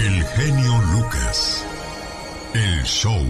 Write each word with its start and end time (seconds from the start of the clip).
El 0.00 0.22
genio 0.22 0.80
Lucas. 0.92 1.66
El 2.54 2.84
show. 2.84 3.20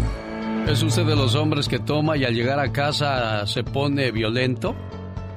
¿Es 0.66 0.82
usted 0.82 1.06
de 1.06 1.16
los 1.16 1.34
hombres 1.34 1.66
que 1.66 1.78
toma 1.78 2.18
y 2.18 2.26
al 2.26 2.34
llegar 2.34 2.60
a 2.60 2.72
casa 2.72 3.46
se 3.46 3.64
pone 3.64 4.10
violento? 4.10 4.76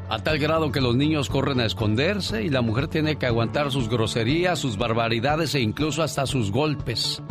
A 0.09 0.20
tal 0.20 0.39
grado 0.39 0.73
que 0.73 0.81
los 0.81 0.97
niños 0.97 1.29
corren 1.29 1.62
a 1.62 1.65
esconderse 1.65 2.44
y 2.44 2.49
la 2.49 2.62
mujer 2.62 2.89
tiene 2.89 3.15
que 3.15 3.28
aguantar 3.28 3.71
sus 3.71 3.88
groserías, 3.88 4.59
sus 4.59 4.78
barbaridades 4.78 5.55
e 5.55 5.62
incluso 5.62 6.04
hasta 6.04 6.26
sus 6.26 6.52
golpes. 6.52 7.24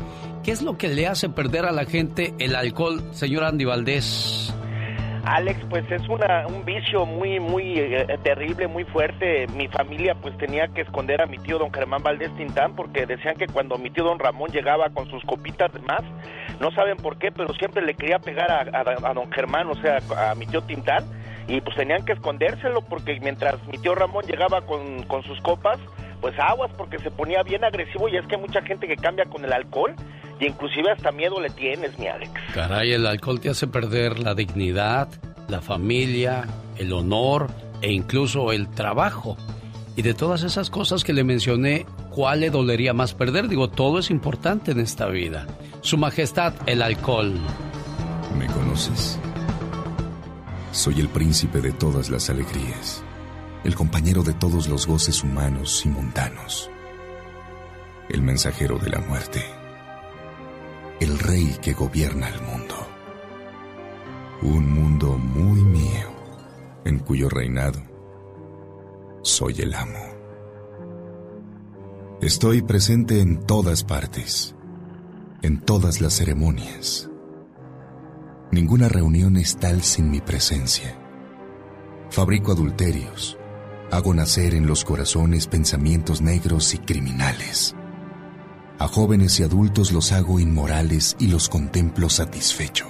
¿Qué 0.42 0.52
es 0.52 0.62
lo 0.62 0.78
que 0.78 0.88
le 0.88 1.06
hace 1.06 1.28
perder 1.28 1.66
a 1.66 1.72
la 1.72 1.84
gente 1.84 2.34
el 2.38 2.56
alcohol, 2.56 3.02
señor 3.12 3.44
Andy 3.44 3.66
Valdés? 3.66 4.49
Alex, 5.30 5.60
pues 5.70 5.88
es 5.92 6.08
una, 6.08 6.44
un 6.48 6.64
vicio 6.64 7.06
muy, 7.06 7.38
muy 7.38 7.78
eh, 7.78 8.18
terrible, 8.24 8.66
muy 8.66 8.82
fuerte. 8.82 9.46
Mi 9.54 9.68
familia 9.68 10.16
pues 10.16 10.36
tenía 10.38 10.66
que 10.66 10.80
esconder 10.80 11.22
a 11.22 11.26
mi 11.26 11.38
tío 11.38 11.56
don 11.56 11.72
Germán 11.72 12.02
Valdés 12.02 12.34
Tintán 12.36 12.74
porque 12.74 13.06
decían 13.06 13.36
que 13.36 13.46
cuando 13.46 13.78
mi 13.78 13.90
tío 13.90 14.02
don 14.02 14.18
Ramón 14.18 14.50
llegaba 14.50 14.90
con 14.90 15.08
sus 15.08 15.22
copitas 15.24 15.72
de 15.72 15.78
más, 15.82 16.02
no 16.58 16.72
saben 16.72 16.96
por 16.96 17.16
qué, 17.16 17.30
pero 17.30 17.54
siempre 17.54 17.80
le 17.80 17.94
quería 17.94 18.18
pegar 18.18 18.50
a, 18.50 19.14
don 19.14 19.30
Germán, 19.30 19.68
o 19.68 19.74
sea, 19.76 20.00
a 20.16 20.34
mi 20.34 20.46
tío 20.46 20.62
Tintán, 20.62 21.04
y 21.46 21.60
pues 21.60 21.76
tenían 21.76 22.04
que 22.04 22.12
escondérselo 22.12 22.82
porque 22.82 23.20
mientras 23.20 23.64
mi 23.68 23.78
tío 23.78 23.94
Ramón 23.94 24.24
llegaba 24.26 24.62
con, 24.62 25.04
con 25.04 25.22
sus 25.22 25.40
copas, 25.42 25.78
pues 26.20 26.38
aguas 26.38 26.70
porque 26.76 26.98
se 26.98 27.10
ponía 27.10 27.42
bien 27.42 27.64
agresivo 27.64 28.08
y 28.08 28.16
es 28.16 28.26
que 28.26 28.36
hay 28.36 28.40
mucha 28.40 28.62
gente 28.62 28.86
que 28.86 28.96
cambia 28.96 29.24
con 29.24 29.44
el 29.44 29.52
alcohol 29.52 29.94
y 30.38 30.46
inclusive 30.46 30.90
hasta 30.90 31.12
miedo 31.12 31.40
le 31.40 31.50
tienes, 31.50 31.98
mi 31.98 32.06
Alex. 32.06 32.32
Caray, 32.54 32.92
el 32.92 33.06
alcohol 33.06 33.40
te 33.40 33.50
hace 33.50 33.66
perder 33.66 34.18
la 34.18 34.34
dignidad, 34.34 35.08
la 35.48 35.60
familia, 35.60 36.46
el 36.78 36.92
honor 36.92 37.48
e 37.82 37.92
incluso 37.92 38.52
el 38.52 38.68
trabajo. 38.70 39.36
Y 39.96 40.02
de 40.02 40.14
todas 40.14 40.44
esas 40.44 40.70
cosas 40.70 41.04
que 41.04 41.12
le 41.12 41.24
mencioné, 41.24 41.84
¿cuál 42.10 42.40
le 42.40 42.50
dolería 42.50 42.94
más 42.94 43.12
perder? 43.12 43.48
Digo, 43.48 43.68
todo 43.68 43.98
es 43.98 44.10
importante 44.10 44.70
en 44.70 44.80
esta 44.80 45.06
vida. 45.06 45.46
Su 45.82 45.98
Majestad, 45.98 46.54
el 46.66 46.80
alcohol. 46.80 47.34
¿Me 48.38 48.46
conoces? 48.46 49.18
Soy 50.72 51.00
el 51.00 51.08
príncipe 51.08 51.60
de 51.60 51.72
todas 51.72 52.10
las 52.10 52.30
alegrías, 52.30 53.02
el 53.64 53.74
compañero 53.74 54.22
de 54.22 54.32
todos 54.32 54.68
los 54.68 54.86
goces 54.86 55.22
humanos 55.22 55.82
y 55.84 55.88
mundanos, 55.88 56.70
el 58.08 58.22
mensajero 58.22 58.78
de 58.78 58.90
la 58.90 59.00
muerte 59.00 59.44
el 61.00 61.18
rey 61.18 61.56
que 61.62 61.72
gobierna 61.72 62.28
el 62.28 62.42
mundo. 62.42 62.74
Un 64.42 64.70
mundo 64.70 65.16
muy 65.16 65.62
mío, 65.62 66.10
en 66.84 66.98
cuyo 66.98 67.28
reinado 67.30 67.80
soy 69.22 69.54
el 69.60 69.74
amo. 69.74 69.98
Estoy 72.20 72.60
presente 72.60 73.20
en 73.20 73.46
todas 73.46 73.82
partes, 73.82 74.54
en 75.40 75.60
todas 75.60 76.02
las 76.02 76.14
ceremonias. 76.14 77.08
Ninguna 78.52 78.88
reunión 78.90 79.38
es 79.38 79.56
tal 79.56 79.82
sin 79.82 80.10
mi 80.10 80.20
presencia. 80.20 80.98
Fabrico 82.10 82.52
adulterios, 82.52 83.38
hago 83.90 84.14
nacer 84.14 84.54
en 84.54 84.66
los 84.66 84.84
corazones 84.84 85.46
pensamientos 85.46 86.20
negros 86.20 86.74
y 86.74 86.78
criminales. 86.78 87.74
A 88.78 88.86
jóvenes 88.88 89.38
y 89.40 89.42
adultos 89.42 89.92
los 89.92 90.12
hago 90.12 90.40
inmorales 90.40 91.16
y 91.18 91.26
los 91.26 91.48
contemplo 91.48 92.08
satisfecho. 92.08 92.86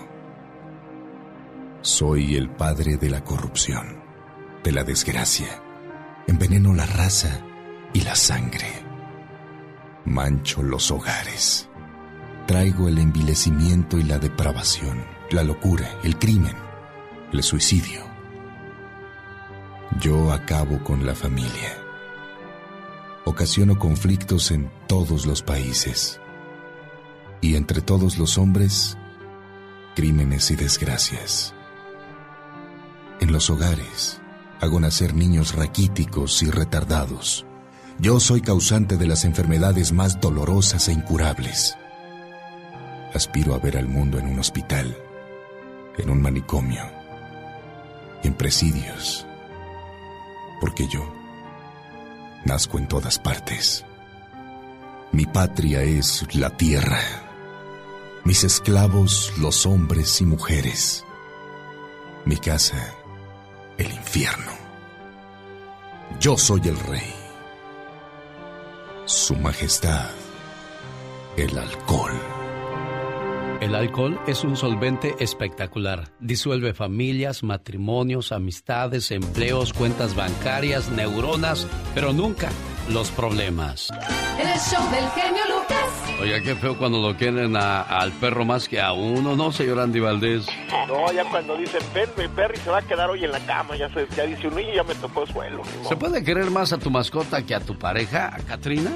Soy 1.82 2.36
el 2.36 2.50
padre 2.50 2.96
de 2.96 3.08
la 3.08 3.24
corrupción, 3.24 4.02
de 4.62 4.72
la 4.72 4.84
desgracia. 4.84 5.62
Enveneno 6.26 6.74
la 6.74 6.86
raza 6.86 7.40
y 7.94 8.02
la 8.02 8.14
sangre. 8.14 8.68
Mancho 10.04 10.62
los 10.62 10.90
hogares. 10.90 11.68
Traigo 12.46 12.88
el 12.88 12.98
envilecimiento 12.98 13.98
y 13.98 14.02
la 14.02 14.18
depravación, 14.18 15.04
la 15.30 15.42
locura, 15.42 15.88
el 16.04 16.18
crimen, 16.18 16.56
el 17.32 17.42
suicidio. 17.42 18.09
Yo 19.98 20.32
acabo 20.32 20.82
con 20.84 21.04
la 21.04 21.14
familia 21.14 21.80
ocasiono 23.24 23.78
conflictos 23.78 24.50
en 24.50 24.70
todos 24.86 25.26
los 25.26 25.42
países 25.42 26.20
y 27.40 27.56
entre 27.56 27.80
todos 27.80 28.18
los 28.18 28.38
hombres, 28.38 28.98
crímenes 29.94 30.50
y 30.50 30.56
desgracias. 30.56 31.54
En 33.20 33.32
los 33.32 33.48
hogares 33.50 34.20
hago 34.60 34.80
nacer 34.80 35.14
niños 35.14 35.54
raquíticos 35.54 36.42
y 36.42 36.50
retardados. 36.50 37.46
Yo 37.98 38.20
soy 38.20 38.40
causante 38.40 38.96
de 38.96 39.06
las 39.06 39.24
enfermedades 39.24 39.92
más 39.92 40.20
dolorosas 40.20 40.88
e 40.88 40.92
incurables. 40.92 41.76
Aspiro 43.14 43.54
a 43.54 43.58
ver 43.58 43.76
al 43.76 43.88
mundo 43.88 44.18
en 44.18 44.26
un 44.26 44.38
hospital, 44.38 44.96
en 45.98 46.10
un 46.10 46.20
manicomio, 46.20 46.82
en 48.22 48.34
presidios, 48.34 49.26
porque 50.60 50.86
yo 50.86 51.20
Nazco 52.44 52.78
en 52.78 52.88
todas 52.88 53.18
partes. 53.18 53.84
Mi 55.12 55.26
patria 55.26 55.82
es 55.82 56.26
la 56.34 56.56
tierra. 56.56 57.00
Mis 58.24 58.44
esclavos 58.44 59.32
los 59.38 59.66
hombres 59.66 60.20
y 60.20 60.24
mujeres. 60.24 61.04
Mi 62.24 62.36
casa, 62.36 62.94
el 63.76 63.92
infierno. 63.92 64.52
Yo 66.18 66.38
soy 66.38 66.62
el 66.64 66.78
rey. 66.78 67.14
Su 69.04 69.36
Majestad, 69.36 70.10
el 71.36 71.58
alcohol. 71.58 72.39
El 73.60 73.74
alcohol 73.74 74.18
es 74.26 74.42
un 74.42 74.56
solvente 74.56 75.16
espectacular. 75.20 76.08
Disuelve 76.18 76.72
familias, 76.72 77.42
matrimonios, 77.42 78.32
amistades, 78.32 79.10
empleos, 79.10 79.74
cuentas 79.74 80.16
bancarias, 80.16 80.88
neuronas, 80.90 81.68
pero 81.94 82.14
nunca 82.14 82.48
los 82.88 83.10
problemas. 83.10 83.90
El 84.38 84.58
show 84.58 84.82
del 84.90 85.06
genio 85.10 85.42
Lucas. 85.46 86.20
Oye, 86.22 86.42
qué 86.42 86.54
feo 86.56 86.78
cuando 86.78 87.06
lo 87.06 87.14
quieren 87.18 87.54
al 87.54 88.12
perro 88.12 88.46
más 88.46 88.66
que 88.66 88.80
a 88.80 88.94
uno, 88.94 89.36
¿no, 89.36 89.52
señor 89.52 89.80
Andy 89.80 90.00
Valdés? 90.00 90.46
No, 90.88 91.12
ya 91.12 91.24
cuando 91.30 91.54
dicen 91.58 91.82
Perry, 91.92 92.28
Perry 92.28 92.56
se 92.56 92.70
va 92.70 92.78
a 92.78 92.82
quedar 92.82 93.10
hoy 93.10 93.24
en 93.24 93.32
la 93.32 93.40
cama, 93.40 93.76
ya, 93.76 93.90
se, 93.92 94.06
ya 94.16 94.24
dice 94.24 94.48
un 94.48 94.56
niño 94.56 94.72
ya 94.74 94.84
me 94.84 94.94
tocó 94.94 95.26
suelo. 95.26 95.62
¿Se 95.86 95.96
puede 95.96 96.24
querer 96.24 96.50
más 96.50 96.72
a 96.72 96.78
tu 96.78 96.90
mascota 96.90 97.44
que 97.44 97.54
a 97.54 97.60
tu 97.60 97.78
pareja, 97.78 98.34
a 98.34 98.38
Katrina? 98.38 98.90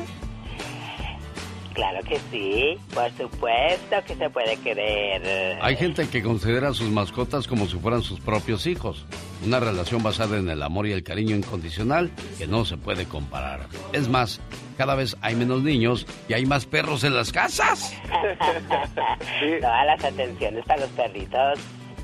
Claro 1.74 2.00
que 2.08 2.20
sí, 2.30 2.78
por 2.94 3.10
supuesto 3.16 3.96
que 4.06 4.14
se 4.14 4.30
puede 4.30 4.56
querer. 4.58 5.58
Hay 5.60 5.76
gente 5.76 6.08
que 6.08 6.22
considera 6.22 6.68
a 6.68 6.72
sus 6.72 6.88
mascotas 6.88 7.48
como 7.48 7.66
si 7.66 7.76
fueran 7.78 8.02
sus 8.02 8.20
propios 8.20 8.66
hijos. 8.68 9.04
Una 9.44 9.58
relación 9.58 10.00
basada 10.02 10.38
en 10.38 10.48
el 10.48 10.62
amor 10.62 10.86
y 10.86 10.92
el 10.92 11.02
cariño 11.02 11.34
incondicional 11.34 12.12
que 12.38 12.46
no 12.46 12.64
se 12.64 12.76
puede 12.76 13.06
comparar. 13.06 13.66
Es 13.92 14.08
más, 14.08 14.40
cada 14.78 14.94
vez 14.94 15.16
hay 15.20 15.34
menos 15.34 15.62
niños 15.62 16.06
y 16.28 16.34
hay 16.34 16.46
más 16.46 16.64
perros 16.64 17.02
en 17.02 17.14
las 17.14 17.32
casas. 17.32 17.92
Todas 19.60 19.86
las 19.86 20.04
atenciones 20.04 20.64
para 20.64 20.82
los 20.82 20.90
perritos. 20.90 21.58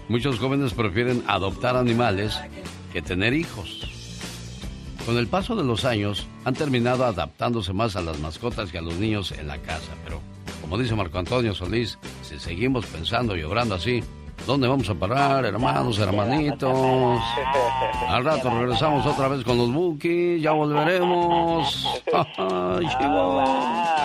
Muchos 0.08 0.40
jóvenes 0.40 0.74
prefieren 0.74 1.22
adoptar 1.28 1.76
animales 1.76 2.40
que 2.92 3.02
tener 3.02 3.34
hijos. 3.34 3.99
Con 5.06 5.16
el 5.16 5.26
paso 5.26 5.56
de 5.56 5.64
los 5.64 5.84
años, 5.84 6.26
han 6.44 6.54
terminado 6.54 7.04
adaptándose 7.04 7.72
más 7.72 7.96
a 7.96 8.02
las 8.02 8.18
mascotas 8.20 8.70
que 8.70 8.78
a 8.78 8.82
los 8.82 8.94
niños 8.96 9.32
en 9.32 9.48
la 9.48 9.58
casa. 9.58 9.92
Pero, 10.04 10.20
como 10.60 10.78
dice 10.78 10.94
Marco 10.94 11.18
Antonio 11.18 11.54
Solís, 11.54 11.98
si 12.22 12.38
seguimos 12.38 12.86
pensando 12.86 13.36
y 13.36 13.42
obrando 13.42 13.74
así, 13.74 14.02
¿dónde 14.46 14.68
vamos 14.68 14.88
a 14.88 14.94
parar, 14.94 15.44
hermanos, 15.44 15.98
hermanitos? 15.98 17.20
Al 18.08 18.24
rato 18.24 18.50
regresamos 18.50 19.06
otra 19.06 19.28
vez 19.28 19.42
con 19.42 19.56
los 19.58 19.72
Bookies, 19.72 20.42
ya 20.42 20.52
volveremos. 20.52 21.88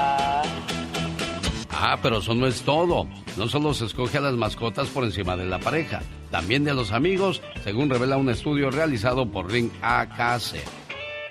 Ah, 1.77 1.99
pero 2.01 2.17
eso 2.17 2.33
no 2.33 2.47
es 2.47 2.61
todo. 2.63 3.05
No 3.37 3.47
solo 3.47 3.73
se 3.73 3.85
escoge 3.85 4.17
a 4.17 4.21
las 4.21 4.33
mascotas 4.33 4.87
por 4.87 5.03
encima 5.03 5.35
de 5.35 5.45
la 5.45 5.59
pareja, 5.59 6.01
también 6.31 6.63
de 6.63 6.73
los 6.73 6.91
amigos, 6.91 7.41
según 7.63 7.89
revela 7.89 8.17
un 8.17 8.29
estudio 8.29 8.71
realizado 8.71 9.27
por 9.29 9.51
Ring 9.51 9.69
AKC. 9.81 10.84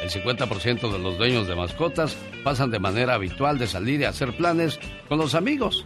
El 0.05 0.11
50% 0.11 0.93
de 0.93 0.99
los 0.99 1.17
dueños 1.17 1.49
de 1.49 1.57
mascotas 1.57 2.15
pasan 2.45 2.71
de 2.71 2.79
manera 2.79 3.15
habitual 3.15 3.57
de 3.57 3.67
salir 3.67 4.03
y 4.03 4.05
hacer 4.05 4.37
planes 4.37 4.79
con 5.09 5.17
los 5.17 5.35
amigos, 5.35 5.83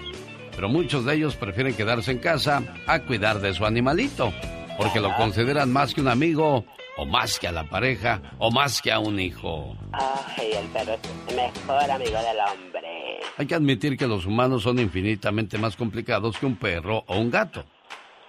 pero 0.56 0.68
muchos 0.68 1.04
de 1.04 1.14
ellos 1.14 1.36
prefieren 1.36 1.76
quedarse 1.76 2.10
en 2.10 2.18
casa 2.18 2.64
a 2.88 2.98
cuidar 2.98 3.40
de 3.40 3.54
su 3.54 3.64
animalito, 3.64 4.32
porque 4.76 4.98
lo 4.98 5.14
consideran 5.14 5.72
más 5.72 5.94
que 5.94 6.00
un 6.00 6.08
amigo, 6.08 6.64
o 6.96 7.06
más 7.06 7.38
que 7.38 7.46
a 7.46 7.52
la 7.52 7.62
pareja, 7.70 8.20
o 8.38 8.50
más 8.50 8.82
que 8.82 8.90
a 8.90 8.98
un 8.98 9.20
hijo. 9.20 9.76
Ay, 9.92 10.50
el 10.50 10.66
perro 10.66 10.94
es 10.94 11.00
el 11.28 11.36
mejor 11.36 11.88
amigo 11.88 12.18
del 12.18 12.38
hombre. 12.40 13.20
Hay 13.36 13.46
que 13.46 13.54
admitir 13.54 13.96
que 13.96 14.08
los 14.08 14.26
humanos 14.26 14.64
son 14.64 14.80
infinitamente 14.80 15.58
más 15.58 15.76
complicados 15.76 16.38
que 16.38 16.46
un 16.46 16.56
perro 16.56 17.04
o 17.06 17.20
un 17.20 17.30
gato. 17.30 17.64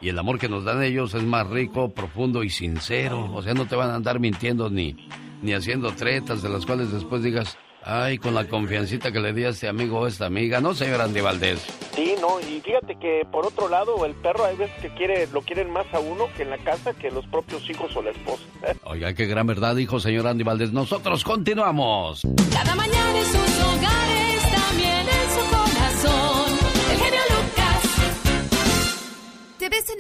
Y 0.01 0.09
el 0.09 0.19
amor 0.19 0.38
que 0.38 0.50
nos 0.50 0.65
dan 0.65 0.83
ellos 0.83 1.15
es 1.15 1.24
más 1.24 1.47
rico, 1.47 1.89
profundo 1.89 2.44
y 2.44 2.51
sincero. 2.51 3.31
O 3.33 3.41
sea, 3.41 3.56
no 3.56 3.65
te 3.65 3.75
van 3.75 3.89
a 3.89 3.95
andar 3.95 4.19
mintiendo 4.19 4.69
ni, 4.69 4.95
ni 5.41 5.53
haciendo 5.53 5.91
tretas 5.94 6.41
de 6.41 6.50
las 6.50 6.65
cuales 6.65 6.91
después 6.91 7.24
digas, 7.24 7.57
Ay, 7.81 8.18
con 8.18 8.36
la 8.36 8.45
confiancita 8.45 9.12
que 9.12 9.19
le 9.19 9.31
di 9.31 9.45
a 9.45 9.50
este 9.50 9.68
amigo 9.68 10.00
o 10.00 10.07
esta 10.07 10.25
amiga, 10.25 10.59
¿no, 10.59 10.74
señor 10.74 11.00
Andy 11.01 11.21
Valdés? 11.21 11.65
Sí, 11.95 12.15
no, 12.19 12.39
y 12.41 12.59
fíjate 12.59 12.97
que 13.00 13.25
por 13.31 13.45
otro 13.45 13.69
lado, 13.69 14.06
el 14.06 14.15
perro 14.15 14.45
hay 14.45 14.57
veces 14.57 14.75
que 14.81 14.89
quiere, 14.89 15.27
lo 15.27 15.41
quieren 15.41 15.71
más 15.71 15.86
a 15.94 16.00
uno 16.00 16.25
que 16.36 16.44
en 16.44 16.50
la 16.50 16.57
casa 16.57 16.94
que 16.94 17.09
los 17.09 17.25
propios 17.27 17.69
hijos 17.69 17.95
o 17.95 18.01
la 18.01 18.12
esposa. 18.12 18.44
Oiga, 18.83 19.13
qué 19.13 19.27
gran 19.27 19.47
verdad 19.47 19.75
dijo 19.75 20.00
señor 20.00 20.27
Andy 20.27 20.44
Valdés. 20.44 20.74
Nosotros 20.74 21.24
continuamos. 21.24 22.21
Cada 22.51 22.75
mañana 22.75 23.18
en 23.18 23.25
sus 23.25 23.63
hogares, 23.63 24.29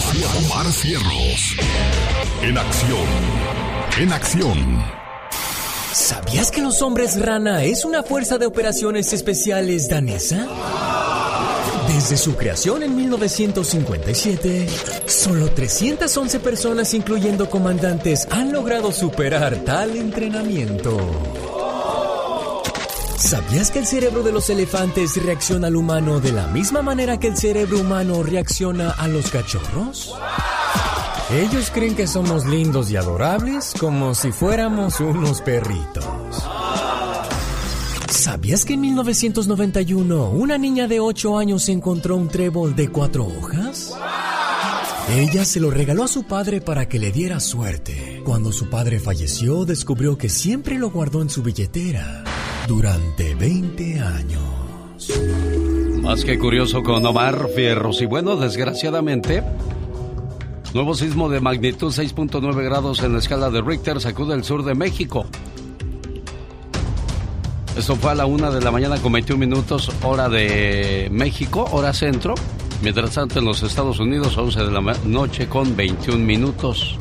Omar 0.45 0.71
Cierros. 0.71 1.57
En 2.41 2.57
acción. 2.57 3.05
En 3.97 4.13
acción. 4.13 5.06
¿Sabías 5.93 6.51
que 6.51 6.61
los 6.61 6.81
hombres 6.81 7.19
rana 7.19 7.63
es 7.63 7.85
una 7.85 8.03
fuerza 8.03 8.37
de 8.37 8.45
operaciones 8.45 9.13
especiales 9.13 9.89
danesa? 9.89 10.47
Desde 11.87 12.17
su 12.17 12.35
creación 12.35 12.83
en 12.83 12.95
1957, 12.95 14.67
solo 15.05 15.49
311 15.49 16.39
personas, 16.39 16.93
incluyendo 16.93 17.49
comandantes, 17.49 18.27
han 18.29 18.51
logrado 18.51 18.91
superar 18.91 19.55
tal 19.63 19.95
entrenamiento. 19.95 20.97
¿Sabías 23.17 23.71
que 23.71 23.79
el 23.79 23.87
cerebro 23.87 24.21
de 24.21 24.31
los 24.31 24.49
elefantes 24.49 25.21
reacciona 25.23 25.67
al 25.67 25.75
humano 25.75 26.19
de 26.19 26.33
la 26.33 26.47
misma 26.47 26.81
manera 26.81 27.17
que 27.19 27.27
el 27.27 27.37
cerebro 27.37 27.79
humano 27.79 28.21
reacciona 28.21 28.91
a 28.91 29.07
los 29.07 29.31
cachorros? 29.31 30.13
Ellos 31.29 31.71
creen 31.73 31.93
que 31.93 32.07
somos 32.07 32.45
lindos 32.45 32.89
y 32.89 32.95
adorables 32.95 33.73
como 33.77 34.15
si 34.15 34.31
fuéramos 34.31 35.01
unos 35.01 35.41
perritos. 35.41 36.05
¿Sabías 38.09 38.63
que 38.63 38.75
en 38.75 38.81
1991 38.81 40.29
una 40.29 40.57
niña 40.57 40.87
de 40.87 41.01
8 41.01 41.37
años 41.37 41.67
encontró 41.67 42.15
un 42.15 42.29
trébol 42.29 42.77
de 42.77 42.87
cuatro 42.87 43.25
hojas? 43.25 43.93
Ella 45.09 45.43
se 45.43 45.59
lo 45.59 45.69
regaló 45.69 46.05
a 46.05 46.07
su 46.07 46.23
padre 46.23 46.61
para 46.61 46.87
que 46.87 46.97
le 46.97 47.11
diera 47.11 47.41
suerte. 47.41 48.21
Cuando 48.23 48.53
su 48.53 48.69
padre 48.69 48.99
falleció, 48.99 49.65
descubrió 49.65 50.17
que 50.17 50.29
siempre 50.29 50.77
lo 50.77 50.91
guardó 50.91 51.21
en 51.21 51.29
su 51.29 51.43
billetera 51.43 52.23
durante 52.67 53.35
20 53.35 53.99
años. 53.99 55.11
Más 56.01 56.23
que 56.23 56.39
curioso 56.39 56.83
con 56.83 57.05
Omar 57.05 57.49
Fierros. 57.53 58.01
Y 58.01 58.05
bueno, 58.05 58.37
desgraciadamente, 58.37 59.43
nuevo 60.77 60.93
sismo 60.93 61.27
de 61.27 61.41
magnitud 61.41 61.91
6.9 61.91 62.63
grados 62.63 63.01
en 63.01 63.13
la 63.13 63.17
escala 63.17 63.49
de 63.49 63.63
Richter 63.63 63.99
sacude 63.99 64.35
el 64.35 64.43
sur 64.43 64.63
de 64.63 64.75
México. 64.75 65.25
Esto 67.75 67.95
fue 67.95 68.11
a 68.11 68.13
la 68.13 68.27
una 68.27 68.51
de 68.51 68.61
la 68.61 68.69
mañana 68.69 69.01
con 69.01 69.11
21 69.11 69.39
minutos, 69.39 69.91
hora 70.03 70.29
de 70.29 71.07
México, 71.11 71.67
hora 71.71 71.93
centro. 71.93 72.35
Mientras 72.83 73.15
tanto, 73.15 73.39
en 73.39 73.45
los 73.45 73.63
Estados 73.63 73.99
Unidos, 73.99 74.37
11 74.37 74.65
de 74.65 74.71
la 74.71 74.81
noche 75.05 75.47
con 75.49 75.75
21 75.75 76.23
minutos. 76.23 76.99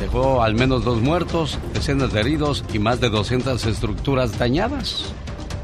Dejó 0.00 0.42
al 0.42 0.56
menos 0.56 0.82
dos 0.82 1.00
muertos, 1.00 1.60
decenas 1.72 2.12
de 2.12 2.18
heridos 2.18 2.64
y 2.72 2.80
más 2.80 3.00
de 3.00 3.10
200 3.10 3.64
estructuras 3.64 4.40
dañadas. 4.40 5.04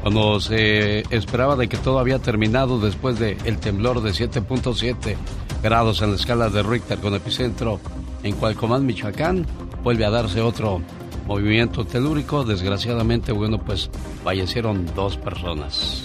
Cuando 0.03 0.39
se 0.39 1.01
esperaba 1.13 1.57
de 1.57 1.67
que 1.67 1.75
todo 1.75 1.99
había 1.99 2.19
terminado 2.19 2.79
después 2.79 3.19
del 3.19 3.37
el 3.43 3.57
temblor 3.57 4.01
de 4.01 4.11
7.7 4.11 5.17
grados 5.63 6.01
en 6.01 6.09
la 6.09 6.17
escala 6.17 6.49
de 6.49 6.61
Richter 6.61 6.99
con 6.99 7.15
epicentro 7.15 7.79
en 8.21 8.35
Cualcomán, 8.35 8.85
Michoacán, 8.85 9.47
vuelve 9.81 10.05
a 10.05 10.09
darse 10.09 10.41
otro 10.41 10.81
movimiento 11.25 11.85
telúrico. 11.85 12.43
Desgraciadamente, 12.43 13.31
bueno, 13.31 13.57
pues 13.59 13.89
fallecieron 14.23 14.85
dos 14.93 15.17
personas. 15.17 16.03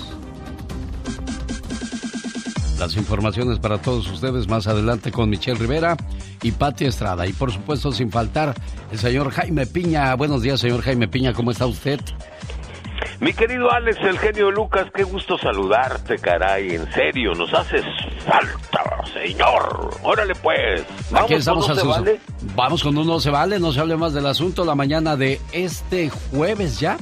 Las 2.79 2.97
informaciones 2.97 3.59
para 3.59 3.79
todos 3.79 4.09
ustedes 4.11 4.47
más 4.47 4.69
adelante 4.69 5.11
con 5.11 5.29
Michelle 5.29 5.59
Rivera 5.59 5.97
y 6.43 6.53
Patti 6.53 6.85
Estrada. 6.85 7.27
Y 7.27 7.33
por 7.33 7.53
supuesto, 7.53 7.91
sin 7.91 8.13
faltar, 8.13 8.55
el 8.93 8.99
señor 8.99 9.31
Jaime 9.31 9.67
Piña. 9.67 10.15
Buenos 10.15 10.43
días, 10.43 10.61
señor 10.61 10.83
Jaime 10.83 11.09
Piña, 11.09 11.33
¿cómo 11.33 11.51
está 11.51 11.67
usted? 11.67 12.01
Mi 13.21 13.33
querido 13.33 13.73
Alex, 13.73 13.99
el 14.03 14.17
genio 14.19 14.53
Lucas, 14.53 14.87
qué 14.95 15.03
gusto 15.03 15.37
saludarte, 15.39 16.19
caray. 16.19 16.77
En 16.77 16.93
serio, 16.93 17.35
nos 17.35 17.53
haces 17.53 17.85
falta, 18.25 19.05
señor. 19.13 19.91
Órale, 20.05 20.35
pues. 20.37 20.85
Vamos 21.11 21.25
Aquí 21.25 21.35
estamos 21.35 21.67
con 21.67 21.77
no 21.77 21.85
vale. 21.89 22.21
Vamos 22.55 22.83
con 22.83 22.97
uno 22.97 23.19
se 23.19 23.31
vale, 23.31 23.59
no 23.59 23.73
se 23.73 23.81
hable 23.81 23.97
más 23.97 24.13
del 24.13 24.27
asunto. 24.27 24.65
La 24.65 24.77
mañana 24.77 25.17
de 25.17 25.41
este 25.51 26.11
jueves 26.11 26.79
ya, 26.79 26.97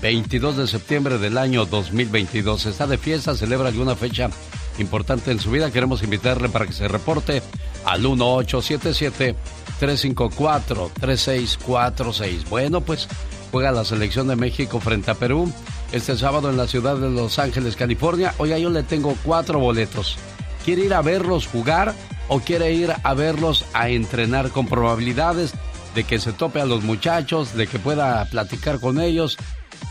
22 0.00 0.58
de 0.58 0.66
septiembre 0.68 1.18
del 1.18 1.36
año 1.36 1.64
2022. 1.64 2.66
Está 2.66 2.86
de 2.86 2.96
fiesta, 2.96 3.34
celebra 3.34 3.68
alguna 3.68 3.96
fecha 3.96 4.30
importante 4.78 5.32
en 5.32 5.40
su 5.40 5.50
vida. 5.50 5.72
Queremos 5.72 6.04
invitarle 6.04 6.48
para 6.50 6.66
que 6.66 6.72
se 6.72 6.86
reporte 6.86 7.42
al 7.84 8.02
1877 8.02 9.34
354 9.80 10.92
3646. 11.00 12.48
Bueno, 12.48 12.80
pues 12.80 13.08
juega 13.50 13.72
la 13.72 13.84
selección 13.84 14.28
de 14.28 14.36
México 14.36 14.80
frente 14.80 15.10
a 15.10 15.14
Perú 15.14 15.52
este 15.92 16.16
sábado 16.16 16.50
en 16.50 16.56
la 16.56 16.66
ciudad 16.66 16.96
de 16.96 17.10
Los 17.10 17.38
Ángeles, 17.38 17.76
California. 17.76 18.34
Oiga, 18.38 18.58
yo 18.58 18.70
le 18.70 18.82
tengo 18.82 19.14
cuatro 19.24 19.58
boletos. 19.58 20.18
¿Quiere 20.64 20.82
ir 20.82 20.94
a 20.94 21.02
verlos 21.02 21.46
jugar 21.46 21.94
o 22.28 22.40
quiere 22.40 22.72
ir 22.72 22.92
a 23.02 23.14
verlos 23.14 23.64
a 23.72 23.88
entrenar 23.88 24.50
con 24.50 24.66
probabilidades 24.66 25.52
de 25.94 26.04
que 26.04 26.18
se 26.18 26.32
tope 26.32 26.60
a 26.60 26.66
los 26.66 26.82
muchachos, 26.82 27.54
de 27.54 27.66
que 27.66 27.78
pueda 27.78 28.24
platicar 28.26 28.80
con 28.80 29.00
ellos 29.00 29.38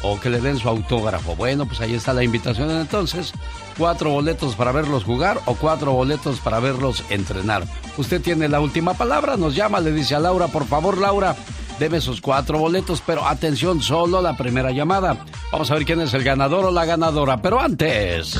o 0.04 0.20
que 0.20 0.30
le 0.30 0.40
den 0.40 0.60
su 0.60 0.70
autógrafo? 0.70 1.36
Bueno, 1.36 1.68
pues 1.68 1.82
ahí 1.82 1.96
está 1.96 2.14
la 2.14 2.24
invitación 2.24 2.70
entonces. 2.70 3.34
Cuatro 3.78 4.12
boletos 4.12 4.56
para 4.56 4.72
verlos 4.72 5.04
jugar 5.04 5.40
o 5.46 5.56
cuatro 5.56 5.94
boletos 5.94 6.40
para 6.40 6.60
verlos 6.60 7.04
entrenar. 7.10 7.64
Usted 7.98 8.22
tiene 8.22 8.48
la 8.48 8.60
última 8.60 8.94
palabra, 8.94 9.38
nos 9.38 9.56
llama, 9.56 9.80
le 9.80 9.92
dice 9.92 10.14
a 10.14 10.20
Laura, 10.20 10.48
por 10.48 10.66
favor 10.66 10.98
Laura, 10.98 11.36
debe 11.80 12.02
sus 12.02 12.22
cuatro 12.22 12.60
boletos, 12.60 13.02
pero 13.06 13.26
atención, 13.26 13.82
solo 13.82 14.22
la 14.22 14.36
primera 14.36 14.72
llamada. 14.72 15.26
Vamos 15.52 15.70
a 15.72 15.76
ver 15.76 15.86
quién 15.86 16.02
es 16.02 16.14
el 16.14 16.24
ganador 16.24 16.66
o 16.66 16.72
la 16.72 16.86
ganadora, 16.86 17.42
pero 17.42 17.60
antes... 17.60 18.40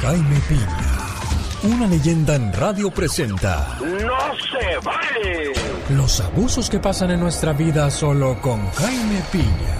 Jaime 0.00 0.40
Piña, 0.48 1.74
una 1.74 1.86
leyenda 1.86 2.34
en 2.34 2.52
radio 2.52 2.90
presenta... 2.90 3.78
¡No 3.80 3.88
se 3.88 4.78
vale! 4.84 5.52
Los 5.90 6.20
abusos 6.20 6.68
que 6.68 6.78
pasan 6.78 7.10
en 7.12 7.20
nuestra 7.20 7.52
vida 7.52 7.90
solo 7.90 8.40
con 8.40 8.68
Jaime 8.70 9.22
Piña. 9.30 9.78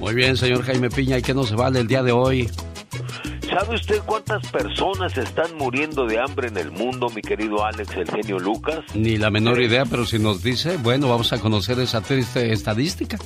Muy 0.00 0.14
bien, 0.14 0.36
señor 0.36 0.62
Jaime 0.64 0.88
Piña, 0.88 1.18
¿y 1.18 1.22
qué 1.22 1.34
no 1.34 1.44
se 1.44 1.54
vale 1.54 1.80
el 1.80 1.86
día 1.86 2.02
de 2.02 2.10
hoy? 2.10 2.50
¿Sabe 3.60 3.74
usted 3.74 4.00
cuántas 4.06 4.46
personas 4.50 5.18
están 5.18 5.58
muriendo 5.58 6.06
de 6.06 6.18
hambre 6.18 6.48
en 6.48 6.56
el 6.56 6.70
mundo, 6.70 7.10
mi 7.10 7.20
querido 7.20 7.62
Alex, 7.62 7.94
el 7.94 8.10
genio 8.10 8.38
Lucas? 8.38 8.78
Ni 8.94 9.18
la 9.18 9.28
menor 9.28 9.60
idea, 9.60 9.84
pero 9.84 10.06
si 10.06 10.18
nos 10.18 10.42
dice, 10.42 10.78
bueno, 10.78 11.10
vamos 11.10 11.34
a 11.34 11.40
conocer 11.40 11.78
esa 11.78 12.00
triste 12.00 12.54
estadística. 12.54 13.18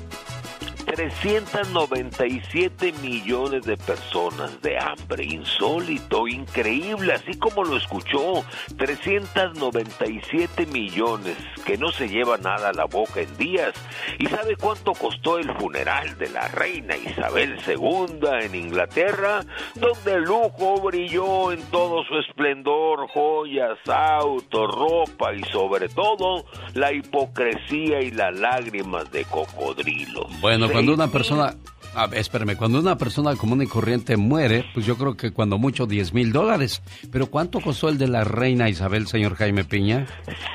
397 0.95 2.93
millones 3.03 3.65
de 3.65 3.77
personas 3.77 4.63
de 4.63 4.79
hambre. 4.79 5.25
Insólito, 5.25 6.29
increíble, 6.29 7.15
así 7.15 7.37
como 7.37 7.65
lo 7.65 7.77
escuchó. 7.77 8.45
397 8.77 10.67
millones 10.67 11.37
que 11.67 11.77
no 11.77 11.91
se 11.91 12.09
lleva 12.09 12.37
nada 12.37 12.69
a 12.69 12.73
la 12.73 12.85
boca 12.85 13.21
en 13.21 13.37
días. 13.37 13.75
¿Y 14.21 14.27
sabe 14.27 14.55
cuánto 14.57 14.93
costó 14.93 15.39
el 15.39 15.53
funeral 15.55 16.17
de 16.17 16.29
la 16.31 16.47
reina 16.47 16.97
Isabel 16.97 17.59
II 17.67 18.29
en 18.43 18.55
Inglaterra? 18.55 19.41
Donde 19.75 20.13
el 20.13 20.23
lujo 20.23 20.81
brilló 20.81 21.51
en 21.51 21.61
todo 21.73 22.05
su 22.05 22.19
esplendor, 22.19 23.09
joyas, 23.09 23.79
autos, 23.89 24.71
ropa 24.73 25.35
y 25.35 25.43
sobre 25.51 25.89
todo 25.89 26.45
la 26.75 26.93
hipocresía 26.93 28.01
y 28.01 28.13
las 28.13 28.39
lágrimas 28.39 29.11
de 29.11 29.25
cocodrilo. 29.25 30.29
Bueno, 30.41 30.69
una 30.93 31.09
persona... 31.09 31.55
A 31.97 32.09
ver, 32.09 32.19
espérame, 32.19 32.57
cuando 32.57 32.81
una 32.81 32.99
persona 32.99 33.37
común 33.37 33.62
y 33.62 33.69
corriente 33.69 34.17
muere, 34.17 34.64
pues 34.75 34.85
yo 34.85 34.97
creo 34.97 35.17
que 35.17 35.31
cuando 35.31 35.59
mucho 35.59 35.87
10 35.87 36.12
mil 36.12 36.33
dólares. 36.33 36.83
Pero 37.12 37.26
¿cuánto 37.26 37.61
costó 37.61 37.88
el 37.88 37.99
de 37.99 38.09
la 38.09 38.25
reina 38.25 38.69
Isabel, 38.69 39.07
señor 39.07 39.37
Jaime 39.37 39.64
Piña? 39.64 40.05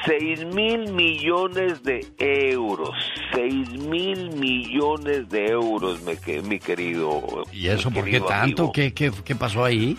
6 0.06 0.48
mil 0.54 0.92
millones 0.92 1.82
de 1.84 2.06
euros. 2.20 2.90
6 3.34 3.70
mil 3.88 4.32
millones 4.32 5.30
de 5.30 5.46
euros, 5.46 6.02
mi, 6.02 6.42
mi 6.42 6.60
querido. 6.60 7.22
¿Y 7.54 7.68
eso 7.68 7.90
por 7.90 8.04
qué 8.04 8.20
tanto? 8.20 8.72
¿Qué, 8.74 8.94
qué, 8.94 9.10
qué 9.24 9.36
pasó 9.36 9.64
ahí? 9.64 9.96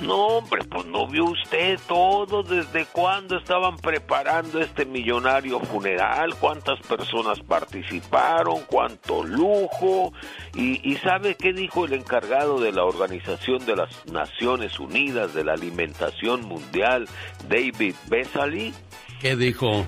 No, 0.00 0.26
hombre, 0.26 0.62
pues 0.64 0.84
no 0.86 1.06
vio 1.06 1.24
usted 1.24 1.80
todo, 1.88 2.42
desde 2.42 2.84
cuándo 2.86 3.38
estaban 3.38 3.78
preparando 3.78 4.60
este 4.60 4.84
millonario 4.84 5.58
funeral, 5.60 6.34
cuántas 6.38 6.78
personas 6.80 7.40
participaron, 7.40 8.60
cuánto 8.66 9.24
lujo, 9.24 10.12
y, 10.54 10.86
y 10.86 10.96
¿sabe 10.96 11.34
qué 11.34 11.54
dijo 11.54 11.86
el 11.86 11.94
encargado 11.94 12.60
de 12.60 12.72
la 12.72 12.84
Organización 12.84 13.64
de 13.64 13.76
las 13.76 14.06
Naciones 14.06 14.78
Unidas 14.78 15.32
de 15.32 15.44
la 15.44 15.54
Alimentación 15.54 16.46
Mundial, 16.46 17.08
David 17.48 17.94
Besaly? 18.08 18.74
¿Qué 19.20 19.34
dijo? 19.34 19.86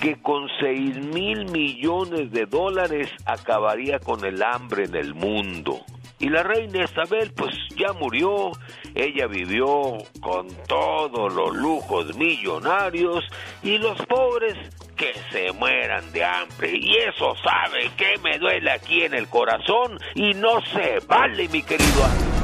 que 0.00 0.16
con 0.22 0.48
6 0.60 0.96
mil 1.12 1.44
millones 1.50 2.32
de 2.32 2.46
dólares 2.46 3.10
acabaría 3.26 3.98
con 3.98 4.24
el 4.24 4.42
hambre 4.42 4.84
en 4.84 4.94
el 4.94 5.14
mundo. 5.14 5.84
Y 6.20 6.28
la 6.28 6.42
reina 6.42 6.84
Isabel 6.84 7.32
pues 7.34 7.56
ya 7.76 7.94
murió, 7.94 8.52
ella 8.94 9.26
vivió 9.26 9.96
con 10.20 10.48
todos 10.68 11.32
los 11.32 11.56
lujos 11.56 12.14
millonarios 12.14 13.24
y 13.62 13.78
los 13.78 13.96
pobres 14.02 14.54
que 14.96 15.14
se 15.32 15.50
mueran 15.52 16.12
de 16.12 16.22
hambre. 16.22 16.72
Y 16.74 16.94
eso 16.96 17.34
sabe 17.42 17.90
que 17.96 18.18
me 18.22 18.38
duele 18.38 18.70
aquí 18.70 19.02
en 19.02 19.14
el 19.14 19.28
corazón 19.28 19.98
y 20.14 20.34
no 20.34 20.60
se 20.60 21.00
vale 21.08 21.48
mi 21.48 21.62
querido 21.62 22.39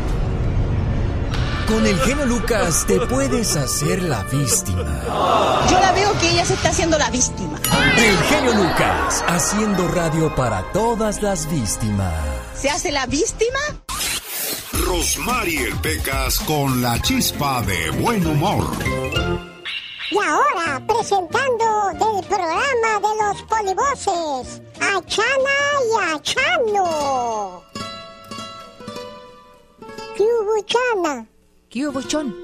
Con 1.68 1.84
el 1.84 1.98
genio 2.00 2.26
Lucas 2.26 2.84
te 2.86 3.00
puedes 3.06 3.56
hacer 3.56 4.02
la 4.02 4.22
víctima. 4.24 5.02
Yo 5.70 5.80
la 5.80 5.92
veo 5.92 6.12
que 6.18 6.30
ella 6.30 6.44
se 6.44 6.54
está 6.54 6.68
haciendo 6.70 6.96
la 6.98 7.10
víctima. 7.10 7.58
El 7.96 8.16
genio 8.18 8.54
Lucas 8.54 9.24
haciendo 9.26 9.88
radio 9.88 10.34
para 10.34 10.62
todas 10.72 11.22
las 11.22 11.50
víctimas. 11.50 12.14
¿Se 12.54 12.70
hace 12.70 12.92
la 12.92 13.06
víctima? 13.06 13.58
Rosmarie 14.86 15.74
Pecas 15.82 16.38
con 16.40 16.80
la 16.82 17.00
chispa 17.02 17.62
de 17.62 17.90
buen 17.90 18.24
humor. 18.26 18.64
Y 20.10 20.18
ahora, 20.18 20.80
presentando 20.86 21.88
del 21.92 22.24
programa 22.26 23.00
de 23.00 23.12
los 23.24 23.42
polivoces, 23.42 24.62
a 24.80 25.04
Chana 25.04 25.58
y 25.82 26.14
a 26.14 26.22
Chano. 26.22 27.62
¿Qué 30.16 30.22
hubo, 30.22 30.64
Chana? 30.64 31.26
¿Qué 31.76 31.86
hubo, 31.86 32.00
Chon? 32.00 32.34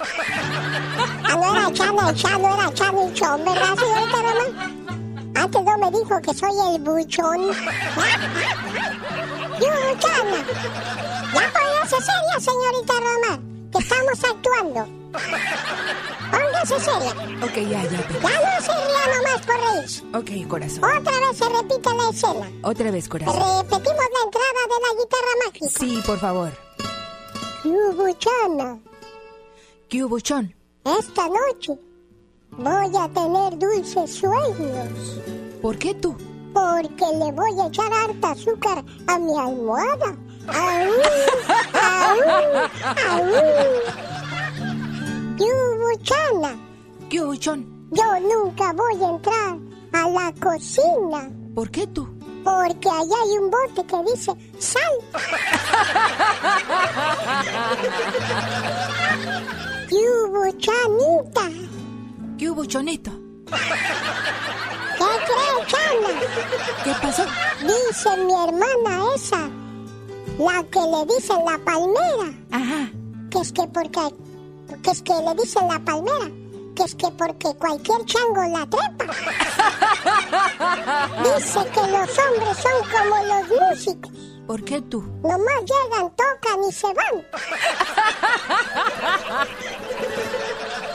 Ah, 0.00 1.36
no 1.36 1.54
era 1.54 1.70
Chana 1.74 2.10
y 2.10 2.14
Chano, 2.14 2.54
era 2.54 2.72
Chano 2.72 3.06
y 3.06 3.12
Chon, 3.12 3.44
¿verdad, 3.44 3.76
señorita 3.76 4.16
Roma? 4.22 4.46
Antes 5.34 5.62
no 5.62 5.76
me 5.76 5.90
dijo 5.90 6.20
que 6.22 6.32
soy 6.32 6.74
el 6.74 6.80
buchón. 6.80 7.52
¿Qué 9.58 9.64
hubo, 9.66 9.98
Chana? 9.98 10.38
Ya 11.34 11.52
póngase 11.52 11.96
seria, 12.00 12.40
señorita 12.40 12.94
Roma, 12.94 13.40
que 13.72 13.78
estamos 13.78 14.24
actuando. 14.24 14.88
Póngase 16.30 16.80
seria. 16.80 17.12
Ok, 17.44 17.56
ya, 17.56 17.82
ya. 17.84 18.08
Ya 18.08 18.36
no 18.40 18.56
se 18.62 18.72
ría 18.72 19.04
nomás 19.18 19.40
por 19.44 19.56
reírse. 19.60 20.00
Ok, 20.14 20.48
corazón. 20.48 20.82
Otra 20.82 21.12
vez 21.12 21.36
se 21.36 21.46
repite 21.46 21.90
la 21.94 22.08
escena. 22.08 22.50
Otra 22.62 22.90
vez, 22.90 23.06
corazón. 23.06 23.34
Repetimos 23.34 24.06
la 24.14 24.22
entrada 24.24 24.62
de 24.64 24.78
la 24.80 24.92
guitarra 25.02 25.32
mágica. 25.44 25.78
Sí, 25.78 26.02
por 26.06 26.18
favor. 26.18 26.66
¿Qué 27.66 27.72
hubo, 27.72 28.06
Chana? 28.12 28.78
¿Qué 29.88 30.04
hubo, 30.04 30.20
Chon? 30.20 30.54
Esta 30.84 31.26
noche 31.26 31.76
voy 32.52 32.96
a 32.96 33.08
tener 33.08 33.58
dulces 33.58 34.14
sueños. 34.14 35.20
¿Por 35.60 35.76
qué 35.76 35.92
tú? 35.94 36.16
Porque 36.54 37.06
le 37.18 37.32
voy 37.32 37.60
a 37.60 37.66
echar 37.66 37.92
harta 37.92 38.30
azúcar 38.30 38.84
a 39.08 39.18
mi 39.18 39.36
almohada. 39.36 40.16
¡Aú! 40.46 40.92
¡Aú! 41.72 42.20
¡Aú! 43.10 43.32
¿Qué 45.36 45.44
hubo, 45.44 46.02
Chana? 46.04 46.56
¿Qué 47.10 47.20
hubo, 47.20 47.34
Chon? 47.34 47.88
Yo 47.90 48.04
nunca 48.20 48.72
voy 48.74 49.02
a 49.02 49.10
entrar 49.10 49.58
a 49.92 50.08
la 50.08 50.32
cocina. 50.40 51.32
¿Por 51.52 51.68
qué 51.72 51.88
tú? 51.88 52.15
Porque 52.46 52.88
allá 52.88 53.16
hay 53.24 53.38
un 53.38 53.50
bote 53.50 53.84
que 53.84 53.96
dice 54.08 54.32
sal. 54.60 54.94
¿Qué 59.88 59.96
hubo, 59.96 60.46
Chanita? 60.56 61.50
¿Qué 62.38 62.48
hubo, 62.48 62.64
Chonito? 62.64 63.10
¿Qué 63.50 65.10
crees, 65.26 65.66
Chana? 65.66 66.10
¿Qué 66.84 66.92
pasó? 67.02 67.24
Dice 67.62 68.16
mi 68.18 68.34
hermana 68.34 68.92
esa, 69.16 69.50
la 70.38 70.62
que 70.70 70.80
le 70.80 71.14
dicen 71.16 71.44
la 71.44 71.58
palmera. 71.64 72.32
Ajá. 72.52 72.92
Que 73.28 73.40
es 73.40 73.50
que 73.50 73.66
porque, 73.66 74.14
que 74.84 74.90
es 74.92 75.02
que 75.02 75.14
le 75.14 75.34
dicen 75.34 75.66
la 75.66 75.80
palmera. 75.80 76.30
Que 76.76 76.82
es 76.82 76.94
que 76.94 77.10
porque 77.10 77.54
cualquier 77.54 78.04
chango 78.04 78.42
la 78.42 78.66
trepa. 78.66 79.06
Dice 81.22 81.60
que 81.72 81.80
los 81.80 82.18
hombres 82.18 82.56
son 82.58 82.78
como 82.92 83.16
los 83.24 83.44
músicos. 83.48 84.12
¿Por 84.46 84.62
qué 84.62 84.82
tú? 84.82 85.02
Nomás 85.22 85.62
llegan, 85.62 86.10
tocan 86.14 86.64
y 86.68 86.72
se 86.72 86.86
van. 86.86 87.24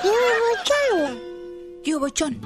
¿Qué 0.01 0.07
hubo, 0.07 0.53
Chana? 0.63 1.11
¿Qué 1.83 1.95
hubo, 1.95 2.09
Chon? 2.09 2.39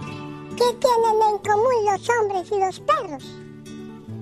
¿Qué 0.58 0.74
tienen 0.80 1.22
en 1.30 1.38
común 1.40 1.86
los 1.86 2.10
hombres 2.10 2.50
y 2.52 2.60
los 2.60 2.80
perros? 2.80 3.24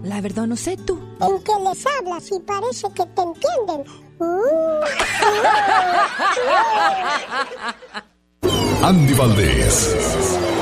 La 0.04 0.20
verdad 0.22 0.48
no 0.48 0.58
sé 0.58 0.76
tú. 0.76 1.00
En 1.22 1.42
que 1.44 1.54
les 1.60 1.86
hablas 1.86 2.32
y 2.32 2.40
parece 2.40 2.92
que 2.94 3.06
te 3.06 3.22
entienden. 3.22 3.86
Uh, 4.20 4.86
Andy 8.84 9.14
Valdés, 9.14 9.96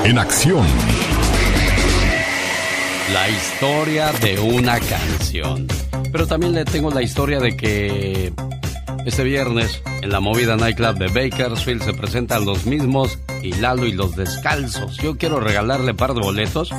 en 0.04 0.16
acción. 0.16 0.64
La 3.12 3.28
historia 3.28 4.12
de 4.12 4.38
una 4.38 4.78
canción. 4.78 5.66
Pero 6.12 6.28
también 6.28 6.54
le 6.54 6.64
tengo 6.64 6.92
la 6.92 7.02
historia 7.02 7.40
de 7.40 7.56
que 7.56 8.32
este 9.06 9.24
viernes 9.24 9.82
en 10.02 10.10
la 10.10 10.20
movida 10.20 10.54
nightclub 10.54 10.98
de 10.98 11.08
Bakersfield 11.08 11.82
se 11.82 11.94
presentan 11.94 12.44
los 12.44 12.64
mismos 12.64 13.18
y 13.42 13.54
Lalo 13.54 13.86
y 13.86 13.92
los 13.92 14.14
descalzos. 14.14 14.98
Yo 14.98 15.18
quiero 15.18 15.40
regalarle 15.40 15.92
par 15.92 16.14
de 16.14 16.20
boletos. 16.20 16.70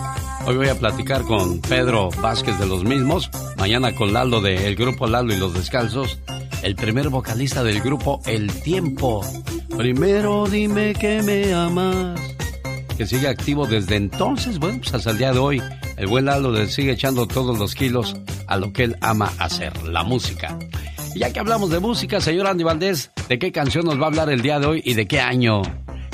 Hoy 0.45 0.55
voy 0.55 0.69
a 0.69 0.79
platicar 0.79 1.23
con 1.23 1.59
Pedro 1.59 2.09
Vázquez 2.21 2.57
de 2.57 2.67
los 2.67 2.85
mismos. 2.85 3.29
Mañana 3.57 3.93
con 3.93 4.13
Lalo 4.13 4.39
del 4.39 4.77
grupo 4.77 5.07
Lalo 5.07 5.33
y 5.33 5.37
los 5.37 5.53
descalzos. 5.53 6.19
El 6.63 6.75
primer 6.75 7.09
vocalista 7.09 7.61
del 7.61 7.81
grupo 7.81 8.21
El 8.25 8.49
Tiempo. 8.61 9.21
Primero 9.75 10.47
dime 10.49 10.93
que 10.93 11.21
me 11.21 11.53
amas. 11.53 12.17
Que 12.97 13.05
sigue 13.05 13.27
activo 13.27 13.67
desde 13.67 13.97
entonces, 13.97 14.59
bueno, 14.59 14.79
pues 14.79 14.93
hasta 14.93 15.11
el 15.11 15.17
día 15.17 15.33
de 15.33 15.39
hoy. 15.39 15.61
El 15.97 16.07
buen 16.07 16.23
Lalo 16.23 16.51
le 16.51 16.67
sigue 16.67 16.93
echando 16.93 17.27
todos 17.27 17.59
los 17.59 17.75
kilos 17.75 18.15
a 18.47 18.55
lo 18.55 18.71
que 18.71 18.85
él 18.85 18.97
ama 19.01 19.33
hacer, 19.39 19.83
la 19.83 20.03
música. 20.03 20.57
Y 21.13 21.19
ya 21.19 21.33
que 21.33 21.41
hablamos 21.41 21.69
de 21.69 21.81
música, 21.81 22.21
señor 22.21 22.47
Andy 22.47 22.63
Valdés, 22.63 23.11
¿de 23.27 23.37
qué 23.37 23.51
canción 23.51 23.83
nos 23.83 23.99
va 23.99 24.05
a 24.05 24.07
hablar 24.07 24.29
el 24.29 24.41
día 24.41 24.57
de 24.61 24.67
hoy 24.67 24.81
y 24.85 24.93
de 24.93 25.05
qué 25.05 25.19
año? 25.19 25.63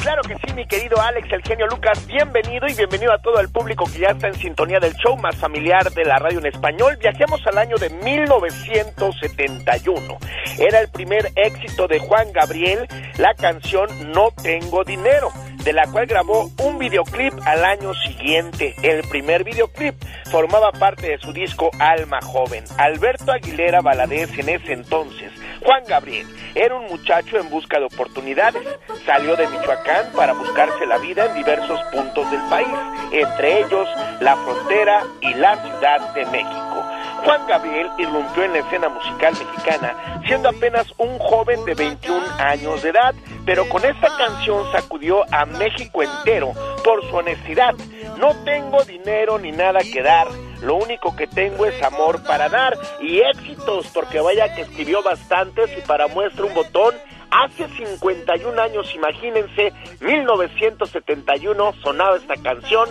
Claro 0.01 0.21
que 0.23 0.35
sí, 0.35 0.53
mi 0.53 0.65
querido 0.65 1.01
Alex, 1.01 1.27
el 1.31 1.41
genio 1.43 1.67
Lucas, 1.67 2.07
bienvenido 2.07 2.65
y 2.67 2.73
bienvenido 2.73 3.11
a 3.11 3.17
todo 3.17 3.41
el 3.41 3.49
público 3.49 3.83
que 3.85 3.99
ya 3.99 4.11
está 4.11 4.27
en 4.27 4.35
sintonía 4.35 4.79
del 4.79 4.93
show 4.95 5.17
más 5.17 5.35
familiar 5.35 5.91
de 5.91 6.05
la 6.05 6.17
radio 6.17 6.39
en 6.39 6.45
español. 6.45 6.97
Viajemos 7.01 7.45
al 7.45 7.57
año 7.57 7.75
de 7.77 7.89
1971. 7.89 10.17
Era 10.57 10.79
el 10.79 10.87
primer 10.87 11.29
éxito 11.35 11.85
de 11.87 11.99
Juan 11.99 12.31
Gabriel, 12.31 12.87
la 13.17 13.33
canción 13.33 13.89
No 14.13 14.29
tengo 14.41 14.85
dinero. 14.85 15.31
de 15.63 15.73
la 15.73 15.83
cual 15.91 16.05
grabó 16.05 16.49
un 16.63 16.79
videoclip 16.79 17.33
al 17.45 17.65
año 17.65 17.93
siguiente. 17.93 18.75
El 18.81 19.01
primer 19.09 19.43
videoclip 19.43 19.93
formaba 20.31 20.71
parte 20.71 21.09
de 21.09 21.17
su 21.17 21.33
disco 21.33 21.69
Alma 21.79 22.19
Joven. 22.21 22.63
Alberto 22.77 23.33
Aguilera 23.33 23.81
Valadez 23.81 24.29
en 24.39 24.47
ese 24.47 24.71
entonces, 24.71 25.33
Juan 25.63 25.83
Gabriel, 25.87 26.27
era 26.55 26.75
un 26.75 26.85
muchacho 26.85 27.37
en 27.37 27.49
busca 27.49 27.79
de 27.79 27.85
oportunidades. 27.85 28.63
Salió 29.05 29.35
de 29.35 29.47
Michoacán 29.47 30.11
para 30.15 30.33
buscarse 30.33 30.85
la 30.85 30.97
vida 30.97 31.25
en 31.25 31.35
diversos 31.35 31.79
puntos 31.91 32.29
del 32.31 32.41
país, 32.49 32.67
entre 33.11 33.59
ellos 33.59 33.87
la 34.21 34.35
frontera 34.37 35.03
y 35.21 35.33
la 35.35 35.55
Ciudad 35.57 36.13
de 36.13 36.25
México. 36.27 36.85
Juan 37.23 37.45
Gabriel 37.47 37.89
irrumpió 37.97 38.43
en 38.43 38.53
la 38.53 38.59
escena 38.59 38.89
musical 38.89 39.33
mexicana 39.33 40.19
siendo 40.25 40.49
apenas 40.49 40.85
un 40.97 41.17
joven 41.17 41.65
de 41.65 41.73
21 41.73 42.23
años 42.37 42.83
de 42.83 42.89
edad, 42.89 43.15
pero 43.45 43.67
con 43.67 43.83
esta 43.83 44.07
canción 44.15 44.71
sacudió 44.71 45.23
a 45.33 45.45
México 45.45 46.03
entero 46.03 46.53
por 46.83 47.03
su 47.09 47.15
honestidad. 47.15 47.73
No 48.19 48.35
tengo 48.45 48.83
dinero 48.83 49.39
ni 49.39 49.51
nada 49.51 49.79
que 49.79 50.03
dar, 50.03 50.27
lo 50.61 50.75
único 50.75 51.15
que 51.15 51.27
tengo 51.27 51.65
es 51.65 51.81
amor 51.83 52.23
para 52.23 52.49
dar 52.49 52.77
y 53.01 53.19
éxitos, 53.19 53.87
porque 53.93 54.19
vaya 54.19 54.53
que 54.53 54.61
escribió 54.61 55.01
bastantes 55.01 55.69
y 55.77 55.81
para 55.81 56.07
muestra 56.07 56.45
un 56.45 56.53
botón. 56.53 56.95
Hace 57.31 57.67
51 57.67 58.61
años, 58.61 58.93
imagínense, 58.95 59.71
1971 60.01 61.73
sonaba 61.83 62.17
esta 62.17 62.35
canción, 62.37 62.89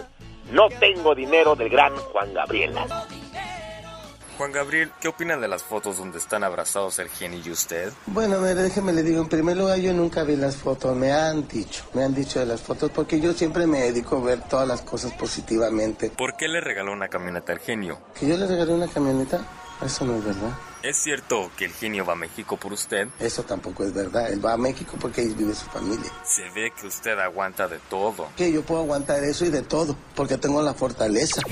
No 0.53 0.69
tengo 0.81 1.15
dinero 1.15 1.57
del 1.57 1.69
gran 1.69 1.95
Juan 1.95 2.33
Gabriel. 2.33 2.73
Juan 4.38 4.52
Gabriel, 4.52 4.92
¿qué 5.00 5.09
opina 5.09 5.37
de 5.37 5.49
las 5.49 5.64
fotos 5.64 5.99
donde 5.99 6.18
están 6.18 6.45
abrazados 6.45 7.00
el 7.00 7.09
genio 7.09 7.40
y 7.45 7.50
usted? 7.50 7.92
Bueno, 8.07 8.38
mire, 8.38 8.54
déjeme 8.54 8.92
le 8.92 9.02
digo, 9.02 9.21
en 9.21 9.28
primer 9.28 9.57
lugar 9.57 9.80
yo 9.80 9.92
nunca 9.92 10.23
vi 10.23 10.37
las 10.37 10.57
fotos, 10.57 10.97
me 10.97 11.11
han 11.11 11.49
dicho, 11.49 11.83
me 11.92 12.04
han 12.04 12.14
dicho 12.14 12.38
de 12.38 12.47
las 12.47 12.61
fotos, 12.61 12.88
porque 12.95 13.21
yo 13.21 13.33
siempre 13.33 13.66
me 13.66 13.80
dedico 13.80 14.18
a 14.18 14.21
ver 14.21 14.42
todas 14.42 14.68
las 14.68 14.83
cosas 14.83 15.12
positivamente. 15.14 16.11
¿Por 16.11 16.37
qué 16.37 16.47
le 16.47 16.61
regaló 16.61 16.92
una 16.92 17.09
camioneta 17.09 17.52
al 17.52 17.59
genio? 17.59 17.99
¿Que 18.16 18.28
yo 18.28 18.37
le 18.37 18.47
regalé 18.47 18.75
una 18.75 18.87
camioneta? 18.87 19.40
Eso 19.85 20.04
no 20.04 20.14
es 20.18 20.25
verdad. 20.25 20.52
¿Es 20.81 20.97
cierto 20.97 21.51
que 21.57 21.65
el 21.65 21.73
genio 21.73 22.07
va 22.07 22.13
a 22.13 22.17
México 22.17 22.57
por 22.57 22.73
usted? 22.73 23.09
Eso 23.19 23.43
tampoco 23.43 23.83
es 23.83 23.93
verdad. 23.93 24.33
Él 24.33 24.45
va 24.45 24.53
a 24.53 24.57
México 24.57 24.97
porque 25.01 25.23
ahí 25.23 25.35
vive 25.37 25.53
su 25.53 25.67
familia. 25.67 26.09
Se 26.23 26.49
ve 26.51 26.73
que 26.81 26.87
usted 26.87 27.19
aguanta 27.19 27.67
de 27.67 27.79
todo. 27.91 28.29
Que 28.37 28.53
yo 28.53 28.63
puedo 28.63 28.83
aguantar 28.83 29.25
eso 29.25 29.45
y 29.45 29.51
de 29.51 29.63
todo, 29.63 29.97
porque 30.15 30.39
tengo 30.39 30.63
la 30.63 30.75
fortaleza. 30.75 31.43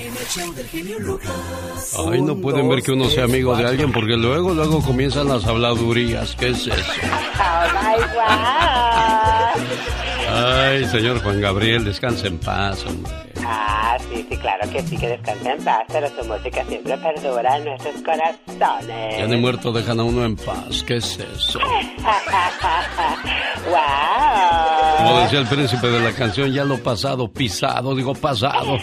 Ay, 2.09 2.21
no 2.21 2.37
pueden 2.37 2.69
ver 2.69 2.81
que 2.81 2.91
uno 2.93 3.09
sea 3.09 3.25
amigo 3.25 3.53
de 3.57 3.65
alguien 3.65 3.91
porque 3.91 4.15
luego, 4.15 4.53
luego 4.53 4.81
comienzan 4.81 5.27
las 5.27 5.45
habladurías. 5.45 6.33
¿Qué 6.35 6.49
es 6.49 6.67
eso? 6.67 6.91
Ay, 10.29 10.85
señor 10.85 11.21
Juan 11.21 11.41
Gabriel, 11.41 11.83
descanse 11.83 12.27
en 12.27 12.37
paz, 12.37 12.85
hombre. 12.85 13.11
Ah, 13.43 13.97
sí, 14.09 14.25
sí, 14.29 14.37
claro 14.37 14.69
que 14.69 14.81
sí, 14.83 14.97
que 14.97 15.07
descansa 15.07 15.53
en 15.53 15.63
paz, 15.63 15.83
pero 15.87 16.09
su 16.09 16.25
música 16.27 16.65
siempre 16.65 16.97
perdura 16.97 17.57
en 17.57 17.65
nuestros 17.65 17.95
corazones. 18.01 19.16
Ya 19.17 19.25
ni 19.25 19.37
muerto 19.37 19.71
dejan 19.71 19.99
a 19.99 20.03
uno 20.03 20.23
en 20.25 20.35
paz. 20.35 20.83
¿Qué 20.83 20.97
es 20.97 21.17
eso? 21.17 21.59
¡Wow! 23.67 24.97
Como 24.97 25.19
decía 25.21 25.39
el 25.39 25.47
príncipe 25.47 25.87
de 25.87 25.99
la 25.99 26.11
canción, 26.13 26.53
ya 26.53 26.63
lo 26.63 26.77
pasado, 26.77 27.27
pisado, 27.27 27.95
digo 27.95 28.13
pasado. 28.13 28.77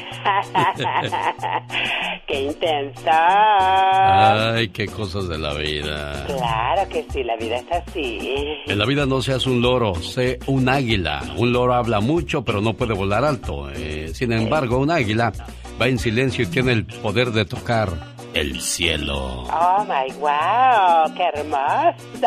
¡Qué 2.26 2.42
intenso! 2.42 3.10
Ay, 3.10 4.68
qué 4.68 4.86
cosas 4.88 5.28
de 5.28 5.38
la 5.38 5.54
vida. 5.54 6.24
Claro 6.26 6.88
que 6.88 7.06
sí, 7.10 7.22
la 7.22 7.36
vida 7.36 7.56
es 7.56 7.66
así. 7.70 8.18
En 8.66 8.78
la 8.78 8.86
vida 8.86 9.06
no 9.06 9.22
seas 9.22 9.46
un 9.46 9.62
loro, 9.62 9.94
sé 9.94 10.38
un 10.46 10.68
águila. 10.68 11.22
Un 11.36 11.52
loro 11.52 11.74
habla 11.74 12.00
mucho, 12.00 12.44
pero 12.44 12.60
no 12.60 12.74
puede 12.74 12.94
volar 12.94 13.24
alto. 13.24 13.70
Eh, 13.70 14.10
sin 14.14 14.32
embargo, 14.32 14.78
un 14.78 14.90
águila 14.90 15.32
va 15.80 15.86
en 15.88 15.98
silencio 15.98 16.44
y 16.44 16.48
tiene 16.48 16.72
el 16.72 16.84
poder 16.86 17.30
de 17.30 17.44
tocar 17.44 18.13
el 18.34 18.60
cielo. 18.60 19.44
Oh 19.44 19.84
my 19.84 20.12
wow, 20.18 21.14
qué 21.14 21.30
hermoso. 21.32 22.26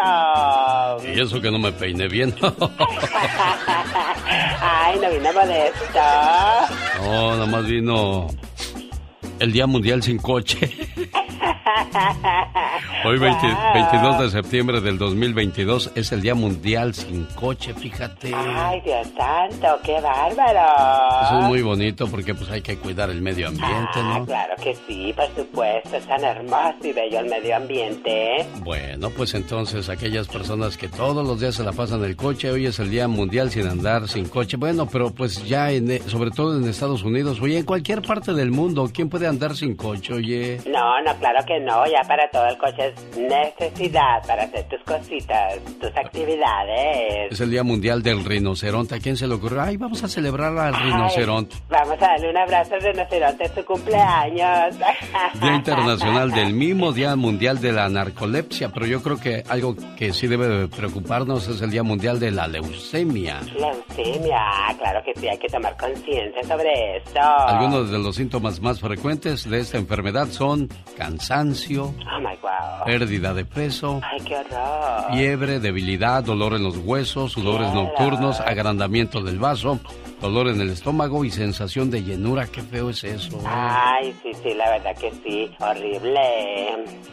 Y 1.06 1.20
eso 1.20 1.40
que 1.42 1.52
no 1.52 1.60
me 1.60 1.72
peiné 1.72 2.08
bien. 2.08 2.34
Ay, 4.62 5.00
no 5.02 5.10
vino 5.10 5.34
molesto. 5.34 6.00
No, 7.04 7.32
nada 7.32 7.46
más 7.46 7.66
vino 7.66 8.28
el 9.40 9.52
Día 9.52 9.68
Mundial 9.68 10.02
sin 10.02 10.18
coche. 10.18 10.72
Hoy 13.06 13.18
20 13.20 13.48
Wow. 13.48 13.74
22 13.74 14.20
de 14.20 14.30
septiembre 14.32 14.82
del 14.82 14.98
2022 14.98 15.92
es 15.96 16.12
el 16.12 16.22
Día 16.22 16.36
Mundial 16.36 16.94
sin 16.94 17.26
coche, 17.36 17.74
fíjate. 17.74 18.32
Ay, 18.36 18.82
Dios 18.82 19.08
santo, 19.16 19.80
qué 19.84 20.00
bárbaro. 20.02 21.24
Eso 21.24 21.40
es 21.42 21.46
muy 21.46 21.62
bonito 21.62 22.08
porque 22.08 22.34
pues 22.34 22.50
hay 22.50 22.62
que 22.62 22.78
cuidar 22.78 23.10
el 23.10 23.22
medio 23.22 23.48
ambiente, 23.48 23.68
Ah, 23.96 24.18
¿no? 24.20 24.26
claro 24.26 24.56
que 24.62 24.76
sí, 24.88 25.14
por 25.16 25.28
supuesto, 25.36 25.96
es 25.98 26.06
tan 26.08 26.24
hermoso 26.24 26.76
y 26.84 26.94
bello 26.94 27.20
el 27.20 27.30
medio 27.30 27.56
ambiente. 27.56 28.46
Bueno, 28.64 29.10
pues 29.12 29.34
entonces 29.36 29.90
aquellas 29.90 30.28
personas 30.28 30.78
que 30.78 30.88
todos 30.90 31.26
los 31.26 31.40
días 31.40 31.56
se 31.56 31.64
la 31.64 31.72
pasan 31.72 32.04
el 32.04 32.16
coche, 32.16 32.50
hoy 32.52 32.66
es 32.66 32.80
el 32.80 32.90
Día 32.90 33.08
Mundial 33.08 33.52
sin 33.52 33.68
andar 33.68 34.08
sin 34.08 34.28
coche. 34.28 34.58
Bueno, 34.58 34.88
pero 34.92 35.12
pues 35.12 35.46
ya 35.48 35.72
en, 35.72 35.92
e- 35.92 36.02
sobre 36.08 36.32
todo 36.32 36.58
en 36.58 36.68
Estados 36.68 37.04
Unidos, 37.04 37.40
oye, 37.42 37.60
en 37.60 37.66
cualquier 37.66 38.02
parte 38.02 38.34
del 38.34 38.52
mundo, 38.52 38.90
¿quién 38.94 39.10
puede 39.10 39.28
andar 39.28 39.56
sin 39.56 39.76
coche, 39.76 40.14
oye? 40.14 40.60
No, 40.68 41.02
no, 41.02 41.16
claro 41.18 41.27
que 41.46 41.60
no, 41.60 41.86
ya 41.86 42.02
para 42.08 42.30
todo 42.30 42.48
el 42.48 42.58
coche 42.58 42.88
es 42.88 43.18
necesidad 43.18 44.26
para 44.26 44.44
hacer 44.44 44.68
tus 44.68 44.82
cositas, 44.84 45.60
tus 45.80 45.96
actividades. 45.96 47.32
Es 47.32 47.42
el 47.42 47.52
Día 47.52 47.64
Mundial 47.64 48.02
del 48.02 48.24
Rinoceronte. 48.24 48.96
¿A 48.96 49.00
quién 49.00 49.18
se 49.18 49.28
le 49.28 49.36
ocurrió? 49.36 49.62
Ay, 49.62 49.78
vamos 49.78 50.04
a 50.04 50.08
celebrar 50.08 50.58
al 50.58 50.76
rinoceronte. 50.76 51.56
Vamos 51.70 51.96
a 52.02 52.08
darle 52.08 52.30
un 52.30 52.38
abrazo 52.38 52.76
al 52.76 52.82
rinoceronte 52.82 53.46
en 53.46 53.56
su 53.56 53.66
cumpleaños. 53.66 54.78
Día 55.42 55.56
Internacional 55.56 56.32
del 56.32 56.54
Mimo, 56.54 56.92
Día 56.92 57.16
Mundial 57.16 57.60
de 57.60 57.72
la 57.72 57.90
Narcolepsia, 57.90 58.70
pero 58.70 58.86
yo 58.86 59.02
creo 59.02 59.20
que 59.20 59.44
algo 59.48 59.76
que 59.98 60.14
sí 60.14 60.28
debe 60.28 60.48
de 60.48 60.68
preocuparnos 60.68 61.48
es 61.48 61.62
el 61.62 61.72
Día 61.72 61.84
Mundial 61.84 62.20
de 62.20 62.32
la 62.32 62.48
Leucemia. 62.48 63.42
Leucemia, 63.42 64.42
claro 64.78 65.02
que 65.04 65.14
sí, 65.20 65.28
hay 65.28 65.38
que 65.38 65.48
tomar 65.48 65.76
conciencia 65.78 66.44
sobre 66.44 66.98
eso. 66.98 67.20
Algunos 67.20 67.92
de 67.92 68.00
los 68.00 68.16
síntomas 68.16 68.62
más 68.62 68.80
frecuentes 68.80 69.50
de 69.50 69.60
esta 69.60 69.78
enfermedad 69.78 70.28
son 70.28 70.70
cansancio, 71.18 71.86
Oh 71.86 72.20
my 72.20 72.36
wow. 72.42 72.86
pérdida 72.86 73.34
de 73.34 73.46
peso, 73.46 74.02
Ay, 74.04 74.20
qué 74.26 74.38
fiebre, 75.12 75.60
debilidad, 75.60 76.24
dolor 76.24 76.54
en 76.54 76.64
los 76.64 76.78
huesos, 76.78 77.32
sudores 77.34 77.74
nocturnos, 77.74 78.40
agrandamiento 78.40 79.22
del 79.22 79.40
vaso, 79.40 79.80
dolor 80.22 80.48
en 80.48 80.62
el 80.62 80.70
estómago 80.70 81.26
y 81.26 81.32
sensación 81.32 81.90
de 81.92 82.04
llenura. 82.04 82.48
Qué 82.48 82.62
feo 82.62 82.90
es 82.90 83.04
eso. 83.04 83.38
¿eh? 83.38 83.44
Ay, 83.46 84.16
sí, 84.24 84.32
sí, 84.44 84.54
la 84.54 84.70
verdad 84.72 84.96
que 84.98 85.12
sí, 85.24 85.52
horrible. 85.60 86.20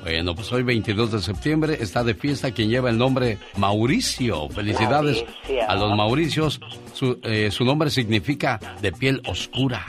Bueno, 0.03 0.35
pues 0.35 0.53
hoy 0.53 0.63
22 0.63 1.13
de 1.13 1.21
septiembre 1.21 1.77
está 1.81 2.05
de 2.05 2.15
fiesta 2.15 2.51
quien 2.53 2.69
lleva 2.69 2.91
el 2.91 2.99
nombre 2.99 3.39
Mauricio. 3.57 4.49
Felicidades 4.51 5.25
Mauricio. 5.25 5.71
a 5.71 5.75
los 5.75 5.97
Mauricios. 5.97 6.61
Su, 6.93 7.19
eh, 7.25 7.51
su 7.51 7.65
nombre 7.65 7.91
significa 7.91 8.61
de 8.81 8.93
piel 8.93 9.21
oscura. 9.27 9.85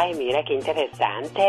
Ay, 0.00 0.14
mira 0.14 0.42
qué 0.42 0.54
interesante. 0.54 1.42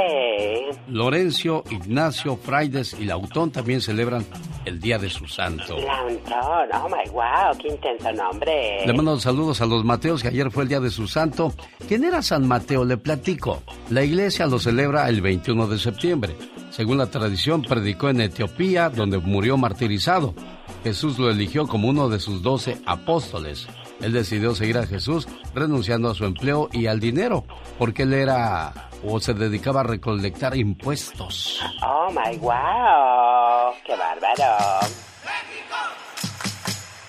Lorencio, 0.90 1.64
Ignacio, 1.70 2.36
Fraides 2.36 2.94
y 3.00 3.06
Lautón 3.06 3.50
también 3.50 3.80
celebran 3.80 4.26
el 4.66 4.82
Día 4.82 4.98
de 4.98 5.10
su 5.10 5.26
Santo. 5.26 5.78
Lautón, 5.78 6.70
oh 6.74 6.90
my 6.90 7.10
wow, 7.12 7.58
qué 7.58 7.70
intenso 7.70 8.12
nombre. 8.12 8.86
Le 8.86 8.92
mando 8.92 9.18
saludos 9.22 9.62
a 9.62 9.66
los 9.66 9.86
Mateos, 9.86 10.22
que 10.22 10.28
ayer 10.28 10.52
fue 10.52 10.64
el 10.64 10.70
Día 10.70 10.82
de 10.82 10.90
su 10.90 11.08
Santo. 11.08 11.54
¿Quién 11.88 12.04
era 12.04 12.22
San 12.22 12.46
Mateo? 12.46 12.84
Le 12.84 12.98
platico. 12.98 13.64
La 13.90 14.04
iglesia 14.04 14.48
lo 14.48 14.60
celebra 14.60 15.08
el 15.08 15.22
21 15.22 15.68
de 15.68 15.80
septiembre. 15.80 16.36
Según 16.72 16.98
la 16.98 17.10
tradición, 17.10 17.62
predicó 17.62 18.10
en 18.10 18.20
Etiopía, 18.20 18.90
donde 18.90 19.18
murió 19.20 19.56
martirizado. 19.56 20.34
Jesús 20.84 21.18
lo 21.20 21.30
eligió 21.30 21.68
como 21.68 21.88
uno 21.88 22.10
de 22.10 22.20
sus 22.20 22.42
doce 22.42 22.82
apóstoles. 22.86 23.70
Él 24.02 24.14
decidió 24.14 24.56
seguir 24.56 24.78
a 24.78 24.88
Jesús 24.88 25.28
renunciando 25.54 26.10
a 26.10 26.16
su 26.16 26.26
empleo 26.26 26.70
y 26.72 26.88
al 26.88 27.00
dinero, 27.00 27.46
porque 27.78 28.04
él 28.04 28.14
era 28.14 28.74
o 29.04 29.20
se 29.20 29.34
dedicaba 29.34 29.82
a 29.82 29.84
recolectar 29.84 30.56
impuestos. 30.58 31.60
Oh 31.84 32.10
my 32.12 32.38
wow, 32.38 33.74
qué 33.86 33.94
bárbaro. 33.96 34.86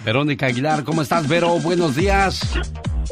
Verónica 0.04 0.46
Aguilar, 0.46 0.82
¿cómo 0.84 1.02
estás, 1.02 1.28
Vero? 1.28 1.58
Buenos 1.60 1.94
días. 1.94 2.40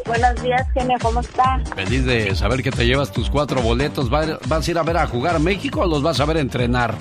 Buenos 0.06 0.42
días, 0.42 0.66
genio, 0.74 0.96
¿cómo 1.00 1.20
está? 1.20 1.60
Feliz 1.76 2.04
de 2.04 2.34
saber 2.34 2.62
que 2.62 2.70
te 2.72 2.84
llevas 2.84 3.12
tus 3.12 3.30
cuatro 3.30 3.60
boletos. 3.62 4.12
¿Va- 4.12 4.38
¿Vas 4.48 4.66
a 4.66 4.70
ir 4.70 4.78
a 4.78 4.82
ver 4.82 4.96
a 4.96 5.06
jugar 5.06 5.36
a 5.36 5.38
México 5.38 5.82
o 5.82 5.86
los 5.86 6.02
vas 6.02 6.18
a 6.20 6.24
ver 6.24 6.38
entrenar? 6.38 6.94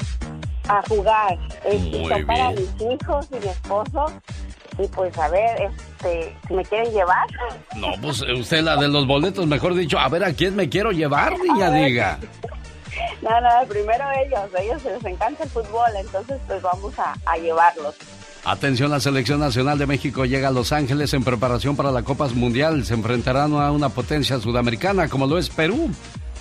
A 0.67 0.81
jugar. 0.87 1.35
Este, 1.65 1.97
Muy 1.97 2.07
son 2.09 2.25
para 2.27 2.51
bien. 2.51 2.67
mis 2.79 2.81
hijos 3.01 3.27
y 3.31 3.43
mi 3.43 3.47
esposo. 3.51 4.05
Y 4.79 4.87
pues 4.87 5.15
a 5.17 5.27
ver, 5.27 5.61
este, 5.61 6.35
me 6.49 6.63
quieren 6.63 6.91
llevar. 6.93 7.27
No, 7.75 7.87
pues 8.01 8.21
usted 8.21 8.63
la 8.63 8.77
de 8.77 8.87
los 8.87 9.05
boletos, 9.05 9.45
mejor 9.45 9.75
dicho, 9.75 9.99
a 9.99 10.07
ver 10.07 10.23
a 10.23 10.33
quién 10.33 10.55
me 10.55 10.69
quiero 10.69 10.91
llevar, 10.91 11.37
niña, 11.39 11.69
diga. 11.71 12.19
No, 13.21 13.29
no, 13.41 13.67
primero 13.67 14.03
ellos, 14.25 14.39
a 14.57 14.61
ellos 14.61 14.83
les 14.83 15.05
encanta 15.05 15.43
el 15.43 15.49
fútbol, 15.49 15.89
entonces 15.97 16.37
pues 16.47 16.61
vamos 16.61 16.97
a, 16.99 17.15
a 17.25 17.37
llevarlos. 17.37 17.95
Atención, 18.45 18.89
la 18.89 18.99
selección 18.99 19.39
nacional 19.39 19.77
de 19.77 19.85
México 19.85 20.25
llega 20.25 20.47
a 20.47 20.51
Los 20.51 20.71
Ángeles 20.71 21.13
en 21.13 21.23
preparación 21.23 21.75
para 21.75 21.91
la 21.91 22.03
Copa 22.03 22.27
Mundial. 22.29 22.85
Se 22.85 22.93
enfrentarán 22.93 23.53
a 23.53 23.71
una 23.71 23.89
potencia 23.89 24.39
sudamericana 24.39 25.09
como 25.09 25.27
lo 25.27 25.37
es 25.37 25.49
Perú. 25.49 25.89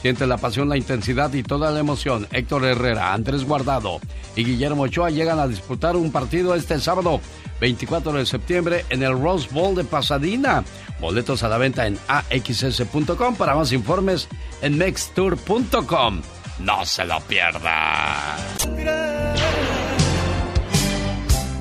Siente 0.02 0.26
la 0.26 0.36
pasión, 0.36 0.68
la 0.68 0.76
intensidad 0.76 1.32
y 1.32 1.42
toda 1.42 1.70
la 1.70 1.80
emoción. 1.80 2.28
Héctor 2.30 2.64
Herrera, 2.64 3.12
Andrés 3.12 3.44
Guardado 3.44 4.00
y 4.36 4.44
Guillermo 4.44 4.82
Ochoa 4.82 5.10
llegan 5.10 5.40
a 5.40 5.48
disputar 5.48 5.96
un 5.96 6.12
partido 6.12 6.54
este 6.54 6.78
sábado 6.78 7.20
24 7.60 8.12
de 8.12 8.26
septiembre 8.26 8.84
en 8.90 9.02
el 9.02 9.20
Rose 9.20 9.48
Bowl 9.50 9.74
de 9.74 9.84
Pasadena. 9.84 10.64
Boletos 11.00 11.42
a 11.42 11.48
la 11.48 11.58
venta 11.58 11.86
en 11.86 11.98
axs.com. 12.06 13.34
Para 13.34 13.56
más 13.56 13.72
informes 13.72 14.28
en 14.62 14.78
mextour.com. 14.78 16.22
No 16.60 16.84
se 16.84 17.04
lo 17.04 17.20
pierda. 17.20 18.36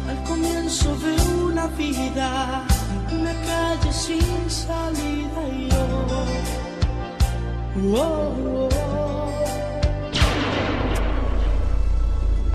Al 0.08 0.24
comienzo 0.28 0.96
de 0.98 1.16
una 1.44 1.68
vida, 1.68 2.66
una 3.12 3.34
calle 3.34 3.94
sin 3.94 4.50
salida 4.50 5.50
y 5.52 5.70
yo. 5.70 6.47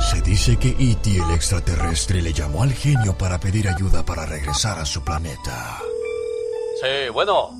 Se 0.00 0.20
dice 0.20 0.58
que 0.58 0.70
E.T. 0.70 1.16
el 1.16 1.30
extraterrestre 1.30 2.20
le 2.20 2.32
llamó 2.32 2.62
al 2.64 2.72
genio 2.72 3.16
para 3.16 3.38
pedir 3.38 3.68
ayuda 3.68 4.04
para 4.04 4.26
regresar 4.26 4.78
a 4.78 4.84
su 4.84 5.02
planeta. 5.02 5.78
Sí, 6.80 7.08
bueno. 7.12 7.50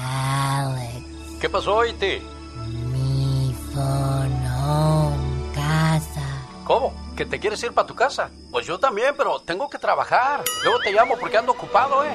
Alex, 0.00 1.04
¿Qué 1.40 1.50
pasó, 1.50 1.84
Iti? 1.84 2.18
mi 2.90 3.54
phone 3.74 4.42
casa. 5.54 6.46
¿Cómo? 6.64 6.94
¿Que 7.16 7.26
te 7.26 7.38
quieres 7.38 7.62
ir 7.62 7.72
para 7.72 7.86
tu 7.86 7.94
casa? 7.94 8.30
Pues 8.50 8.66
yo 8.66 8.78
también, 8.78 9.14
pero 9.16 9.40
tengo 9.40 9.68
que 9.68 9.78
trabajar. 9.78 10.42
Luego 10.64 10.78
te 10.80 10.92
llamo 10.92 11.16
porque 11.18 11.36
ando 11.36 11.52
ocupado, 11.52 12.04
¿eh? 12.04 12.14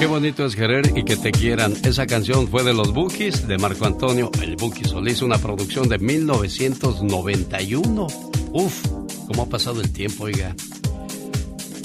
Qué 0.00 0.06
bonito 0.06 0.44
es 0.46 0.56
querer 0.56 0.90
y 0.96 1.04
que 1.04 1.16
te 1.16 1.30
quieran. 1.30 1.74
Esa 1.84 2.06
canción 2.06 2.48
fue 2.48 2.64
de 2.64 2.72
los 2.72 2.94
Bookies, 2.94 3.46
de 3.46 3.58
Marco 3.58 3.84
Antonio, 3.84 4.30
el 4.42 4.56
Bookie 4.56 4.84
Solís, 4.84 5.20
una 5.20 5.36
producción 5.36 5.90
de 5.90 5.98
1991. 5.98 8.06
Uf, 8.52 8.82
cómo 9.26 9.42
ha 9.42 9.46
pasado 9.46 9.82
el 9.82 9.92
tiempo, 9.92 10.24
oiga. 10.24 10.56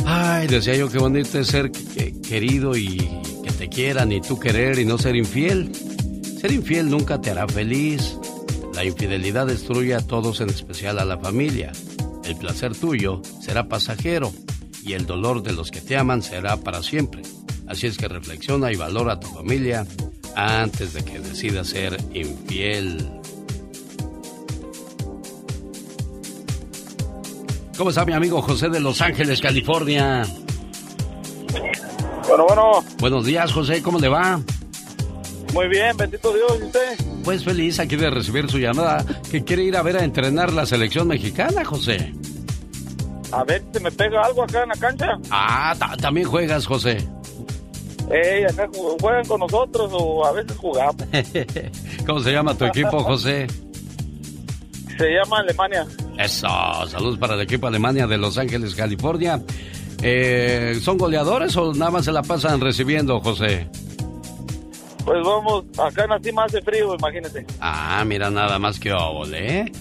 Ay, 0.06 0.48
decía 0.48 0.78
yo, 0.78 0.90
qué 0.90 0.98
bonito 0.98 1.38
es 1.40 1.48
ser 1.48 1.72
que- 1.72 2.14
querido 2.22 2.78
y 2.78 3.00
que 3.44 3.52
te 3.52 3.68
quieran 3.68 4.14
y 4.14 4.22
tú 4.22 4.40
querer 4.40 4.80
y 4.80 4.86
no 4.86 4.98
ser 4.98 5.18
infiel. 5.18 5.72
Ser 6.40 6.54
infiel 6.54 6.90
nunca 6.90 7.20
te 7.20 7.32
hará 7.32 7.46
feliz. 7.50 8.16
La 8.76 8.86
infidelidad 8.86 9.46
destruye 9.48 9.94
a 9.94 10.00
todos, 10.00 10.40
en 10.40 10.50
especial 10.50 11.00
a 11.00 11.06
la 11.06 11.18
familia. 11.18 11.74
El 12.24 12.38
placer 12.38 12.74
tuyo 12.78 13.22
será 13.42 13.68
pasajero 13.68 14.32
y 14.86 14.94
el 14.94 15.06
dolor 15.06 15.44
de 15.44 15.52
los 15.52 15.70
que 15.70 15.82
te 15.82 15.98
aman 15.98 16.22
será 16.24 16.56
para 16.56 16.82
siempre. 16.82 17.22
Así 17.68 17.88
es 17.88 17.98
que 17.98 18.08
reflexiona 18.08 18.72
y 18.72 18.76
valora 18.76 19.14
a 19.14 19.20
tu 19.20 19.28
familia 19.28 19.86
antes 20.36 20.94
de 20.94 21.04
que 21.04 21.20
decidas 21.20 21.68
ser 21.68 21.98
infiel. 22.14 23.10
¿Cómo 27.78 27.90
está 27.90 28.06
mi 28.06 28.14
amigo 28.14 28.42
José 28.42 28.70
de 28.70 28.80
Los 28.80 29.02
Ángeles, 29.02 29.42
California? 29.42 30.26
Bueno, 32.28 32.46
bueno, 32.48 32.84
Buenos 33.00 33.26
días, 33.26 33.52
José, 33.52 33.82
¿cómo 33.82 34.00
le 34.00 34.08
va? 34.10 34.40
muy 35.54 35.70
bien, 35.70 35.96
bendito 35.96 36.34
Dios, 36.34 36.58
¿y 36.60 36.64
usted? 36.66 36.98
Pues 37.24 37.44
feliz 37.46 37.80
aquí 37.80 37.96
de 37.96 38.10
recibir 38.10 38.50
su 38.52 38.58
llamada, 38.60 39.06
que 39.32 39.44
quiere 39.46 39.64
ir 39.64 39.78
a 39.78 39.82
ver 39.84 39.96
a 39.98 40.04
entrenar 40.04 40.52
la 40.52 40.66
selección 40.66 41.08
mexicana, 41.08 41.64
José. 41.64 42.14
A 43.32 43.44
ver, 43.46 43.64
¿se 43.72 43.80
me 43.80 43.90
pega 43.92 44.22
algo 44.26 44.44
acá 44.44 44.64
en 44.64 44.70
la 44.70 44.76
cancha? 44.76 45.08
Ah, 45.32 45.74
ta- 45.80 45.96
también 45.96 46.28
juegas, 46.28 46.66
José. 46.66 47.08
Ey, 48.12 48.44
acá 48.44 48.68
ju- 48.68 48.98
juegan 49.02 49.26
con 49.26 49.40
nosotros 49.40 49.90
o 49.94 50.26
a 50.26 50.32
veces 50.32 50.56
jugamos. 50.58 50.96
¿Cómo 52.06 52.20
se 52.20 52.32
llama 52.32 52.56
tu 52.58 52.66
equipo, 52.66 53.00
José? 53.04 53.48
Se 54.98 55.10
llama 55.10 55.40
Alemania. 55.40 55.86
Eso, 56.18 56.48
saludos 56.88 57.18
para 57.18 57.34
el 57.36 57.42
equipo 57.42 57.68
Alemania 57.68 58.08
de 58.08 58.18
Los 58.18 58.38
Ángeles, 58.38 58.76
California. 58.76 59.42
Eh, 60.02 60.78
¿Son 60.82 60.98
goleadores 60.98 61.56
o 61.58 61.74
nada 61.74 61.92
más 61.92 62.06
se 62.06 62.12
la 62.12 62.22
pasan 62.22 62.62
recibiendo, 62.62 63.20
José? 63.20 63.68
Pues 65.04 65.18
vamos, 65.24 65.66
acá 65.78 66.04
en 66.06 66.10
la 66.12 66.20
cima 66.20 66.46
hace 66.46 66.62
frío, 66.62 66.96
imagínate. 66.96 67.46
Ah, 67.60 68.04
mira 68.06 68.30
nada 68.30 68.58
más 68.60 68.80
que 68.80 68.92
óvole, 68.94 69.60
¿eh? 69.62 69.72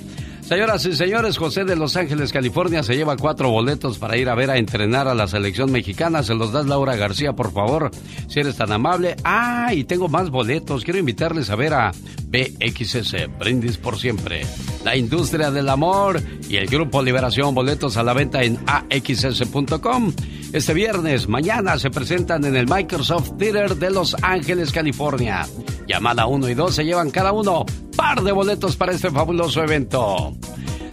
Señoras 0.44 0.85
y 0.85 0.92
señores, 0.92 1.38
José 1.38 1.64
de 1.64 1.74
Los 1.74 1.96
Ángeles, 1.96 2.30
California, 2.30 2.83
se 2.83 2.94
lleva 2.94 3.16
cuatro 3.16 3.48
boletos 3.48 3.96
para 3.96 4.18
ir 4.18 4.28
a 4.28 4.35
ver 4.35 4.50
a 4.50 4.59
entrenar 4.59 5.09
a 5.09 5.14
la 5.14 5.26
selección 5.26 5.72
mexicana. 5.72 6.22
Se 6.22 6.35
los 6.35 6.52
das 6.52 6.66
Laura 6.66 6.96
García, 6.96 7.33
por 7.33 7.50
favor, 7.50 7.90
si 8.28 8.40
eres 8.40 8.57
tan 8.57 8.70
amable. 8.70 9.16
Ah, 9.24 9.72
y 9.72 9.85
tengo 9.85 10.09
más 10.09 10.28
boletos. 10.28 10.85
Quiero 10.85 10.98
invitarles 10.98 11.48
a 11.48 11.57
ver 11.57 11.72
a 11.72 11.92
BXS, 12.26 13.38
Brindis 13.38 13.78
por 13.78 13.98
Siempre, 13.98 14.44
la 14.85 14.94
industria 14.96 15.50
del 15.50 15.66
amor 15.70 16.20
y 16.46 16.57
el 16.57 16.66
Grupo 16.66 17.02
Liberación. 17.02 17.54
Boletos 17.54 17.96
a 17.96 18.02
la 18.02 18.12
venta 18.12 18.42
en 18.42 18.59
axs.com. 18.66 20.12
Este 20.52 20.74
viernes, 20.74 21.26
mañana, 21.26 21.78
se 21.78 21.90
presentan 21.90 22.44
en 22.44 22.54
el 22.54 22.66
Microsoft 22.68 23.38
Theater 23.38 23.76
de 23.76 23.90
Los 23.90 24.14
Ángeles, 24.20 24.72
California. 24.72 25.46
Llamada 25.88 26.26
1 26.26 26.50
y 26.50 26.54
2 26.54 26.74
se 26.74 26.85
llevan 26.85 27.11
cada 27.11 27.33
uno 27.33 27.64
par 27.96 28.22
de 28.22 28.33
boletos 28.33 28.76
para 28.76 28.92
este 28.92 29.11
fabuloso 29.11 29.62
evento. 29.62 30.35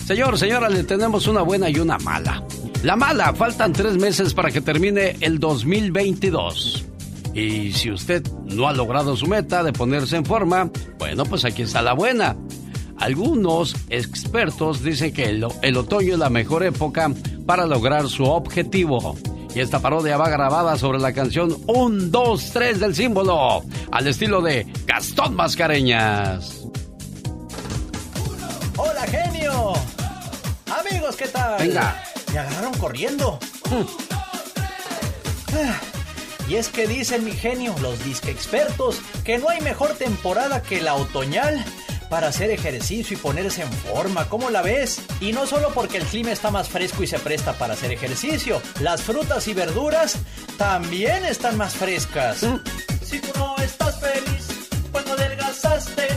Señor, 0.06 0.38
señora, 0.38 0.70
le 0.70 0.84
tenemos 0.84 1.28
una 1.28 1.42
buena 1.42 1.70
y 1.70 1.80
una 1.80 1.98
mala. 2.00 2.44
La 2.84 2.96
mala, 2.96 3.34
faltan 3.34 3.74
tres 3.74 3.98
meses 3.98 4.34
para 4.34 4.52
que 4.52 4.62
termine 4.62 5.16
el 5.22 5.40
2022. 5.40 6.86
Y 7.34 7.72
si 7.72 7.92
usted 7.92 8.26
no 8.46 8.68
ha 8.68 8.74
logrado 8.74 9.16
su 9.16 9.28
meta 9.28 9.64
de 9.64 9.72
ponerse 9.72 10.18
en 10.18 10.26
forma, 10.26 10.70
bueno, 10.98 11.24
pues 11.26 11.46
aquí 11.46 11.62
está 11.62 11.82
la 11.82 11.94
buena. 11.94 12.36
Algunos 12.98 13.76
expertos 13.90 14.84
dicen 14.84 15.14
que 15.14 15.26
el, 15.26 15.44
otoño 15.78 16.14
es 16.14 16.20
la 16.20 16.30
mejor 16.30 16.64
época 16.64 17.12
para 17.46 17.66
lograr 17.66 18.08
su 18.10 18.26
objetivo. 18.26 19.16
Y 19.56 19.60
esta 19.60 19.80
parodia 19.80 20.18
va 20.18 20.30
grabada 20.30 20.78
sobre 20.78 21.00
la 21.00 21.14
canción 21.14 21.58
1, 21.68 22.06
2, 22.10 22.52
3 22.54 22.80
del 22.80 22.96
símbolo, 22.96 23.64
al 23.92 24.08
estilo 24.08 24.42
de 24.42 24.68
Gastón 24.86 25.36
Mascareñas. 25.36 26.61
Amigos, 29.52 31.16
¿qué 31.16 31.28
tal? 31.28 31.58
Venga. 31.60 32.04
Me 32.34 32.40
agarraron 32.40 32.74
corriendo. 32.76 33.40
Ah, 35.54 35.80
Y 36.48 36.56
es 36.56 36.70
que 36.70 36.88
dicen 36.88 37.24
mi 37.26 37.32
genio, 37.34 37.76
los 37.82 38.04
disque 38.04 38.32
expertos, 38.32 39.00
que 39.24 39.38
no 39.38 39.50
hay 39.50 39.62
mejor 39.62 39.94
temporada 39.96 40.62
que 40.62 40.82
la 40.82 40.96
otoñal 40.96 41.64
para 42.10 42.28
hacer 42.28 42.52
ejercicio 42.52 43.16
y 43.16 43.20
ponerse 43.20 43.62
en 43.62 43.72
forma. 43.72 44.28
¿Cómo 44.28 44.50
la 44.50 44.62
ves? 44.62 45.02
Y 45.22 45.32
no 45.32 45.48
solo 45.48 45.70
porque 45.74 45.98
el 45.98 46.04
clima 46.04 46.32
está 46.32 46.52
más 46.52 46.68
fresco 46.68 47.04
y 47.04 47.08
se 47.08 47.20
presta 47.20 47.54
para 47.54 47.74
hacer 47.74 47.92
ejercicio, 47.92 48.62
las 48.82 49.02
frutas 49.02 49.48
y 49.48 49.54
verduras 49.54 50.16
también 50.58 51.24
están 51.24 51.56
más 51.58 51.74
frescas. 51.74 52.40
Si 53.04 53.20
tú 53.20 53.30
no 53.38 53.56
estás 53.58 53.98
feliz 54.00 54.48
cuando 54.92 55.14
adelgazaste, 55.14 56.08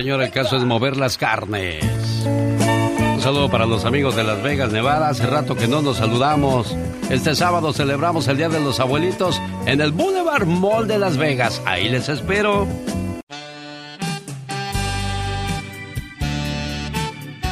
señor, 0.00 0.22
el 0.22 0.30
caso 0.30 0.56
es 0.56 0.64
mover 0.64 0.96
las 0.96 1.18
carnes. 1.18 1.84
Un 2.24 3.20
saludo 3.20 3.50
para 3.50 3.66
los 3.66 3.84
amigos 3.84 4.16
de 4.16 4.24
Las 4.24 4.42
Vegas, 4.42 4.72
Nevada. 4.72 5.10
Hace 5.10 5.26
rato 5.26 5.56
que 5.56 5.68
no 5.68 5.82
nos 5.82 5.98
saludamos. 5.98 6.74
Este 7.10 7.34
sábado 7.34 7.74
celebramos 7.74 8.26
el 8.28 8.38
Día 8.38 8.48
de 8.48 8.60
los 8.60 8.80
Abuelitos 8.80 9.38
en 9.66 9.82
el 9.82 9.92
Boulevard 9.92 10.46
Mall 10.46 10.88
de 10.88 10.98
Las 10.98 11.18
Vegas. 11.18 11.60
Ahí 11.66 11.90
les 11.90 12.08
espero. 12.08 12.66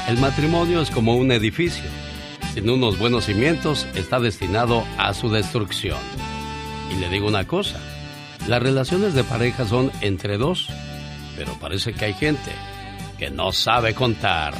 El 0.08 0.16
matrimonio 0.16 0.80
es 0.80 0.90
como 0.90 1.16
un 1.16 1.30
edificio. 1.32 1.84
sin 2.54 2.70
unos 2.70 2.98
buenos 2.98 3.26
cimientos, 3.26 3.86
está 3.94 4.20
destinado 4.20 4.84
a 4.96 5.12
su 5.12 5.28
destrucción. 5.28 5.98
Y 6.90 6.98
le 6.98 7.10
digo 7.10 7.28
una 7.28 7.46
cosa, 7.46 7.78
las 8.46 8.62
relaciones 8.62 9.12
de 9.12 9.22
pareja 9.22 9.66
son 9.66 9.92
entre 10.00 10.38
dos, 10.38 10.70
pero 11.38 11.52
parece 11.54 11.92
que 11.94 12.06
hay 12.06 12.14
gente 12.14 12.50
que 13.16 13.30
no 13.30 13.52
sabe 13.52 13.94
contar. 13.94 14.54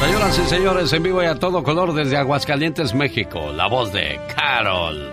Señoras 0.00 0.38
y 0.38 0.42
señores, 0.48 0.92
en 0.92 1.02
vivo 1.02 1.22
y 1.22 1.26
a 1.26 1.36
todo 1.36 1.62
color 1.62 1.94
desde 1.94 2.16
Aguascalientes, 2.18 2.92
México, 2.92 3.52
la 3.54 3.68
voz 3.68 3.92
de 3.92 4.20
Carol. 4.36 5.10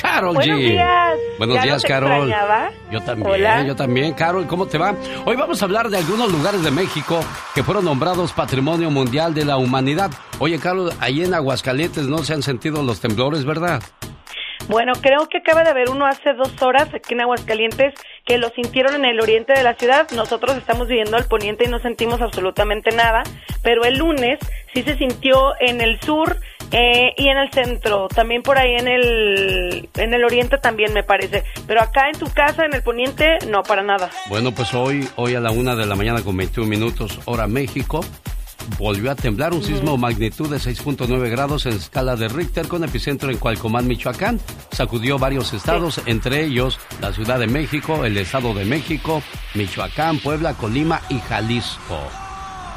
Carol 0.00 0.34
Buenos 0.34 0.58
G. 0.58 0.70
días. 0.70 1.14
Buenos 1.38 1.56
¿Ya 1.56 1.62
días, 1.62 1.82
no 1.82 1.88
Carol. 1.88 2.28
extrañaba? 2.30 2.70
Yo 2.92 3.00
también, 3.02 3.30
Hola. 3.32 3.64
yo 3.64 3.74
también. 3.74 4.12
Carol, 4.12 4.46
¿cómo 4.46 4.66
te 4.66 4.78
va? 4.78 4.94
Hoy 5.24 5.36
vamos 5.36 5.60
a 5.60 5.64
hablar 5.64 5.88
de 5.88 5.96
algunos 5.96 6.30
lugares 6.30 6.62
de 6.62 6.70
México 6.70 7.18
que 7.54 7.64
fueron 7.64 7.84
nombrados 7.86 8.32
Patrimonio 8.32 8.90
Mundial 8.90 9.34
de 9.34 9.44
la 9.46 9.56
Humanidad. 9.56 10.10
Oye, 10.38 10.58
Carol, 10.58 10.92
ahí 11.00 11.24
en 11.24 11.34
Aguascalientes 11.34 12.06
no 12.06 12.18
se 12.18 12.34
han 12.34 12.42
sentido 12.42 12.82
los 12.82 13.00
temblores, 13.00 13.44
¿verdad? 13.46 13.82
Bueno, 14.68 14.94
creo 15.00 15.28
que 15.28 15.38
acaba 15.38 15.62
de 15.62 15.70
haber 15.70 15.90
uno 15.90 16.06
hace 16.06 16.32
dos 16.32 16.60
horas 16.60 16.88
aquí 16.92 17.14
en 17.14 17.20
Aguascalientes 17.20 17.94
que 18.24 18.38
lo 18.38 18.50
sintieron 18.50 18.94
en 18.94 19.04
el 19.04 19.20
oriente 19.20 19.52
de 19.52 19.62
la 19.62 19.74
ciudad. 19.74 20.08
Nosotros 20.10 20.56
estamos 20.56 20.88
viviendo 20.88 21.16
al 21.16 21.26
poniente 21.26 21.64
y 21.64 21.68
no 21.68 21.78
sentimos 21.78 22.20
absolutamente 22.20 22.94
nada, 22.94 23.22
pero 23.62 23.84
el 23.84 23.98
lunes 23.98 24.40
sí 24.74 24.82
se 24.82 24.96
sintió 24.96 25.52
en 25.60 25.80
el 25.80 26.00
sur 26.00 26.36
eh, 26.72 27.14
y 27.16 27.28
en 27.28 27.38
el 27.38 27.52
centro, 27.52 28.08
también 28.08 28.42
por 28.42 28.58
ahí 28.58 28.74
en 28.74 28.88
el 28.88 29.88
en 29.96 30.14
el 30.14 30.24
oriente 30.24 30.58
también 30.58 30.92
me 30.92 31.04
parece, 31.04 31.44
pero 31.66 31.80
acá 31.80 32.08
en 32.12 32.18
tu 32.18 32.26
casa 32.26 32.64
en 32.64 32.74
el 32.74 32.82
poniente 32.82 33.38
no 33.48 33.62
para 33.62 33.82
nada. 33.82 34.10
Bueno, 34.28 34.52
pues 34.52 34.74
hoy, 34.74 35.08
hoy 35.14 35.36
a 35.36 35.40
la 35.40 35.52
una 35.52 35.76
de 35.76 35.86
la 35.86 35.94
mañana 35.94 36.22
con 36.22 36.36
21 36.36 36.68
minutos, 36.68 37.20
hora 37.26 37.46
México, 37.46 38.04
volvió 38.78 39.10
a 39.10 39.14
temblar 39.14 39.52
un 39.54 39.62
sismo 39.62 39.96
magnitud 39.96 40.48
de 40.50 40.56
6.9 40.56 41.30
grados 41.30 41.66
en 41.66 41.74
escala 41.74 42.16
de 42.16 42.28
Richter 42.28 42.68
con 42.68 42.84
epicentro 42.84 43.30
en 43.30 43.38
Cualcomán, 43.38 43.86
Michoacán. 43.86 44.40
Sacudió 44.70 45.18
varios 45.18 45.52
estados, 45.52 46.00
entre 46.06 46.44
ellos 46.44 46.78
la 47.00 47.12
Ciudad 47.12 47.38
de 47.38 47.46
México, 47.46 48.04
el 48.04 48.16
Estado 48.18 48.52
de 48.54 48.64
México, 48.64 49.22
Michoacán, 49.54 50.18
Puebla, 50.18 50.54
Colima 50.54 51.00
y 51.08 51.18
Jalisco. 51.20 51.98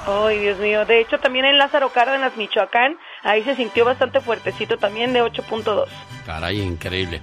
Ay, 0.08 0.40
Dios 0.40 0.58
mío. 0.60 0.86
De 0.86 1.02
hecho, 1.02 1.18
también 1.20 1.46
en 1.46 1.58
Lázaro 1.58 1.90
Cárdenas, 1.92 2.36
Michoacán, 2.38 2.98
ahí 3.24 3.44
se 3.44 3.56
sintió 3.56 3.86
bastante 3.86 4.22
fuertecito, 4.22 4.78
también 4.78 5.14
de 5.14 5.22
8.2. 5.22 5.86
Caray, 6.26 6.62
increíble. 6.62 7.22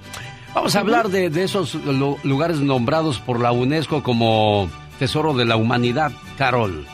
Vamos 0.55 0.75
a 0.77 0.81
hablar 0.81 1.09
de, 1.09 1.29
de 1.31 1.45
esos 1.45 1.75
lu- 1.75 2.19
lugares 2.23 2.61
nombrados 2.61 3.19
por 3.19 3.41
la 3.41 3.53
UNESCO 3.53 4.03
como 4.03 4.71
Tesoro 4.99 5.35
de 5.35 5.45
la 5.45 5.57
Humanidad, 5.57 6.13
Carol. 6.39 6.87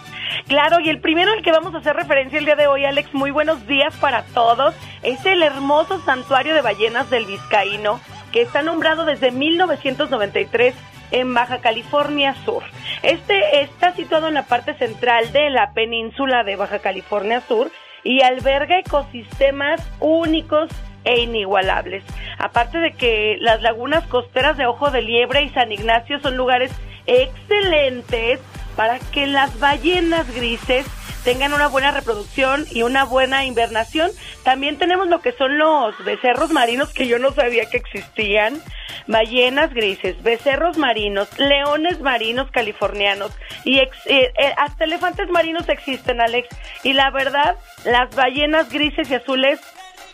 Claro, 0.46 0.80
y 0.80 0.88
el 0.88 1.00
primero 1.00 1.32
al 1.32 1.42
que 1.42 1.52
vamos 1.52 1.74
a 1.74 1.78
hacer 1.78 1.96
referencia 1.96 2.38
el 2.38 2.44
día 2.44 2.56
de 2.56 2.66
hoy, 2.66 2.84
Alex, 2.84 3.14
muy 3.14 3.30
buenos 3.30 3.66
días 3.66 3.94
para 3.96 4.22
todos, 4.34 4.74
es 5.02 5.24
el 5.26 5.42
hermoso 5.42 6.00
santuario 6.04 6.54
de 6.54 6.62
ballenas 6.62 7.10
del 7.10 7.26
Vizcaíno, 7.26 8.00
que 8.32 8.42
está 8.42 8.62
nombrado 8.62 9.04
desde 9.04 9.30
1993 9.30 10.74
en 11.10 11.34
Baja 11.34 11.58
California 11.58 12.34
Sur. 12.44 12.62
Este 13.02 13.60
está 13.60 13.92
situado 13.94 14.28
en 14.28 14.34
la 14.34 14.46
parte 14.46 14.74
central 14.74 15.30
de 15.32 15.50
la 15.50 15.72
península 15.72 16.42
de 16.44 16.56
Baja 16.56 16.78
California 16.80 17.40
Sur 17.40 17.70
y 18.02 18.22
alberga 18.22 18.78
ecosistemas 18.78 19.80
únicos 20.00 20.70
e 21.04 21.20
inigualables. 21.20 22.04
Aparte 22.38 22.78
de 22.78 22.92
que 22.92 23.36
las 23.40 23.62
lagunas 23.62 24.06
costeras 24.06 24.56
de 24.56 24.66
Ojo 24.66 24.90
de 24.90 25.02
Liebre 25.02 25.42
y 25.42 25.50
San 25.50 25.70
Ignacio 25.72 26.20
son 26.20 26.36
lugares 26.36 26.72
excelentes 27.06 28.40
para 28.76 28.98
que 28.98 29.26
las 29.26 29.58
ballenas 29.58 30.32
grises 30.34 30.86
tengan 31.24 31.52
una 31.52 31.68
buena 31.68 31.90
reproducción 31.90 32.66
y 32.70 32.82
una 32.82 33.04
buena 33.04 33.44
invernación. 33.44 34.10
También 34.42 34.78
tenemos 34.78 35.08
lo 35.08 35.20
que 35.20 35.32
son 35.32 35.58
los 35.58 35.96
becerros 36.04 36.50
marinos 36.50 36.92
que 36.92 37.06
yo 37.06 37.18
no 37.18 37.32
sabía 37.32 37.66
que 37.66 37.76
existían. 37.76 38.60
Ballenas 39.06 39.72
grises, 39.72 40.20
becerros 40.22 40.78
marinos, 40.78 41.28
leones 41.38 42.00
marinos 42.00 42.50
californianos 42.50 43.32
y 43.64 43.78
eh, 43.78 43.90
eh, 44.06 44.54
hasta 44.56 44.84
elefantes 44.84 45.28
marinos 45.30 45.68
existen, 45.68 46.20
Alex. 46.20 46.48
Y 46.82 46.92
la 46.92 47.10
verdad, 47.10 47.56
las 47.84 48.14
ballenas 48.14 48.70
grises 48.70 49.10
y 49.10 49.14
azules 49.14 49.60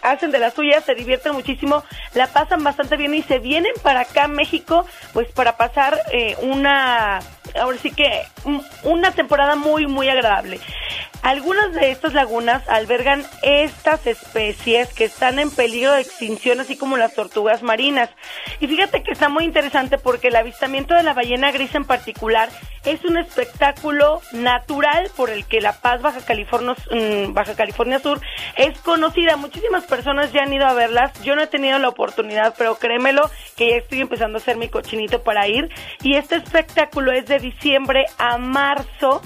hacen 0.02 0.30
de 0.30 0.38
las 0.38 0.54
suyas, 0.54 0.84
se 0.84 0.94
divierten 0.94 1.32
muchísimo, 1.32 1.84
la 2.14 2.26
pasan 2.28 2.62
bastante 2.62 2.96
bien 2.96 3.14
y 3.14 3.22
se 3.22 3.38
vienen 3.38 3.72
para 3.82 4.00
acá 4.00 4.28
México, 4.28 4.86
pues 5.12 5.30
para 5.32 5.56
pasar 5.56 5.98
eh, 6.12 6.36
una, 6.42 7.20
ahora 7.60 7.78
sí 7.78 7.90
que 7.90 8.22
un- 8.44 8.64
una 8.84 9.12
temporada 9.12 9.56
muy, 9.56 9.86
muy 9.86 10.08
agradable. 10.08 10.60
Algunas 11.22 11.72
de 11.74 11.90
estas 11.90 12.14
lagunas 12.14 12.66
albergan 12.68 13.24
estas 13.42 14.06
especies 14.06 14.92
que 14.94 15.04
están 15.04 15.40
en 15.40 15.50
peligro 15.50 15.92
de 15.92 16.00
extinción, 16.00 16.60
así 16.60 16.76
como 16.76 16.96
las 16.96 17.14
tortugas 17.14 17.62
marinas. 17.62 18.08
Y 18.60 18.68
fíjate 18.68 19.02
que 19.02 19.10
está 19.10 19.28
muy 19.28 19.44
interesante 19.44 19.98
porque 19.98 20.28
el 20.28 20.36
avistamiento 20.36 20.94
de 20.94 21.02
la 21.02 21.14
ballena 21.14 21.50
gris 21.50 21.74
en 21.74 21.84
particular 21.84 22.48
es 22.84 23.04
un 23.04 23.18
espectáculo 23.18 24.22
natural 24.32 25.10
por 25.16 25.30
el 25.30 25.44
que 25.44 25.60
La 25.60 25.72
Paz, 25.80 26.00
Baja 26.00 26.20
California, 26.24 26.74
mm, 26.90 27.34
Baja 27.34 27.56
California 27.56 27.98
Sur, 27.98 28.20
es 28.56 28.78
conocida. 28.80 29.36
Muchísimas 29.36 29.84
personas 29.84 30.32
ya 30.32 30.42
han 30.42 30.52
ido 30.52 30.66
a 30.66 30.72
verlas. 30.74 31.12
Yo 31.22 31.34
no 31.34 31.42
he 31.42 31.46
tenido 31.48 31.78
la 31.80 31.88
oportunidad, 31.88 32.54
pero 32.56 32.76
créemelo 32.76 33.28
que 33.56 33.70
ya 33.70 33.76
estoy 33.76 34.00
empezando 34.00 34.38
a 34.38 34.40
hacer 34.40 34.56
mi 34.56 34.68
cochinito 34.68 35.22
para 35.24 35.48
ir. 35.48 35.68
Y 36.02 36.14
este 36.14 36.36
espectáculo 36.36 37.10
es 37.12 37.26
de 37.26 37.37
diciembre 37.38 38.06
a 38.18 38.38
marzo. 38.38 39.22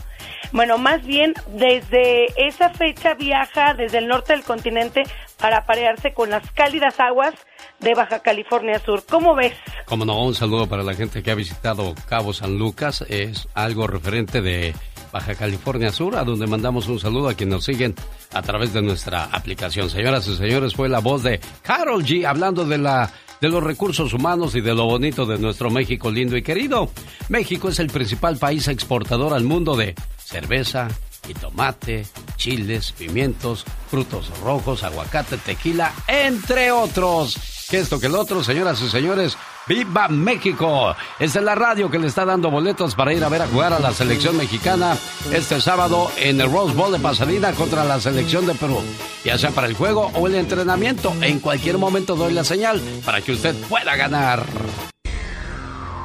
Bueno, 0.52 0.76
más 0.76 1.04
bien 1.06 1.34
desde 1.48 2.26
esa 2.36 2.68
fecha 2.70 3.14
viaja 3.14 3.74
desde 3.74 3.98
el 3.98 4.08
norte 4.08 4.34
del 4.34 4.42
continente 4.42 5.02
para 5.40 5.58
aparearse 5.58 6.12
con 6.12 6.30
las 6.30 6.50
cálidas 6.52 7.00
aguas 7.00 7.34
de 7.80 7.94
Baja 7.94 8.20
California 8.20 8.78
Sur. 8.78 9.02
¿Cómo 9.08 9.34
ves? 9.34 9.54
Como 9.86 10.04
no, 10.04 10.22
un 10.24 10.34
saludo 10.34 10.68
para 10.68 10.82
la 10.82 10.94
gente 10.94 11.22
que 11.22 11.30
ha 11.30 11.34
visitado 11.34 11.94
Cabo 12.08 12.32
San 12.32 12.58
Lucas. 12.58 13.04
Es 13.08 13.48
algo 13.54 13.86
referente 13.86 14.42
de 14.42 14.74
Baja 15.12 15.34
California 15.34 15.90
Sur, 15.90 16.16
a 16.16 16.24
donde 16.24 16.46
mandamos 16.46 16.88
un 16.88 16.98
saludo 16.98 17.28
a 17.28 17.34
quienes 17.34 17.54
nos 17.54 17.64
siguen 17.64 17.94
a 18.32 18.42
través 18.42 18.72
de 18.72 18.82
nuestra 18.82 19.24
aplicación. 19.24 19.90
Señoras 19.90 20.26
y 20.26 20.36
señores, 20.36 20.74
fue 20.74 20.88
la 20.88 21.00
voz 21.00 21.22
de 21.22 21.40
Carol 21.62 22.04
G 22.04 22.24
hablando 22.24 22.64
de 22.64 22.78
la 22.78 23.10
de 23.42 23.48
los 23.48 23.64
recursos 23.64 24.12
humanos 24.12 24.54
y 24.54 24.60
de 24.60 24.72
lo 24.72 24.84
bonito 24.84 25.26
de 25.26 25.36
nuestro 25.36 25.68
México 25.68 26.12
lindo 26.12 26.36
y 26.36 26.42
querido. 26.42 26.88
México 27.28 27.70
es 27.70 27.80
el 27.80 27.88
principal 27.88 28.36
país 28.36 28.68
exportador 28.68 29.34
al 29.34 29.42
mundo 29.42 29.74
de 29.76 29.96
cerveza 30.16 30.86
y 31.28 31.34
tomate, 31.34 32.06
chiles, 32.36 32.92
pimientos, 32.92 33.64
frutos 33.90 34.30
rojos, 34.44 34.84
aguacate, 34.84 35.38
tequila, 35.38 35.92
entre 36.06 36.70
otros. 36.70 37.66
Que 37.68 37.80
esto 37.80 37.98
que 37.98 38.06
el 38.06 38.14
otro, 38.14 38.44
señoras 38.44 38.80
y 38.80 38.88
señores, 38.88 39.36
¡Viva 39.68 40.08
México! 40.08 40.94
Esta 41.20 41.38
es 41.38 41.44
la 41.44 41.54
radio 41.54 41.88
que 41.88 41.98
le 41.98 42.08
está 42.08 42.24
dando 42.24 42.50
boletos 42.50 42.96
para 42.96 43.14
ir 43.14 43.22
a 43.22 43.28
ver 43.28 43.42
a 43.42 43.46
jugar 43.46 43.72
a 43.72 43.78
la 43.78 43.92
selección 43.92 44.36
mexicana 44.36 44.94
este 45.32 45.60
sábado 45.60 46.08
en 46.20 46.40
el 46.40 46.50
Rose 46.50 46.74
Bowl 46.74 46.92
de 46.92 46.98
Pasadena 46.98 47.52
contra 47.52 47.84
la 47.84 48.00
selección 48.00 48.44
de 48.46 48.54
Perú. 48.54 48.78
Ya 49.24 49.38
sea 49.38 49.50
para 49.50 49.68
el 49.68 49.74
juego 49.74 50.10
o 50.14 50.26
el 50.26 50.34
entrenamiento, 50.34 51.12
en 51.22 51.38
cualquier 51.38 51.78
momento 51.78 52.16
doy 52.16 52.32
la 52.32 52.42
señal 52.42 52.80
para 53.06 53.20
que 53.20 53.32
usted 53.32 53.54
pueda 53.68 53.94
ganar. 53.94 54.42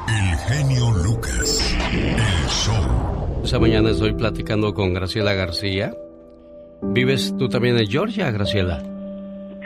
El 0.08 0.36
genio 0.36 0.90
Lucas. 0.92 1.76
El 1.92 2.48
show. 2.48 3.40
Esta 3.42 3.58
mañana 3.58 3.90
estoy 3.90 4.12
platicando 4.12 4.72
con 4.72 4.94
Graciela 4.94 5.32
García. 5.32 5.92
¿Vives 6.80 7.34
tú 7.36 7.48
también 7.48 7.76
en 7.76 7.88
Georgia, 7.88 8.30
Graciela? 8.30 8.78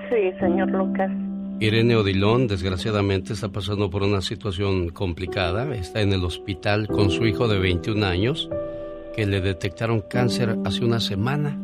Sí, 0.09 0.33
señor 0.41 0.71
Lucas. 0.71 1.11
Irene 1.61 1.95
Odilón, 1.97 2.49
desgraciadamente, 2.49 3.33
está 3.33 3.49
pasando 3.49 3.89
por 3.89 4.03
una 4.03 4.21
situación 4.21 4.89
complicada. 4.89 5.73
Está 5.75 6.01
en 6.01 6.13
el 6.13 6.25
hospital 6.25 6.89
con 6.89 7.11
su 7.11 7.25
hijo 7.27 7.47
de 7.47 7.59
21 7.59 8.05
años, 8.05 8.51
que 9.15 9.27
le 9.27 9.41
detectaron 9.41 10.01
cáncer 10.01 10.57
hace 10.65 10.85
una 10.85 10.99
semana. 11.01 11.57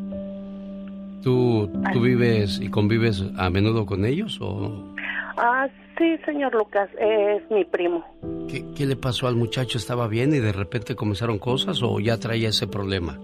¿Tú, 1.22 1.68
tú 1.92 2.00
vives 2.00 2.60
y 2.62 2.68
convives 2.70 3.24
a 3.36 3.50
menudo 3.50 3.86
con 3.86 4.04
ellos? 4.04 4.38
¿O 4.40 4.94
Ah, 5.40 5.68
sí, 5.96 6.16
señor 6.24 6.52
Lucas, 6.54 6.88
es 6.98 7.48
mi 7.50 7.64
primo. 7.64 8.04
qué, 8.48 8.64
qué 8.76 8.86
le 8.86 8.96
pasó 8.96 9.26
al 9.28 9.36
muchacho? 9.36 9.78
¿Estaba 9.78 10.08
bien 10.08 10.34
y 10.34 10.38
de 10.38 10.52
repente 10.52 10.94
comenzaron 10.96 11.38
cosas 11.38 11.80
o 11.82 11.98
ya 12.00 12.18
traía 12.18 12.48
ese 12.48 12.66
problema? 12.66 13.18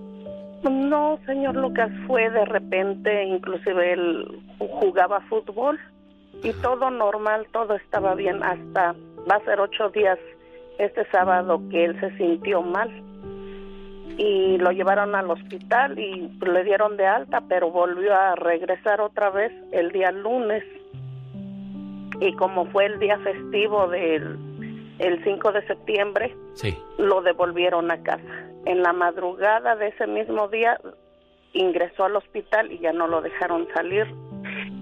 No, 0.63 1.19
señor 1.27 1.57
Lucas, 1.57 1.91
fue 2.07 2.31
de 2.31 2.45
repente, 2.47 3.25
inclusive 3.25 3.93
él 3.93 4.43
jugaba 4.59 5.21
fútbol 5.29 5.79
y 6.43 6.53
todo 6.63 6.91
normal, 6.91 7.47
todo 7.53 7.75
estaba 7.75 8.15
bien 8.15 8.43
hasta 8.43 8.95
va 9.31 9.37
a 9.37 9.45
ser 9.45 9.61
ocho 9.61 9.89
días 9.91 10.19
este 10.79 11.07
sábado 11.11 11.61
que 11.71 11.85
él 11.85 11.99
se 12.01 12.17
sintió 12.17 12.61
mal 12.63 12.91
y 14.19 14.59
lo 14.59 14.71
llevaron 14.71 15.15
al 15.15 15.31
hospital 15.31 15.99
y 15.99 16.29
le 16.41 16.65
dieron 16.65 16.97
de 16.97 17.07
alta, 17.07 17.43
pero 17.49 17.71
volvió 17.71 18.15
a 18.15 18.35
regresar 18.35 19.01
otra 19.01 19.31
vez 19.31 19.53
el 19.73 19.91
día 19.93 20.13
lunes 20.13 20.63
y 22.21 22.33
como 22.35 22.67
fue 22.67 22.87
el 22.87 22.99
día 23.01 23.19
festivo 23.19 23.89
del 23.89 24.39
el 25.01 25.25
5 25.25 25.51
de 25.51 25.67
septiembre, 25.67 26.37
Sí. 26.55 26.77
lo 26.99 27.21
devolvieron 27.23 27.91
a 27.91 28.01
casa. 28.05 28.23
En 28.65 28.83
la 28.85 28.93
madrugada 28.93 29.75
de 29.75 29.89
ese 29.89 30.07
mismo 30.07 30.47
día 30.49 30.81
ingresó 31.53 32.05
al 32.05 32.15
hospital 32.15 32.71
y 32.71 32.79
ya 32.79 32.93
no 32.93 33.09
lo 33.09 33.21
dejaron 33.21 33.67
salir. 33.75 34.07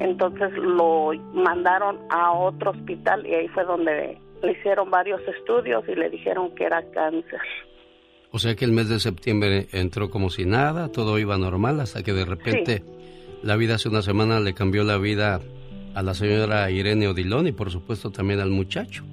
Entonces 0.03 0.53
lo 0.55 1.13
mandaron 1.33 1.97
a 2.11 2.33
otro 2.33 2.73
hospital 2.73 3.25
y 3.25 3.35
ahí 3.35 3.49
fue 3.49 3.65
donde 3.65 4.19
le 4.43 4.53
hicieron 4.53 4.91
varios 4.91 5.21
estudios 5.29 5.85
y 5.89 5.95
le 5.95 6.11
dijeron 6.11 6.53
que 6.57 6.65
era 6.65 6.83
cáncer. 6.91 7.41
O 8.33 8.41
sea 8.41 8.57
que 8.57 8.65
el 8.65 8.73
mes 8.73 8.89
de 8.89 8.99
septiembre 8.99 9.69
entró 9.71 10.11
como 10.11 10.29
si 10.29 10.45
nada, 10.45 10.89
todo 10.89 11.21
iba 11.21 11.39
normal 11.39 11.79
hasta 11.79 12.03
que 12.03 12.13
de 12.13 12.25
repente 12.25 12.83
la 13.45 13.55
vida 13.55 13.77
hace 13.77 13.89
una 13.89 14.03
semana 14.03 14.41
le 14.41 14.55
cambió 14.55 14.83
la 14.83 14.99
vida 14.99 15.41
a 15.95 16.03
la 16.03 16.15
señora 16.15 16.69
Irene 16.69 17.07
Odilón 17.07 17.47
y 17.47 17.53
por 17.53 17.71
supuesto 17.71 18.11
también 18.11 18.41
al 18.41 18.51
muchacho. 18.51 19.05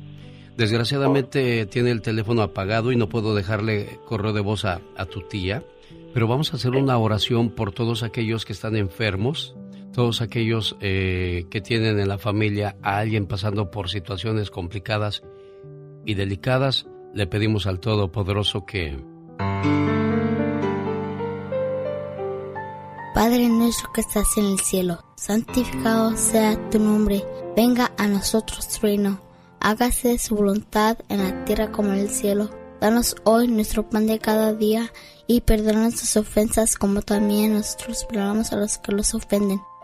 Desgraciadamente 0.57 1.67
tiene 1.67 1.91
el 1.91 2.01
teléfono 2.01 2.41
apagado 2.41 2.91
y 2.91 2.95
no 2.95 3.09
puedo 3.09 3.35
dejarle 3.35 3.99
correo 4.05 4.33
de 4.33 4.41
voz 4.41 4.65
a, 4.65 4.81
a 4.97 5.05
tu 5.05 5.21
tía, 5.21 5.61
pero 6.15 6.27
vamos 6.27 6.51
a 6.51 6.55
hacer 6.55 6.71
una 6.71 6.97
oración 6.97 7.51
por 7.51 7.73
todos 7.73 8.01
aquellos 8.01 8.43
que 8.43 8.53
están 8.53 8.75
enfermos, 8.75 9.55
todos 9.93 10.21
aquellos 10.21 10.77
eh, 10.81 11.45
que 11.49 11.61
tienen 11.61 11.99
en 11.99 12.07
la 12.07 12.17
familia 12.17 12.75
a 12.81 12.97
alguien 12.97 13.25
pasando 13.25 13.71
por 13.71 13.89
situaciones 13.89 14.51
complicadas 14.51 15.23
y 16.05 16.13
delicadas. 16.13 16.87
Le 17.13 17.27
pedimos 17.27 17.65
al 17.67 17.79
Todopoderoso 17.79 18.65
que... 18.65 18.97
Padre 23.13 23.49
nuestro 23.49 23.91
que 23.91 24.01
estás 24.01 24.37
en 24.37 24.45
el 24.45 24.59
cielo, 24.59 25.03
santificado 25.15 26.15
sea 26.15 26.69
tu 26.69 26.79
nombre, 26.79 27.21
venga 27.55 27.91
a 27.97 28.07
nosotros 28.07 28.69
tu 28.69 28.85
reino, 28.85 29.19
hágase 29.59 30.17
su 30.19 30.35
voluntad 30.35 30.99
en 31.09 31.23
la 31.23 31.43
tierra 31.43 31.71
como 31.71 31.91
en 31.91 31.99
el 31.99 32.09
cielo. 32.09 32.49
Danos 32.79 33.17
hoy 33.25 33.49
nuestro 33.49 33.89
pan 33.89 34.07
de 34.07 34.19
cada 34.19 34.53
día 34.53 34.93
y 35.27 35.41
perdona 35.41 35.81
nuestras 35.81 36.15
ofensas 36.15 36.77
como 36.77 37.01
también 37.01 37.55
nosotros 37.55 38.05
perdonamos 38.05 38.53
a 38.53 38.55
los 38.55 38.77
que 38.77 38.93
los 38.93 39.13
ofenden. 39.13 39.59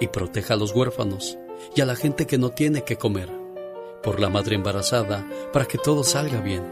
y 0.00 0.08
proteja 0.08 0.54
a 0.54 0.56
los 0.56 0.74
huérfanos 0.74 1.38
y 1.74 1.80
a 1.80 1.86
la 1.86 1.96
gente 1.96 2.26
que 2.26 2.38
no 2.38 2.50
tiene 2.50 2.82
que 2.82 2.96
comer. 2.96 3.28
Por 4.02 4.20
la 4.20 4.28
madre 4.28 4.56
embarazada, 4.56 5.24
para 5.52 5.66
que 5.66 5.78
todo 5.78 6.02
salga 6.02 6.40
bien 6.40 6.64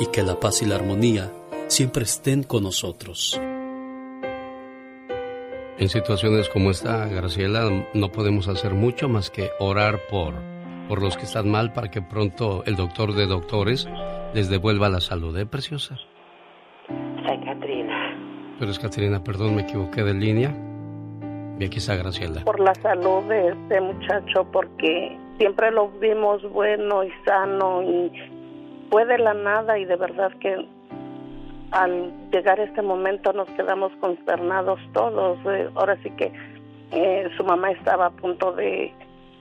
y 0.00 0.06
que 0.06 0.22
la 0.22 0.40
paz 0.40 0.62
y 0.62 0.66
la 0.66 0.76
armonía 0.76 1.30
siempre 1.68 2.04
estén 2.04 2.42
con 2.42 2.62
nosotros. 2.62 3.40
En 5.76 5.88
situaciones 5.88 6.48
como 6.48 6.70
esta, 6.70 7.06
Graciela, 7.06 7.68
no 7.94 8.12
podemos 8.12 8.48
hacer 8.48 8.74
mucho 8.74 9.08
más 9.08 9.30
que 9.30 9.50
orar 9.58 10.00
por, 10.08 10.34
por 10.88 11.02
los 11.02 11.16
que 11.16 11.24
están 11.24 11.50
mal 11.50 11.72
para 11.72 11.90
que 11.90 12.00
pronto 12.00 12.62
el 12.64 12.76
doctor 12.76 13.12
de 13.12 13.26
doctores 13.26 13.88
les 14.34 14.48
devuelva 14.48 14.88
la 14.88 15.00
salud, 15.00 15.36
¿eh, 15.36 15.46
preciosa? 15.46 15.96
Soy 16.86 17.44
Katrina. 17.44 18.56
Pero 18.58 18.70
es 18.70 18.78
Katrina, 18.78 19.24
perdón, 19.24 19.56
me 19.56 19.62
equivoqué 19.62 20.04
de 20.04 20.14
línea. 20.14 20.54
Y 21.58 21.64
aquí 21.64 21.78
está 21.78 21.96
Graciela. 21.96 22.42
Por 22.44 22.60
la 22.60 22.74
salud 22.76 23.22
de 23.24 23.48
este 23.48 23.80
muchacho, 23.80 24.44
porque 24.52 25.16
siempre 25.38 25.70
lo 25.70 25.88
vimos 26.00 26.42
bueno 26.50 27.04
y 27.04 27.10
sano 27.24 27.82
y 27.82 28.12
fue 28.90 29.04
de 29.06 29.18
la 29.18 29.34
nada 29.34 29.78
y 29.78 29.84
de 29.84 29.96
verdad 29.96 30.32
que 30.40 30.66
al 31.70 32.12
llegar 32.30 32.60
este 32.60 32.82
momento 32.82 33.32
nos 33.32 33.48
quedamos 33.50 33.92
consternados 34.00 34.80
todos. 34.92 35.38
Eh, 35.46 35.68
ahora 35.74 35.96
sí 36.02 36.10
que 36.10 36.32
eh, 36.92 37.28
su 37.36 37.44
mamá 37.44 37.70
estaba 37.72 38.06
a 38.06 38.10
punto 38.10 38.52
de 38.52 38.92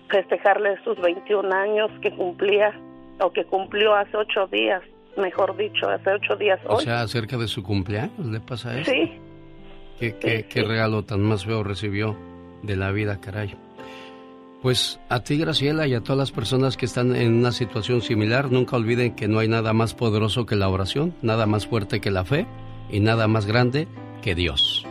festejarle 0.09 0.77
sus 0.83 0.99
21 1.01 1.51
años 1.53 1.91
que 2.01 2.15
cumplía 2.15 2.73
o 3.19 3.31
que 3.31 3.45
cumplió 3.45 3.95
hace 3.95 4.17
ocho 4.17 4.47
días, 4.47 4.81
mejor 5.17 5.55
dicho, 5.55 5.89
hace 5.89 6.11
ocho 6.11 6.35
días 6.35 6.59
hoy. 6.65 6.75
O 6.75 6.79
sea, 6.79 7.01
acerca 7.01 7.37
de 7.37 7.47
su 7.47 7.63
cumpleaños 7.63 8.25
le 8.25 8.39
pasa 8.39 8.79
eso. 8.79 8.91
Sí. 8.91 9.19
¿Qué, 9.99 10.45
qué, 10.49 10.63
regalo 10.63 11.03
tan 11.03 11.21
más 11.21 11.45
feo 11.45 11.63
recibió 11.63 12.17
de 12.61 12.75
la 12.75 12.91
vida, 12.91 13.19
caray? 13.21 13.55
Pues 14.61 14.99
a 15.09 15.21
ti, 15.21 15.37
Graciela, 15.37 15.87
y 15.87 15.93
a 15.93 16.01
todas 16.01 16.17
las 16.17 16.31
personas 16.31 16.77
que 16.77 16.85
están 16.85 17.15
en 17.15 17.33
una 17.33 17.51
situación 17.51 18.01
similar, 18.01 18.51
nunca 18.51 18.75
olviden 18.77 19.15
que 19.15 19.27
no 19.27 19.39
hay 19.39 19.47
nada 19.47 19.73
más 19.73 19.93
poderoso 19.93 20.45
que 20.45 20.55
la 20.55 20.69
oración, 20.69 21.13
nada 21.21 21.45
más 21.45 21.67
fuerte 21.67 21.99
que 21.99 22.11
la 22.11 22.23
fe 22.23 22.45
y 22.89 22.99
nada 22.99 23.27
más 23.27 23.45
grande 23.45 23.87
que 24.21 24.35
Dios. 24.35 24.85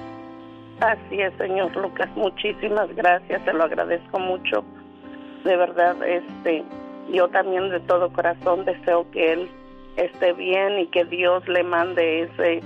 Así 0.81 1.21
es, 1.21 1.33
señor 1.39 1.75
Lucas. 1.77 2.11
Muchísimas 2.17 2.95
gracias, 2.95 3.45
te 3.45 3.53
lo 3.53 3.65
agradezco 3.65 4.19
mucho. 4.19 4.65
De 5.45 5.57
verdad, 5.57 5.97
este, 6.07 6.65
yo 7.13 7.29
también 7.29 7.71
de 7.71 7.81
todo 7.81 8.13
corazón 8.13 8.65
deseo 8.65 9.11
que 9.11 9.33
él 9.33 9.51
esté 9.97 10.33
bien 10.33 10.79
y 10.81 10.87
que 10.89 11.05
Dios 11.05 11.47
le 11.49 11.63
mande 11.63 12.23
ese 12.23 12.61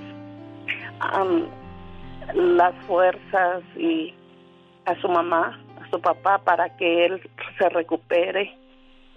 las 2.34 2.74
fuerzas 2.86 3.62
y 3.76 4.14
a 4.84 5.00
su 5.00 5.08
mamá 5.08 5.58
su 5.90 6.00
papá 6.00 6.38
para 6.38 6.76
que 6.76 7.06
él 7.06 7.20
se 7.58 7.68
recupere 7.68 8.56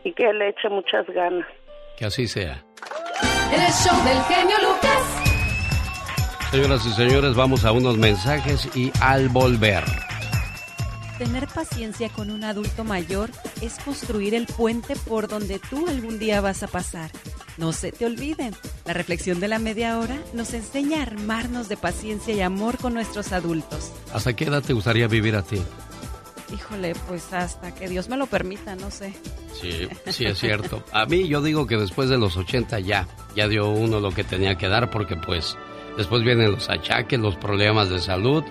y 0.03 0.13
que 0.13 0.29
él 0.29 0.41
eche 0.41 0.69
muchas 0.69 1.05
ganas. 1.07 1.47
Que 1.97 2.05
así 2.05 2.27
sea. 2.27 2.63
El 3.51 3.61
show 3.71 4.03
del 4.03 4.21
genio 4.23 4.55
Lucas. 4.61 5.25
Señoras 6.51 6.85
y 6.85 6.89
señores, 6.91 7.35
vamos 7.35 7.65
a 7.65 7.71
unos 7.71 7.97
mensajes 7.97 8.75
y 8.75 8.91
al 9.01 9.29
volver. 9.29 9.83
Tener 11.17 11.47
paciencia 11.47 12.09
con 12.09 12.31
un 12.31 12.43
adulto 12.43 12.83
mayor 12.83 13.29
es 13.61 13.77
construir 13.79 14.33
el 14.33 14.47
puente 14.47 14.95
por 15.07 15.27
donde 15.27 15.59
tú 15.59 15.87
algún 15.87 16.17
día 16.17 16.41
vas 16.41 16.63
a 16.63 16.67
pasar. 16.67 17.11
No 17.59 17.73
se 17.73 17.91
te 17.91 18.05
olviden, 18.05 18.55
la 18.85 18.93
reflexión 18.93 19.41
de 19.41 19.49
la 19.49 19.59
media 19.59 19.99
hora 19.99 20.17
nos 20.33 20.53
enseña 20.53 20.99
a 20.99 21.01
armarnos 21.01 21.67
de 21.67 21.75
paciencia 21.75 22.33
y 22.33 22.39
amor 22.39 22.77
con 22.77 22.93
nuestros 22.93 23.33
adultos. 23.33 23.91
¿Hasta 24.13 24.33
qué 24.33 24.45
edad 24.45 24.63
te 24.63 24.71
gustaría 24.71 25.09
vivir 25.09 25.35
a 25.35 25.41
ti? 25.41 25.61
Híjole, 26.53 26.95
pues 27.09 27.33
hasta 27.33 27.75
que 27.75 27.89
Dios 27.89 28.07
me 28.07 28.15
lo 28.15 28.27
permita, 28.27 28.77
no 28.77 28.89
sé. 28.89 29.13
Sí, 29.61 29.89
sí 30.09 30.25
es 30.25 30.39
cierto. 30.39 30.85
A 30.93 31.05
mí 31.05 31.27
yo 31.27 31.41
digo 31.41 31.67
que 31.67 31.75
después 31.75 32.09
de 32.09 32.17
los 32.17 32.37
80 32.37 32.79
ya, 32.79 33.09
ya 33.35 33.49
dio 33.49 33.69
uno 33.69 33.99
lo 33.99 34.11
que 34.11 34.23
tenía 34.23 34.55
que 34.55 34.69
dar 34.69 34.89
porque 34.89 35.17
pues 35.17 35.57
después 35.97 36.23
vienen 36.23 36.53
los 36.53 36.69
achaques, 36.69 37.19
los 37.19 37.35
problemas 37.35 37.89
de 37.89 37.99
salud. 37.99 38.45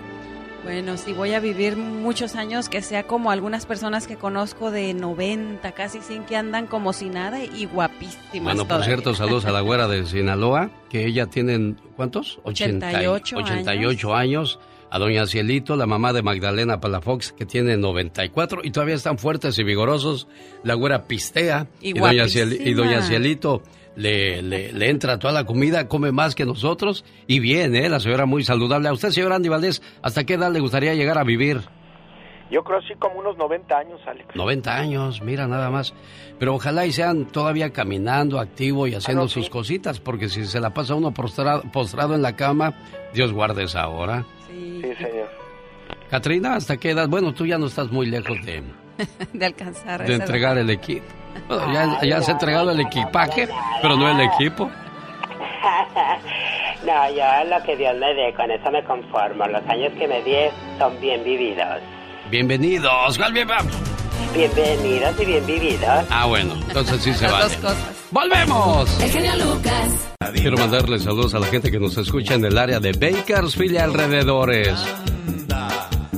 Bueno, 0.65 0.97
si 0.97 1.13
voy 1.13 1.35
a 1.35 1.41
vivir 1.41 1.77
muchos 1.77 2.35
años, 2.35 2.69
que 2.69 2.83
sea 2.83 3.05
como 3.05 3.31
algunas 3.31 3.65
personas 3.65 4.07
que 4.07 4.17
conozco 4.17 4.71
de 4.71 4.93
90, 4.93 5.73
casi 5.73 6.01
100, 6.01 6.25
que 6.25 6.37
andan 6.37 6.67
como 6.67 6.93
si 6.93 7.09
nada 7.09 7.45
y 7.45 7.67
guapísimas. 7.67 8.43
Bueno, 8.43 8.67
por 8.67 8.85
cierto, 8.85 9.15
saludos 9.15 9.45
a 9.45 9.53
la 9.53 9.61
güera 9.61 9.89
de 9.89 10.05
Sinaloa, 10.07 10.71
que 10.91 11.07
ella 11.07 11.27
tiene, 11.27 11.77
¿cuántos? 11.97 12.41
88, 12.43 13.37
88 13.37 14.15
años 14.15 14.59
a 14.91 14.99
doña 14.99 15.27
Cielito, 15.27 15.77
la 15.77 15.87
mamá 15.87 16.13
de 16.13 16.23
Magdalena 16.23 16.81
Palafox, 16.81 17.33
que 17.33 17.45
tiene 17.45 17.77
94 17.77 18.63
y 18.65 18.71
todavía 18.71 18.95
están 18.95 19.19
fuertes 19.19 19.59
y 19.59 19.65
vigorosos. 19.65 20.29
La 20.65 20.75
güera 20.75 21.05
pistea 21.05 21.69
y, 21.81 21.93
doña, 21.93 22.25
y 22.27 22.75
doña 22.75 23.03
Cielito 23.03 23.63
le, 23.99 24.43
le, 24.43 24.89
entra 24.91 25.19
toda 25.19 25.33
la 25.33 25.45
comida, 25.45 25.89
come 25.89 26.13
más 26.13 26.35
que 26.35 26.45
nosotros 26.47 27.05
y 27.27 27.41
bien, 27.41 27.75
¿eh? 27.75 27.89
La 27.89 28.01
señora 28.01 28.27
muy 28.27 28.45
saludable. 28.45 28.89
A 28.89 28.93
usted, 28.93 29.11
señor 29.11 29.33
Andy 29.33 29.49
Valdés, 29.49 29.83
¿hasta 30.03 30.25
qué 30.25 30.35
edad 30.35 30.53
le 30.53 30.61
gustaría 30.61 30.95
llegar 30.95 31.19
a 31.19 31.25
vivir? 31.25 31.61
Yo 32.51 32.63
creo 32.65 32.79
así 32.79 32.95
como 32.99 33.19
unos 33.19 33.37
90 33.37 33.77
años, 33.77 34.01
Alex. 34.07 34.35
90 34.35 34.75
años, 34.75 35.21
mira 35.21 35.47
nada 35.47 35.69
más. 35.69 35.93
Pero 36.39 36.55
ojalá 36.55 36.87
y 36.87 36.93
sean 36.93 37.27
todavía 37.27 37.71
caminando, 37.73 38.39
activo 38.41 38.87
y 38.87 38.95
haciendo 38.95 39.25
Ah, 39.25 39.29
sus 39.29 39.51
cositas, 39.51 40.01
porque 40.01 40.29
si 40.31 40.47
se 40.47 40.59
la 40.61 40.71
pasa 40.71 40.95
uno 40.95 41.13
postrado, 41.13 41.63
postrado 41.73 42.15
en 42.15 42.23
la 42.23 42.37
cama, 42.37 42.73
Dios 43.13 43.33
guarde 43.33 43.65
esa 43.65 43.87
hora. 43.89 44.25
Sí, 44.49 44.81
señor. 44.81 45.29
Katrina, 46.09 46.55
¿hasta 46.55 46.79
qué 46.79 46.91
edad? 46.93 47.07
Bueno, 47.09 47.35
tú 47.35 47.45
ya 47.45 47.59
no 47.59 47.67
estás 47.67 47.91
muy 47.91 48.07
lejos 48.07 48.39
de, 48.47 48.63
de 49.35 49.45
alcanzar. 49.45 50.07
de 50.07 50.15
entregar 50.15 50.57
el 50.57 50.71
equipo. 50.71 51.05
Bueno, 51.47 51.73
ya, 51.73 52.01
ya 52.03 52.17
has 52.19 52.29
entregado 52.29 52.71
el 52.71 52.81
equipaje, 52.81 53.49
pero 53.83 53.97
no 53.97 54.09
el 54.11 54.21
equipo. 54.21 54.71
No, 56.87 57.11
yo 57.11 57.25
lo 57.51 57.63
que 57.65 57.77
Dios 57.77 57.95
me 57.99 58.15
dé, 58.15 58.33
con 58.35 58.51
eso 58.51 58.71
me 58.71 58.83
conformo. 58.85 59.45
Los 59.47 59.67
años 59.69 59.93
que 59.99 60.07
me 60.07 60.23
di 60.23 60.33
son 60.79 60.99
bien 61.01 61.23
vividos. 61.25 61.81
Bienvenidos. 62.31 63.19
¿Cuál 63.19 63.33
bien- 63.33 63.49
Bienvenidos 64.33 65.21
y 65.21 65.25
bien 65.25 65.45
vividos. 65.45 66.07
Ah, 66.11 66.27
bueno, 66.27 66.55
entonces 66.69 67.03
sí 67.03 67.13
se 67.13 67.27
vale. 67.27 67.45
cosas. 67.57 67.77
¡Volvemos! 68.13 69.01
El 69.03 69.11
genio 69.11 69.33
Lucas. 69.37 70.09
Quiero 70.35 70.57
mandarle 70.57 70.99
saludos 71.01 71.35
a 71.35 71.41
la 71.41 71.47
gente 71.47 71.71
que 71.71 71.81
nos 71.81 71.97
escucha 71.99 72.35
en 72.35 72.45
el 72.45 72.57
área 72.57 72.79
de 72.79 72.93
Bakersfield 72.93 73.75
y 73.75 73.79
alrededores. 73.79 74.75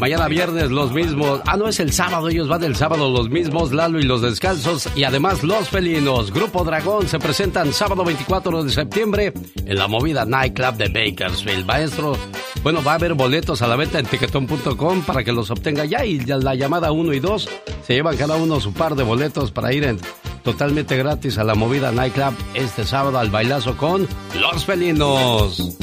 Mañana 0.01 0.29
viernes 0.29 0.71
los 0.71 0.93
mismos. 0.93 1.43
Ah, 1.45 1.59
no 1.59 1.69
es 1.69 1.79
el 1.79 1.93
sábado, 1.93 2.31
ellos 2.31 2.49
van 2.49 2.65
el 2.65 2.75
sábado 2.75 3.11
los 3.11 3.29
mismos, 3.29 3.71
Lalo 3.71 4.01
y 4.01 4.05
los 4.05 4.23
descalzos 4.23 4.89
y 4.97 5.05
además 5.05 5.45
los 5.45 5.69
felinos. 5.69 6.33
Grupo 6.33 6.65
Dragón 6.65 7.07
se 7.07 7.19
presentan 7.19 7.75
sábado 7.75 8.03
24 8.03 8.65
de 8.65 8.71
septiembre 8.71 9.35
en 9.67 9.77
la 9.77 9.89
movida 9.89 10.25
Nightclub 10.25 10.77
de 10.77 10.89
Bakersfield. 10.89 11.67
Maestro, 11.67 12.17
bueno, 12.63 12.83
va 12.83 12.93
a 12.93 12.95
haber 12.95 13.13
boletos 13.13 13.61
a 13.61 13.67
la 13.67 13.77
venta 13.77 13.99
en 13.99 14.07
tiquetón.com 14.07 15.03
para 15.03 15.23
que 15.23 15.33
los 15.33 15.51
obtenga 15.51 15.85
ya 15.85 16.03
y 16.03 16.19
la 16.21 16.55
llamada 16.55 16.93
1 16.93 17.13
y 17.13 17.21
2 17.21 17.49
se 17.87 17.93
llevan 17.93 18.17
cada 18.17 18.37
uno 18.37 18.59
su 18.59 18.73
par 18.73 18.95
de 18.95 19.03
boletos 19.03 19.51
para 19.51 19.75
ir 19.75 19.85
en 19.85 20.01
totalmente 20.43 20.97
gratis 20.97 21.37
a 21.37 21.45
la 21.45 21.55
movida 21.55 21.93
Nightclub 21.93 22.33
este 22.55 22.87
sábado 22.87 23.19
al 23.19 23.29
bailazo 23.29 23.77
con 23.77 24.09
los 24.41 24.65
felinos. 24.65 25.77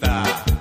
Juan 0.00 0.57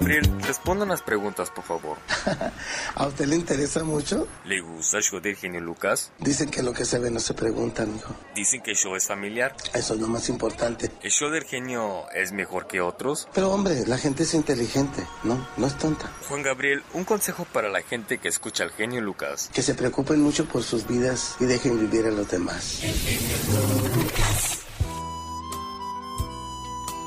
Gabriel, 0.00 0.32
responda 0.40 0.86
unas 0.86 1.02
preguntas, 1.02 1.50
por 1.50 1.62
favor. 1.62 1.98
¿A 2.94 3.06
usted 3.06 3.26
le 3.26 3.36
interesa 3.36 3.84
mucho? 3.84 4.26
¿Le 4.46 4.62
gusta 4.62 4.96
el 4.96 5.02
show 5.02 5.20
del 5.20 5.36
genio 5.36 5.60
Lucas? 5.60 6.10
Dicen 6.18 6.50
que 6.50 6.62
lo 6.62 6.72
que 6.72 6.86
se 6.86 6.98
ve 6.98 7.10
no 7.10 7.20
se 7.20 7.34
pregunta, 7.34 7.84
mijo. 7.84 8.14
Dicen 8.34 8.62
que 8.62 8.70
el 8.70 8.78
show 8.78 8.96
es 8.96 9.06
familiar. 9.06 9.54
Eso 9.74 9.94
es 9.94 10.00
lo 10.00 10.08
más 10.08 10.30
importante. 10.30 10.90
¿El 11.02 11.10
show 11.10 11.28
del 11.28 11.44
genio 11.44 12.10
es 12.14 12.32
mejor 12.32 12.66
que 12.66 12.80
otros? 12.80 13.28
Pero 13.34 13.50
hombre, 13.50 13.86
la 13.86 13.98
gente 13.98 14.22
es 14.22 14.32
inteligente, 14.32 15.06
¿no? 15.22 15.46
No 15.58 15.66
es 15.66 15.76
tonta. 15.76 16.10
Juan 16.28 16.42
Gabriel, 16.42 16.82
un 16.94 17.04
consejo 17.04 17.44
para 17.44 17.68
la 17.68 17.82
gente 17.82 18.16
que 18.16 18.28
escucha 18.28 18.64
al 18.64 18.70
genio 18.70 19.02
Lucas. 19.02 19.50
Que 19.52 19.62
se 19.62 19.74
preocupen 19.74 20.22
mucho 20.22 20.46
por 20.46 20.62
sus 20.62 20.86
vidas 20.86 21.36
y 21.40 21.44
dejen 21.44 21.78
vivir 21.78 22.06
a 22.06 22.10
los 22.10 22.26
demás. 22.30 22.80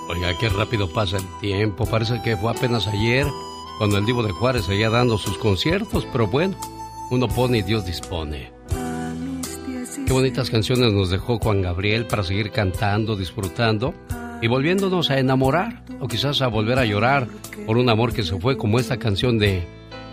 Oiga, 0.09 0.37
qué 0.37 0.49
rápido 0.49 0.91
pasa 0.91 1.17
el 1.17 1.39
tiempo. 1.39 1.85
Parece 1.85 2.21
que 2.21 2.35
fue 2.37 2.51
apenas 2.51 2.87
ayer 2.87 3.25
cuando 3.77 3.97
el 3.97 4.05
Divo 4.05 4.23
de 4.23 4.31
Juárez 4.31 4.65
seguía 4.65 4.89
dando 4.89 5.17
sus 5.17 5.37
conciertos, 5.37 6.07
pero 6.11 6.27
bueno, 6.27 6.55
uno 7.09 7.27
pone 7.27 7.59
y 7.59 7.61
Dios 7.61 7.85
dispone. 7.85 8.51
Qué 10.05 10.11
bonitas 10.11 10.49
canciones 10.49 10.91
nos 10.91 11.09
dejó 11.09 11.39
Juan 11.39 11.61
Gabriel 11.61 12.05
para 12.05 12.23
seguir 12.23 12.51
cantando, 12.51 13.15
disfrutando 13.15 13.93
y 14.41 14.47
volviéndonos 14.47 15.09
a 15.09 15.19
enamorar 15.19 15.85
o 16.01 16.07
quizás 16.07 16.41
a 16.41 16.47
volver 16.47 16.77
a 16.77 16.85
llorar 16.85 17.27
por 17.65 17.77
un 17.77 17.89
amor 17.89 18.13
que 18.13 18.23
se 18.23 18.37
fue 18.37 18.57
como 18.57 18.79
esta 18.79 18.97
canción 18.97 19.39
de 19.39 19.65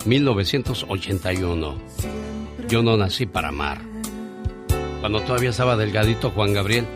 1981. 0.06 1.74
Yo 2.68 2.82
no 2.82 2.96
nací 2.96 3.26
para 3.26 3.48
amar. 3.48 3.80
Cuando 5.00 5.20
todavía 5.22 5.50
estaba 5.50 5.76
delgadito 5.76 6.30
Juan 6.30 6.52
Gabriel. 6.54 6.86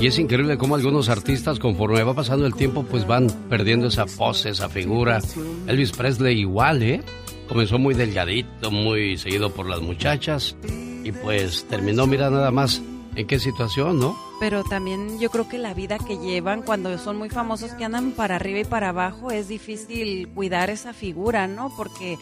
Y 0.00 0.06
es 0.06 0.18
increíble 0.18 0.56
cómo 0.58 0.76
algunos 0.76 1.08
artistas, 1.08 1.58
conforme 1.58 2.04
va 2.04 2.14
pasando 2.14 2.46
el 2.46 2.54
tiempo, 2.54 2.84
pues 2.84 3.04
van 3.04 3.26
perdiendo 3.48 3.88
esa 3.88 4.06
pose, 4.06 4.50
esa 4.50 4.68
figura. 4.68 5.20
Elvis 5.66 5.90
Presley 5.90 6.38
igual, 6.38 6.82
¿eh? 6.84 7.02
Comenzó 7.48 7.80
muy 7.80 7.94
delgadito, 7.94 8.70
muy 8.70 9.18
seguido 9.18 9.50
por 9.52 9.68
las 9.68 9.80
muchachas. 9.80 10.56
Y 11.02 11.10
pues 11.10 11.66
terminó, 11.68 12.06
mira 12.06 12.30
nada 12.30 12.52
más 12.52 12.80
en 13.16 13.26
qué 13.26 13.40
situación, 13.40 13.98
¿no? 13.98 14.16
Pero 14.38 14.62
también 14.62 15.18
yo 15.18 15.30
creo 15.30 15.48
que 15.48 15.58
la 15.58 15.74
vida 15.74 15.98
que 15.98 16.16
llevan 16.16 16.62
cuando 16.62 16.96
son 16.98 17.16
muy 17.16 17.28
famosos, 17.28 17.72
que 17.72 17.84
andan 17.84 18.12
para 18.12 18.36
arriba 18.36 18.60
y 18.60 18.64
para 18.64 18.90
abajo, 18.90 19.32
es 19.32 19.48
difícil 19.48 20.28
cuidar 20.28 20.70
esa 20.70 20.92
figura, 20.92 21.48
¿no? 21.48 21.72
Porque 21.76 22.18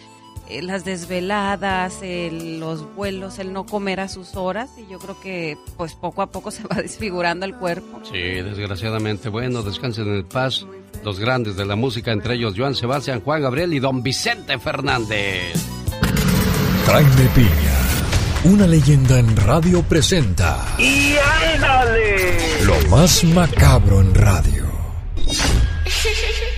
eh, 0.48 0.62
las 0.62 0.84
desveladas, 0.84 1.94
el- 2.02 2.60
los 2.60 2.94
vuelos, 2.94 3.38
el 3.38 3.52
no 3.52 3.66
comer 3.66 4.00
a 4.00 4.08
sus 4.08 4.34
horas, 4.36 4.70
y 4.78 4.90
yo 4.90 4.98
creo 4.98 5.18
que 5.20 5.56
pues 5.76 5.94
poco 5.94 6.22
a 6.22 6.30
poco 6.30 6.50
se 6.52 6.62
va 6.64 6.76
desfigurando 6.76 7.46
el 7.46 7.54
cuerpo. 7.54 8.00
Sí, 8.04 8.18
desgraciadamente. 8.18 9.28
Bueno, 9.28 9.62
descansen 9.62 10.08
en 10.14 10.24
paz 10.24 10.66
los 11.04 11.18
grandes 11.20 11.56
de 11.56 11.64
la 11.66 11.76
música, 11.76 12.12
entre 12.12 12.34
ellos 12.34 12.54
Joan 12.56 12.74
Sebastián, 12.74 13.20
Juan 13.24 13.42
Gabriel 13.42 13.72
y 13.74 13.78
don 13.80 14.02
Vicente 14.02 14.58
Fernández. 14.58 15.54
Jaime 16.86 17.28
Piña, 17.34 18.52
una 18.54 18.66
leyenda 18.66 19.18
en 19.18 19.36
radio 19.36 19.82
presenta 19.82 20.76
¡Y 20.78 21.16
ándale! 21.54 22.64
lo 22.64 22.76
más 22.88 23.24
macabro 23.24 24.00
en 24.00 24.14
radio. 24.14 24.64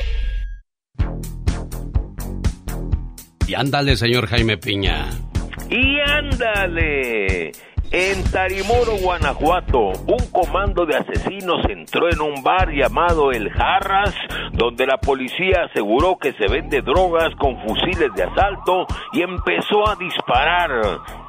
Y 3.48 3.54
ándale, 3.54 3.96
señor 3.96 4.26
Jaime 4.26 4.58
Piña. 4.58 5.06
Y 5.70 5.98
ándale. 6.00 7.52
En 7.90 8.22
Tarimoro, 8.30 8.98
Guanajuato, 9.02 9.92
un 10.06 10.30
comando 10.30 10.84
de 10.84 10.94
asesinos 10.94 11.64
entró 11.70 12.10
en 12.10 12.20
un 12.20 12.42
bar 12.42 12.70
llamado 12.70 13.32
El 13.32 13.50
Jarras, 13.50 14.14
donde 14.52 14.84
la 14.84 14.98
policía 14.98 15.68
aseguró 15.70 16.18
que 16.18 16.34
se 16.34 16.48
vende 16.48 16.82
drogas 16.82 17.34
con 17.36 17.58
fusiles 17.62 18.12
de 18.14 18.24
asalto 18.24 18.86
y 19.14 19.22
empezó 19.22 19.88
a 19.88 19.96
disparar 19.96 20.70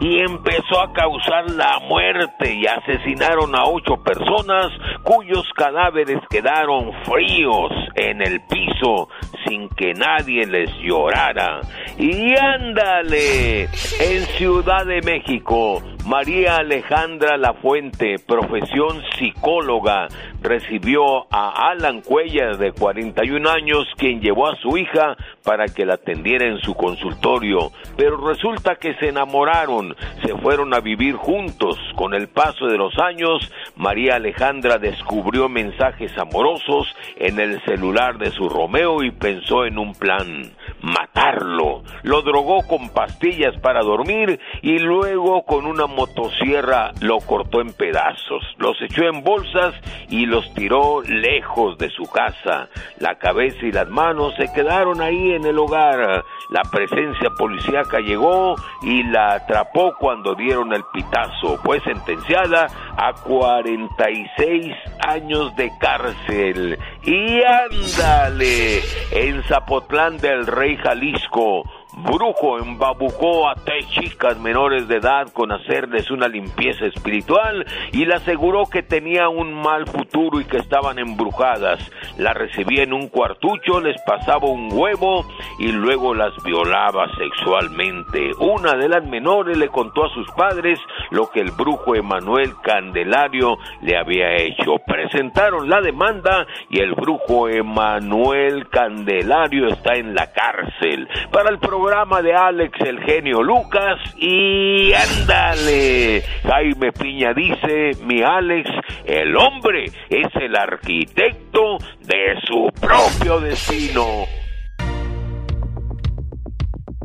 y 0.02 0.20
empezó 0.20 0.82
a 0.82 0.92
causar 0.92 1.50
la 1.52 1.80
muerte 1.80 2.54
y 2.54 2.68
asesinaron 2.68 3.56
a 3.56 3.64
ocho 3.64 3.96
personas 4.04 4.68
cuyos 5.04 5.46
cadáveres 5.56 6.20
quedaron 6.30 6.92
fríos 7.06 7.72
en 7.96 8.22
el 8.22 8.42
piso 8.42 9.08
sin 9.48 9.70
que 9.70 9.94
nadie 9.94 10.46
les 10.46 10.70
llorara. 10.82 11.62
Y 11.98 12.38
ándale, 12.38 13.64
en 13.64 14.26
Ciudad 14.38 14.86
de 14.86 15.02
México, 15.02 15.82
María 16.10 16.58
Alejandra 16.58 17.38
Lafuente, 17.38 18.16
profesión 18.18 19.04
psicóloga, 19.16 20.08
recibió 20.42 21.32
a 21.32 21.70
Alan 21.70 22.02
Cuellar 22.02 22.58
de 22.58 22.72
41 22.72 23.48
años, 23.48 23.86
quien 23.96 24.20
llevó 24.20 24.48
a 24.48 24.56
su 24.56 24.76
hija 24.76 25.16
para 25.44 25.68
que 25.68 25.86
la 25.86 25.94
atendiera 25.94 26.48
en 26.48 26.58
su 26.62 26.74
consultorio. 26.74 27.72
Pero 27.96 28.18
resulta 28.28 28.78
que 28.78 28.96
se 28.96 29.10
enamoraron, 29.10 29.96
se 30.26 30.36
fueron 30.36 30.74
a 30.74 30.80
vivir 30.80 31.14
juntos. 31.14 31.78
Con 31.96 32.16
el 32.16 32.28
paso 32.28 32.66
de 32.66 32.80
los 32.80 32.98
años, 32.98 33.52
María 33.76 34.16
Alejandra 34.16 34.80
descubrió 34.80 35.48
mensajes 35.48 36.18
amorosos 36.18 36.88
en 37.18 37.40
el 37.40 37.62
celular 37.66 38.18
de 38.18 38.32
su 38.32 38.50
Romeo 38.50 39.04
y 39.04 39.12
pensó 39.12 39.64
en 39.64 39.78
un 39.78 39.94
plan, 39.94 40.54
matarlo. 40.82 41.84
Lo 42.04 42.22
drogó 42.22 42.66
con 42.68 42.90
pastillas 42.90 43.58
para 43.62 43.82
dormir 43.82 44.40
y 44.62 44.80
luego 44.80 45.44
con 45.44 45.66
una 45.66 45.88
motosierra 45.88 46.92
lo 47.02 47.20
cortó 47.20 47.62
en 47.62 47.74
pedazos. 47.74 48.44
Los 48.58 48.82
echó 48.82 49.04
en 49.04 49.24
bolsas 49.24 49.76
y 50.10 50.26
los 50.26 50.54
tiró 50.54 51.02
lejos 51.02 51.78
de 51.78 51.90
su 51.90 52.04
casa. 52.04 52.70
La 53.00 53.16
cabeza 53.16 53.66
y 53.66 53.72
las 53.72 53.90
manos 53.90 54.34
se 54.38 54.52
quedaron 54.54 55.02
ahí 55.02 55.34
en 55.34 55.46
el 55.46 55.58
hogar. 55.58 56.24
La 56.52 56.62
presencia 56.72 57.30
policíaca 57.38 58.00
llegó 58.00 58.56
y 58.82 59.04
la 59.04 59.34
atrapó 59.34 59.94
cuando 60.00 60.36
dieron 60.36 60.74
el 60.74 60.84
pitazo. 60.94 61.58
Fue 61.64 61.80
sentenciada 61.82 62.68
a 62.98 63.14
46 63.14 64.76
años 65.08 65.56
de 65.56 65.72
cárcel. 65.80 66.78
Y 67.04 67.42
ándale, 67.44 68.82
en 69.12 69.44
Zapotlán 69.44 70.18
del 70.18 70.48
Rey 70.48 70.69
Jalisco, 70.78 71.64
Brujo 72.04 72.60
embabucó 72.60 73.50
a 73.50 73.56
tres 73.56 73.86
chicas 73.90 74.40
menores 74.40 74.88
de 74.88 74.98
edad 74.98 75.28
con 75.34 75.52
hacerles 75.52 76.10
una 76.10 76.30
limpieza 76.30 76.86
espiritual 76.86 77.66
y 77.92 78.06
le 78.06 78.14
aseguró 78.14 78.68
que 78.68 78.84
tenía 78.84 79.28
un 79.28 79.54
mal 79.54 79.86
futuro 79.86 80.40
y 80.40 80.46
que 80.46 80.58
estaban 80.58 80.98
embrujadas. 80.98 81.80
La 82.18 82.34
recibía 82.34 82.84
en 82.84 82.94
un 82.94 83.10
cuartucho, 83.10 83.82
les 83.82 84.02
pasaba 84.04 84.48
un 84.48 84.70
huevo 84.72 85.26
y 85.60 85.74
luego 85.74 86.14
las 86.14 86.32
violaba 86.44 87.08
sexualmente. 87.18 88.32
Una 88.40 88.76
de 88.76 88.88
las 88.88 89.06
menores 89.06 89.58
le 89.58 89.68
contó 89.68 90.06
a 90.06 90.14
sus 90.14 90.30
padres 90.32 90.80
lo 91.12 91.30
que 91.30 91.42
el 91.42 91.52
brujo 91.52 91.96
Emanuel 91.96 92.54
Candelario 92.62 93.58
le 93.82 93.98
había 93.98 94.36
hecho. 94.38 94.78
Presentaron 94.88 95.68
la 95.68 95.82
demanda 95.82 96.48
y 96.70 96.80
el 96.80 96.94
brujo 96.94 97.50
Emanuel 97.50 98.70
Candelario 98.70 99.68
está 99.68 99.96
en 99.96 100.16
la 100.16 100.32
cárcel. 100.32 101.10
Para 101.32 101.50
el 101.50 101.60
programa 101.60 101.89
de 101.90 102.34
Alex 102.36 102.80
el 102.86 103.00
genio 103.00 103.42
Lucas 103.42 103.98
y 104.16 104.94
ándale. 104.94 106.22
Jaime 106.44 106.92
Piña 106.92 107.34
dice, 107.34 107.92
mi 108.06 108.22
Alex, 108.22 108.70
el 109.06 109.36
hombre 109.36 109.86
es 110.08 110.28
el 110.40 110.56
arquitecto 110.56 111.80
de 112.02 112.40
su 112.46 112.72
propio 112.80 113.40
destino. 113.40 114.26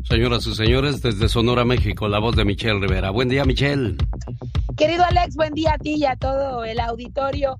Señoras 0.03 0.47
y 0.47 0.55
señores, 0.55 1.01
desde 1.01 1.31
Sonora, 1.31 1.65
México, 1.65 2.07
la 2.07 2.19
voz 2.19 2.37
de 2.37 2.45
Michelle 2.45 2.79
Rivera. 2.79 3.09
Buen 3.09 3.31
día, 3.31 3.47
Michelle. 3.47 3.97
Querido 4.77 5.03
Alex, 5.09 5.35
buen 5.35 5.55
día 5.55 5.73
a 5.75 5.79
ti 5.79 5.95
y 5.97 6.05
a 6.05 6.15
todo 6.17 6.63
el 6.63 6.79
auditorio. 6.79 7.57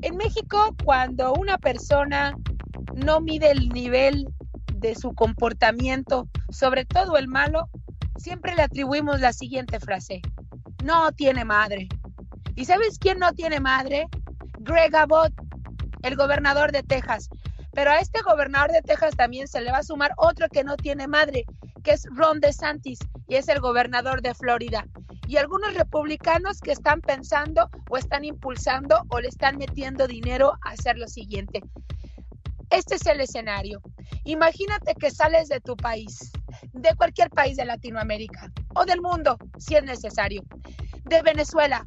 En 0.00 0.16
México, 0.16 0.74
cuando 0.82 1.34
una 1.34 1.58
persona 1.58 2.34
no 2.94 3.20
mide 3.20 3.50
el 3.50 3.68
nivel 3.68 4.26
de 4.88 4.94
su 4.94 5.14
comportamiento, 5.14 6.28
sobre 6.50 6.84
todo 6.84 7.16
el 7.16 7.26
malo, 7.26 7.70
siempre 8.18 8.54
le 8.54 8.62
atribuimos 8.62 9.18
la 9.18 9.32
siguiente 9.32 9.80
frase. 9.80 10.20
No 10.84 11.10
tiene 11.12 11.46
madre. 11.46 11.88
¿Y 12.54 12.66
sabes 12.66 12.98
quién 12.98 13.18
no 13.18 13.32
tiene 13.32 13.60
madre? 13.60 14.08
Greg 14.60 14.94
Abbott, 14.94 15.32
el 16.02 16.16
gobernador 16.16 16.70
de 16.70 16.82
Texas. 16.82 17.30
Pero 17.72 17.92
a 17.92 17.98
este 17.98 18.20
gobernador 18.20 18.72
de 18.72 18.82
Texas 18.82 19.16
también 19.16 19.48
se 19.48 19.62
le 19.62 19.72
va 19.72 19.78
a 19.78 19.82
sumar 19.82 20.12
otro 20.18 20.48
que 20.50 20.64
no 20.64 20.76
tiene 20.76 21.08
madre, 21.08 21.46
que 21.82 21.92
es 21.92 22.06
Ron 22.14 22.40
DeSantis, 22.40 22.98
y 23.26 23.36
es 23.36 23.48
el 23.48 23.60
gobernador 23.60 24.20
de 24.20 24.34
Florida. 24.34 24.86
Y 25.26 25.38
algunos 25.38 25.72
republicanos 25.72 26.60
que 26.60 26.72
están 26.72 27.00
pensando 27.00 27.70
o 27.88 27.96
están 27.96 28.26
impulsando 28.26 29.02
o 29.08 29.18
le 29.18 29.28
están 29.28 29.56
metiendo 29.56 30.06
dinero 30.06 30.52
a 30.62 30.72
hacer 30.72 30.98
lo 30.98 31.08
siguiente. 31.08 31.62
Este 32.70 32.96
es 32.96 33.06
el 33.06 33.20
escenario. 33.20 33.80
Imagínate 34.24 34.94
que 34.94 35.10
sales 35.10 35.48
de 35.48 35.60
tu 35.60 35.76
país, 35.76 36.32
de 36.72 36.94
cualquier 36.96 37.30
país 37.30 37.56
de 37.56 37.64
Latinoamérica 37.64 38.50
o 38.74 38.84
del 38.84 39.00
mundo, 39.00 39.38
si 39.58 39.76
es 39.76 39.84
necesario, 39.84 40.42
de 41.04 41.22
Venezuela, 41.22 41.84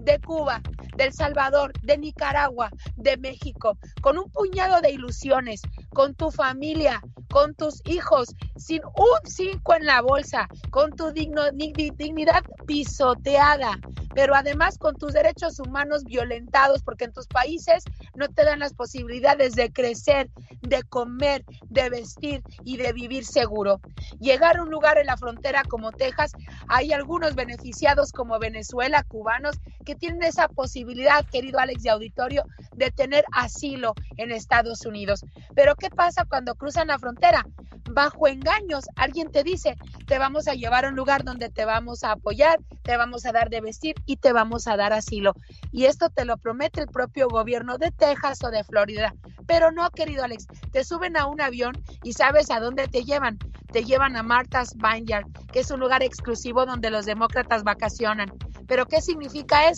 de 0.00 0.18
Cuba, 0.20 0.60
de 0.96 1.04
El 1.04 1.12
Salvador, 1.12 1.72
de 1.82 1.98
Nicaragua, 1.98 2.70
de 2.96 3.16
México, 3.16 3.78
con 4.00 4.18
un 4.18 4.30
puñado 4.30 4.80
de 4.80 4.90
ilusiones, 4.90 5.62
con 5.90 6.14
tu 6.14 6.30
familia, 6.30 7.00
con 7.30 7.54
tus 7.54 7.80
hijos, 7.84 8.28
sin 8.56 8.80
un 8.84 9.18
cinco 9.30 9.74
en 9.74 9.86
la 9.86 10.00
bolsa, 10.02 10.48
con 10.70 10.90
tu 10.92 11.10
digno- 11.12 11.50
dig- 11.52 11.94
dignidad 11.96 12.42
pisoteada, 12.66 13.78
pero 14.14 14.34
además 14.34 14.78
con 14.78 14.96
tus 14.96 15.12
derechos 15.12 15.60
humanos 15.60 16.04
violentados, 16.04 16.82
porque 16.82 17.04
en 17.04 17.12
tus 17.12 17.26
países 17.26 17.84
no 18.14 18.28
te 18.28 18.44
dan 18.44 18.58
las 18.58 18.72
posibilidades 18.74 19.54
de 19.54 19.70
crecer, 19.70 20.30
de 20.62 20.82
comer, 20.84 21.44
de 21.68 21.90
vestir 21.90 22.42
y 22.64 22.78
de 22.78 22.92
vivir 22.92 23.24
seguro. 23.24 23.80
Llegar 24.18 24.56
a 24.56 24.62
un 24.62 24.70
lugar 24.70 24.98
en 24.98 25.06
la 25.06 25.16
frontera 25.16 25.62
como 25.68 25.92
Texas, 25.92 26.32
hay 26.66 26.92
algunos 26.92 27.34
beneficiados 27.34 28.10
como 28.12 28.38
Venezuela, 28.38 29.04
cubanos, 29.04 29.56
que 29.88 29.94
tienen 29.94 30.22
esa 30.22 30.48
posibilidad, 30.48 31.24
querido 31.24 31.58
Alex 31.58 31.82
de 31.82 31.88
Auditorio, 31.88 32.44
de 32.74 32.90
tener 32.90 33.24
asilo 33.32 33.94
en 34.18 34.30
Estados 34.30 34.84
Unidos. 34.84 35.24
Pero 35.54 35.76
¿qué 35.76 35.88
pasa 35.88 36.26
cuando 36.26 36.56
cruzan 36.56 36.88
la 36.88 36.98
frontera? 36.98 37.42
Bajo 37.90 38.28
engaños, 38.28 38.84
alguien 38.96 39.32
te 39.32 39.42
dice, 39.42 39.76
te 40.06 40.18
vamos 40.18 40.46
a 40.46 40.52
llevar 40.52 40.84
a 40.84 40.90
un 40.90 40.94
lugar 40.94 41.24
donde 41.24 41.48
te 41.48 41.64
vamos 41.64 42.04
a 42.04 42.12
apoyar, 42.12 42.60
te 42.82 42.98
vamos 42.98 43.24
a 43.24 43.32
dar 43.32 43.48
de 43.48 43.62
vestir 43.62 43.94
y 44.04 44.16
te 44.16 44.34
vamos 44.34 44.68
a 44.68 44.76
dar 44.76 44.92
asilo. 44.92 45.32
Y 45.72 45.86
esto 45.86 46.10
te 46.10 46.26
lo 46.26 46.36
promete 46.36 46.82
el 46.82 46.88
propio 46.88 47.28
gobierno 47.28 47.78
de 47.78 47.90
Texas 47.90 48.44
o 48.44 48.50
de 48.50 48.64
Florida. 48.64 49.14
Pero 49.46 49.72
no, 49.72 49.88
querido 49.88 50.22
Alex, 50.22 50.46
te 50.70 50.84
suben 50.84 51.16
a 51.16 51.24
un 51.24 51.40
avión 51.40 51.72
y 52.02 52.12
sabes 52.12 52.50
a 52.50 52.60
dónde 52.60 52.88
te 52.88 53.04
llevan. 53.04 53.38
Te 53.72 53.84
llevan 53.84 54.16
a 54.16 54.22
Martha's 54.22 54.74
Vineyard, 54.76 55.24
que 55.50 55.60
es 55.60 55.70
un 55.70 55.80
lugar 55.80 56.02
exclusivo 56.02 56.66
donde 56.66 56.90
los 56.90 57.06
demócratas 57.06 57.64
vacacionan. 57.64 58.30
Pero 58.66 58.86
¿qué 58.86 59.00
significa 59.00 59.68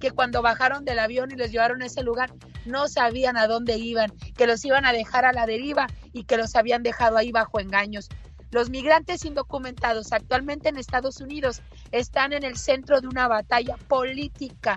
Que 0.00 0.10
cuando 0.10 0.42
bajaron 0.42 0.84
del 0.84 0.98
avión 0.98 1.30
y 1.30 1.36
los 1.36 1.50
llevaron 1.50 1.82
a 1.82 1.86
ese 1.86 2.02
lugar, 2.02 2.32
no 2.64 2.88
sabían 2.88 3.36
a 3.36 3.46
dónde 3.46 3.78
iban, 3.78 4.10
que 4.36 4.46
los 4.46 4.64
iban 4.64 4.84
a 4.84 4.92
dejar 4.92 5.24
a 5.24 5.32
la 5.32 5.46
deriva 5.46 5.86
y 6.12 6.24
que 6.24 6.36
los 6.36 6.54
habían 6.54 6.82
dejado 6.82 7.16
ahí 7.16 7.32
bajo 7.32 7.60
engaños. 7.60 8.08
Los 8.50 8.70
migrantes 8.70 9.24
indocumentados 9.24 10.12
actualmente 10.12 10.68
en 10.68 10.78
Estados 10.78 11.20
Unidos 11.20 11.60
están 11.92 12.32
en 12.32 12.44
el 12.44 12.56
centro 12.56 13.00
de 13.00 13.06
una 13.06 13.28
batalla 13.28 13.76
política. 13.88 14.76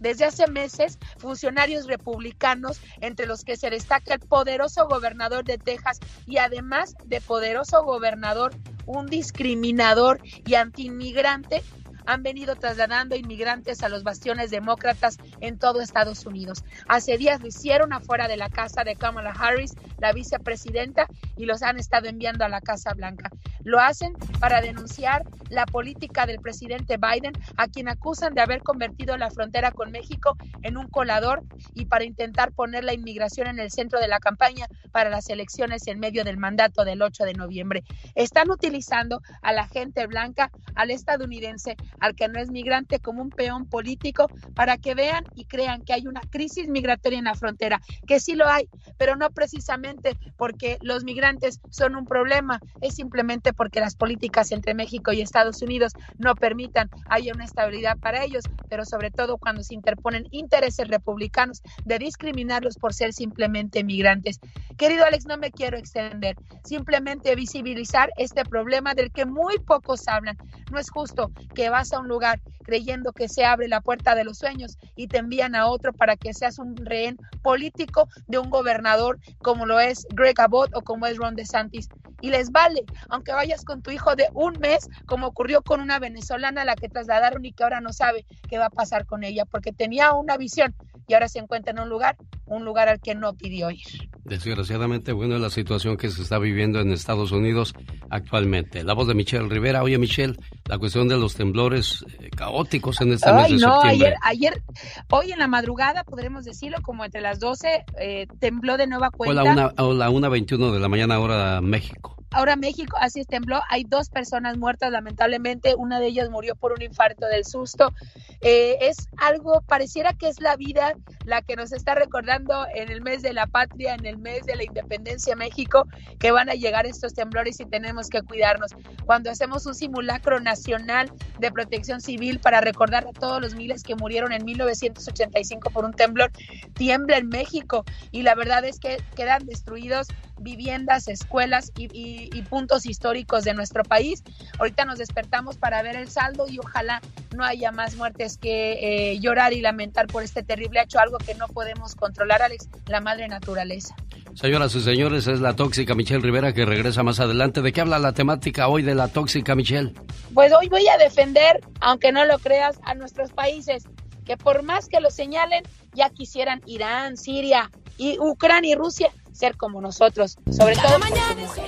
Desde 0.00 0.26
hace 0.26 0.46
meses, 0.48 0.98
funcionarios 1.18 1.86
republicanos, 1.86 2.80
entre 3.00 3.26
los 3.26 3.44
que 3.44 3.56
se 3.56 3.70
destaca 3.70 4.14
el 4.14 4.20
poderoso 4.20 4.86
gobernador 4.88 5.44
de 5.44 5.56
Texas 5.56 6.00
y 6.26 6.36
además 6.36 6.94
de 7.04 7.20
poderoso 7.20 7.82
gobernador, 7.84 8.54
un 8.84 9.06
discriminador 9.06 10.20
y 10.44 10.54
antiinmigrante, 10.54 11.62
han 12.06 12.22
venido 12.22 12.56
trasladando 12.56 13.16
inmigrantes 13.16 13.82
a 13.82 13.88
los 13.88 14.02
bastiones 14.02 14.50
demócratas 14.50 15.18
en 15.40 15.58
todo 15.58 15.80
Estados 15.80 16.24
Unidos. 16.26 16.64
Hace 16.88 17.18
días 17.18 17.40
lo 17.40 17.48
hicieron 17.48 17.92
afuera 17.92 18.28
de 18.28 18.36
la 18.36 18.48
casa 18.48 18.84
de 18.84 18.96
Kamala 18.96 19.32
Harris, 19.32 19.74
la 19.98 20.12
vicepresidenta, 20.12 21.06
y 21.36 21.46
los 21.46 21.62
han 21.62 21.78
estado 21.78 22.08
enviando 22.08 22.44
a 22.44 22.48
la 22.48 22.60
Casa 22.60 22.94
Blanca. 22.94 23.30
Lo 23.62 23.80
hacen 23.80 24.14
para 24.40 24.60
denunciar 24.60 25.24
la 25.50 25.66
política 25.66 26.26
del 26.26 26.40
presidente 26.40 26.96
Biden, 26.96 27.32
a 27.56 27.68
quien 27.68 27.88
acusan 27.88 28.34
de 28.34 28.40
haber 28.40 28.62
convertido 28.62 29.16
la 29.16 29.30
frontera 29.30 29.72
con 29.72 29.90
México 29.90 30.36
en 30.62 30.76
un 30.76 30.88
colador 30.88 31.42
y 31.74 31.86
para 31.86 32.04
intentar 32.04 32.52
poner 32.52 32.84
la 32.84 32.94
inmigración 32.94 33.48
en 33.48 33.58
el 33.58 33.70
centro 33.70 34.00
de 34.00 34.08
la 34.08 34.20
campaña 34.20 34.66
para 34.92 35.10
las 35.10 35.28
elecciones 35.28 35.86
en 35.86 36.00
medio 36.00 36.24
del 36.24 36.36
mandato 36.36 36.84
del 36.84 37.02
8 37.02 37.24
de 37.24 37.34
noviembre. 37.34 37.84
Están 38.14 38.50
utilizando 38.50 39.20
a 39.42 39.52
la 39.52 39.66
gente 39.66 40.06
blanca, 40.06 40.50
al 40.74 40.90
estadounidense, 40.90 41.76
al 42.00 42.14
que 42.14 42.28
no 42.28 42.40
es 42.40 42.50
migrante 42.50 42.98
como 43.00 43.22
un 43.22 43.30
peón 43.30 43.66
político 43.66 44.30
para 44.54 44.76
que 44.76 44.94
vean 44.94 45.24
y 45.34 45.44
crean 45.44 45.82
que 45.82 45.92
hay 45.92 46.06
una 46.06 46.20
crisis 46.30 46.68
migratoria 46.68 47.18
en 47.18 47.24
la 47.24 47.34
frontera, 47.34 47.80
que 48.06 48.20
sí 48.20 48.34
lo 48.34 48.48
hay, 48.48 48.68
pero 48.98 49.16
no 49.16 49.30
precisamente 49.30 50.16
porque 50.36 50.78
los 50.80 51.04
migrantes 51.04 51.60
son 51.70 51.96
un 51.96 52.06
problema, 52.06 52.60
es 52.80 52.94
simplemente 52.94 53.52
porque 53.52 53.80
las 53.80 53.96
políticas 53.96 54.52
entre 54.52 54.74
México 54.74 55.12
y 55.12 55.20
Estados 55.20 55.62
Unidos 55.62 55.92
no 56.18 56.34
permitan 56.34 56.90
haya 57.08 57.32
una 57.34 57.44
estabilidad 57.44 57.98
para 57.98 58.24
ellos, 58.24 58.44
pero 58.68 58.84
sobre 58.84 59.10
todo 59.10 59.38
cuando 59.38 59.62
se 59.62 59.74
interponen 59.74 60.26
intereses 60.30 60.88
republicanos 60.88 61.62
de 61.84 61.98
discriminarlos 61.98 62.76
por 62.76 62.94
ser 62.94 63.12
simplemente 63.12 63.84
migrantes. 63.84 64.40
Querido 64.76 65.06
Alex, 65.06 65.24
no 65.24 65.38
me 65.38 65.50
quiero 65.50 65.78
extender, 65.78 66.36
simplemente 66.62 67.34
visibilizar 67.34 68.10
este 68.18 68.44
problema 68.44 68.94
del 68.94 69.10
que 69.10 69.24
muy 69.24 69.58
pocos 69.58 70.06
hablan. 70.06 70.36
No 70.70 70.78
es 70.78 70.90
justo 70.90 71.30
que 71.54 71.70
vas 71.70 71.94
a 71.94 72.00
un 72.00 72.08
lugar 72.08 72.42
creyendo 72.62 73.12
que 73.12 73.28
se 73.28 73.46
abre 73.46 73.68
la 73.68 73.80
puerta 73.80 74.14
de 74.14 74.24
los 74.24 74.38
sueños 74.38 74.76
y 74.94 75.08
te 75.08 75.18
envían 75.18 75.54
a 75.54 75.68
otro 75.68 75.94
para 75.94 76.16
que 76.16 76.34
seas 76.34 76.58
un 76.58 76.76
rehén 76.76 77.16
político 77.42 78.08
de 78.26 78.38
un 78.38 78.50
gobernador 78.50 79.18
como 79.38 79.64
lo 79.64 79.80
es 79.80 80.06
Greg 80.10 80.38
Abbott 80.40 80.74
o 80.74 80.82
como 80.82 81.06
es 81.06 81.16
Ron 81.16 81.36
DeSantis. 81.36 81.88
Y 82.20 82.30
les 82.30 82.50
vale, 82.50 82.84
aunque 83.08 83.32
vayas 83.32 83.64
con 83.64 83.80
tu 83.80 83.90
hijo 83.90 84.14
de 84.14 84.28
un 84.34 84.58
mes, 84.58 84.88
como 85.06 85.28
ocurrió 85.28 85.62
con 85.62 85.80
una 85.80 85.98
venezolana 85.98 86.62
a 86.62 86.64
la 86.64 86.76
que 86.76 86.88
trasladaron 86.88 87.44
y 87.44 87.52
que 87.52 87.62
ahora 87.62 87.80
no 87.80 87.92
sabe 87.92 88.26
qué 88.48 88.58
va 88.58 88.66
a 88.66 88.70
pasar 88.70 89.06
con 89.06 89.24
ella, 89.24 89.44
porque 89.44 89.72
tenía 89.72 90.12
una 90.12 90.36
visión 90.36 90.74
y 91.06 91.14
ahora 91.14 91.28
se 91.28 91.38
encuentra 91.38 91.72
en 91.72 91.80
un 91.80 91.88
lugar, 91.88 92.16
un 92.46 92.64
lugar 92.64 92.88
al 92.88 93.00
que 93.00 93.14
no 93.14 93.34
pidió 93.34 93.70
ir. 93.70 93.86
Desgraciadamente, 94.24 94.65
bueno, 95.14 95.36
es 95.36 95.40
la 95.40 95.50
situación 95.50 95.96
que 95.96 96.10
se 96.10 96.22
está 96.22 96.38
viviendo 96.38 96.80
en 96.80 96.92
Estados 96.92 97.32
Unidos 97.32 97.74
actualmente. 98.10 98.82
La 98.84 98.94
voz 98.94 99.08
de 99.08 99.14
Michelle 99.14 99.48
Rivera. 99.48 99.82
Oye, 99.82 99.98
Michelle, 99.98 100.36
la 100.66 100.78
cuestión 100.78 101.08
de 101.08 101.16
los 101.16 101.34
temblores 101.34 102.04
eh, 102.20 102.30
caóticos 102.30 103.00
en 103.00 103.12
este 103.12 103.32
mes 103.32 103.44
Ay, 103.46 103.54
de 103.54 103.66
no, 103.66 103.80
septiembre. 103.80 104.06
ayer, 104.06 104.14
ayer, 104.22 104.62
hoy 105.10 105.32
en 105.32 105.38
la 105.38 105.48
madrugada, 105.48 106.04
podremos 106.04 106.44
decirlo, 106.44 106.78
como 106.82 107.04
entre 107.04 107.20
las 107.20 107.38
12, 107.38 107.84
eh, 108.00 108.26
tembló 108.40 108.76
de 108.76 108.86
nueva 108.86 109.10
cuenta. 109.10 109.42
la 109.42 109.52
una, 109.52 109.72
o 109.78 109.94
la 109.94 110.10
1.21 110.10 110.72
de 110.72 110.80
la 110.80 110.88
mañana 110.88 111.18
hora 111.18 111.60
México. 111.60 112.16
Ahora 112.32 112.56
México, 112.56 112.96
así 113.00 113.20
es, 113.20 113.26
tembló. 113.26 113.60
Hay 113.70 113.84
dos 113.84 114.10
personas 114.10 114.58
muertas, 114.58 114.90
lamentablemente. 114.90 115.74
Una 115.76 116.00
de 116.00 116.08
ellas 116.08 116.28
murió 116.28 116.56
por 116.56 116.72
un 116.72 116.82
infarto 116.82 117.26
del 117.26 117.44
susto. 117.44 117.92
Eh, 118.40 118.76
es 118.80 119.08
algo, 119.16 119.62
pareciera 119.62 120.12
que 120.12 120.28
es 120.28 120.40
la 120.40 120.56
vida 120.56 120.94
la 121.24 121.42
que 121.42 121.56
nos 121.56 121.72
está 121.72 121.94
recordando 121.94 122.66
en 122.74 122.90
el 122.90 123.00
mes 123.00 123.22
de 123.22 123.32
la 123.32 123.46
patria, 123.46 123.94
en 123.94 124.06
el 124.06 124.18
mes 124.18 124.44
de 124.44 124.55
la 124.56 124.64
independencia 124.64 125.34
de 125.34 125.36
México, 125.36 125.86
que 126.18 126.30
van 126.30 126.48
a 126.48 126.54
llegar 126.54 126.86
estos 126.86 127.14
temblores 127.14 127.60
y 127.60 127.66
tenemos 127.66 128.08
que 128.08 128.22
cuidarnos. 128.22 128.72
Cuando 129.04 129.30
hacemos 129.30 129.66
un 129.66 129.74
simulacro 129.74 130.40
nacional 130.40 131.10
de 131.38 131.52
protección 131.52 132.00
civil 132.00 132.40
para 132.40 132.60
recordar 132.60 133.06
a 133.06 133.12
todos 133.12 133.40
los 133.40 133.54
miles 133.54 133.82
que 133.82 133.94
murieron 133.94 134.32
en 134.32 134.44
1985 134.44 135.70
por 135.70 135.84
un 135.84 135.92
temblor, 135.92 136.30
tiembla 136.74 137.18
en 137.18 137.28
México 137.28 137.84
y 138.10 138.22
la 138.22 138.34
verdad 138.34 138.64
es 138.64 138.78
que 138.78 138.98
quedan 139.14 139.46
destruidos 139.46 140.08
viviendas, 140.40 141.08
escuelas 141.08 141.72
y, 141.76 141.84
y- 141.92 142.30
y 142.32 142.42
puntos 142.42 142.86
históricos 142.86 143.44
de 143.44 143.54
nuestro 143.54 143.82
país. 143.82 144.22
Ahorita 144.58 144.84
nos 144.84 144.98
despertamos 144.98 145.56
para 145.56 145.82
ver 145.82 145.96
el 145.96 146.08
saldo 146.08 146.46
y 146.48 146.58
ojalá 146.58 147.00
no 147.36 147.44
haya 147.44 147.72
más 147.72 147.96
muertes 147.96 148.38
que 148.38 149.12
eh, 149.12 149.18
llorar 149.20 149.52
y 149.52 149.60
lamentar 149.60 150.06
por 150.06 150.22
este 150.22 150.42
terrible 150.42 150.80
hecho, 150.82 150.98
algo 150.98 151.18
que 151.18 151.34
no 151.34 151.46
podemos 151.48 151.94
controlar, 151.94 152.42
Alex, 152.42 152.68
la 152.86 153.00
madre 153.00 153.28
naturaleza. 153.28 153.94
Señoras 154.34 154.74
y 154.74 154.82
señores, 154.82 155.26
es 155.26 155.40
la 155.40 155.56
tóxica 155.56 155.94
Michelle 155.94 156.20
Rivera 156.20 156.52
que 156.52 156.64
regresa 156.66 157.02
más 157.02 157.20
adelante. 157.20 157.62
¿De 157.62 157.72
qué 157.72 157.80
habla 157.80 157.98
la 157.98 158.12
temática 158.12 158.68
hoy 158.68 158.82
de 158.82 158.94
la 158.94 159.08
tóxica 159.08 159.54
Michelle? 159.54 159.94
Pues 160.34 160.52
hoy 160.52 160.68
voy 160.68 160.86
a 160.88 160.98
defender, 160.98 161.60
aunque 161.80 162.12
no 162.12 162.24
lo 162.26 162.38
creas, 162.38 162.78
a 162.84 162.94
nuestros 162.94 163.32
países 163.32 163.84
que 164.26 164.36
por 164.36 164.62
más 164.64 164.88
que 164.88 165.00
lo 165.00 165.10
señalen, 165.10 165.62
ya 165.96 166.10
quisieran 166.10 166.60
Irán, 166.66 167.16
Siria 167.16 167.70
y 167.96 168.18
Ucrania 168.18 168.72
y 168.72 168.74
Rusia 168.74 169.10
ser 169.32 169.56
como 169.56 169.80
nosotros, 169.80 170.36
sobre 170.50 170.76
todo 170.76 170.98
mañana 170.98 171.34
por 171.34 171.66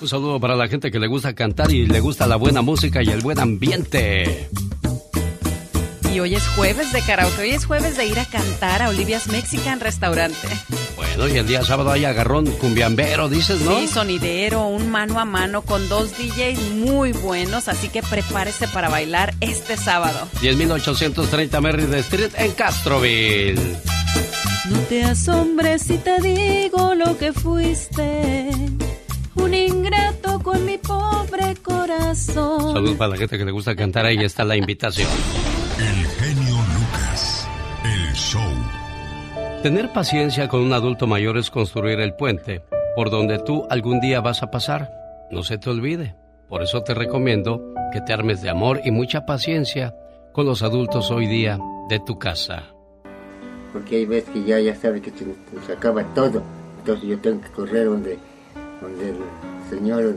Un 0.00 0.08
saludo 0.08 0.40
para 0.40 0.56
la 0.56 0.68
gente 0.68 0.90
que 0.90 0.98
le 0.98 1.06
gusta 1.06 1.32
cantar 1.34 1.70
y 1.70 1.86
le 1.86 2.00
gusta 2.00 2.26
la 2.26 2.36
buena 2.36 2.60
música 2.60 3.02
y 3.02 3.08
el 3.08 3.20
buen 3.20 3.38
ambiente. 3.38 4.50
Y 6.16 6.20
hoy 6.20 6.34
es 6.34 6.48
jueves 6.48 6.94
de 6.94 7.02
karaoke, 7.02 7.42
hoy 7.42 7.50
es 7.50 7.66
jueves 7.66 7.98
de 7.98 8.06
ir 8.06 8.18
a 8.18 8.24
cantar 8.24 8.80
a 8.80 8.88
Olivia's 8.88 9.26
Mexican 9.26 9.80
Restaurante. 9.80 10.48
Bueno, 10.96 11.28
y 11.28 11.36
el 11.36 11.46
día 11.46 11.62
sábado 11.62 11.90
hay 11.90 12.06
agarrón 12.06 12.46
cumbiambero, 12.52 13.28
dices, 13.28 13.60
¿no? 13.60 13.78
Sí, 13.78 13.86
sonidero, 13.86 14.66
un 14.66 14.90
mano 14.90 15.20
a 15.20 15.26
mano 15.26 15.60
con 15.60 15.90
dos 15.90 16.16
DJs 16.16 16.70
muy 16.76 17.12
buenos, 17.12 17.68
así 17.68 17.90
que 17.90 18.02
prepárese 18.02 18.66
para 18.68 18.88
bailar 18.88 19.34
este 19.42 19.76
sábado. 19.76 20.26
10.830 20.40 21.60
Merritt 21.60 21.92
Street 21.92 22.30
en 22.38 22.52
Castroville. 22.52 23.76
No 24.70 24.78
te 24.88 25.04
asombres 25.04 25.82
si 25.82 25.98
te 25.98 26.18
digo 26.22 26.94
lo 26.94 27.18
que 27.18 27.34
fuiste, 27.34 28.48
un 29.34 29.52
ingrato 29.52 30.40
con 30.42 30.64
mi 30.64 30.78
pobre 30.78 31.56
corazón. 31.62 32.72
Saludos 32.72 32.96
para 32.96 33.10
la 33.10 33.16
gente 33.18 33.36
que 33.36 33.44
le 33.44 33.52
gusta 33.52 33.76
cantar, 33.76 34.06
ahí 34.06 34.16
está 34.24 34.44
la 34.44 34.56
invitación. 34.56 35.10
Show. 38.16 38.40
Tener 39.62 39.92
paciencia 39.92 40.48
con 40.48 40.62
un 40.62 40.72
adulto 40.72 41.06
mayor 41.06 41.36
es 41.36 41.50
construir 41.50 42.00
el 42.00 42.14
puente 42.14 42.62
por 42.94 43.10
donde 43.10 43.38
tú 43.38 43.66
algún 43.68 44.00
día 44.00 44.20
vas 44.20 44.42
a 44.42 44.50
pasar. 44.50 44.90
No 45.30 45.42
se 45.42 45.58
te 45.58 45.68
olvide. 45.68 46.16
Por 46.48 46.62
eso 46.62 46.82
te 46.82 46.94
recomiendo 46.94 47.74
que 47.92 48.00
te 48.00 48.12
armes 48.12 48.40
de 48.40 48.48
amor 48.48 48.80
y 48.84 48.90
mucha 48.90 49.26
paciencia 49.26 49.94
con 50.32 50.46
los 50.46 50.62
adultos 50.62 51.10
hoy 51.10 51.26
día 51.26 51.58
de 51.88 52.00
tu 52.00 52.18
casa. 52.18 52.64
Porque 53.72 53.96
hay 53.96 54.06
veces 54.06 54.30
que 54.30 54.44
ya, 54.44 54.58
ya 54.60 54.74
sabe 54.74 55.02
que 55.02 55.10
se, 55.10 55.26
se 55.66 55.72
acaba 55.72 56.02
todo. 56.14 56.42
Entonces 56.78 57.08
yo 57.08 57.18
tengo 57.18 57.42
que 57.42 57.50
correr 57.50 57.86
donde, 57.86 58.18
donde 58.80 59.10
el 59.10 59.16
señor 59.68 60.16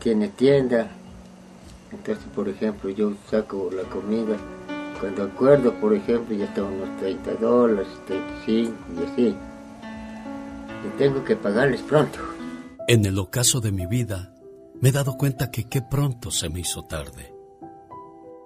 tiene 0.00 0.28
tienda. 0.28 0.88
Entonces, 1.92 2.24
por 2.34 2.48
ejemplo, 2.48 2.90
yo 2.90 3.12
saco 3.30 3.70
la 3.72 3.84
comida 3.84 4.36
cuando 5.00 5.24
acuerdo, 5.24 5.72
por 5.74 5.94
ejemplo, 5.94 6.36
ya 6.36 6.44
están 6.44 6.64
unos 6.64 6.96
30 6.98 7.34
dólares, 7.34 7.88
35 8.06 8.72
y 8.94 9.12
así. 9.12 9.36
Y 10.86 10.98
tengo 10.98 11.24
que 11.24 11.36
pagarles 11.36 11.82
pronto. 11.82 12.18
En 12.88 13.04
el 13.04 13.18
ocaso 13.18 13.60
de 13.60 13.72
mi 13.72 13.86
vida, 13.86 14.32
me 14.80 14.90
he 14.90 14.92
dado 14.92 15.16
cuenta 15.16 15.50
que 15.50 15.64
qué 15.64 15.82
pronto 15.82 16.30
se 16.30 16.48
me 16.48 16.60
hizo 16.60 16.84
tarde. 16.84 17.34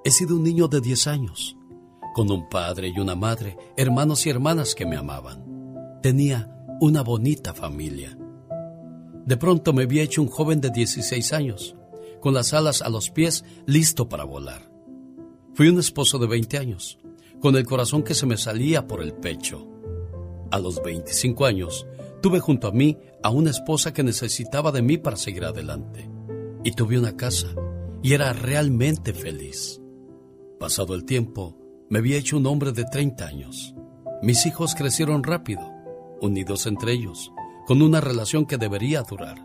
He 0.05 0.11
sido 0.11 0.37
un 0.37 0.45
niño 0.45 0.69
de 0.69 0.81
10 0.81 1.07
años, 1.09 1.57
con 2.15 2.31
un 2.31 2.49
padre 2.49 2.89
y 2.95 2.99
una 2.99 3.15
madre, 3.15 3.57
hermanos 3.77 4.27
y 4.27 4.31
hermanas 4.31 4.75
que 4.75 4.87
me 4.87 4.97
amaban. 4.97 5.45
Tenía 6.03 6.49
una 6.81 7.03
bonita 7.03 7.53
familia. 7.53 8.17
De 9.27 9.37
pronto 9.37 9.73
me 9.73 9.83
había 9.83 10.03
hecho 10.03 10.23
un 10.23 10.29
joven 10.29 10.61
de 10.61 10.71
16 10.71 11.33
años, 11.33 11.77
con 12.21 12.33
las 12.33 12.55
alas 12.55 12.81
a 12.81 12.89
los 12.89 13.11
pies, 13.11 13.45
listo 13.67 14.09
para 14.09 14.25
volar. 14.25 14.70
Fui 15.61 15.69
un 15.69 15.79
esposo 15.79 16.19
de 16.19 16.27
20 16.27 16.57
años, 16.57 16.99
con 17.39 17.55
el 17.55 17.67
corazón 17.67 18.03
que 18.03 18.15
se 18.15 18.25
me 18.25 18.39
salía 18.39 18.87
por 18.87 19.03
el 19.03 19.13
pecho. 19.13 19.69
A 20.51 20.59
los 20.59 20.83
25 20.83 21.45
años, 21.45 21.87
tuve 22.23 22.41
junto 22.41 22.67
a 22.67 22.73
mí 22.73 22.97
a 23.23 23.29
una 23.29 23.51
esposa 23.51 23.93
que 23.93 24.03
necesitaba 24.03 24.73
de 24.73 24.81
mí 24.81 24.97
para 24.97 25.19
seguir 25.19 25.45
adelante. 25.45 26.09
Y 26.65 26.71
tuve 26.71 26.99
una 26.99 27.15
casa, 27.15 27.49
y 28.03 28.15
era 28.15 28.33
realmente 28.33 29.13
feliz. 29.13 29.83
Pasado 30.59 30.95
el 30.95 31.05
tiempo, 31.05 31.59
me 31.91 31.99
había 31.99 32.17
hecho 32.17 32.39
un 32.39 32.47
hombre 32.47 32.73
de 32.73 32.87
30 32.87 33.27
años. 33.27 33.75
Mis 34.23 34.47
hijos 34.47 34.75
crecieron 34.75 35.23
rápido, 35.23 35.61
unidos 36.23 36.67
entre 36.67 36.95
ellos, 36.95 37.33
con 37.67 37.83
una 37.83 38.01
relación 38.01 38.47
que 38.47 38.57
debería 38.57 39.03
durar. 39.03 39.37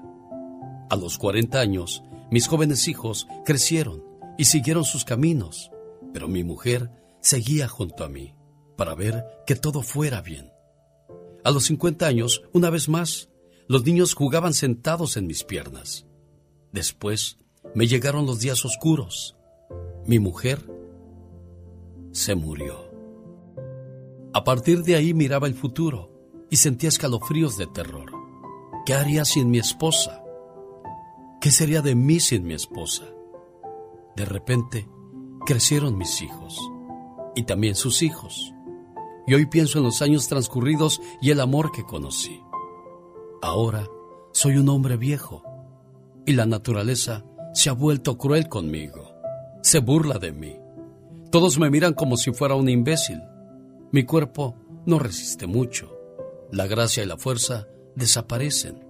A 0.89 0.95
los 0.95 1.17
40 1.17 1.59
años, 1.59 2.03
mis 2.31 2.47
jóvenes 2.47 2.87
hijos 2.87 3.27
crecieron 3.43 4.01
y 4.37 4.45
siguieron 4.45 4.85
sus 4.85 5.03
caminos, 5.03 5.71
pero 6.15 6.29
mi 6.29 6.45
mujer 6.45 6.89
seguía 7.19 7.67
junto 7.67 8.05
a 8.05 8.07
mí 8.07 8.35
para 8.77 8.95
ver 8.95 9.25
que 9.45 9.53
todo 9.53 9.81
fuera 9.81 10.21
bien. 10.21 10.49
A 11.43 11.51
los 11.51 11.65
50 11.65 12.07
años, 12.07 12.41
una 12.53 12.69
vez 12.69 12.87
más, 12.87 13.27
los 13.67 13.83
niños 13.83 14.13
jugaban 14.13 14.53
sentados 14.53 15.17
en 15.17 15.27
mis 15.27 15.43
piernas. 15.43 16.05
Después 16.71 17.37
me 17.73 17.87
llegaron 17.87 18.25
los 18.25 18.39
días 18.39 18.63
oscuros. 18.63 19.35
Mi 20.05 20.19
mujer 20.19 20.65
se 22.13 22.33
murió. 22.33 22.89
A 24.33 24.45
partir 24.45 24.83
de 24.83 24.95
ahí 24.95 25.13
miraba 25.13 25.47
el 25.47 25.55
futuro 25.55 26.47
y 26.49 26.55
sentía 26.55 26.87
escalofríos 26.87 27.57
de 27.57 27.67
terror. 27.67 28.09
¿Qué 28.85 28.93
haría 28.93 29.25
sin 29.25 29.49
mi 29.49 29.57
esposa? 29.59 30.23
¿Qué 31.41 31.51
sería 31.51 31.81
de 31.81 31.93
mí 31.93 32.21
sin 32.21 32.47
mi 32.47 32.53
esposa? 32.53 33.03
De 34.15 34.23
repente, 34.23 34.87
crecieron 35.45 35.97
mis 35.97 36.21
hijos 36.21 36.59
y 37.35 37.43
también 37.43 37.75
sus 37.75 38.01
hijos. 38.01 38.53
Y 39.27 39.33
hoy 39.33 39.45
pienso 39.45 39.77
en 39.77 39.85
los 39.85 40.01
años 40.01 40.27
transcurridos 40.27 41.01
y 41.21 41.31
el 41.31 41.39
amor 41.39 41.71
que 41.71 41.83
conocí. 41.83 42.41
Ahora 43.41 43.87
soy 44.31 44.57
un 44.57 44.69
hombre 44.69 44.97
viejo 44.97 45.43
y 46.25 46.33
la 46.33 46.45
naturaleza 46.45 47.23
se 47.53 47.69
ha 47.69 47.73
vuelto 47.73 48.17
cruel 48.17 48.49
conmigo. 48.49 49.13
Se 49.61 49.79
burla 49.79 50.19
de 50.19 50.31
mí. 50.31 50.55
Todos 51.31 51.57
me 51.57 51.69
miran 51.69 51.93
como 51.93 52.17
si 52.17 52.31
fuera 52.31 52.55
un 52.55 52.69
imbécil. 52.69 53.21
Mi 53.91 54.03
cuerpo 54.03 54.55
no 54.85 54.99
resiste 54.99 55.47
mucho. 55.47 55.91
La 56.51 56.67
gracia 56.67 57.03
y 57.03 57.07
la 57.07 57.17
fuerza 57.17 57.67
desaparecen. 57.95 58.85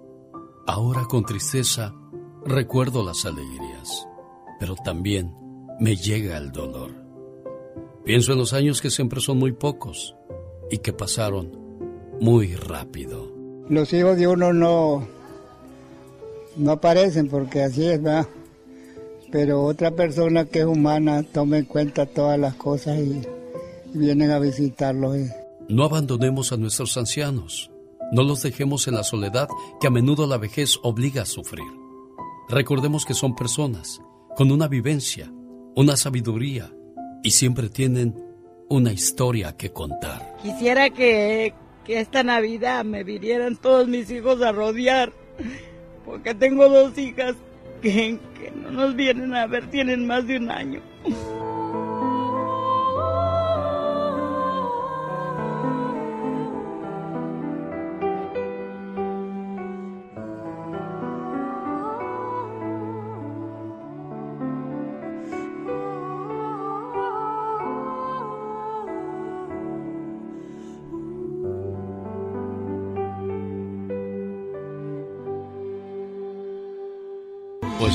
Ahora 0.67 1.05
con 1.05 1.25
tristeza 1.25 1.93
recuerdo 2.45 3.03
las 3.03 3.25
alegrías, 3.25 4.07
pero 4.59 4.75
también 4.75 5.44
me 5.79 5.95
llega 5.95 6.37
el 6.37 6.51
dolor. 6.51 6.91
Pienso 8.03 8.33
en 8.33 8.37
los 8.39 8.53
años 8.53 8.81
que 8.81 8.89
siempre 8.89 9.19
son 9.19 9.37
muy 9.39 9.51
pocos 9.51 10.15
y 10.69 10.77
que 10.79 10.93
pasaron 10.93 11.51
muy 12.19 12.55
rápido. 12.55 13.31
Los 13.69 13.91
hijos 13.93 14.17
de 14.17 14.27
uno 14.27 14.53
no, 14.53 15.07
no 16.57 16.71
aparecen 16.71 17.27
porque 17.29 17.63
así 17.63 17.85
es, 17.85 18.01
¿verdad? 18.01 18.27
Pero 19.31 19.63
otra 19.63 19.91
persona 19.91 20.45
que 20.45 20.59
es 20.59 20.65
humana 20.65 21.23
toma 21.23 21.57
en 21.57 21.65
cuenta 21.65 22.05
todas 22.05 22.39
las 22.39 22.55
cosas 22.55 22.99
y, 22.99 23.21
y 23.93 23.97
vienen 23.97 24.31
a 24.31 24.39
visitarlos. 24.39 25.17
y- 25.17 25.29
No 25.67 25.83
abandonemos 25.83 26.51
a 26.51 26.57
nuestros 26.57 26.95
ancianos. 26.97 27.71
No 28.11 28.21
los 28.21 28.43
dejemos 28.43 28.87
en 28.87 28.93
la 28.93 29.03
soledad 29.03 29.47
que 29.81 29.87
a 29.87 29.89
menudo 29.89 30.27
la 30.27 30.37
vejez 30.37 30.77
obliga 30.83 31.23
a 31.23 31.25
sufrir. 31.25 31.65
Recordemos 32.47 33.03
que 33.03 33.15
son 33.15 33.35
personas 33.35 33.99
con 34.37 34.51
una 34.51 34.67
vivencia, 34.67 35.33
una 35.75 35.97
sabiduría 35.97 36.71
y 37.21 37.31
siempre 37.31 37.69
tienen 37.69 38.15
una 38.69 38.91
historia 38.91 39.55
que 39.55 39.71
contar. 39.71 40.37
Quisiera 40.41 40.89
que, 40.89 41.53
que 41.83 41.99
esta 41.99 42.23
Navidad 42.23 42.85
me 42.85 43.03
vinieran 43.03 43.57
todos 43.57 43.87
mis 43.87 44.09
hijos 44.09 44.41
a 44.41 44.51
rodear, 44.51 45.11
porque 46.05 46.33
tengo 46.33 46.69
dos 46.69 46.97
hijas 46.97 47.35
que, 47.81 48.17
que 48.39 48.51
no 48.51 48.71
nos 48.71 48.95
vienen 48.95 49.35
a 49.35 49.47
ver, 49.47 49.69
tienen 49.69 50.07
más 50.07 50.25
de 50.25 50.37
un 50.37 50.49
año. 50.49 50.81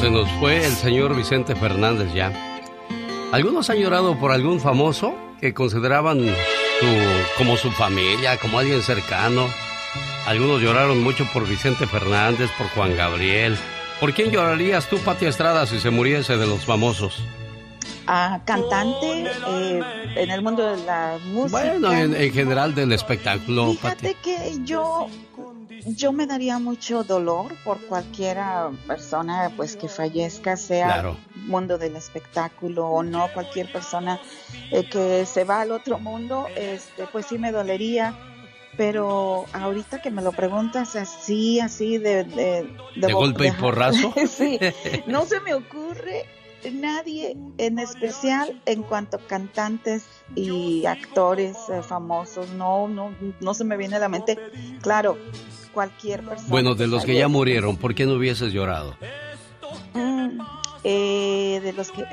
Se 0.00 0.10
nos 0.10 0.28
fue 0.38 0.64
el 0.64 0.72
señor 0.72 1.14
Vicente 1.14 1.54
Fernández 1.54 2.12
ya. 2.14 2.32
Algunos 3.32 3.68
han 3.70 3.78
llorado 3.78 4.18
por 4.18 4.32
algún 4.32 4.60
famoso 4.60 5.14
que 5.40 5.54
consideraban 5.54 6.18
su- 6.18 7.36
como 7.38 7.56
su 7.56 7.70
familia, 7.70 8.36
como 8.38 8.58
alguien 8.58 8.82
cercano. 8.82 9.46
Algunos 10.26 10.60
lloraron 10.62 11.02
mucho 11.02 11.26
por 11.32 11.46
Vicente 11.48 11.86
Fernández, 11.86 12.50
por 12.58 12.68
Juan 12.68 12.96
Gabriel. 12.96 13.56
¿Por 14.00 14.12
quién 14.14 14.30
llorarías 14.30 14.88
tú, 14.88 14.98
Pati 14.98 15.26
Estrada, 15.26 15.66
si 15.66 15.78
se 15.80 15.90
muriese 15.90 16.36
de 16.36 16.46
los 16.46 16.64
famosos? 16.64 17.22
a 18.12 18.40
cantante 18.44 19.30
eh, 19.46 19.80
en 20.16 20.30
el 20.30 20.42
mundo 20.42 20.64
de 20.74 20.84
la 20.84 21.16
música. 21.26 21.60
Bueno, 21.60 21.92
en, 21.92 22.16
en 22.16 22.32
general 22.32 22.74
del 22.74 22.90
espectáculo, 22.92 23.76
Pati. 23.80 24.08
Fíjate 24.08 24.16
que 24.20 24.58
yo, 24.64 25.06
yo 25.86 26.12
me 26.12 26.26
daría 26.26 26.58
mucho 26.58 27.04
dolor 27.04 27.54
por 27.64 27.80
cualquiera 27.86 28.70
persona 28.86 29.50
pues 29.56 29.76
que 29.76 29.88
fallezca, 29.88 30.56
sea 30.56 30.86
Claro. 30.86 31.16
mundo 31.34 31.78
del 31.78 31.96
espectáculo 31.96 32.88
o 32.88 33.02
no, 33.02 33.28
cualquier 33.32 33.70
persona 33.70 34.20
eh, 34.70 34.84
que 34.88 35.24
se 35.26 35.44
va 35.44 35.62
al 35.62 35.72
otro 35.72 35.98
mundo, 35.98 36.46
este, 36.56 37.06
pues 37.06 37.26
sí 37.26 37.38
me 37.38 37.52
dolería. 37.52 38.14
pero 38.76 39.44
ahorita 39.52 40.00
que 40.00 40.10
me 40.10 40.22
lo 40.22 40.32
preguntas 40.32 40.96
así, 40.96 41.60
así 41.60 41.98
de... 41.98 42.24
De, 42.24 42.76
de, 42.96 43.12
golpe 43.12 43.48
y 43.48 43.50
porrazo. 43.50 44.14
sí, 44.28 44.58
no 45.06 45.26
se 45.26 45.40
me 45.40 45.52
ocurre 45.52 46.24
nadie 46.72 47.36
en 47.58 47.78
especial 47.78 48.60
en 48.66 48.82
cuanto 48.82 49.16
a 49.16 49.20
cantantes 49.20 50.04
y 50.34 50.84
actores 50.86 51.56
eh, 51.72 51.82
famosos, 51.82 52.50
no, 52.50 52.88
no, 52.88 53.14
no 53.40 53.54
se 53.54 53.64
me 53.64 53.76
viene 53.76 53.96
a 53.96 53.98
la 53.98 54.08
mente. 54.08 54.38
Claro, 54.82 55.16
cualquier 55.72 56.22
persona. 56.22 56.48
Bueno, 56.48 56.74
de 56.74 56.86
los 56.86 57.04
que 57.04 57.14
ya 57.14 57.28
murieron, 57.28 57.76
¿por 57.76 57.94
qué 57.94 58.06
no 58.06 58.14
hubieses 58.14 58.52
llorado? 58.52 58.96
Mm, 59.94 60.40
eh, 60.84 61.60
de 61.62 61.72
los 61.72 61.90
que 61.90 62.04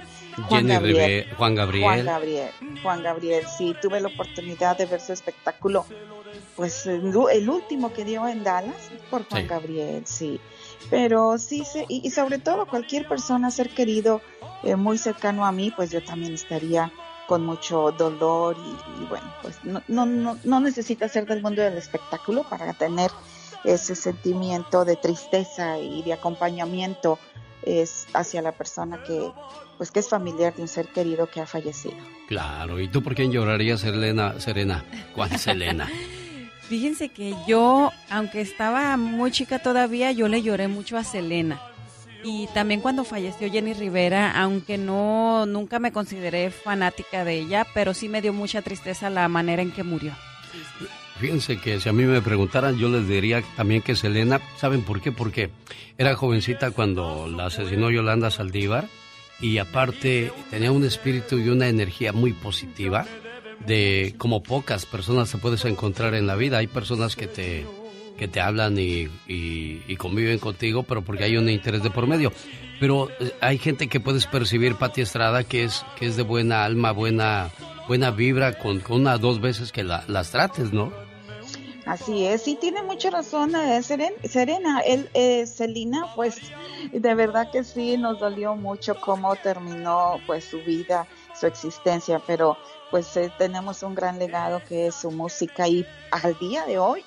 Juan 0.49 0.67
Gabriel, 0.67 1.25
Juan 1.35 1.55
Gabriel. 1.55 1.83
Juan 1.83 2.05
Gabriel. 2.05 2.49
Juan 2.83 3.03
Gabriel, 3.03 3.45
sí, 3.57 3.75
tuve 3.81 3.99
la 3.99 4.09
oportunidad 4.09 4.77
de 4.77 4.85
ver 4.85 5.01
su 5.01 5.13
espectáculo. 5.13 5.85
Pues 6.55 6.85
el, 6.85 7.15
último 7.49 7.93
que 7.93 8.05
dio 8.05 8.27
en 8.27 8.43
Dallas 8.43 8.91
por 9.09 9.27
Juan 9.27 9.47
Gabriel, 9.47 10.03
sí. 10.05 10.39
Pero 10.89 11.37
sí, 11.37 11.63
sí 11.65 11.85
y, 11.87 12.09
sobre 12.11 12.37
todo 12.37 12.67
cualquier 12.67 13.07
persona, 13.07 13.49
ser 13.51 13.69
querido, 13.69 14.21
eh, 14.63 14.75
muy 14.75 14.97
cercano 14.97 15.45
a 15.45 15.51
mí, 15.51 15.71
pues 15.75 15.91
yo 15.91 16.03
también 16.03 16.33
estaría 16.33 16.91
con 17.27 17.45
mucho 17.45 17.91
dolor 17.97 18.55
y, 18.57 19.05
bueno, 19.05 19.33
pues 19.41 19.59
no, 19.63 19.81
no, 19.87 20.05
no, 20.05 20.37
no 20.43 20.59
necesita 20.59 21.09
ser 21.09 21.25
del 21.25 21.41
mundo 21.41 21.61
del 21.61 21.77
espectáculo 21.77 22.43
para 22.43 22.73
tener 22.73 23.11
ese 23.63 23.95
sentimiento 23.95 24.85
de 24.85 24.95
tristeza 24.95 25.79
y 25.79 26.03
de 26.03 26.13
acompañamiento 26.13 27.19
es 27.63 28.07
hacia 28.13 28.41
la 28.41 28.51
persona 28.51 29.03
que 29.03 29.31
pues 29.77 29.91
que 29.91 29.99
es 29.99 30.09
familiar 30.09 30.55
de 30.55 30.63
un 30.63 30.67
ser 30.67 30.87
querido 30.87 31.27
que 31.27 31.39
ha 31.39 31.45
fallecido. 31.45 31.97
Claro, 32.27 32.79
¿y 32.79 32.87
tú 32.87 33.03
por 33.03 33.13
quién 33.13 33.31
llorarías, 33.31 33.81
Serena? 33.81 34.39
Serena, 34.39 34.83
¿cuál 35.13 35.33
es 35.33 35.41
Selena? 35.41 35.87
Fíjense 36.67 37.09
que 37.09 37.33
yo, 37.47 37.91
aunque 38.09 38.41
estaba 38.41 38.97
muy 38.97 39.31
chica 39.31 39.59
todavía, 39.59 40.11
yo 40.11 40.27
le 40.27 40.41
lloré 40.41 40.67
mucho 40.67 40.97
a 40.97 41.03
Selena. 41.03 41.61
Y 42.23 42.47
también 42.47 42.81
cuando 42.81 43.05
falleció 43.05 43.49
Jenny 43.49 43.73
Rivera, 43.73 44.31
aunque 44.41 44.77
no 44.77 45.45
nunca 45.45 45.79
me 45.79 45.93
consideré 45.93 46.49
fanática 46.49 47.23
de 47.23 47.39
ella, 47.39 47.65
pero 47.73 47.93
sí 47.93 48.09
me 48.09 48.21
dio 48.21 48.33
mucha 48.33 48.61
tristeza 48.61 49.09
la 49.09 49.29
manera 49.29 49.61
en 49.61 49.71
que 49.71 49.83
murió. 49.83 50.13
Fíjense 51.19 51.57
que 51.57 51.79
si 51.79 51.89
a 51.89 51.93
mí 51.93 52.03
me 52.03 52.21
preguntaran, 52.21 52.77
yo 52.77 52.89
les 52.89 53.07
diría 53.07 53.43
también 53.55 53.81
que 53.81 53.95
Selena, 53.95 54.39
¿saben 54.57 54.83
por 54.83 55.01
qué? 55.01 55.11
Porque 55.11 55.49
era 55.97 56.15
jovencita 56.15 56.71
cuando 56.71 57.27
la 57.27 57.47
asesinó 57.47 57.89
Yolanda 57.89 58.29
Saldívar 58.29 58.87
y 59.39 59.57
aparte 59.57 60.31
tenía 60.51 60.71
un 60.71 60.83
espíritu 60.83 61.37
y 61.39 61.49
una 61.49 61.67
energía 61.67 62.13
muy 62.13 62.33
positiva 62.33 63.05
de 63.65 64.13
como 64.17 64.43
pocas 64.43 64.85
personas 64.85 65.29
se 65.29 65.37
puedes 65.39 65.65
encontrar 65.65 66.13
en 66.13 66.27
la 66.27 66.35
vida. 66.35 66.59
Hay 66.59 66.67
personas 66.67 67.15
que 67.15 67.25
te, 67.25 67.65
que 68.17 68.27
te 68.27 68.39
hablan 68.39 68.77
y, 68.77 69.09
y, 69.27 69.95
conviven 69.97 70.37
contigo, 70.37 70.83
pero 70.83 71.01
porque 71.01 71.23
hay 71.23 71.37
un 71.37 71.49
interés 71.49 71.83
de 71.83 71.89
por 71.89 72.07
medio. 72.07 72.31
Pero 72.79 73.09
eh, 73.19 73.31
hay 73.41 73.57
gente 73.57 73.87
que 73.87 73.99
puedes 73.99 74.27
percibir, 74.27 74.75
Pati 74.75 75.01
Estrada, 75.01 75.43
que 75.43 75.63
es, 75.63 75.83
que 75.97 76.05
es 76.05 76.15
de 76.15 76.23
buena 76.23 76.63
alma, 76.63 76.91
buena, 76.91 77.49
buena 77.87 78.11
vibra, 78.11 78.59
con, 78.59 78.79
con 78.81 79.01
una 79.01 79.17
dos 79.17 79.41
veces 79.41 79.71
que 79.71 79.83
la, 79.83 80.03
las 80.07 80.31
trates, 80.31 80.71
¿no? 80.73 81.06
Así 81.87 82.25
es, 82.25 82.41
sí 82.41 82.57
tiene 82.59 82.83
mucha 82.83 83.09
razón 83.09 83.55
eh, 83.55 83.81
Serena. 83.81 84.81
Él, 84.81 85.09
eh, 85.13 85.45
Celina, 85.47 86.07
pues 86.15 86.35
de 86.91 87.15
verdad 87.15 87.49
que 87.51 87.63
sí 87.63 87.97
nos 87.97 88.19
dolió 88.19 88.55
mucho 88.55 88.95
cómo 88.99 89.35
terminó 89.37 90.19
pues 90.27 90.43
su 90.45 90.59
vida, 90.59 91.07
su 91.39 91.47
existencia, 91.47 92.21
pero 92.27 92.57
pues 92.91 93.15
eh, 93.15 93.31
tenemos 93.37 93.83
un 93.83 93.95
gran 93.95 94.19
legado 94.19 94.61
que 94.67 94.87
es 94.87 94.95
su 94.95 95.11
música 95.11 95.67
y 95.67 95.85
al 96.11 96.37
día 96.39 96.65
de 96.65 96.77
hoy 96.77 97.03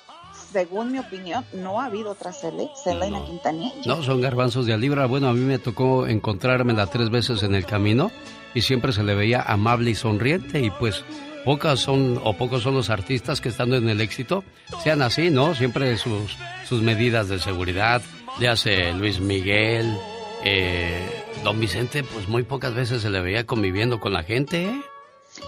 según 0.51 0.91
mi 0.91 0.99
opinión, 0.99 1.45
no 1.53 1.79
ha 1.79 1.85
habido 1.85 2.11
otra 2.11 2.31
Selena 2.31 3.09
no. 3.09 3.25
Quintanilla. 3.25 3.81
No, 3.85 4.03
son 4.03 4.21
garbanzos 4.21 4.65
de 4.65 4.77
libra. 4.77 5.05
Bueno, 5.05 5.29
a 5.29 5.33
mí 5.33 5.41
me 5.41 5.59
tocó 5.59 6.07
encontrármela 6.07 6.87
tres 6.87 7.09
veces 7.09 7.43
en 7.43 7.55
el 7.55 7.65
camino 7.65 8.11
y 8.53 8.61
siempre 8.61 8.91
se 8.91 9.03
le 9.03 9.15
veía 9.15 9.41
amable 9.41 9.91
y 9.91 9.95
sonriente 9.95 10.59
y 10.59 10.69
pues 10.71 11.03
pocas 11.45 11.79
son 11.79 12.19
o 12.23 12.33
pocos 12.37 12.63
son 12.63 12.75
los 12.75 12.89
artistas 12.89 13.41
que 13.41 13.49
estando 13.49 13.75
en 13.75 13.89
el 13.89 14.01
éxito 14.01 14.43
sean 14.83 15.01
así, 15.01 15.29
¿no? 15.29 15.55
Siempre 15.55 15.97
sus, 15.97 16.37
sus 16.65 16.81
medidas 16.81 17.27
de 17.29 17.39
seguridad, 17.39 18.01
le 18.39 18.47
hace 18.47 18.93
Luis 18.93 19.19
Miguel, 19.19 19.97
eh, 20.43 21.07
Don 21.43 21.59
Vicente, 21.59 22.03
pues 22.03 22.27
muy 22.27 22.43
pocas 22.43 22.73
veces 22.73 23.01
se 23.01 23.09
le 23.09 23.21
veía 23.21 23.45
conviviendo 23.45 23.99
con 23.99 24.13
la 24.13 24.23
gente, 24.23 24.65
¿eh? 24.65 24.81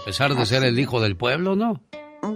A 0.00 0.04
pesar 0.04 0.34
de 0.34 0.46
ser 0.46 0.64
el 0.64 0.78
hijo 0.78 1.00
del 1.00 1.16
pueblo, 1.16 1.56
¿no? 1.56 1.80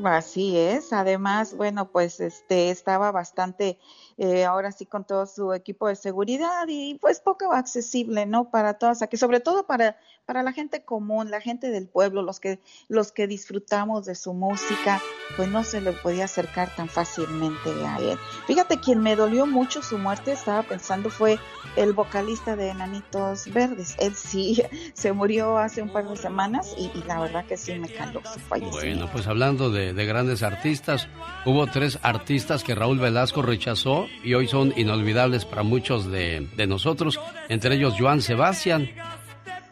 Así 0.05 0.57
es. 0.57 0.93
Además, 0.93 1.55
bueno, 1.55 1.91
pues 1.91 2.21
este 2.21 2.71
estaba 2.71 3.13
bastante, 3.13 3.79
eh, 4.17 4.45
ahora 4.45 4.73
sí 4.73 4.87
con 4.87 5.05
todo 5.05 5.27
su 5.27 5.53
equipo 5.53 5.89
de 5.89 5.97
seguridad 5.97 6.67
y 6.69 6.95
pues 6.97 7.21
poco 7.21 7.53
accesible, 7.53 8.27
¿no? 8.27 8.51
Para 8.51 8.75
todas, 8.75 9.03
aquí, 9.03 9.17
sobre 9.17 9.41
todo 9.41 9.67
para 9.67 9.97
para 10.29 10.43
la 10.43 10.53
gente 10.53 10.85
común, 10.85 11.31
la 11.31 11.41
gente 11.41 11.71
del 11.71 11.89
pueblo, 11.89 12.21
los 12.21 12.39
que, 12.39 12.61
los 12.89 13.13
que 13.13 13.27
disfrutamos 13.27 14.05
de 14.05 14.15
su 14.15 14.35
música, 14.35 15.01
pues 15.39 15.49
no 15.49 15.65
se 15.65 15.81
le 15.81 15.93
podía 15.93 16.27
acercar 16.27 16.69
tan 16.77 16.91
fácilmente 16.91 17.71
a 17.87 17.97
él. 17.97 18.19
Fíjate, 18.47 18.79
quien 18.79 19.01
me 19.01 19.17
dolió 19.17 19.47
mucho 19.47 19.83
su 19.83 19.97
muerte, 19.97 20.33
estaba 20.33 20.65
pensando, 20.65 21.09
fue 21.09 21.39
el 21.77 21.95
vocalista 21.95 22.57
de 22.57 22.69
Enanitos 22.69 23.51
Verdes. 23.55 23.97
Él 24.01 24.15
sí 24.15 24.63
se 24.93 25.13
murió 25.13 25.57
hace 25.57 25.81
un 25.81 25.89
par 25.89 26.07
de 26.07 26.15
semanas 26.15 26.75
y, 26.77 26.91
la 27.07 27.21
verdad 27.21 27.47
que 27.47 27.57
sí 27.57 27.73
me 27.77 27.89
caló 27.89 28.21
su 28.31 28.39
fallecimiento. 28.39 29.07
Bueno, 29.07 29.11
pues 29.11 29.27
hablando 29.29 29.71
de, 29.71 29.78
grandes 30.07 30.43
artistas, 30.43 31.09
hubo 31.45 31.67
tres 31.67 31.99
artistas 32.03 32.63
que 32.65 32.75
Raúl 32.75 32.99
Velasco 32.99 33.43
rechazó 33.43 34.07
y 34.23 34.35
hoy 34.35 34.49
son 34.49 34.73
inolvidables 34.77 35.45
para 35.45 35.63
muchos 35.63 36.11
de, 36.11 36.49
de 36.57 36.67
nosotros, 36.67 37.21
entre 37.49 37.75
ellos 37.75 37.95
Joan 37.99 38.23
Sebastián. 38.23 38.91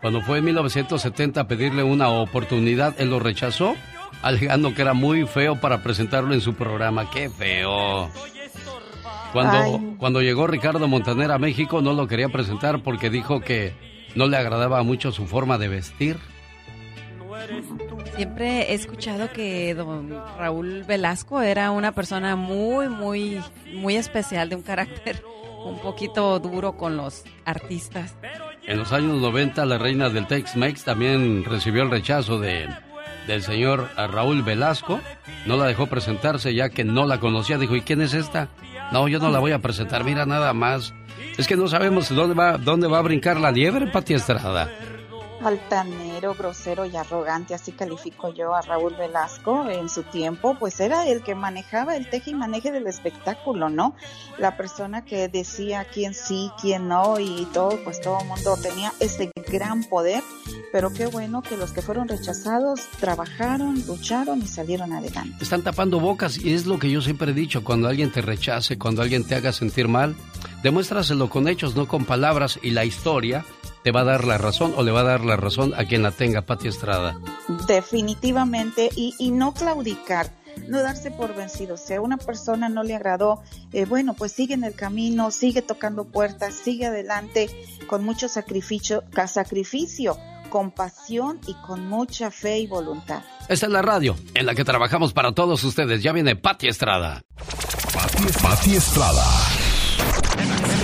Cuando 0.01 0.21
fue 0.21 0.39
en 0.39 0.45
1970 0.45 1.41
a 1.41 1.49
pedirle 1.49 1.83
una 1.83 2.09
oportunidad, 2.09 2.95
él 3.01 3.11
lo 3.11 3.19
rechazó, 3.19 3.75
alegando 4.23 4.75
que 4.75 4.83
era 4.83 4.95
muy 4.95 5.27
feo 5.27 5.61
para 5.61 5.83
presentarlo 5.83 6.35
en 6.35 6.41
su 6.41 6.55
programa. 6.55 7.11
¡Qué 7.11 7.29
feo! 7.31 8.11
Cuando, 9.33 9.97
cuando 9.99 10.23
llegó 10.23 10.47
Ricardo 10.47 10.87
Montaner 10.89 11.31
a 11.31 11.39
México, 11.39 11.83
no 11.83 11.93
lo 11.93 12.07
quería 12.07 12.29
presentar 12.29 12.83
porque 12.83 13.11
dijo 13.11 13.41
que 13.41 13.75
no 14.15 14.27
le 14.27 14.37
agradaba 14.37 14.83
mucho 14.83 15.13
su 15.13 15.27
forma 15.27 15.59
de 15.59 15.69
vestir. 15.69 16.17
Siempre 18.15 18.71
he 18.71 18.75
escuchado 18.75 19.31
que 19.33 19.75
don 19.75 20.11
Raúl 20.39 20.85
Velasco 20.85 21.43
era 21.43 21.71
una 21.71 21.93
persona 21.93 22.37
muy, 22.37 22.89
muy, 22.89 23.41
muy 23.75 23.97
especial, 23.97 24.49
de 24.49 24.57
un 24.57 24.63
carácter 24.63 25.23
un 25.65 25.79
poquito 25.81 26.39
duro 26.39 26.77
con 26.77 26.97
los 26.97 27.25
artistas. 27.45 28.17
En 28.67 28.79
los 28.79 28.93
años 28.93 29.21
90, 29.21 29.65
la 29.67 29.79
reina 29.79 30.09
del 30.09 30.27
Tex-Mex 30.27 30.85
también 30.85 31.45
recibió 31.45 31.83
el 31.83 31.91
rechazo 31.91 32.39
de, 32.39 32.69
del 33.27 33.43
señor 33.43 33.89
Raúl 33.97 34.43
Velasco. 34.43 35.01
No 35.47 35.57
la 35.57 35.67
dejó 35.67 35.87
presentarse 35.87 36.55
ya 36.55 36.69
que 36.69 36.85
no 36.85 37.07
la 37.07 37.21
conocía. 37.21 37.59
Dijo, 37.59 37.77
¿y 37.77 37.83
quién 37.83 38.01
es 38.01 38.15
esta? 38.15 38.49
No, 38.93 39.09
yo 39.09 39.19
no 39.19 39.31
la 39.31 39.39
voy 39.39 39.53
a 39.53 39.61
presentar. 39.61 40.05
Mira, 40.05 40.27
nada 40.27 40.53
más. 40.53 40.95
Es 41.37 41.47
que 41.47 41.57
no 41.57 41.69
sabemos 41.69 42.15
dónde 42.15 42.35
va, 42.35 42.59
dónde 42.59 42.89
va 42.89 42.99
a 42.99 43.03
brincar 43.03 43.39
la 43.39 43.53
liebre, 43.53 43.87
Pati 43.87 44.15
Estrada 44.15 44.71
altanero, 45.43 46.35
grosero 46.35 46.87
y 46.87 46.97
arrogante, 46.97 47.55
así 47.55 47.73
califico 47.73 48.33
yo 48.33 48.55
a 48.55 48.63
Raúl 48.63 48.95
Velasco 48.95 49.69
en 49.69 49.89
su 49.89 50.03
tiempo, 50.03 50.57
pues 50.59 50.81
era 50.81 51.07
el 51.07 51.23
que 51.23 51.35
manejaba 51.35 51.97
el 51.97 52.09
teje 52.09 52.31
y 52.31 52.35
maneje 52.35 52.73
del 52.73 52.87
espectáculo, 52.87 53.69
¿no? 53.69 53.95
La 54.39 54.57
persona 54.57 55.05
que 55.05 55.29
decía 55.29 55.85
quién 55.85 56.15
sí, 56.15 56.51
quién 56.61 56.89
no 56.89 57.19
y 57.19 57.47
todo, 57.53 57.79
pues 57.85 58.01
todo 58.01 58.21
el 58.21 58.27
mundo 58.27 58.57
tenía 58.63 58.93
ese 59.01 59.31
gran 59.49 59.85
poder, 59.85 60.23
pero 60.73 60.93
qué 60.93 61.07
bueno 61.07 61.43
que 61.43 61.57
los 61.57 61.73
que 61.73 61.83
fueron 61.83 62.09
rechazados 62.09 62.81
trabajaron, 63.01 63.83
lucharon 63.87 64.41
y 64.41 64.47
salieron 64.47 64.93
adelante. 64.93 65.37
Están 65.41 65.63
tapando 65.63 66.01
bocas 66.01 66.39
y 66.39 66.53
es 66.53 66.67
lo 66.67 66.79
que 66.79 66.91
yo 66.91 67.01
siempre 67.01 67.31
he 67.31 67.35
dicho, 67.35 67.63
cuando 67.63 67.89
alguien 67.89 68.11
te 68.11 68.23
rechace, 68.23 68.79
cuando 68.79 69.03
alguien 69.03 69.25
te 69.25 69.35
haga 69.35 69.53
sentir 69.53 69.89
mal, 69.89 70.17
demuéstraselo 70.63 71.29
con 71.31 71.49
hechos, 71.49 71.77
no 71.77 71.87
con 71.87 72.05
palabras 72.05 72.59
y 72.63 72.71
la 72.71 72.85
historia 72.85 73.45
te 73.87 73.93
va 73.93 74.01
a 74.01 74.05
dar 74.05 74.25
la 74.25 74.37
razón 74.37 74.75
o 74.77 74.83
le 74.83 74.91
va 74.91 75.03
a 75.03 75.05
dar 75.05 75.25
la 75.25 75.37
razón 75.37 75.73
a 75.77 75.85
quien 75.85 76.03
la 76.03 76.11
tenga, 76.11 76.43
Pati 76.43 76.67
Estrada. 76.67 77.21
Definitivamente, 77.69 78.91
y, 78.97 79.15
y 79.17 79.31
no 79.31 79.55
claudicar 79.55 80.29
no 80.67 80.83
darse 80.83 81.13
por 81.13 81.37
vencido. 81.37 81.77
Si 81.77 81.95
a 81.95 82.01
una 82.01 82.17
persona 82.17 82.69
no 82.69 82.83
le 82.83 82.97
agradó, 82.97 83.45
eh, 83.73 83.85
bueno, 83.85 84.15
pues 84.15 84.33
sigue 84.33 84.55
en 84.55 84.65
el 84.65 84.75
camino, 84.75 85.31
sigue 85.31 85.63
tocando 85.63 86.03
puertas, 86.07 86.55
sigue 86.55 86.87
adelante 86.87 87.49
con 87.87 88.03
mucho 88.03 88.29
sacrificio, 88.29 89.05
sacrificio, 89.29 90.19
compasión 90.51 91.39
y 91.47 91.55
con 91.55 91.89
mucha 91.89 92.33
fe 92.33 92.59
y 92.59 92.67
voluntad. 92.67 93.23
Esta 93.49 93.67
es 93.67 93.73
la 93.73 93.83
radio 93.83 94.17
en 94.35 94.47
la 94.47 94.57
que 94.57 94.65
trabajamos 94.65 95.13
para 95.13 95.31
todos 95.31 95.63
ustedes. 95.63 96.03
Ya 96.03 96.11
viene 96.11 96.35
Pati 96.35 96.67
Estrada. 96.67 97.23
Pati 98.43 98.75
Estrada. 98.75 99.25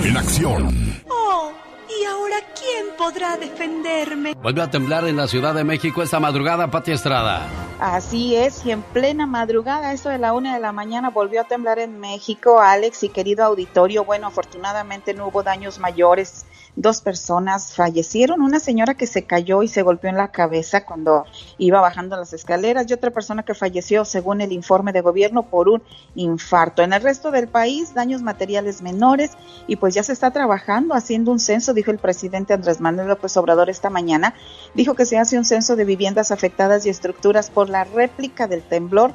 En 0.05 0.17
acción. 0.17 1.03
Oh, 1.11 1.53
¿y 2.01 2.05
ahora 2.05 2.37
quién 2.59 2.97
podrá 2.97 3.37
defenderme. 3.37 4.35
Vuelve 4.35 4.63
a 4.63 4.71
temblar 4.71 5.07
en 5.07 5.17
la 5.17 5.27
Ciudad 5.27 5.55
de 5.55 5.65
México 5.65 6.03
esta 6.03 6.21
madrugada, 6.21 6.71
Pati 6.71 6.93
Estrada. 6.93 7.49
Así 7.81 8.37
es, 8.37 8.65
y 8.65 8.71
en 8.71 8.83
plena 8.83 9.27
madrugada, 9.27 9.93
eso 9.93 10.09
de 10.09 10.19
la 10.19 10.33
una 10.33 10.55
de 10.55 10.61
la 10.61 10.73
mañana, 10.73 11.11
volvió 11.11 11.41
a 11.41 11.45
temblar 11.45 11.79
en 11.79 11.99
México, 11.99 12.61
Alex 12.61 13.03
y 13.03 13.09
querido 13.09 13.45
auditorio. 13.45 14.05
Bueno, 14.05 14.29
afortunadamente 14.29 15.15
no 15.15 15.27
hubo 15.27 15.43
daños 15.43 15.79
mayores 15.79 16.47
dos 16.77 17.01
personas 17.01 17.75
fallecieron, 17.75 18.41
una 18.41 18.59
señora 18.59 18.95
que 18.95 19.07
se 19.07 19.25
cayó 19.25 19.63
y 19.63 19.69
se 19.69 19.83
golpeó 19.83 20.09
en 20.11 20.17
la 20.17 20.29
cabeza 20.29 20.85
cuando 20.85 21.27
iba 21.59 21.81
bajando 21.81 22.17
las 22.17 22.33
escaleras 22.33 22.87
y 22.89 22.95
otra 22.95 23.11
persona 23.11 23.43
que 23.43 23.55
falleció, 23.55 24.05
según 24.05 24.41
el 24.41 24.53
informe 24.53 24.93
de 24.93 25.03
gobierno, 25.03 25.43
por 25.43 25.69
un 25.69 25.83
infarto. 26.15 26.83
En 26.83 26.93
el 26.93 27.03
resto 27.03 27.31
del 27.31 27.49
país, 27.49 27.95
daños 27.95 28.23
materiales 28.23 28.81
menores 28.83 29.33
y 29.67 29.77
pues 29.77 29.95
ya 29.95 30.03
se 30.03 30.13
está 30.13 30.31
trabajando 30.31 30.95
haciendo 30.95 31.31
un 31.31 31.41
censo, 31.41 31.75
dijo 31.75 31.91
el 31.91 31.99
presidente 31.99 32.55
Andrés 32.55 32.81
Manuel 32.81 33.09
López 33.09 33.37
Obrador 33.37 33.69
esta 33.69 33.91
mañana, 33.91 34.35
dijo 34.75 34.95
que 34.95 35.07
se 35.07 35.19
hace 35.19 35.37
un 35.37 35.45
censo 35.45 35.77
de 35.77 35.85
viviendas 35.85 36.31
afectadas 36.31 36.87
y 36.87 36.89
estructuras 36.89 37.51
por 37.51 37.69
la 37.69 37.85
réplica 37.85 38.49
del 38.49 38.63
temblor 38.63 39.13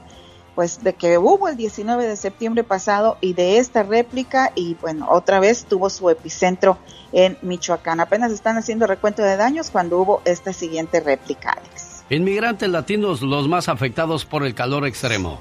pues 0.57 0.83
de 0.83 0.93
que 0.93 1.19
hubo 1.19 1.49
el 1.49 1.55
19 1.55 2.07
de 2.07 2.15
septiembre 2.15 2.63
pasado 2.63 3.19
y 3.21 3.33
de 3.33 3.59
esta 3.59 3.83
réplica 3.83 4.53
y 4.55 4.73
bueno, 4.81 5.07
otra 5.07 5.39
vez 5.39 5.65
tuvo 5.65 5.91
su 5.91 6.09
epicentro 6.09 6.79
en 7.11 7.37
Michoacán. 7.43 7.99
Apenas 7.99 8.31
están 8.31 8.57
haciendo 8.57 8.87
recuento 8.87 9.21
de 9.21 9.37
daños 9.37 9.69
cuando 9.69 9.99
hubo 9.99 10.23
esta 10.25 10.53
siguiente 10.53 10.99
réplica, 10.99 11.51
Alex. 11.51 12.03
Inmigrantes 12.09 12.67
latinos 12.69 13.21
los 13.21 13.47
más 13.47 13.69
afectados 13.69 14.25
por 14.25 14.43
el 14.43 14.55
calor 14.55 14.87
extremo. 14.87 15.39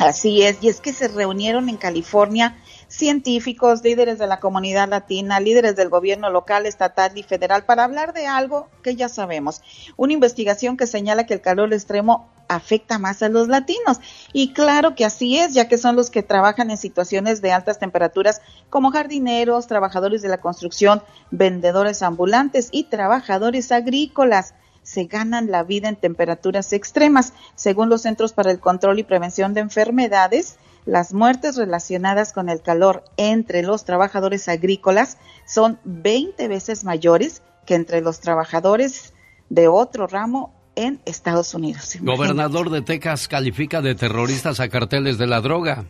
Así 0.00 0.42
es, 0.42 0.62
y 0.62 0.68
es 0.68 0.82
que 0.82 0.92
se 0.92 1.08
reunieron 1.08 1.70
en 1.70 1.78
California 1.78 2.58
científicos, 2.88 3.82
líderes 3.82 4.18
de 4.18 4.26
la 4.26 4.38
comunidad 4.38 4.88
latina, 4.88 5.40
líderes 5.40 5.76
del 5.76 5.88
gobierno 5.88 6.28
local, 6.28 6.66
estatal 6.66 7.16
y 7.16 7.22
federal 7.22 7.64
para 7.64 7.84
hablar 7.84 8.12
de 8.12 8.26
algo 8.26 8.68
que 8.82 8.96
ya 8.96 9.08
sabemos. 9.08 9.62
Una 9.96 10.12
investigación 10.12 10.76
que 10.76 10.86
señala 10.86 11.24
que 11.24 11.34
el 11.34 11.40
calor 11.40 11.72
extremo 11.72 12.28
afecta 12.50 12.98
más 12.98 13.22
a 13.22 13.28
los 13.28 13.48
latinos. 13.48 14.00
Y 14.32 14.52
claro 14.52 14.94
que 14.94 15.04
así 15.04 15.38
es, 15.38 15.54
ya 15.54 15.68
que 15.68 15.78
son 15.78 15.96
los 15.96 16.10
que 16.10 16.22
trabajan 16.22 16.70
en 16.70 16.76
situaciones 16.76 17.40
de 17.40 17.52
altas 17.52 17.78
temperaturas 17.78 18.42
como 18.68 18.90
jardineros, 18.90 19.68
trabajadores 19.68 20.20
de 20.20 20.28
la 20.28 20.38
construcción, 20.38 21.02
vendedores 21.30 22.02
ambulantes 22.02 22.68
y 22.72 22.84
trabajadores 22.84 23.70
agrícolas 23.72 24.54
se 24.82 25.04
ganan 25.04 25.50
la 25.50 25.62
vida 25.62 25.88
en 25.88 25.96
temperaturas 25.96 26.72
extremas. 26.72 27.32
Según 27.54 27.88
los 27.88 28.02
Centros 28.02 28.32
para 28.32 28.50
el 28.50 28.58
Control 28.58 28.98
y 28.98 29.04
Prevención 29.04 29.54
de 29.54 29.60
Enfermedades, 29.60 30.56
las 30.86 31.12
muertes 31.12 31.56
relacionadas 31.56 32.32
con 32.32 32.48
el 32.48 32.62
calor 32.62 33.04
entre 33.16 33.62
los 33.62 33.84
trabajadores 33.84 34.48
agrícolas 34.48 35.18
son 35.46 35.78
20 35.84 36.48
veces 36.48 36.84
mayores 36.84 37.42
que 37.66 37.74
entre 37.74 38.00
los 38.00 38.20
trabajadores 38.20 39.12
de 39.50 39.68
otro 39.68 40.06
ramo 40.06 40.59
en 40.80 41.00
Estados 41.04 41.52
Unidos. 41.54 41.96
Gobernador 42.00 42.70
de 42.70 42.80
Texas 42.80 43.28
califica 43.28 43.82
de 43.82 43.94
terroristas 43.94 44.60
a 44.60 44.68
carteles 44.68 45.18
de 45.18 45.26
la 45.26 45.42
droga. 45.42 45.84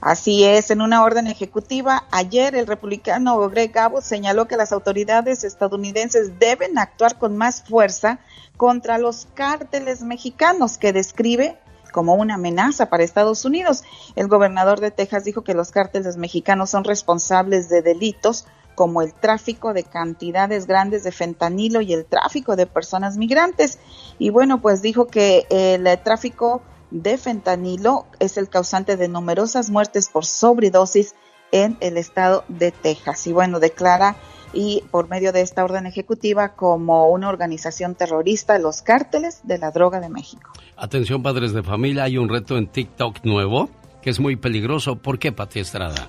Así 0.00 0.44
es, 0.44 0.70
en 0.70 0.82
una 0.82 1.02
orden 1.02 1.26
ejecutiva, 1.26 2.04
ayer 2.10 2.54
el 2.54 2.66
republicano 2.66 3.48
Greg 3.48 3.76
Abbott 3.76 4.02
señaló 4.02 4.46
que 4.46 4.56
las 4.56 4.70
autoridades 4.70 5.44
estadounidenses 5.44 6.38
deben 6.38 6.78
actuar 6.78 7.18
con 7.18 7.36
más 7.36 7.62
fuerza 7.62 8.20
contra 8.56 8.98
los 8.98 9.26
cárteles 9.34 10.02
mexicanos 10.02 10.78
que 10.78 10.92
describe 10.92 11.58
como 11.90 12.14
una 12.14 12.34
amenaza 12.34 12.90
para 12.90 13.02
Estados 13.02 13.44
Unidos. 13.44 13.82
El 14.14 14.28
gobernador 14.28 14.80
de 14.80 14.90
Texas 14.90 15.24
dijo 15.24 15.42
que 15.42 15.54
los 15.54 15.70
cárteles 15.70 16.16
mexicanos 16.16 16.70
son 16.70 16.84
responsables 16.84 17.68
de 17.68 17.82
delitos 17.82 18.46
como 18.78 19.02
el 19.02 19.12
tráfico 19.12 19.74
de 19.74 19.82
cantidades 19.82 20.68
grandes 20.68 21.02
de 21.02 21.10
fentanilo 21.10 21.80
y 21.80 21.92
el 21.92 22.04
tráfico 22.04 22.54
de 22.54 22.64
personas 22.66 23.16
migrantes. 23.16 23.80
Y 24.20 24.30
bueno, 24.30 24.60
pues 24.60 24.82
dijo 24.82 25.08
que 25.08 25.48
el 25.50 25.84
tráfico 26.04 26.62
de 26.92 27.18
fentanilo 27.18 28.06
es 28.20 28.36
el 28.36 28.48
causante 28.48 28.96
de 28.96 29.08
numerosas 29.08 29.68
muertes 29.68 30.08
por 30.08 30.24
sobredosis 30.24 31.16
en 31.50 31.76
el 31.80 31.96
estado 31.96 32.44
de 32.46 32.70
Texas. 32.70 33.26
Y 33.26 33.32
bueno, 33.32 33.58
declara 33.58 34.14
y 34.52 34.84
por 34.92 35.08
medio 35.08 35.32
de 35.32 35.40
esta 35.40 35.64
orden 35.64 35.86
ejecutiva 35.86 36.50
como 36.54 37.08
una 37.08 37.30
organización 37.30 37.96
terrorista 37.96 38.60
los 38.60 38.82
cárteles 38.82 39.40
de 39.42 39.58
la 39.58 39.72
droga 39.72 39.98
de 39.98 40.08
México. 40.08 40.52
Atención 40.76 41.20
padres 41.24 41.52
de 41.52 41.64
familia, 41.64 42.04
hay 42.04 42.16
un 42.16 42.28
reto 42.28 42.56
en 42.56 42.68
TikTok 42.68 43.24
nuevo 43.24 43.70
que 44.02 44.10
es 44.10 44.20
muy 44.20 44.36
peligroso. 44.36 44.94
¿Por 44.94 45.18
qué, 45.18 45.32
Pati 45.32 45.58
Estrada? 45.58 46.08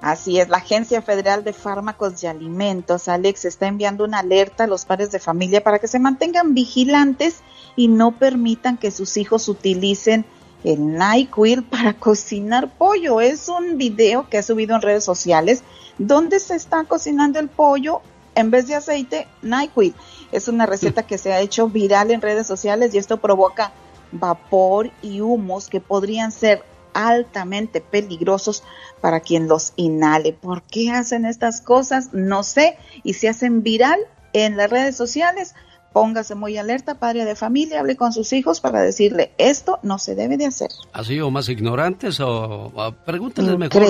Así 0.00 0.38
es, 0.38 0.48
la 0.48 0.58
Agencia 0.58 1.02
Federal 1.02 1.42
de 1.42 1.52
Fármacos 1.52 2.22
y 2.22 2.28
Alimentos, 2.28 3.08
Alex, 3.08 3.44
está 3.44 3.66
enviando 3.66 4.04
una 4.04 4.20
alerta 4.20 4.64
a 4.64 4.68
los 4.68 4.84
padres 4.84 5.10
de 5.10 5.18
familia 5.18 5.64
para 5.64 5.80
que 5.80 5.88
se 5.88 5.98
mantengan 5.98 6.54
vigilantes 6.54 7.40
y 7.74 7.88
no 7.88 8.12
permitan 8.12 8.76
que 8.76 8.92
sus 8.92 9.16
hijos 9.16 9.48
utilicen 9.48 10.24
el 10.62 10.96
NyQuil 10.96 11.64
para 11.70 11.94
cocinar 11.94 12.70
pollo. 12.76 13.20
Es 13.20 13.48
un 13.48 13.76
video 13.76 14.28
que 14.28 14.38
ha 14.38 14.42
subido 14.42 14.76
en 14.76 14.82
redes 14.82 15.02
sociales 15.02 15.64
donde 15.98 16.38
se 16.38 16.54
está 16.54 16.84
cocinando 16.84 17.40
el 17.40 17.48
pollo 17.48 18.00
en 18.36 18.52
vez 18.52 18.68
de 18.68 18.76
aceite, 18.76 19.26
NyQuil. 19.42 19.94
Es 20.30 20.46
una 20.46 20.64
receta 20.64 21.02
que 21.02 21.18
se 21.18 21.32
ha 21.32 21.40
hecho 21.40 21.68
viral 21.68 22.12
en 22.12 22.20
redes 22.20 22.46
sociales 22.46 22.94
y 22.94 22.98
esto 22.98 23.16
provoca 23.16 23.72
vapor 24.12 24.92
y 25.02 25.20
humos 25.20 25.68
que 25.68 25.80
podrían 25.80 26.30
ser 26.30 26.62
altamente 26.98 27.80
peligrosos 27.80 28.64
para 29.00 29.20
quien 29.20 29.46
los 29.46 29.72
inhale. 29.76 30.32
¿Por 30.32 30.62
qué 30.62 30.90
hacen 30.90 31.24
estas 31.26 31.60
cosas? 31.60 32.12
No 32.12 32.42
sé. 32.42 32.76
Y 33.04 33.14
se 33.14 33.28
hacen 33.28 33.62
viral 33.62 34.00
en 34.32 34.56
las 34.56 34.68
redes 34.68 34.96
sociales. 34.96 35.54
Póngase 35.92 36.34
muy 36.34 36.56
alerta, 36.58 36.96
padre 36.96 37.24
de 37.24 37.36
familia, 37.36 37.80
hable 37.80 37.96
con 37.96 38.12
sus 38.12 38.32
hijos 38.32 38.60
para 38.60 38.82
decirle, 38.82 39.32
esto 39.38 39.78
no 39.82 39.98
se 39.98 40.14
debe 40.14 40.36
de 40.36 40.46
hacer. 40.46 40.68
¿Así 40.92 41.18
o 41.20 41.30
más 41.30 41.48
ignorantes 41.48 42.20
o, 42.20 42.94
pregúntenles 43.06 43.56
mejor 43.56 43.86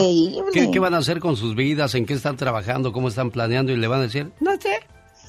¿qué, 0.53 0.71
qué 0.71 0.79
van 0.79 0.95
a 0.95 0.99
hacer 0.99 1.19
con 1.19 1.37
sus 1.37 1.57
vidas, 1.57 1.95
en 1.95 2.07
qué 2.07 2.15
están 2.15 2.37
trabajando, 2.37 2.93
cómo 2.93 3.09
están 3.09 3.31
planeando 3.31 3.73
y 3.73 3.77
le 3.77 3.89
van 3.89 4.01
a 4.01 4.03
decir, 4.05 4.31
no 4.39 4.53
sé, 4.61 4.79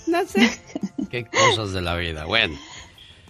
no 0.06 0.26
sé. 0.28 0.62
qué 1.10 1.26
cosas 1.26 1.74
de 1.74 1.82
la 1.82 1.96
vida. 1.96 2.26
Bueno. 2.26 2.56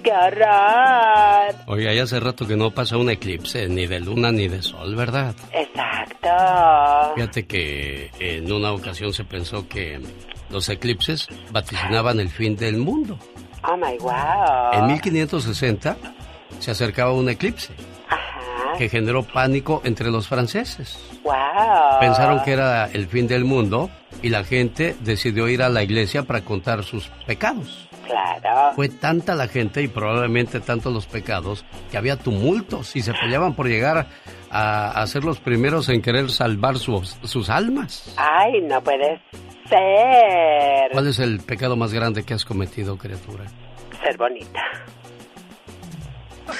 ¡Qué 0.02 0.10
horror! 0.10 1.54
Oye, 1.66 1.88
hay 1.88 1.98
hace 1.98 2.20
rato 2.20 2.46
que 2.46 2.56
no 2.56 2.70
pasa 2.72 2.96
un 2.96 3.10
eclipse, 3.10 3.68
ni 3.68 3.86
de 3.86 4.00
luna 4.00 4.32
ni 4.32 4.48
de 4.48 4.62
sol, 4.62 4.94
¿verdad? 4.96 5.34
Exacto. 5.52 7.14
Fíjate 7.14 7.46
que 7.46 8.10
en 8.18 8.52
una 8.52 8.72
ocasión 8.72 9.12
se 9.12 9.24
pensó 9.24 9.68
que 9.68 10.00
los 10.50 10.68
eclipses 10.68 11.28
vaticinaban 11.50 12.20
el 12.20 12.28
fin 12.28 12.56
del 12.56 12.76
mundo. 12.76 13.18
Oh 13.64 13.76
my 13.76 13.96
wow. 13.98 14.72
En 14.72 14.86
1560 14.88 15.96
se 16.58 16.70
acercaba 16.70 17.12
un 17.12 17.28
eclipse 17.28 17.72
que 18.76 18.88
generó 18.88 19.22
pánico 19.22 19.80
entre 19.84 20.10
los 20.10 20.26
franceses. 20.26 20.98
Wow. 21.22 21.32
Pensaron 22.00 22.42
que 22.42 22.52
era 22.52 22.86
el 22.86 23.06
fin 23.06 23.28
del 23.28 23.44
mundo 23.44 23.90
y 24.20 24.28
la 24.28 24.44
gente 24.44 24.94
decidió 25.00 25.48
ir 25.48 25.62
a 25.62 25.68
la 25.68 25.82
iglesia 25.82 26.24
para 26.24 26.42
contar 26.42 26.84
sus 26.84 27.08
pecados. 27.26 27.88
Claro. 28.04 28.72
Fue 28.74 28.88
tanta 28.88 29.34
la 29.34 29.48
gente 29.48 29.82
y 29.82 29.88
probablemente 29.88 30.60
tantos 30.60 30.92
los 30.92 31.06
pecados 31.06 31.64
que 31.90 31.96
había 31.96 32.16
tumultos 32.16 32.94
y 32.96 33.02
se 33.02 33.12
peleaban 33.14 33.54
por 33.54 33.68
llegar 33.68 34.06
a, 34.50 34.90
a 34.90 35.06
ser 35.06 35.24
los 35.24 35.40
primeros 35.40 35.88
en 35.88 36.02
querer 36.02 36.30
salvar 36.30 36.78
sus, 36.78 37.16
sus 37.22 37.48
almas. 37.48 38.14
Ay, 38.16 38.60
no 38.62 38.82
puede 38.82 39.20
ser. 39.68 40.90
¿Cuál 40.92 41.06
es 41.08 41.18
el 41.18 41.40
pecado 41.40 41.76
más 41.76 41.92
grande 41.92 42.24
que 42.24 42.34
has 42.34 42.44
cometido, 42.44 42.98
criatura? 42.98 43.44
Ser 44.02 44.16
bonita. 44.18 44.62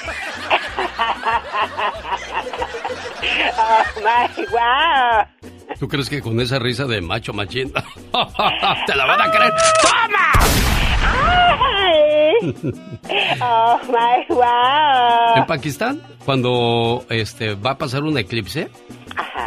oh 3.57 3.83
my 4.01 4.27
wow. 4.51 5.52
¿Tú 5.79 5.87
crees 5.87 6.09
que 6.09 6.21
con 6.21 6.39
esa 6.39 6.59
risa 6.59 6.85
de 6.85 7.01
macho 7.01 7.33
machín 7.33 7.71
te 8.87 8.95
la 8.95 9.05
van 9.05 9.21
a 9.21 9.31
creer? 9.31 9.53
¡Toma! 9.81 10.33
Ay. 11.01 12.53
Oh 13.41 13.79
my 13.87 14.25
wow. 14.35 15.37
En 15.37 15.45
Pakistán, 15.45 16.01
cuando 16.25 17.05
este 17.09 17.55
va 17.55 17.71
a 17.71 17.77
pasar 17.77 18.03
un 18.03 18.17
eclipse, 18.17 18.69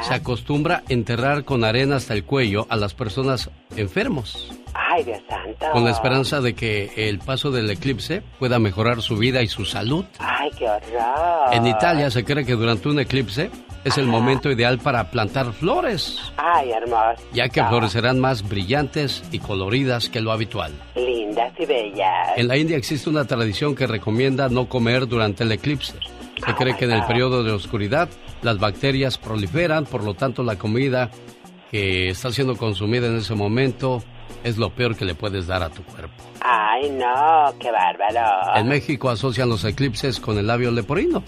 se 0.03 0.15
acostumbra 0.15 0.83
enterrar 0.89 1.45
con 1.45 1.65
arena 1.65 1.97
hasta 1.97 2.15
el 2.15 2.25
cuello 2.25 2.67
a 2.69 2.77
las 2.77 2.95
personas 2.95 3.51
enfermos. 3.77 4.53
Ay, 4.75 5.05
Dios 5.05 5.21
santo. 5.29 5.67
Con 5.73 5.85
la 5.85 5.91
esperanza 5.91 6.41
de 6.41 6.55
que 6.55 7.09
el 7.09 7.19
paso 7.19 7.51
del 7.51 7.71
eclipse 7.71 8.23
pueda 8.39 8.59
mejorar 8.59 9.03
su 9.03 9.17
vida 9.17 9.43
y 9.43 9.49
su 9.49 9.65
salud. 9.65 10.05
Ay, 10.19 10.51
qué 10.59 10.69
horror. 10.69 11.53
En 11.55 11.67
Italia 11.67 12.11
se 12.11 12.25
cree 12.25 12.45
que 12.45 12.53
durante 12.55 12.89
un 12.89 13.01
eclipse 13.01 13.51
es 13.87 13.99
el 13.99 14.07
momento 14.07 14.51
ideal 14.51 14.79
para 14.79 15.13
plantar 15.13 15.53
flores. 15.53 16.19
Ay, 16.37 16.73
hermoso. 16.73 17.23
Ya 17.33 17.49
que 17.49 17.63
florecerán 17.63 18.19
más 18.19 18.47
brillantes 18.47 19.23
y 19.31 19.39
coloridas 19.39 20.09
que 20.09 20.21
lo 20.21 20.33
habitual. 20.33 20.73
Lindas 20.97 21.53
y 21.57 21.67
bellas. 21.67 22.31
En 22.37 22.49
la 22.49 22.57
India 22.57 22.77
existe 22.77 23.09
una 23.09 23.27
tradición 23.27 23.77
que 23.77 23.87
recomienda 23.87 24.49
no 24.49 24.69
comer 24.69 25.07
durante 25.07 25.45
el 25.45 25.53
eclipse. 25.53 25.95
Se 26.45 26.55
cree 26.55 26.77
que 26.77 26.87
en 26.87 26.91
el 26.91 27.05
periodo 27.05 27.45
de 27.45 27.53
oscuridad 27.53 28.09
las 28.43 28.59
bacterias 28.59 29.19
proliferan, 29.19 29.85
por 29.85 30.03
lo 30.03 30.15
tanto 30.15 30.43
la 30.43 30.57
comida 30.57 31.09
que 31.71 32.09
está 32.09 32.33
siendo 32.33 32.57
consumida 32.57 33.07
en 33.07 33.19
ese 33.19 33.37
momento 33.37 34.03
es 34.43 34.59
lo 34.59 34.71
peor 34.71 34.97
que 34.97 35.05
le 35.05 35.15
puedes 35.15 35.47
dar 35.47 35.63
a 35.63 35.71
tu 35.71 35.85
cuerpo. 35.85 36.25
Ay, 36.41 36.91
no, 36.91 37.55
qué 37.61 37.71
bárbaro. 37.71 38.57
En 38.57 38.67
México 38.67 39.11
asocian 39.11 39.49
los 39.49 39.65
eclipses 39.65 40.19
con 40.19 40.39
el 40.39 40.49
labio 40.49 40.73
leporino. 40.73 41.23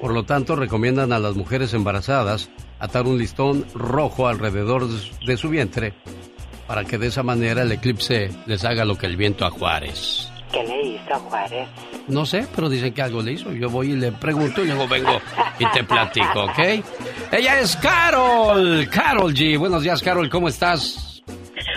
Por 0.00 0.12
lo 0.12 0.24
tanto, 0.24 0.56
recomiendan 0.56 1.12
a 1.12 1.18
las 1.18 1.36
mujeres 1.36 1.74
embarazadas 1.74 2.50
atar 2.78 3.06
un 3.06 3.18
listón 3.18 3.64
rojo 3.74 4.28
alrededor 4.28 4.88
de 4.88 5.36
su 5.36 5.48
vientre 5.48 5.94
para 6.66 6.84
que 6.84 6.98
de 6.98 7.08
esa 7.08 7.22
manera 7.22 7.62
el 7.62 7.72
eclipse 7.72 8.30
les 8.46 8.64
haga 8.64 8.84
lo 8.84 8.96
que 8.96 9.06
el 9.06 9.16
viento 9.16 9.46
a 9.46 9.50
Juárez. 9.50 10.30
¿Qué 10.52 10.62
le 10.64 10.82
hizo 10.82 11.14
Juárez? 11.14 11.68
No 12.06 12.24
sé, 12.24 12.46
pero 12.54 12.68
dicen 12.68 12.92
que 12.94 13.02
algo 13.02 13.22
le 13.22 13.32
hizo. 13.32 13.52
Yo 13.52 13.68
voy 13.68 13.92
y 13.92 13.96
le 13.96 14.12
pregunto 14.12 14.62
y 14.62 14.66
luego 14.66 14.88
vengo 14.88 15.20
y 15.58 15.66
te 15.66 15.84
platico, 15.84 16.44
¿ok? 16.44 16.58
Ella 17.32 17.60
es 17.60 17.76
Carol, 17.76 18.88
Carol 18.90 19.34
G. 19.34 19.58
Buenos 19.58 19.82
días, 19.82 20.02
Carol, 20.02 20.28
¿cómo 20.30 20.48
estás? 20.48 21.22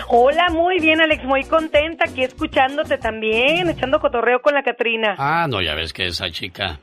Hola, 0.08 0.48
muy 0.50 0.78
bien, 0.78 1.00
Alex, 1.00 1.24
muy 1.24 1.44
contenta 1.44 2.04
aquí 2.04 2.22
escuchándote 2.22 2.98
también, 2.98 3.68
echando 3.68 3.98
cotorreo 3.98 4.40
con 4.40 4.54
la 4.54 4.62
Catrina. 4.62 5.14
Ah, 5.18 5.46
no, 5.48 5.62
ya 5.62 5.74
ves 5.74 5.92
que 5.92 6.06
esa 6.06 6.30
chica 6.30 6.80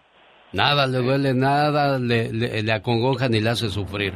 nada 0.53 0.87
le 0.87 0.99
duele, 0.99 1.33
nada 1.33 1.99
le, 1.99 2.31
le, 2.31 2.63
le 2.63 2.71
acongoja 2.71 3.29
ni 3.29 3.41
le 3.41 3.49
hace 3.49 3.69
sufrir. 3.69 4.13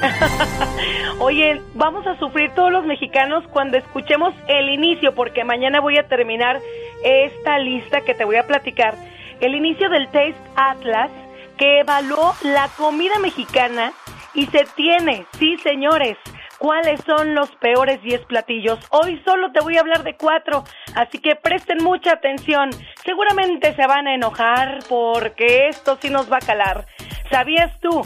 Oye, 1.20 1.60
vamos 1.74 2.06
a 2.06 2.18
sufrir 2.18 2.50
todos 2.54 2.72
los 2.72 2.84
mexicanos 2.84 3.44
cuando 3.52 3.76
escuchemos 3.76 4.34
el 4.48 4.68
inicio, 4.68 5.14
porque 5.14 5.44
mañana 5.44 5.80
voy 5.80 5.98
a 5.98 6.08
terminar 6.08 6.60
esta 7.04 7.58
lista 7.58 8.00
que 8.00 8.14
te 8.14 8.24
voy 8.24 8.36
a 8.36 8.46
platicar. 8.46 8.94
El 9.40 9.54
inicio 9.54 9.88
del 9.88 10.06
Taste 10.06 10.36
Atlas, 10.56 11.10
que 11.56 11.80
evaluó 11.80 12.34
la 12.42 12.68
comida 12.76 13.18
mexicana 13.20 13.92
y 14.34 14.46
se 14.46 14.64
tiene, 14.74 15.26
sí 15.38 15.56
señores, 15.58 16.16
cuáles 16.64 16.98
son 17.04 17.34
los 17.34 17.50
peores 17.56 18.00
10 18.00 18.24
platillos. 18.24 18.78
Hoy 18.88 19.20
solo 19.22 19.52
te 19.52 19.60
voy 19.60 19.76
a 19.76 19.80
hablar 19.80 20.02
de 20.02 20.16
cuatro, 20.16 20.64
así 20.94 21.18
que 21.18 21.36
presten 21.36 21.84
mucha 21.84 22.12
atención. 22.12 22.70
Seguramente 23.04 23.74
se 23.74 23.86
van 23.86 24.06
a 24.06 24.14
enojar 24.14 24.78
porque 24.88 25.68
esto 25.68 25.98
sí 26.00 26.08
nos 26.08 26.32
va 26.32 26.38
a 26.38 26.46
calar. 26.46 26.86
¿Sabías 27.30 27.78
tú 27.80 28.00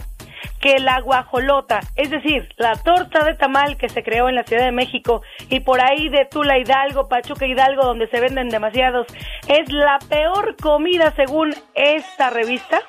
que 0.61 0.81
la 0.81 1.01
guajolota, 1.01 1.79
es 1.95 2.11
decir, 2.11 2.49
la 2.57 2.75
torta 2.75 3.25
de 3.25 3.35
tamal 3.35 3.77
que 3.77 3.89
se 3.89 4.03
creó 4.03 4.29
en 4.29 4.35
la 4.35 4.43
Ciudad 4.43 4.65
de 4.65 4.73
México 4.73 5.23
y 5.49 5.61
por 5.61 5.81
ahí 5.81 6.09
de 6.09 6.27
Tula 6.29 6.59
Hidalgo, 6.59 7.09
Pachuca 7.09 7.47
Hidalgo, 7.47 7.85
donde 7.85 8.09
se 8.09 8.19
venden 8.19 8.49
demasiados, 8.49 9.07
es 9.47 9.73
la 9.73 10.01
peor 10.09 10.57
comida 10.61 11.15
según 11.15 11.55
esta 11.77 12.31
revista? 12.31 12.81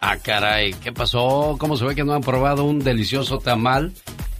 Ah, 0.00 0.18
caray, 0.22 0.72
¿qué 0.74 0.92
pasó? 0.92 1.56
¿Cómo 1.58 1.76
se 1.76 1.84
ve 1.84 1.96
que 1.96 2.04
no 2.04 2.12
han 2.12 2.20
probado 2.20 2.62
un 2.62 2.78
delicioso 2.78 3.38
tamal 3.38 3.92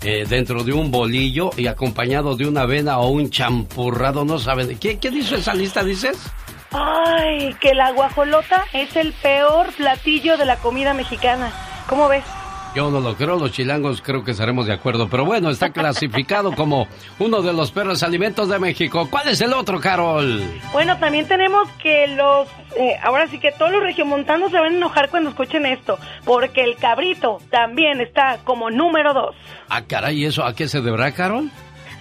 eh, 0.02 0.24
dentro 0.28 0.64
de 0.64 0.72
un 0.72 0.90
bolillo 0.90 1.50
y 1.56 1.66
acompañado 1.66 2.36
de 2.36 2.46
una 2.46 2.62
avena 2.62 2.98
o 2.98 3.08
un 3.08 3.30
champurrado? 3.30 4.24
No 4.24 4.38
saben. 4.38 4.78
¿Qué, 4.78 4.98
qué 4.98 5.10
dice 5.10 5.36
esa 5.36 5.54
lista, 5.54 5.82
dices? 5.82 6.18
Ay, 6.70 7.54
que 7.60 7.74
la 7.74 7.92
guajolota 7.92 8.64
es 8.72 8.96
el 8.96 9.12
peor 9.12 9.72
platillo 9.74 10.36
de 10.36 10.44
la 10.44 10.56
comida 10.56 10.94
mexicana. 10.94 11.52
¿Cómo 11.88 12.08
ves? 12.08 12.24
Yo 12.76 12.90
no 12.90 13.00
lo 13.00 13.16
creo, 13.16 13.38
los 13.38 13.52
chilangos 13.52 14.02
creo 14.02 14.22
que 14.22 14.32
estaremos 14.32 14.66
de 14.66 14.74
acuerdo, 14.74 15.08
pero 15.08 15.24
bueno, 15.24 15.48
está 15.48 15.70
clasificado 15.70 16.52
como 16.54 16.86
uno 17.18 17.40
de 17.40 17.54
los 17.54 17.72
peores 17.72 18.02
alimentos 18.02 18.50
de 18.50 18.58
México. 18.58 19.08
¿Cuál 19.10 19.28
es 19.28 19.40
el 19.40 19.54
otro, 19.54 19.80
Carol? 19.80 20.42
Bueno, 20.74 20.98
también 20.98 21.26
tenemos 21.26 21.66
que 21.82 22.06
los, 22.08 22.46
eh, 22.76 22.98
ahora 23.02 23.28
sí 23.28 23.38
que 23.38 23.50
todos 23.52 23.72
los 23.72 23.82
regiomontanos 23.82 24.50
se 24.50 24.60
van 24.60 24.74
a 24.74 24.76
enojar 24.76 25.08
cuando 25.08 25.30
escuchen 25.30 25.64
esto, 25.64 25.98
porque 26.26 26.64
el 26.64 26.76
cabrito 26.76 27.38
también 27.50 28.02
está 28.02 28.40
como 28.44 28.68
número 28.68 29.14
dos. 29.14 29.34
Ah, 29.70 29.80
caray, 29.80 30.20
¿y 30.20 30.26
eso 30.26 30.44
a 30.44 30.54
qué 30.54 30.68
se 30.68 30.82
deberá, 30.82 31.12
Carol? 31.12 31.50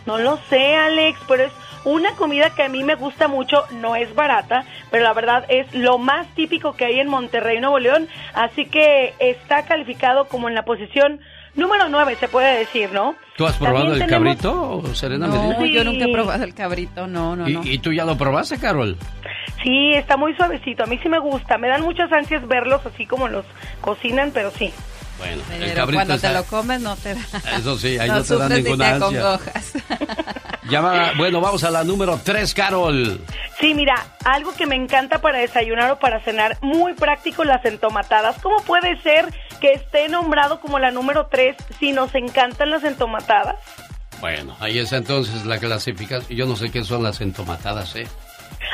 No 0.05 0.17
lo 0.17 0.38
sé, 0.49 0.76
Alex, 0.76 1.17
pero 1.26 1.45
es 1.45 1.53
una 1.86 2.11
comida 2.15 2.49
que 2.49 2.63
a 2.63 2.69
mí 2.69 2.83
me 2.83 2.95
gusta 2.95 3.27
mucho, 3.27 3.63
no 3.71 3.95
es 3.95 4.13
barata, 4.13 4.65
pero 4.91 5.03
la 5.03 5.13
verdad 5.13 5.45
es 5.47 5.73
lo 5.73 5.97
más 5.97 6.27
típico 6.36 6.73
que 6.75 6.86
hay 6.86 6.99
en 6.99 7.07
Monterrey, 7.07 7.59
Nuevo 7.61 7.79
León, 7.79 8.07
así 8.33 8.65
que 8.65 9.13
está 9.19 9.65
calificado 9.65 10.27
como 10.27 10.49
en 10.49 10.55
la 10.55 10.63
posición 10.65 11.21
número 11.55 11.88
9, 11.88 12.17
se 12.19 12.27
puede 12.27 12.57
decir, 12.59 12.91
¿no? 12.91 13.15
¿Tú 13.38 13.45
has 13.45 13.55
probado 13.57 13.86
También 13.86 14.01
el 14.03 14.09
tenemos- 14.09 14.41
cabrito, 14.41 14.95
Serena 14.95 15.27
No, 15.27 15.33
Medina? 15.57 15.67
yo 15.67 15.83
nunca 15.86 16.05
he 16.05 16.11
probado 16.11 16.43
el 16.43 16.53
cabrito, 16.53 17.07
no, 17.07 17.36
no, 17.36 17.47
¿Y, 17.47 17.53
no. 17.53 17.61
y 17.63 17.77
tú 17.79 17.93
ya 17.93 18.03
lo 18.03 18.17
probaste, 18.17 18.57
Carol? 18.59 18.97
Sí, 19.63 19.93
está 19.93 20.17
muy 20.17 20.36
suavecito, 20.36 20.83
a 20.83 20.88
mí 20.88 20.99
sí 21.01 21.07
me 21.09 21.19
gusta, 21.19 21.57
me 21.57 21.67
dan 21.69 21.81
muchas 21.81 22.11
ansias 22.11 22.45
verlos 22.47 22.86
así 22.86 23.05
como 23.05 23.27
los 23.29 23.45
cocinan, 23.81 24.31
pero 24.33 24.51
sí. 24.51 24.73
Bueno, 25.18 25.41
el 25.53 25.59
Pero 25.59 25.76
cabrito 25.76 25.97
cuando 25.97 26.13
está- 26.16 26.28
te 26.28 26.34
lo 26.34 26.43
comes 26.45 26.82
no 26.82 26.95
te 26.97 27.16
da. 27.16 27.22
Eso 27.57 27.78
sí, 27.78 27.97
ahí 27.97 28.09
no, 28.09 28.22
te 28.24 28.36
ni 28.49 28.55
ninguna 28.63 28.86
te 28.86 29.05
ansia. 29.05 29.07
acongojas. 29.20 29.74
Llama- 30.70 31.11
bueno, 31.18 31.41
vamos 31.41 31.63
a 31.63 31.70
la 31.72 31.84
número 31.84 32.20
3, 32.24 32.53
Carol. 32.53 33.22
Sí, 33.59 33.74
mira, 33.74 33.93
algo 34.24 34.51
que 34.55 34.66
me 34.66 34.76
encanta 34.76 35.20
para 35.20 35.38
desayunar 35.39 35.91
o 35.91 35.99
para 35.99 36.20
cenar, 36.22 36.57
muy 36.61 36.93
práctico 36.93 37.43
las 37.43 37.63
entomatadas. 37.66 38.38
¿Cómo 38.41 38.57
puede 38.63 38.99
ser 39.01 39.32
que 39.61 39.74
esté 39.74 40.09
nombrado 40.09 40.59
como 40.59 40.80
la 40.80 40.91
número 40.91 41.28
3 41.28 41.55
si 41.80 41.91
nos 41.91 42.13
encantan 42.16 42.72
las 42.72 42.84
entomatadas? 42.84 43.55
Bueno, 44.22 44.55
ahí 44.59 44.80
está 44.80 44.97
entonces 44.97 45.45
la 45.45 45.59
clasificación. 45.59 46.36
Yo 46.38 46.45
no 46.47 46.55
sé 46.55 46.72
qué 46.72 46.84
son 46.84 47.03
las 47.03 47.22
entomatadas, 47.22 47.95
¿eh? 47.95 48.07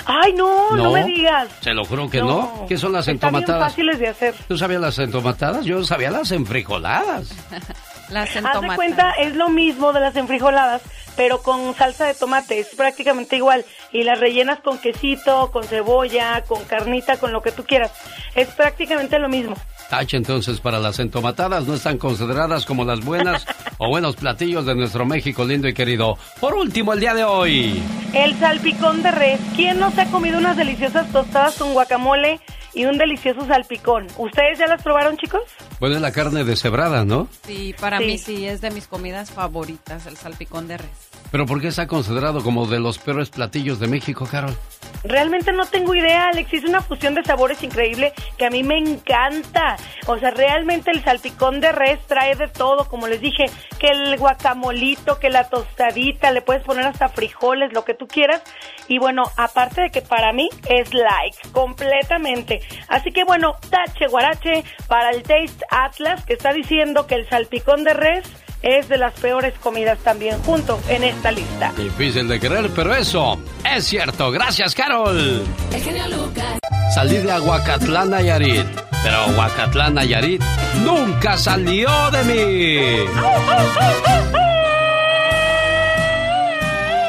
Ay, 0.05 0.33
no, 0.33 0.75
no, 0.75 0.83
¿No? 0.85 0.91
me 0.93 1.03
digas. 1.05 1.47
Se 1.61 1.73
lo 1.73 1.85
juro 1.85 2.09
que 2.09 2.19
no. 2.21 2.65
¿Qué 2.67 2.77
son 2.77 2.91
las 2.93 3.07
Están 3.07 3.31
bien 3.31 3.41
entomatadas? 3.43 3.71
fáciles 3.71 3.99
de 3.99 4.07
hacer. 4.07 4.35
¿Tú 4.47 4.57
sabías 4.57 4.81
las 4.81 4.97
entomatadas? 4.99 5.65
Yo 5.65 5.83
sabía 5.83 6.09
las 6.11 6.31
enfrijoladas. 6.31 7.29
Las 8.09 8.35
Haz 8.35 8.59
de 8.59 8.67
cuenta, 8.75 9.11
es 9.11 9.37
lo 9.37 9.47
mismo 9.47 9.93
de 9.93 10.01
las 10.01 10.13
enfrijoladas, 10.17 10.81
pero 11.21 11.43
con 11.43 11.75
salsa 11.75 12.07
de 12.07 12.15
tomate, 12.15 12.57
es 12.59 12.69
prácticamente 12.69 13.35
igual. 13.35 13.63
Y 13.91 14.01
las 14.01 14.19
rellenas 14.19 14.59
con 14.61 14.79
quesito, 14.79 15.51
con 15.51 15.63
cebolla, 15.63 16.43
con 16.47 16.63
carnita, 16.63 17.17
con 17.17 17.31
lo 17.31 17.43
que 17.43 17.51
tú 17.51 17.63
quieras. 17.63 17.91
Es 18.33 18.47
prácticamente 18.47 19.19
lo 19.19 19.29
mismo. 19.29 19.53
Tache 19.87 20.17
entonces 20.17 20.59
para 20.59 20.79
las 20.79 20.97
entomatadas, 20.97 21.67
no 21.67 21.75
están 21.75 21.99
consideradas 21.99 22.65
como 22.65 22.85
las 22.85 23.01
buenas 23.05 23.45
o 23.77 23.87
buenos 23.89 24.15
platillos 24.15 24.65
de 24.65 24.73
nuestro 24.73 25.05
México 25.05 25.45
lindo 25.45 25.67
y 25.67 25.75
querido. 25.75 26.17
Por 26.39 26.55
último, 26.55 26.93
el 26.93 26.99
día 26.99 27.13
de 27.13 27.23
hoy. 27.23 27.83
El 28.15 28.35
salpicón 28.39 29.03
de 29.03 29.11
res. 29.11 29.39
¿Quién 29.55 29.77
no 29.79 29.91
se 29.91 30.01
ha 30.01 30.05
comido 30.07 30.39
unas 30.39 30.57
deliciosas 30.57 31.07
tostadas 31.11 31.55
con 31.55 31.73
guacamole 31.73 32.39
y 32.73 32.85
un 32.85 32.97
delicioso 32.97 33.45
salpicón? 33.45 34.07
¿Ustedes 34.17 34.57
ya 34.57 34.65
las 34.65 34.81
probaron, 34.81 35.17
chicos? 35.17 35.43
Bueno, 35.79 35.97
es 35.97 36.01
la 36.01 36.11
carne 36.11 36.43
deshebrada, 36.45 37.05
¿no? 37.05 37.27
Sí, 37.45 37.75
para 37.79 37.99
Sí. 37.99 38.05
mí 38.05 38.17
sí, 38.17 38.47
es 38.47 38.59
de 38.61 38.71
mis 38.71 38.87
comidas 38.87 39.29
favoritas, 39.29 40.07
el 40.07 40.17
salpicón 40.17 40.67
de 40.67 40.77
res. 40.77 41.10
Pero 41.31 41.45
¿por 41.45 41.61
qué 41.61 41.69
está 41.69 41.87
considerado 41.87 42.43
como 42.43 42.67
de 42.67 42.79
los 42.79 42.97
peores 42.97 43.29
platillos 43.29 43.79
de 43.79 43.87
México, 43.87 44.27
Carol? 44.29 44.55
Realmente 45.03 45.51
no 45.51 45.65
tengo 45.65 45.95
idea, 45.95 46.27
Alex. 46.27 46.53
Es 46.53 46.63
una 46.65 46.81
fusión 46.81 47.15
de 47.15 47.23
sabores 47.23 47.63
increíble 47.63 48.13
que 48.37 48.45
a 48.45 48.49
mí 48.49 48.63
me 48.63 48.77
encanta. 48.77 49.77
O 50.05 50.17
sea, 50.19 50.31
realmente 50.31 50.91
el 50.91 51.03
salpicón 51.03 51.59
de 51.61 51.71
res 51.71 51.99
trae 52.05 52.35
de 52.35 52.49
todo, 52.49 52.87
como 52.87 53.07
les 53.07 53.21
dije, 53.21 53.45
que 53.79 53.87
el 53.87 54.17
guacamolito, 54.17 55.19
que 55.19 55.29
la 55.29 55.49
tostadita, 55.49 56.31
le 56.31 56.41
puedes 56.41 56.63
poner 56.63 56.85
hasta 56.85 57.09
frijoles, 57.09 57.73
lo 57.73 57.85
que 57.85 57.93
tú 57.93 58.07
quieras. 58.07 58.43
Y 58.89 58.99
bueno, 58.99 59.23
aparte 59.37 59.81
de 59.81 59.89
que 59.89 60.01
para 60.01 60.33
mí 60.33 60.49
es 60.67 60.93
like, 60.93 61.37
completamente. 61.51 62.59
Así 62.89 63.11
que 63.11 63.23
bueno, 63.23 63.55
tache 63.69 64.07
guarache 64.07 64.63
para 64.87 65.11
el 65.11 65.23
Taste 65.23 65.65
Atlas, 65.71 66.25
que 66.25 66.33
está 66.33 66.53
diciendo 66.53 67.07
que 67.07 67.15
el 67.15 67.27
salpicón 67.29 67.83
de 67.83 67.93
res 67.93 68.23
es 68.61 68.89
de 68.89 68.97
las 68.97 69.13
peores 69.19 69.53
comidas 69.59 69.97
también 69.99 70.41
junto 70.43 70.79
en 70.87 71.03
esta 71.03 71.31
lista. 71.31 71.71
Difícil 71.77 72.27
de 72.27 72.39
creer, 72.39 72.69
pero 72.75 72.95
eso 72.95 73.39
es 73.75 73.85
cierto. 73.85 74.31
Gracias, 74.31 74.75
Carol. 74.75 75.43
El 75.73 75.81
genio 75.81 76.07
Lucas. 76.09 76.59
Salí 76.93 77.17
de 77.17 77.31
Aguacatlán, 77.31 78.11
Nayarit. 78.11 78.65
Pero 79.03 79.17
Aguacatlán, 79.17 79.95
Nayarit 79.95 80.43
nunca 80.83 81.37
salió 81.37 81.89
de 82.11 82.23
mí. 82.25 83.09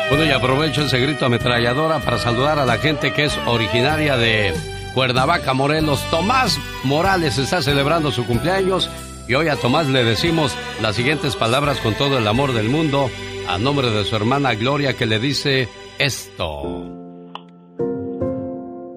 Bueno, 0.08 0.24
y 0.24 0.30
aprovecho 0.30 0.82
ese 0.82 0.98
grito 0.98 1.26
ametralladora 1.26 1.98
para 2.00 2.18
saludar 2.18 2.58
a 2.58 2.66
la 2.66 2.78
gente 2.78 3.12
que 3.12 3.24
es 3.24 3.38
originaria 3.46 4.16
de 4.16 4.54
Cuernavaca, 4.94 5.54
Morelos. 5.54 6.04
Tomás 6.10 6.58
Morales 6.84 7.38
está 7.38 7.62
celebrando 7.62 8.12
su 8.12 8.26
cumpleaños 8.26 8.90
y 9.28 9.34
hoy 9.34 9.48
a 9.48 9.56
Tomás 9.56 9.88
le 9.88 10.04
decimos 10.04 10.54
las 10.80 10.96
siguientes 10.96 11.36
palabras 11.36 11.78
con 11.80 11.94
todo 11.94 12.18
el 12.18 12.26
amor 12.26 12.52
del 12.52 12.68
mundo 12.68 13.10
a 13.48 13.58
nombre 13.58 13.90
de 13.90 14.04
su 14.04 14.16
hermana 14.16 14.54
Gloria 14.54 14.96
que 14.96 15.06
le 15.06 15.18
dice 15.18 15.68
esto. 15.98 16.98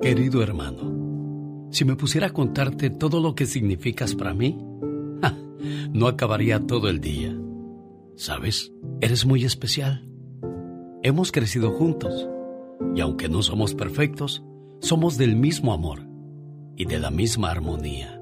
Querido 0.01 0.43
hermano, 0.43 1.69
si 1.71 1.85
me 1.85 1.95
pusiera 1.95 2.27
a 2.27 2.33
contarte 2.33 2.89
todo 2.89 3.19
lo 3.19 3.35
que 3.35 3.45
significas 3.45 4.15
para 4.15 4.33
mí, 4.33 4.57
no 5.91 6.07
acabaría 6.07 6.59
todo 6.59 6.89
el 6.89 6.99
día. 6.99 7.35
¿Sabes? 8.15 8.71
Eres 9.01 9.25
muy 9.25 9.45
especial. 9.45 10.07
Hemos 11.03 11.31
crecido 11.31 11.71
juntos 11.71 12.27
y 12.95 13.01
aunque 13.01 13.29
no 13.29 13.41
somos 13.41 13.73
perfectos, 13.73 14.43
somos 14.79 15.17
del 15.17 15.35
mismo 15.35 15.73
amor 15.73 16.07
y 16.75 16.85
de 16.85 16.99
la 16.99 17.11
misma 17.11 17.51
armonía. 17.51 18.14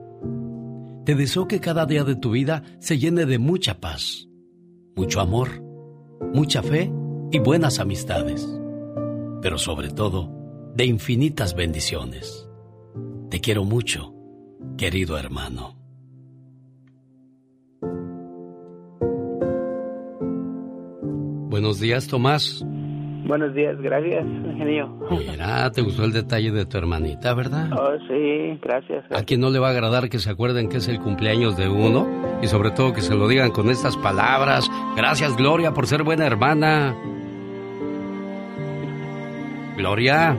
Te 1.06 1.16
deseo 1.16 1.50
que 1.50 1.60
cada 1.60 1.86
día 1.86 2.06
de 2.06 2.16
tu 2.16 2.32
vida 2.32 2.64
se 2.80 2.98
llene 2.98 3.26
de 3.26 3.38
mucha 3.38 3.82
paz, 3.82 4.30
mucho 4.96 5.20
amor, 5.20 5.62
mucha 6.34 6.64
fe 6.64 6.90
y 7.30 7.40
buenas 7.40 7.80
amistades, 7.80 8.48
pero 9.42 9.58
sobre 9.58 9.90
todo 9.90 10.32
de 10.76 10.86
infinitas 10.86 11.56
bendiciones. 11.56 12.48
Te 13.30 13.42
quiero 13.42 13.66
mucho, 13.66 14.14
querido 14.78 15.18
hermano. 15.18 15.76
Buenos 21.50 21.82
días, 21.82 22.08
Tomás. 22.08 22.66
Buenos 23.26 23.54
días, 23.54 23.80
gracias, 23.82 24.26
genio. 24.58 25.00
Mira, 25.10 25.72
te 25.72 25.82
gustó 25.82 26.04
el 26.04 26.12
detalle 26.12 26.52
de 26.52 26.66
tu 26.66 26.78
hermanita, 26.78 27.34
¿verdad? 27.34 27.70
Oh, 27.72 27.98
sí, 28.08 28.60
gracias. 28.62 29.06
¿A 29.12 29.24
quién 29.24 29.40
no 29.40 29.50
le 29.50 29.60
va 29.60 29.70
a 29.70 29.72
agradar 29.72 30.10
que 30.10 30.20
se 30.20 30.30
acuerden 30.30 30.68
que 30.68 30.78
es 30.78 30.88
el 30.90 31.00
cumpleaños 31.00 31.56
de 31.56 31.70
uno? 31.70 32.08
Y 32.42 32.48
sobre 32.48 32.72
todo 32.72 32.94
que 32.94 33.02
se 33.02 33.16
lo 33.16 33.28
digan 33.28 33.52
con 33.52 33.70
estas 33.70 33.96
palabras. 33.96 34.70
Gracias, 34.98 35.38
Gloria, 35.38 35.74
por 35.74 35.88
ser 35.88 36.04
buena 36.04 36.26
hermana. 36.26 36.96
Gloria. 39.78 40.38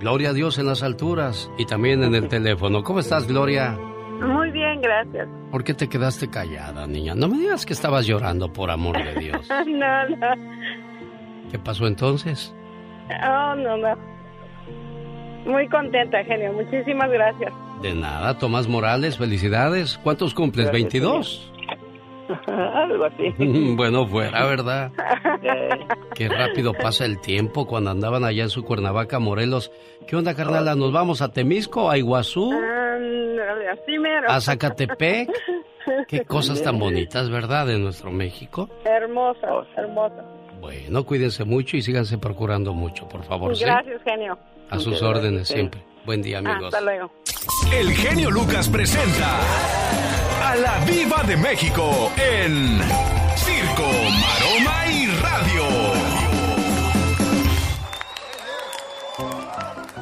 Gloria 0.00 0.30
a 0.30 0.32
Dios 0.32 0.58
en 0.58 0.66
las 0.66 0.82
alturas 0.82 1.50
y 1.58 1.66
también 1.66 2.04
en 2.04 2.14
el 2.14 2.28
teléfono. 2.28 2.82
¿Cómo 2.82 3.00
estás, 3.00 3.26
Gloria? 3.26 3.76
Muy 4.20 4.50
bien, 4.50 4.80
gracias. 4.80 5.28
¿Por 5.50 5.64
qué 5.64 5.74
te 5.74 5.88
quedaste 5.88 6.28
callada, 6.28 6.86
niña? 6.86 7.14
No 7.14 7.28
me 7.28 7.38
digas 7.38 7.66
que 7.66 7.72
estabas 7.72 8.06
llorando, 8.06 8.52
por 8.52 8.70
amor 8.70 8.96
de 9.02 9.20
Dios. 9.20 9.48
no, 9.66 10.08
no. 10.08 10.85
¿Qué 11.56 11.62
pasó 11.62 11.86
entonces? 11.86 12.54
Oh, 13.08 13.54
no, 13.54 13.78
no. 13.78 13.96
Muy 15.46 15.66
contenta, 15.70 16.22
genio. 16.24 16.52
Muchísimas 16.52 17.08
gracias. 17.10 17.50
De 17.80 17.94
nada, 17.94 18.36
Tomás 18.36 18.68
Morales, 18.68 19.16
felicidades. 19.16 19.96
¿Cuántos 20.04 20.34
cumples? 20.34 20.70
Gracias, 20.70 20.92
¿22? 20.92 21.50
Algo 22.74 23.04
así. 23.06 23.34
bueno, 23.74 24.06
fuera, 24.06 24.44
¿verdad? 24.44 24.92
Qué 26.14 26.28
rápido 26.28 26.74
pasa 26.74 27.06
el 27.06 27.22
tiempo 27.22 27.66
cuando 27.66 27.90
andaban 27.90 28.24
allá 28.24 28.42
en 28.42 28.50
su 28.50 28.62
Cuernavaca, 28.62 29.18
Morelos. 29.18 29.72
¿Qué 30.06 30.14
onda, 30.14 30.34
carnala? 30.34 30.74
¿Nos 30.74 30.92
vamos 30.92 31.22
a 31.22 31.32
Temisco, 31.32 31.90
a 31.90 31.96
Iguazú, 31.96 32.52
Ándale, 32.52 33.68
así 33.70 33.98
mero. 33.98 34.28
a 34.28 34.42
Zacatepec? 34.42 35.30
Qué 36.06 36.24
cosas 36.26 36.62
tan 36.62 36.78
bonitas, 36.78 37.30
¿verdad? 37.30 37.66
De 37.66 37.78
nuestro 37.78 38.10
México. 38.10 38.68
Hermosa, 38.84 39.46
hermosa. 39.76 40.22
Bueno, 40.66 41.04
cuídense 41.06 41.44
mucho 41.44 41.76
y 41.76 41.82
síganse 41.82 42.18
procurando 42.18 42.74
mucho, 42.74 43.08
por 43.08 43.22
favor. 43.22 43.56
¿sí? 43.56 43.62
Gracias, 43.62 44.02
genio. 44.02 44.36
A 44.68 44.80
sus 44.80 45.00
órdenes 45.00 45.46
siempre. 45.46 45.80
Buen 46.04 46.22
día, 46.22 46.38
amigos. 46.38 46.74
Hasta 46.74 46.80
luego. 46.80 47.12
El 47.72 47.92
genio 47.92 48.32
Lucas 48.32 48.68
presenta 48.68 49.38
a 50.42 50.56
la 50.56 50.84
Viva 50.84 51.22
de 51.22 51.36
México 51.36 52.10
en 52.16 52.80
Circo, 53.36 53.86
Maroma 53.86 54.86
y 54.90 55.06
Radio. 55.06 55.85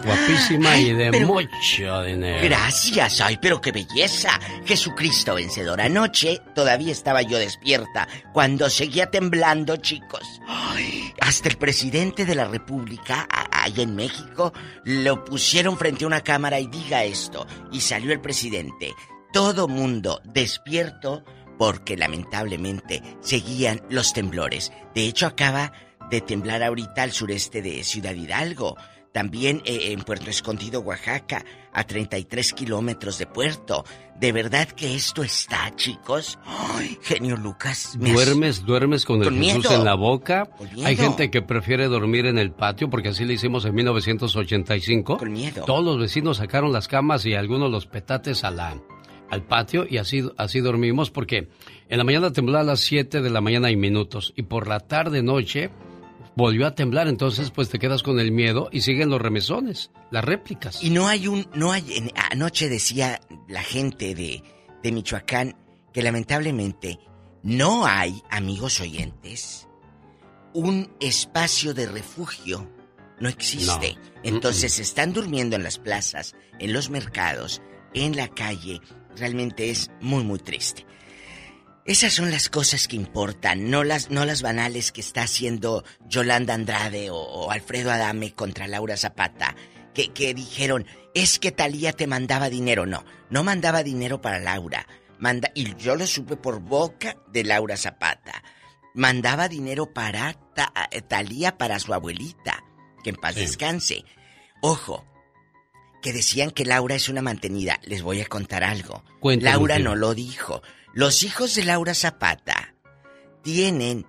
Guapísima 0.04 0.76
y 0.78 0.92
de 0.92 1.10
pero- 1.10 1.26
mucho 1.26 2.02
dinero. 2.02 2.38
Gracias, 2.42 3.20
ay, 3.20 3.38
pero 3.40 3.60
qué 3.60 3.72
belleza. 3.72 4.38
Jesucristo 4.64 5.34
vencedor. 5.34 5.80
Anoche 5.80 6.40
todavía 6.54 6.92
estaba 6.92 7.22
yo 7.22 7.38
despierta 7.38 8.06
cuando 8.32 8.68
seguía 8.70 9.10
temblando, 9.10 9.76
chicos. 9.76 10.40
Ay, 10.46 11.12
hasta 11.20 11.48
el 11.48 11.56
presidente 11.56 12.24
de 12.24 12.34
la 12.34 12.44
República, 12.46 13.26
allá 13.50 13.82
en 13.82 13.94
México, 13.94 14.52
lo 14.84 15.24
pusieron 15.24 15.78
frente 15.78 16.04
a 16.04 16.08
una 16.08 16.20
cámara 16.20 16.60
y 16.60 16.66
diga 16.66 17.04
esto. 17.04 17.46
Y 17.72 17.80
salió 17.80 18.12
el 18.12 18.20
presidente. 18.20 18.92
Todo 19.32 19.66
mundo 19.68 20.20
despierto 20.24 21.24
porque 21.58 21.96
lamentablemente 21.96 23.02
seguían 23.20 23.80
los 23.90 24.12
temblores. 24.12 24.72
De 24.94 25.06
hecho, 25.06 25.26
acaba 25.26 25.72
de 26.10 26.20
temblar 26.20 26.62
ahorita 26.62 27.02
al 27.02 27.12
sureste 27.12 27.62
de 27.62 27.82
Ciudad 27.84 28.14
Hidalgo. 28.14 28.76
También 29.14 29.62
eh, 29.64 29.92
en 29.92 30.00
Puerto 30.02 30.28
Escondido, 30.28 30.80
Oaxaca, 30.80 31.44
a 31.72 31.84
33 31.84 32.52
kilómetros 32.52 33.16
de 33.18 33.26
Puerto. 33.26 33.84
De 34.18 34.32
verdad 34.32 34.66
que 34.68 34.96
esto 34.96 35.22
está, 35.22 35.72
chicos. 35.76 36.36
Ay, 36.44 36.98
genio 37.00 37.36
Lucas. 37.36 37.94
has- 37.94 37.98
¿Duermes, 37.98 38.64
duermes 38.66 39.04
con 39.04 39.22
el 39.22 39.28
Con 39.28 39.38
Jesús 39.40 39.64
miedo. 39.66 39.74
en 39.78 39.84
la 39.84 39.94
boca? 39.94 40.50
Hay 40.84 40.96
gente 40.96 41.30
que 41.30 41.42
prefiere 41.42 41.86
dormir 41.86 42.26
en 42.26 42.38
el 42.38 42.50
patio 42.50 42.90
porque 42.90 43.10
así 43.10 43.24
le 43.24 43.34
hicimos 43.34 43.64
en 43.64 43.76
1985. 43.76 45.18
Con 45.18 45.32
miedo. 45.32 45.64
Todos 45.64 45.84
los 45.84 45.98
vecinos 45.98 46.38
sacaron 46.38 46.72
las 46.72 46.88
camas 46.88 47.24
y 47.24 47.34
algunos 47.34 47.70
los 47.70 47.86
petates 47.86 48.42
a 48.42 48.50
la, 48.50 48.76
al 49.30 49.42
patio 49.44 49.86
y 49.88 49.98
así, 49.98 50.28
así 50.38 50.58
dormimos 50.58 51.12
porque 51.12 51.48
en 51.88 51.98
la 51.98 52.02
mañana 52.04 52.32
tembló 52.32 52.58
a 52.58 52.64
las 52.64 52.80
7 52.80 53.22
de 53.22 53.30
la 53.30 53.40
mañana 53.40 53.70
y 53.70 53.76
minutos 53.76 54.32
y 54.36 54.42
por 54.42 54.66
la 54.66 54.80
tarde 54.80 55.22
noche 55.22 55.70
volvió 56.36 56.66
a 56.66 56.74
temblar, 56.74 57.08
entonces 57.08 57.50
pues 57.50 57.68
te 57.68 57.78
quedas 57.78 58.02
con 58.02 58.18
el 58.20 58.32
miedo 58.32 58.68
y 58.72 58.80
siguen 58.80 59.10
los 59.10 59.20
remesones, 59.20 59.90
las 60.10 60.24
réplicas. 60.24 60.82
Y 60.82 60.90
no 60.90 61.06
hay 61.08 61.28
un, 61.28 61.46
no 61.54 61.72
hay, 61.72 61.84
en- 61.96 62.10
anoche 62.30 62.68
decía 62.68 63.20
la 63.48 63.62
gente 63.62 64.14
de, 64.14 64.42
de 64.82 64.92
Michoacán 64.92 65.56
que 65.92 66.02
lamentablemente 66.02 66.98
no 67.42 67.86
hay, 67.86 68.22
amigos 68.30 68.80
oyentes, 68.80 69.68
un 70.52 70.92
espacio 71.00 71.74
de 71.74 71.86
refugio. 71.86 72.70
No 73.20 73.28
existe. 73.28 73.94
No. 73.94 74.00
Entonces 74.24 74.78
están 74.80 75.12
durmiendo 75.12 75.54
en 75.54 75.62
las 75.62 75.78
plazas, 75.78 76.34
en 76.58 76.72
los 76.72 76.90
mercados, 76.90 77.62
en 77.92 78.16
la 78.16 78.26
calle. 78.28 78.80
Realmente 79.16 79.70
es 79.70 79.90
muy, 80.00 80.24
muy 80.24 80.40
triste. 80.40 80.84
Esas 81.86 82.14
son 82.14 82.30
las 82.30 82.48
cosas 82.48 82.88
que 82.88 82.96
importan, 82.96 83.68
no 83.70 83.84
las, 83.84 84.10
no 84.10 84.24
las 84.24 84.40
banales 84.40 84.90
que 84.90 85.02
está 85.02 85.22
haciendo 85.22 85.84
Yolanda 86.08 86.54
Andrade 86.54 87.10
o, 87.10 87.16
o 87.16 87.50
Alfredo 87.50 87.90
Adame 87.92 88.32
contra 88.34 88.66
Laura 88.66 88.96
Zapata, 88.96 89.54
que, 89.92 90.12
que 90.12 90.32
dijeron, 90.32 90.86
es 91.14 91.38
que 91.38 91.52
Talía 91.52 91.92
te 91.92 92.06
mandaba 92.06 92.48
dinero. 92.48 92.86
No, 92.86 93.04
no 93.28 93.44
mandaba 93.44 93.82
dinero 93.82 94.22
para 94.22 94.40
Laura. 94.40 94.86
Manda, 95.18 95.50
y 95.54 95.74
yo 95.76 95.94
lo 95.94 96.06
supe 96.06 96.36
por 96.36 96.60
boca 96.60 97.16
de 97.32 97.44
Laura 97.44 97.76
Zapata. 97.76 98.42
Mandaba 98.94 99.48
dinero 99.48 99.92
para 99.92 100.32
Ta- 100.54 100.72
Talía 101.06 101.58
para 101.58 101.78
su 101.80 101.92
abuelita, 101.92 102.64
que 103.02 103.10
en 103.10 103.16
paz 103.16 103.34
descanse. 103.34 104.04
Ojo, 104.62 105.04
que 106.00 106.12
decían 106.14 106.50
que 106.50 106.64
Laura 106.64 106.94
es 106.94 107.08
una 107.10 107.20
mantenida. 107.20 107.78
Les 107.84 108.02
voy 108.02 108.22
a 108.22 108.26
contar 108.26 108.64
algo. 108.64 109.04
Cuéntame, 109.20 109.50
Laura 109.50 109.78
no 109.78 109.94
lo 109.96 110.14
dijo. 110.14 110.62
Los 110.94 111.24
hijos 111.24 111.56
de 111.56 111.64
Laura 111.64 111.92
Zapata 111.92 112.76
tienen 113.42 114.06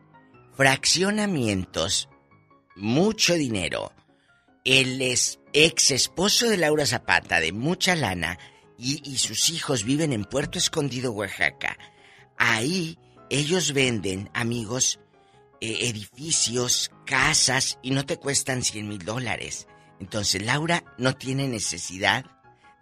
fraccionamientos, 0.55 2.09
mucho 2.75 3.33
dinero. 3.33 3.91
El 4.63 5.01
ex 5.01 5.89
esposo 5.89 6.47
de 6.47 6.57
Laura 6.57 6.85
Zapata, 6.85 7.39
de 7.39 7.51
mucha 7.53 7.95
lana, 7.95 8.37
y, 8.77 9.17
sus 9.17 9.49
hijos 9.49 9.83
viven 9.83 10.13
en 10.13 10.25
Puerto 10.25 10.59
Escondido, 10.59 11.11
Oaxaca. 11.11 11.75
Ahí 12.37 12.99
ellos 13.31 13.73
venden, 13.73 14.29
amigos, 14.35 14.99
eh, 15.61 15.89
edificios, 15.89 16.91
casas, 17.07 17.79
y 17.81 17.91
no 17.91 18.05
te 18.05 18.17
cuestan 18.17 18.63
100 18.63 18.87
mil 18.87 19.03
dólares. 19.03 19.67
Entonces 19.99 20.45
Laura 20.45 20.83
no 20.99 21.15
tiene 21.15 21.47
necesidad 21.47 22.25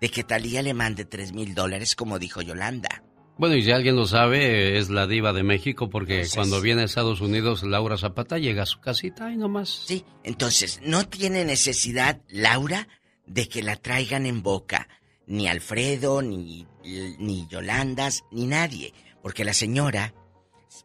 de 0.02 0.10
que 0.10 0.26
Talía 0.26 0.62
le 0.62 0.74
mande 0.74 1.06
3 1.06 1.32
mil 1.32 1.56
dólares, 1.56 1.96
como 1.96 2.20
dijo 2.20 2.42
Yolanda. 2.42 3.03
Bueno, 3.38 3.56
y 3.56 3.64
si 3.64 3.72
alguien 3.72 3.96
lo 3.96 4.06
sabe, 4.06 4.78
es 4.78 4.90
la 4.90 5.08
diva 5.08 5.34
de 5.34 5.44
México, 5.44 5.90
porque 5.90 6.16
Entonces- 6.18 6.36
cuando 6.36 6.62
viene 6.62 6.84
a 6.84 6.86
Estados 6.86 7.20
Unidos, 7.20 7.64
Laura 7.64 7.98
Zapata 7.98 8.38
llega 8.38 8.64
a 8.64 8.68
su 8.68 8.80
casita 8.80 9.32
y 9.32 9.38
nomás. 9.38 9.84
Sí, 9.88 10.06
entonces 10.24 10.80
no 10.84 11.08
tiene 11.08 11.44
necesidad 11.44 12.22
Laura 12.30 12.88
de 13.26 13.50
que 13.50 13.64
la 13.64 13.76
traigan 13.76 14.26
en 14.28 14.44
boca, 14.44 14.88
ni 15.26 15.48
Alfredo, 15.48 16.22
ni, 16.22 16.68
ni 16.84 17.48
Yolandas, 17.48 18.24
ni 18.32 18.46
nadie, 18.46 18.94
porque 19.24 19.44
la 19.46 19.54
señora, 19.54 20.14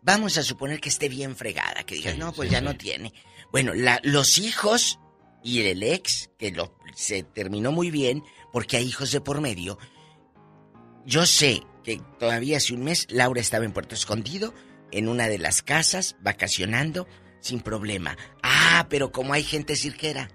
vamos 0.03 0.39
a 0.39 0.43
suponer 0.43 0.81
que 0.81 0.89
esté 0.89 1.09
bien 1.11 1.37
fregada, 1.37 1.83
que 1.85 1.97
diga, 1.97 2.15
no, 2.15 2.33
pues 2.33 2.51
ya 2.51 2.61
no 2.63 2.77
tiene. 2.77 3.13
Bueno, 3.53 3.75
la- 3.75 4.01
los 4.05 4.39
hijos 4.39 4.99
y 5.45 5.61
el 5.67 5.83
ex, 5.83 6.31
que 6.39 6.51
lo, 6.53 6.75
se 6.95 7.25
terminó 7.25 7.73
muy 7.73 7.91
bien, 7.91 8.23
porque 8.53 8.79
hay 8.79 8.87
hijos 8.87 9.13
de 9.13 9.21
por 9.21 9.41
medio, 9.43 9.79
yo 11.05 11.27
sé 11.27 11.63
que 11.89 12.03
todavía 12.19 12.59
hace 12.59 12.75
un 12.75 12.85
mes 12.85 13.07
Laura 13.09 13.41
estaba 13.41 13.65
en 13.65 13.73
Puerto 13.73 13.95
Escondido, 13.95 14.53
en 14.93 15.09
una 15.09 15.27
de 15.27 15.39
las 15.39 15.63
casas, 15.63 16.17
vacacionando, 16.21 17.09
sin 17.41 17.61
problema. 17.61 18.19
Ah, 18.43 18.89
pero 18.91 19.11
como 19.11 19.33
hay 19.33 19.43
gente 19.43 19.75
cirquera. 19.75 20.29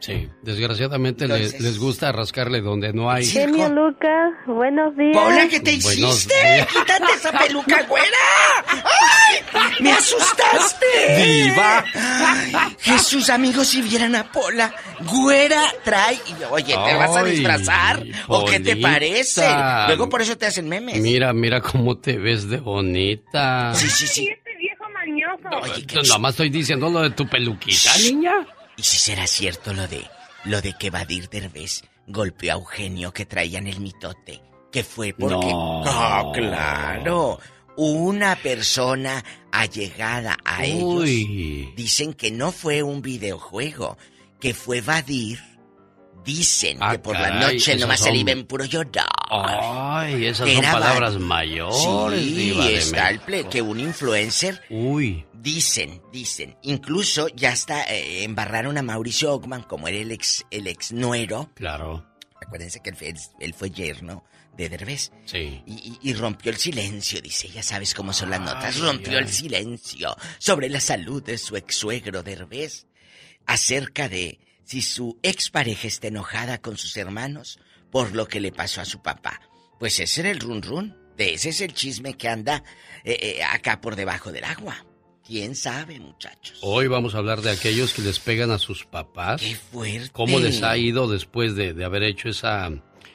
Sí, 0.00 0.28
desgraciadamente 0.42 1.26
le- 1.26 1.34
Entonces- 1.36 1.60
les 1.60 1.78
gusta 1.78 2.12
rascarle 2.12 2.60
donde 2.60 2.92
no 2.92 3.10
hay. 3.10 3.26
Genio 3.26 3.68
Lucas, 3.68 4.32
buenos 4.46 4.96
días. 4.96 5.16
Hola, 5.16 5.48
¿qué 5.48 5.58
te 5.58 5.72
hiciste? 5.72 6.34
¡Quítate 6.72 7.12
esa 7.16 7.32
peluca, 7.32 7.82
güera! 7.82 8.06
¡Ay! 8.68 9.72
¡Me 9.80 9.90
asustaste! 9.92 10.86
¡Diva! 11.16 11.84
Jesús, 12.78 13.28
amigos, 13.28 13.66
si 13.66 13.82
vieran 13.82 14.14
a 14.14 14.30
Pola, 14.30 14.72
güera 15.00 15.62
trae. 15.82 16.14
y, 16.14 16.44
Oye, 16.50 16.74
¿te 16.74 16.94
vas 16.94 17.16
a 17.16 17.24
disfrazar? 17.24 18.04
¿O 18.28 18.44
qué 18.46 18.60
te 18.60 18.76
parece? 18.76 19.48
Luego 19.88 20.08
por 20.08 20.22
eso 20.22 20.38
te 20.38 20.46
hacen 20.46 20.68
memes. 20.68 21.00
Mira, 21.00 21.32
mira 21.32 21.60
cómo 21.60 21.98
te 21.98 22.18
ves 22.18 22.48
de 22.48 22.58
bonita. 22.58 23.72
Sí, 23.74 23.88
sí, 23.90 24.06
sí. 24.06 24.28
este 24.28 24.50
viejo 24.58 24.84
mañoso. 24.94 25.76
Yo 25.88 26.02
Nomás 26.02 26.34
estoy 26.34 26.50
diciendo 26.50 26.88
lo 26.88 27.00
de 27.00 27.10
tu 27.10 27.26
peluquita, 27.28 27.96
niña. 27.98 28.32
¿Y 28.78 28.84
si 28.84 28.96
será 28.96 29.26
cierto 29.26 29.74
lo 29.74 29.88
de 29.88 30.06
lo 30.44 30.62
de 30.62 30.72
que 30.72 30.90
Badir 30.90 31.28
Derbez 31.28 31.82
golpeó 32.06 32.52
a 32.52 32.56
Eugenio 32.56 33.12
que 33.12 33.26
traían 33.26 33.66
el 33.66 33.80
mitote? 33.80 34.40
Que 34.70 34.84
fue 34.84 35.12
porque 35.12 35.48
No. 35.48 35.82
Ah, 35.84 36.30
claro. 36.32 37.40
Una 37.76 38.36
persona 38.36 39.24
allegada 39.52 40.36
a 40.44 40.60
Uy. 40.62 41.64
ellos 41.64 41.76
dicen 41.76 42.14
que 42.14 42.30
no 42.30 42.52
fue 42.52 42.82
un 42.82 43.02
videojuego, 43.02 43.98
que 44.40 44.54
fue 44.54 44.80
Badir. 44.80 45.40
Dicen 46.28 46.76
Ah, 46.82 46.92
que 46.92 46.98
por 46.98 47.18
la 47.18 47.30
noche 47.40 47.74
nomás 47.76 48.00
se 48.00 48.12
le 48.12 48.44
puro 48.44 48.66
llorar. 48.66 49.06
Ay, 49.30 50.26
esas 50.26 50.46
Que 50.46 50.56
son 50.56 50.62
era 50.64 50.72
palabras 50.72 51.18
mayores, 51.18 52.20
Sí, 52.22 52.34
diva 52.34 52.66
de 52.66 52.76
está 52.76 53.08
el 53.08 53.22
ple- 53.22 53.48
que 53.48 53.62
un 53.62 53.80
influencer 53.80 54.62
Uy. 54.68 55.24
Dicen, 55.32 56.02
dicen. 56.12 56.54
Incluso 56.64 57.28
ya 57.28 57.50
está, 57.52 57.84
eh, 57.84 58.24
embarraron 58.24 58.76
a 58.76 58.82
Mauricio 58.82 59.32
Ockman 59.32 59.62
como 59.62 59.88
era 59.88 59.96
el 59.96 60.12
ex, 60.12 60.44
el 60.50 60.66
ex 60.66 60.92
nuero. 60.92 61.50
Claro. 61.54 62.04
Acuérdense 62.44 62.80
que 62.82 62.90
él, 62.90 62.96
fue- 62.96 63.14
él 63.40 63.54
fue 63.54 63.70
yerno 63.70 64.22
de 64.54 64.68
Derbez. 64.68 65.12
Sí. 65.24 65.62
Y, 65.64 65.72
y- 65.72 65.98
y 66.10 66.12
rompió 66.12 66.50
el 66.50 66.58
silencio, 66.58 67.22
dice, 67.22 67.48
ya 67.48 67.62
sabes 67.62 67.94
cómo 67.94 68.12
son 68.12 68.28
las 68.28 68.40
notas. 68.40 68.76
Ay, 68.76 68.82
rompió 68.82 69.12
ay. 69.16 69.24
el 69.24 69.28
silencio 69.30 70.14
sobre 70.38 70.68
la 70.68 70.80
salud 70.80 71.22
de 71.22 71.38
su 71.38 71.56
ex 71.56 71.74
suegro 71.74 72.22
Derbez. 72.22 72.86
Acerca 73.46 74.10
de 74.10 74.38
si 74.68 74.82
su 74.82 75.18
expareja 75.22 75.88
está 75.88 76.08
enojada 76.08 76.60
con 76.60 76.76
sus 76.76 76.94
hermanos 76.98 77.58
por 77.90 78.14
lo 78.14 78.28
que 78.28 78.38
le 78.38 78.52
pasó 78.52 78.82
a 78.82 78.84
su 78.84 79.00
papá. 79.00 79.40
Pues 79.78 79.98
ese 79.98 80.20
era 80.20 80.30
el 80.30 80.40
run 80.40 80.60
run. 80.60 80.94
De 81.16 81.32
ese 81.32 81.48
es 81.48 81.62
el 81.62 81.72
chisme 81.72 82.18
que 82.18 82.28
anda 82.28 82.62
eh, 83.02 83.18
eh, 83.38 83.42
acá 83.42 83.80
por 83.80 83.96
debajo 83.96 84.30
del 84.30 84.44
agua. 84.44 84.84
¿Quién 85.26 85.54
sabe, 85.54 85.98
muchachos? 85.98 86.58
Hoy 86.60 86.86
vamos 86.86 87.14
a 87.14 87.18
hablar 87.18 87.40
de 87.40 87.50
aquellos 87.50 87.94
que 87.94 88.02
les 88.02 88.20
pegan 88.20 88.50
a 88.50 88.58
sus 88.58 88.84
papás. 88.84 89.40
¡Qué 89.40 89.56
fuerte! 89.56 90.10
¿Cómo 90.12 90.38
les 90.38 90.62
ha 90.62 90.76
ido 90.76 91.08
después 91.08 91.54
de, 91.54 91.72
de 91.72 91.84
haber 91.86 92.02
hecho 92.02 92.28
esa, 92.28 92.70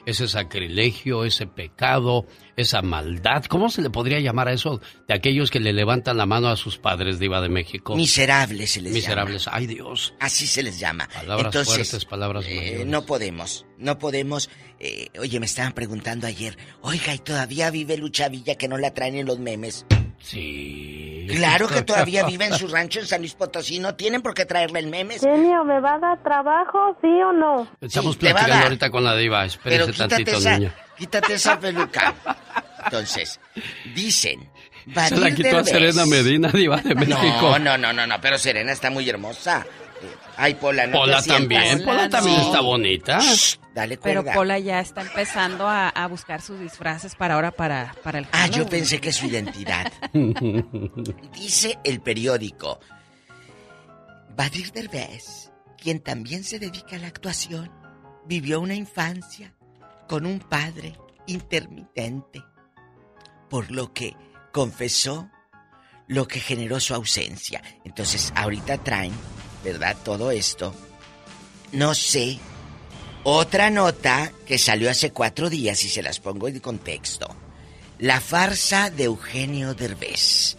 ese 0.06 0.28
sacrilegio, 0.28 1.24
ese 1.24 1.46
pecado, 1.46 2.26
esa 2.56 2.82
maldad? 2.82 3.44
¿Cómo 3.46 3.68
se 3.70 3.82
le 3.82 3.90
podría 3.90 4.20
llamar 4.20 4.48
a 4.48 4.52
eso 4.52 4.80
de 5.08 5.14
aquellos 5.14 5.50
que 5.50 5.60
le 5.60 5.72
levantan 5.72 6.16
la 6.16 6.26
mano 6.26 6.48
a 6.48 6.56
sus 6.56 6.78
padres, 6.78 7.18
Diva 7.18 7.40
de 7.40 7.48
México? 7.48 7.96
Miserables 7.96 8.72
se 8.72 8.80
les 8.82 8.92
Miserables. 8.92 9.44
llama. 9.46 9.56
Ay, 9.56 9.66
Dios. 9.66 10.14
Así 10.20 10.46
se 10.46 10.62
les 10.62 10.78
llama. 10.78 11.08
Palabras 11.12 11.46
Entonces, 11.46 11.74
fuertes, 11.74 12.04
palabras 12.04 12.44
eh, 12.48 12.54
mayores. 12.56 12.86
no 12.86 13.06
podemos, 13.06 13.66
no 13.78 13.98
podemos. 13.98 14.50
eh, 14.80 15.08
oye, 15.18 15.40
me 15.40 15.46
estaban 15.46 15.72
preguntando 15.72 16.26
ayer, 16.26 16.56
oiga, 16.82 17.14
¿y 17.14 17.18
todavía 17.18 17.70
vive 17.70 17.96
Lucha 17.96 18.28
Villa 18.28 18.54
que 18.56 18.68
no 18.68 18.76
la 18.78 18.92
traen 18.94 19.14
en 19.16 19.26
los 19.26 19.38
memes? 19.38 19.86
Sí. 20.24 21.26
Claro 21.28 21.68
que 21.68 21.82
todavía 21.82 22.24
vive 22.26 22.46
en 22.46 22.54
su 22.54 22.66
rancho 22.68 22.98
en 23.00 23.06
San 23.06 23.20
Luis 23.20 23.34
Potosí, 23.34 23.78
no 23.78 23.94
tienen 23.94 24.22
por 24.22 24.34
qué 24.34 24.46
traerla 24.46 24.78
en 24.78 24.90
memes. 24.90 25.20
Genio, 25.20 25.64
¿me 25.64 25.80
va 25.80 25.94
a 25.94 25.98
dar 25.98 26.22
trabajo, 26.22 26.96
sí 27.02 27.08
o 27.08 27.32
no? 27.32 27.68
Estamos 27.80 28.14
Sí, 28.14 28.20
te 28.20 28.26
va 28.26 28.30
a 28.30 28.34
platicando 28.34 28.54
dar. 28.54 28.62
ahorita 28.64 28.90
con 28.90 29.04
la 29.04 29.16
Diva. 29.16 29.46
Pero 29.62 29.84
Espérese 29.84 29.92
quítate 29.92 30.08
tantito, 30.16 30.38
esa, 30.38 30.58
niña. 30.58 30.74
quítate 30.98 31.34
esa 31.34 31.60
peluca. 31.60 32.14
Entonces, 32.84 33.38
dicen, 33.94 34.48
Se 35.08 35.16
la 35.16 35.30
quitó 35.34 35.58
a. 35.58 35.64
Serena 35.64 36.06
Medina, 36.06 36.48
Diva 36.48 36.78
de 36.78 36.94
México. 36.94 37.58
No, 37.58 37.58
no, 37.58 37.78
no, 37.78 37.92
no, 37.92 38.06
no, 38.06 38.20
pero 38.20 38.38
Serena 38.38 38.72
está 38.72 38.90
muy 38.90 39.08
hermosa. 39.08 39.66
Ay, 40.36 40.54
Pola, 40.54 40.86
no 40.86 40.92
te 40.92 40.98
Pola 40.98 41.22
sientas. 41.22 41.38
también. 41.40 41.84
Pola 41.84 42.08
también 42.08 42.40
está 42.40 42.60
bonita. 42.60 43.18
Dale 43.74 43.96
Pero 43.98 44.22
cuerda. 44.22 44.34
Pola 44.38 44.58
ya 44.58 44.80
está 44.80 45.02
empezando 45.02 45.66
a, 45.68 45.88
a 45.88 46.06
buscar 46.06 46.40
sus 46.42 46.60
disfraces 46.60 47.14
para 47.14 47.34
ahora, 47.34 47.50
para, 47.50 47.94
para 48.02 48.18
el 48.18 48.26
Ah, 48.32 48.46
yo 48.46 48.52
Halloween. 48.64 48.68
pensé 48.70 49.00
que 49.00 49.12
su 49.12 49.26
identidad. 49.26 49.90
Dice 51.32 51.78
el 51.84 52.00
periódico. 52.00 52.80
Badir 54.36 54.72
Derbez, 54.72 55.50
quien 55.78 56.00
también 56.00 56.44
se 56.44 56.58
dedica 56.58 56.96
a 56.96 56.98
la 56.98 57.06
actuación, 57.08 57.70
vivió 58.26 58.60
una 58.60 58.74
infancia 58.74 59.54
con 60.08 60.26
un 60.26 60.40
padre 60.40 60.98
intermitente, 61.26 62.42
por 63.48 63.70
lo 63.70 63.92
que 63.92 64.16
confesó 64.52 65.30
lo 66.06 66.26
que 66.28 66.40
generó 66.40 66.80
su 66.80 66.94
ausencia. 66.94 67.62
Entonces, 67.84 68.32
ahorita 68.36 68.78
traen, 68.78 69.12
¿verdad? 69.64 69.96
Todo 70.04 70.30
esto. 70.30 70.74
No 71.72 71.94
sé. 71.94 72.38
Otra 73.24 73.70
nota 73.70 74.32
que 74.46 74.58
salió 74.58 74.90
hace 74.90 75.10
cuatro 75.10 75.48
días 75.48 75.82
y 75.82 75.88
se 75.88 76.02
las 76.02 76.20
pongo 76.20 76.46
en 76.46 76.60
contexto. 76.60 77.26
La 77.98 78.20
farsa 78.20 78.90
de 78.90 79.04
Eugenio 79.04 79.74
Derbez 79.74 80.56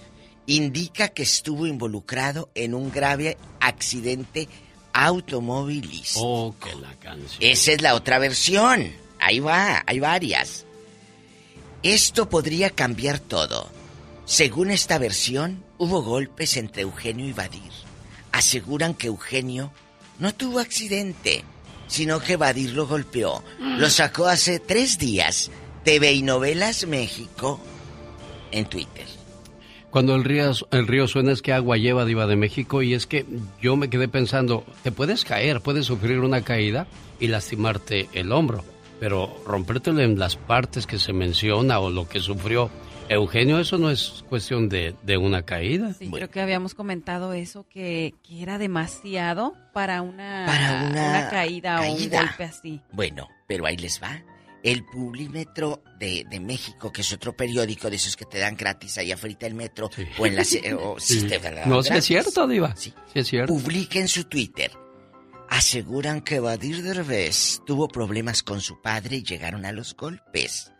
indica 0.47 1.09
que 1.09 1.23
estuvo 1.23 1.67
involucrado 1.67 2.49
en 2.55 2.73
un 2.73 2.91
grave 2.91 3.37
accidente 3.59 4.49
automovilístico. 4.93 6.25
Oh, 6.25 6.55
que 6.57 6.73
la 6.75 6.93
canción. 6.95 7.37
Esa 7.39 7.73
es 7.73 7.81
la 7.81 7.93
otra 7.95 8.17
versión. 8.17 8.91
Ahí 9.19 9.39
va, 9.39 9.83
hay 9.85 9.99
varias. 9.99 10.65
Esto 11.83 12.29
podría 12.29 12.71
cambiar 12.71 13.19
todo. 13.19 13.69
Según 14.25 14.71
esta 14.71 14.97
versión, 14.97 15.63
hubo 15.77 16.01
golpes 16.01 16.57
entre 16.57 16.81
Eugenio 16.81 17.27
y 17.27 17.33
Badir. 17.33 17.84
Aseguran 18.35 18.95
que 18.95 19.07
Eugenio 19.07 19.71
no 20.19 20.35
tuvo 20.35 20.59
accidente, 20.59 21.45
sino 21.87 22.19
que 22.19 22.35
Badir 22.35 22.73
lo 22.73 22.85
golpeó. 22.85 23.41
Lo 23.59 23.89
sacó 23.89 24.27
hace 24.27 24.59
tres 24.59 24.99
días. 24.99 25.49
TV 25.85 26.11
y 26.11 26.21
Novelas 26.21 26.85
México 26.85 27.61
en 28.51 28.65
Twitter. 28.65 29.05
Cuando 29.89 30.15
el 30.15 30.25
río, 30.25 30.51
el 30.71 30.85
río 30.85 31.07
suena 31.07 31.31
es 31.31 31.41
que 31.41 31.53
agua 31.53 31.77
lleva 31.77 32.03
Diva 32.03 32.27
de 32.27 32.35
México 32.35 32.81
y 32.81 32.93
es 32.93 33.07
que 33.07 33.25
yo 33.61 33.77
me 33.77 33.89
quedé 33.89 34.09
pensando, 34.09 34.65
te 34.83 34.91
puedes 34.91 35.23
caer, 35.23 35.61
puedes 35.61 35.85
sufrir 35.85 36.19
una 36.19 36.41
caída 36.41 36.87
y 37.21 37.27
lastimarte 37.27 38.09
el 38.11 38.33
hombro, 38.33 38.65
pero 38.99 39.33
rompértelo 39.47 40.01
en 40.01 40.19
las 40.19 40.35
partes 40.35 40.85
que 40.87 40.99
se 40.99 41.13
menciona 41.13 41.79
o 41.79 41.89
lo 41.89 42.09
que 42.09 42.19
sufrió 42.19 42.69
Eugenio, 43.09 43.59
eso 43.59 43.77
no 43.77 43.91
es 43.91 44.23
cuestión 44.29 44.67
de, 44.67 44.95
una 45.17 45.43
caída. 45.43 45.93
Sí, 45.93 46.09
creo 46.09 46.29
que 46.29 46.41
habíamos 46.41 46.73
comentado 46.73 47.33
eso, 47.33 47.67
que, 47.67 48.15
era 48.29 48.57
demasiado 48.57 49.55
para 49.73 50.01
una, 50.01 50.45
para 50.45 50.89
una, 50.89 51.29
caída, 51.29 51.81
o 51.81 51.93
un 51.93 52.09
golpe 52.09 52.43
así. 52.43 52.81
Bueno, 52.91 53.29
pero 53.47 53.65
ahí 53.65 53.77
les 53.77 54.01
va. 54.01 54.23
El 54.63 54.83
Publímetro 54.83 55.83
de, 55.99 56.25
de, 56.27 56.39
México, 56.39 56.91
que 56.91 57.01
es 57.01 57.13
otro 57.13 57.35
periódico 57.35 57.89
de 57.91 57.97
esos 57.97 58.15
que 58.15 58.25
te 58.25 58.39
dan 58.39 58.55
gratis 58.55 58.97
ahí 58.97 59.11
afuera 59.11 59.45
el 59.45 59.53
metro, 59.53 59.91
o 60.17 60.25
en 60.25 60.35
la... 60.35 60.43
O, 60.79 60.95
no, 61.67 61.83
si 61.83 61.93
es 61.93 62.05
cierto, 62.05 62.47
Diva. 62.47 62.75
Sí. 62.75 62.91
es 63.13 63.27
cierto. 63.27 63.53
Publica 63.53 63.99
en 63.99 64.07
su 64.07 64.23
Twitter. 64.23 64.71
Aseguran 65.47 66.21
que 66.21 66.39
Badir 66.39 66.81
Derbez 66.81 67.61
tuvo 67.67 67.87
problemas 67.87 68.41
con 68.41 68.61
su 68.61 68.81
padre 68.81 69.17
y 69.17 69.23
llegaron 69.23 69.65
a 69.65 69.71
los 69.71 69.95
golpes 69.95 70.71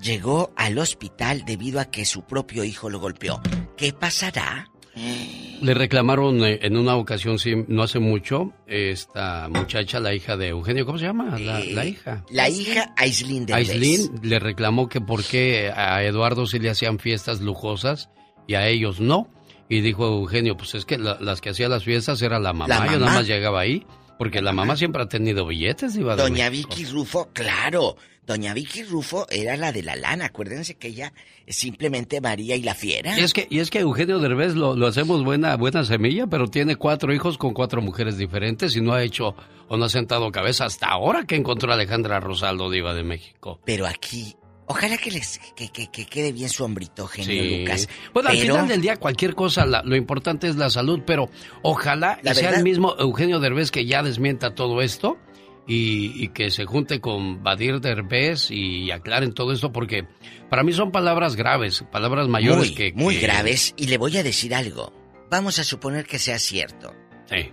llegó 0.00 0.52
al 0.56 0.78
hospital 0.78 1.44
debido 1.44 1.80
a 1.80 1.86
que 1.86 2.04
su 2.04 2.22
propio 2.22 2.64
hijo 2.64 2.90
lo 2.90 3.00
golpeó. 3.00 3.40
¿Qué 3.76 3.92
pasará? 3.92 4.68
Le 4.94 5.74
reclamaron 5.74 6.44
eh, 6.44 6.58
en 6.62 6.76
una 6.76 6.96
ocasión, 6.96 7.38
sí, 7.38 7.54
no 7.66 7.82
hace 7.82 7.98
mucho, 7.98 8.52
esta 8.66 9.48
muchacha, 9.48 10.00
la 10.00 10.12
hija 10.14 10.36
de 10.36 10.48
Eugenio, 10.48 10.84
¿cómo 10.84 10.98
se 10.98 11.06
llama? 11.06 11.38
La, 11.38 11.60
eh, 11.60 11.88
hija. 11.88 12.24
La 12.30 12.48
hija 12.50 12.92
Aislinn 12.96 13.46
de 13.46 13.54
Aislinn 13.54 14.20
le 14.22 14.38
reclamó 14.38 14.88
que 14.88 15.00
por 15.00 15.24
qué 15.24 15.72
a 15.74 16.02
Eduardo 16.04 16.46
sí 16.46 16.58
le 16.58 16.68
hacían 16.68 16.98
fiestas 16.98 17.40
lujosas 17.40 18.10
y 18.46 18.54
a 18.54 18.68
ellos 18.68 19.00
no. 19.00 19.30
Y 19.68 19.80
dijo 19.80 20.04
Eugenio, 20.04 20.56
pues 20.58 20.74
es 20.74 20.84
que 20.84 20.98
las 20.98 21.40
que 21.40 21.50
hacía 21.50 21.68
las 21.68 21.84
fiestas 21.84 22.20
era 22.20 22.38
la 22.38 22.52
mamá, 22.52 22.92
yo 22.92 22.98
nada 22.98 23.14
más 23.14 23.26
llegaba 23.26 23.60
ahí. 23.60 23.86
Porque 24.18 24.42
la 24.42 24.52
mamá 24.52 24.76
siempre 24.76 25.02
ha 25.02 25.08
tenido 25.08 25.46
billetes, 25.46 25.96
iba 25.96 26.14
Doña 26.14 26.48
Vicky 26.48 26.84
Rufo, 26.84 27.30
claro. 27.32 27.96
Doña 28.24 28.54
Vicky 28.54 28.84
Rufo 28.84 29.26
era 29.30 29.56
la 29.56 29.72
de 29.72 29.82
la 29.82 29.96
lana. 29.96 30.26
Acuérdense 30.26 30.76
que 30.76 30.88
ella 30.88 31.12
es 31.44 31.56
simplemente 31.56 32.20
María 32.20 32.54
y 32.54 32.62
la 32.62 32.74
fiera. 32.74 33.18
Y 33.18 33.22
es 33.22 33.32
que, 33.32 33.48
y 33.50 33.58
es 33.58 33.70
que 33.70 33.80
Eugenio 33.80 34.20
Derbez 34.20 34.54
lo, 34.54 34.76
lo 34.76 34.86
hacemos 34.86 35.24
buena, 35.24 35.56
buena 35.56 35.84
semilla, 35.84 36.28
pero 36.28 36.46
tiene 36.46 36.76
cuatro 36.76 37.12
hijos 37.12 37.36
con 37.36 37.52
cuatro 37.52 37.82
mujeres 37.82 38.18
diferentes 38.18 38.76
y 38.76 38.80
no 38.80 38.92
ha 38.92 39.02
hecho 39.02 39.34
o 39.68 39.76
no 39.76 39.86
ha 39.86 39.88
sentado 39.88 40.30
cabeza 40.30 40.66
hasta 40.66 40.86
ahora 40.86 41.24
que 41.24 41.34
encontró 41.34 41.72
a 41.72 41.74
Alejandra 41.74 42.20
Rosaldo, 42.20 42.70
diva 42.70 42.94
de 42.94 43.02
México. 43.02 43.60
Pero 43.64 43.86
aquí 43.86 44.36
Ojalá 44.66 44.96
que 44.96 45.10
les 45.10 45.38
que, 45.54 45.70
quede 45.70 46.32
bien 46.32 46.48
su 46.48 46.64
hombrito, 46.64 47.06
genio 47.06 47.58
Lucas. 47.58 47.88
Bueno, 48.14 48.30
al 48.30 48.38
final 48.38 48.68
del 48.68 48.80
día 48.80 48.96
cualquier 48.96 49.34
cosa, 49.34 49.66
lo 49.66 49.96
importante 49.96 50.48
es 50.48 50.56
la 50.56 50.70
salud, 50.70 51.00
pero 51.04 51.28
ojalá 51.62 52.18
sea 52.32 52.50
el 52.50 52.62
mismo 52.62 52.94
Eugenio 52.98 53.40
Derbez 53.40 53.70
que 53.70 53.84
ya 53.84 54.02
desmienta 54.02 54.54
todo 54.54 54.80
esto 54.80 55.18
y, 55.66 56.28
que 56.28 56.50
se 56.50 56.64
junte 56.64 57.00
con 57.00 57.42
Badir 57.42 57.80
Derbez 57.80 58.50
y 58.50 58.90
aclaren 58.90 59.32
todo 59.32 59.52
esto 59.52 59.72
porque 59.72 60.06
para 60.50 60.62
mí 60.62 60.72
son 60.72 60.90
palabras 60.90 61.36
graves, 61.36 61.84
palabras 61.90 62.28
mayores 62.28 62.68
muy, 62.68 62.74
que, 62.74 62.92
Muy 62.94 63.16
graves 63.18 63.74
y 63.76 63.86
le 63.86 63.98
voy 63.98 64.16
a 64.16 64.22
decir 64.22 64.54
algo. 64.54 64.92
Vamos 65.30 65.58
a 65.58 65.64
suponer 65.64 66.04
que 66.04 66.18
sea 66.18 66.38
cierto. 66.38 66.94
Sí. 67.26 67.50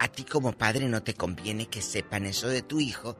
A 0.00 0.08
ti 0.08 0.24
como 0.24 0.52
padre 0.52 0.88
no 0.88 1.02
te 1.02 1.14
conviene 1.14 1.66
que 1.66 1.80
sepan 1.80 2.26
eso 2.26 2.48
de 2.48 2.62
tu 2.62 2.80
hijo 2.80 3.16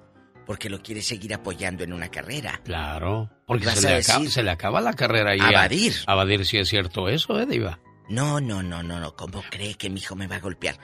porque 0.46 0.68
lo 0.68 0.82
quieres 0.82 1.06
seguir 1.06 1.34
apoyando 1.34 1.84
en 1.84 1.92
una 1.92 2.08
carrera. 2.08 2.60
Claro, 2.64 3.30
porque 3.46 3.66
se 3.70 3.88
le, 3.88 3.96
acaba, 3.96 4.26
se 4.26 4.42
le, 4.42 4.50
acaba, 4.50 4.80
la 4.80 4.94
carrera 4.94 5.36
y 5.36 5.40
a 5.40 5.52
Badir. 5.52 5.94
A 6.06 6.14
Badir 6.16 6.44
si 6.44 6.58
es 6.58 6.68
cierto 6.68 7.08
eso, 7.08 7.38
¿eh, 7.38 7.46
Diva? 7.46 7.78
No, 8.08 8.40
no, 8.40 8.62
no, 8.62 8.82
no, 8.82 8.98
no. 8.98 9.14
¿Cómo 9.14 9.42
cree 9.48 9.74
que 9.74 9.88
mi 9.88 10.00
hijo 10.00 10.16
me 10.16 10.26
va 10.26 10.36
a 10.36 10.40
golpear? 10.40 10.76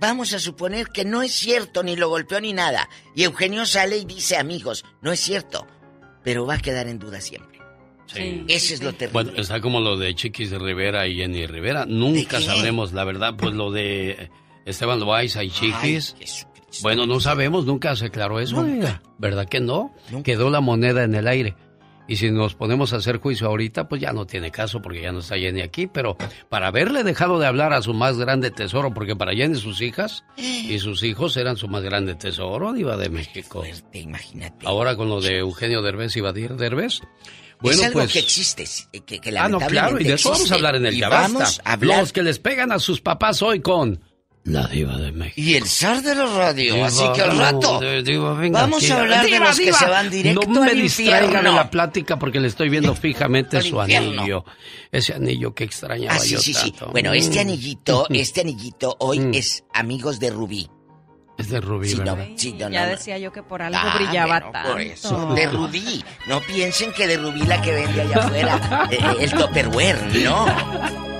Vamos 0.00 0.32
a 0.32 0.38
suponer 0.38 0.88
que 0.88 1.04
no 1.04 1.22
es 1.22 1.32
cierto, 1.32 1.82
ni 1.82 1.96
lo 1.96 2.08
golpeó 2.08 2.40
ni 2.40 2.52
nada. 2.52 2.88
Y 3.14 3.22
Eugenio 3.24 3.66
sale 3.66 3.98
y 3.98 4.04
dice, 4.04 4.36
amigos, 4.36 4.84
no 5.00 5.12
es 5.12 5.20
cierto. 5.20 5.66
Pero 6.24 6.46
va 6.46 6.54
a 6.54 6.58
quedar 6.58 6.88
en 6.88 6.98
duda 6.98 7.20
siempre. 7.20 7.60
Sí. 8.06 8.44
Ese 8.48 8.74
es 8.74 8.82
lo 8.82 8.92
terrible. 8.92 9.24
Bueno, 9.24 9.40
está 9.40 9.60
como 9.60 9.80
lo 9.80 9.96
de 9.96 10.14
Chiquis 10.14 10.50
Rivera 10.50 11.06
y 11.06 11.16
Jenny 11.16 11.46
Rivera. 11.46 11.86
Nunca 11.86 12.40
sabremos 12.40 12.92
la 12.92 13.04
verdad, 13.04 13.34
pues 13.36 13.54
lo 13.54 13.70
de 13.70 14.30
Esteban 14.64 15.00
Loaiza 15.00 15.42
y 15.44 15.50
Chiquis. 15.50 16.14
bueno, 16.82 17.06
no 17.06 17.20
sabemos, 17.20 17.64
nunca 17.64 17.96
se 17.96 18.06
aclaró 18.06 18.40
eso. 18.40 18.64
¿Verdad 19.18 19.48
que 19.48 19.60
no? 19.60 19.94
Quedó 20.24 20.50
la 20.50 20.60
moneda 20.60 21.04
en 21.04 21.14
el 21.14 21.26
aire. 21.28 21.54
Y 22.12 22.16
si 22.16 22.30
nos 22.30 22.54
ponemos 22.54 22.92
a 22.92 22.98
hacer 22.98 23.16
juicio 23.16 23.46
ahorita, 23.46 23.88
pues 23.88 24.02
ya 24.02 24.12
no 24.12 24.26
tiene 24.26 24.50
caso 24.50 24.82
porque 24.82 25.00
ya 25.00 25.12
no 25.12 25.20
está 25.20 25.38
Jenny 25.38 25.62
aquí. 25.62 25.86
Pero 25.86 26.18
para 26.50 26.66
haberle 26.66 27.04
dejado 27.04 27.38
de 27.38 27.46
hablar 27.46 27.72
a 27.72 27.80
su 27.80 27.94
más 27.94 28.18
grande 28.18 28.50
tesoro, 28.50 28.92
porque 28.92 29.16
para 29.16 29.32
Jenny 29.32 29.58
sus 29.58 29.80
hijas 29.80 30.22
y 30.36 30.78
sus 30.78 31.04
hijos 31.04 31.38
eran 31.38 31.56
su 31.56 31.68
más 31.68 31.82
grande 31.82 32.14
tesoro, 32.14 32.74
Diva 32.74 32.98
de 32.98 33.08
México. 33.08 33.64
imagínate. 33.94 34.66
Ahora 34.66 34.94
con 34.94 35.08
lo 35.08 35.22
de 35.22 35.38
Eugenio 35.38 35.80
Derbez 35.80 36.14
y 36.18 36.20
Badir 36.20 36.56
Derbez. 36.56 37.00
Bueno, 37.62 37.80
es 37.80 37.86
algo 37.86 38.00
pues, 38.00 38.12
que 38.12 38.18
existe, 38.18 38.66
que, 39.06 39.18
que 39.18 39.38
Ah, 39.38 39.48
no, 39.48 39.58
claro, 39.58 39.98
y 39.98 40.04
de 40.04 40.12
eso 40.12 40.32
vamos 40.32 40.52
a 40.52 40.54
hablar 40.56 40.76
en 40.76 40.84
el 40.84 40.94
Ya 40.94 41.08
Vamos 41.08 41.62
a 41.64 41.72
hablar... 41.72 42.00
Los 42.00 42.12
que 42.12 42.22
les 42.22 42.38
pegan 42.38 42.72
a 42.72 42.78
sus 42.78 43.00
papás 43.00 43.40
hoy 43.40 43.60
con 43.60 44.00
la 44.44 44.66
diva 44.66 44.96
de 44.98 45.12
México. 45.12 45.40
Y 45.40 45.54
el 45.54 45.66
zar 45.66 46.02
de 46.02 46.14
la 46.14 46.26
radio. 46.26 46.84
así 46.84 47.04
que 47.14 47.22
al 47.22 47.38
rato 47.38 47.80
vamos 48.50 48.90
a 48.90 49.00
hablar 49.00 49.24
de 49.24 49.38
los 49.38 49.58
que 49.58 49.72
se 49.72 49.86
van 49.86 50.10
directo 50.10 50.42
No 50.48 50.62
me 50.62 50.74
distraigan 50.74 51.44
de 51.44 51.52
la 51.52 51.70
plática 51.70 52.18
porque 52.18 52.40
le 52.40 52.48
estoy 52.48 52.68
viendo 52.68 52.94
fijamente 52.96 53.62
su 53.62 53.80
anillo. 53.80 54.44
Ese 54.90 55.14
anillo 55.14 55.54
que 55.54 55.64
extrañaba 55.64 56.16
ah, 56.16 56.18
sí, 56.18 56.30
yo 56.30 56.38
sí, 56.40 56.52
tanto. 56.52 56.86
Sí. 56.86 56.90
Bueno, 56.92 57.12
este 57.12 57.38
mm. 57.38 57.40
anillito, 57.40 58.06
este 58.10 58.40
anillito 58.40 58.96
hoy 58.98 59.20
mm. 59.20 59.34
es 59.34 59.64
amigos 59.72 60.18
de 60.18 60.30
Rubí. 60.30 60.68
Es 61.38 61.48
de 61.48 61.60
Rubí, 61.60 61.88
sí, 61.88 61.96
¿verdad? 61.96 62.28
sí, 62.36 62.54
ya 62.58 62.86
decía 62.86 63.16
yo 63.18 63.32
que 63.32 63.42
por 63.42 63.62
algo 63.62 63.78
ah, 63.80 63.94
brillaba 63.96 64.52
tanto. 64.52 64.72
Por 64.72 64.80
eso, 64.80 65.34
de 65.34 65.46
Rubí. 65.46 66.04
No 66.26 66.40
piensen 66.42 66.92
que 66.92 67.06
de 67.06 67.16
Rubí 67.16 67.42
la 67.42 67.62
que 67.62 67.72
vende 67.72 68.02
allá 68.02 68.16
afuera, 68.24 68.88
eh, 68.90 68.98
el 69.20 69.30
Topperware, 69.32 69.98
no. 70.22 71.11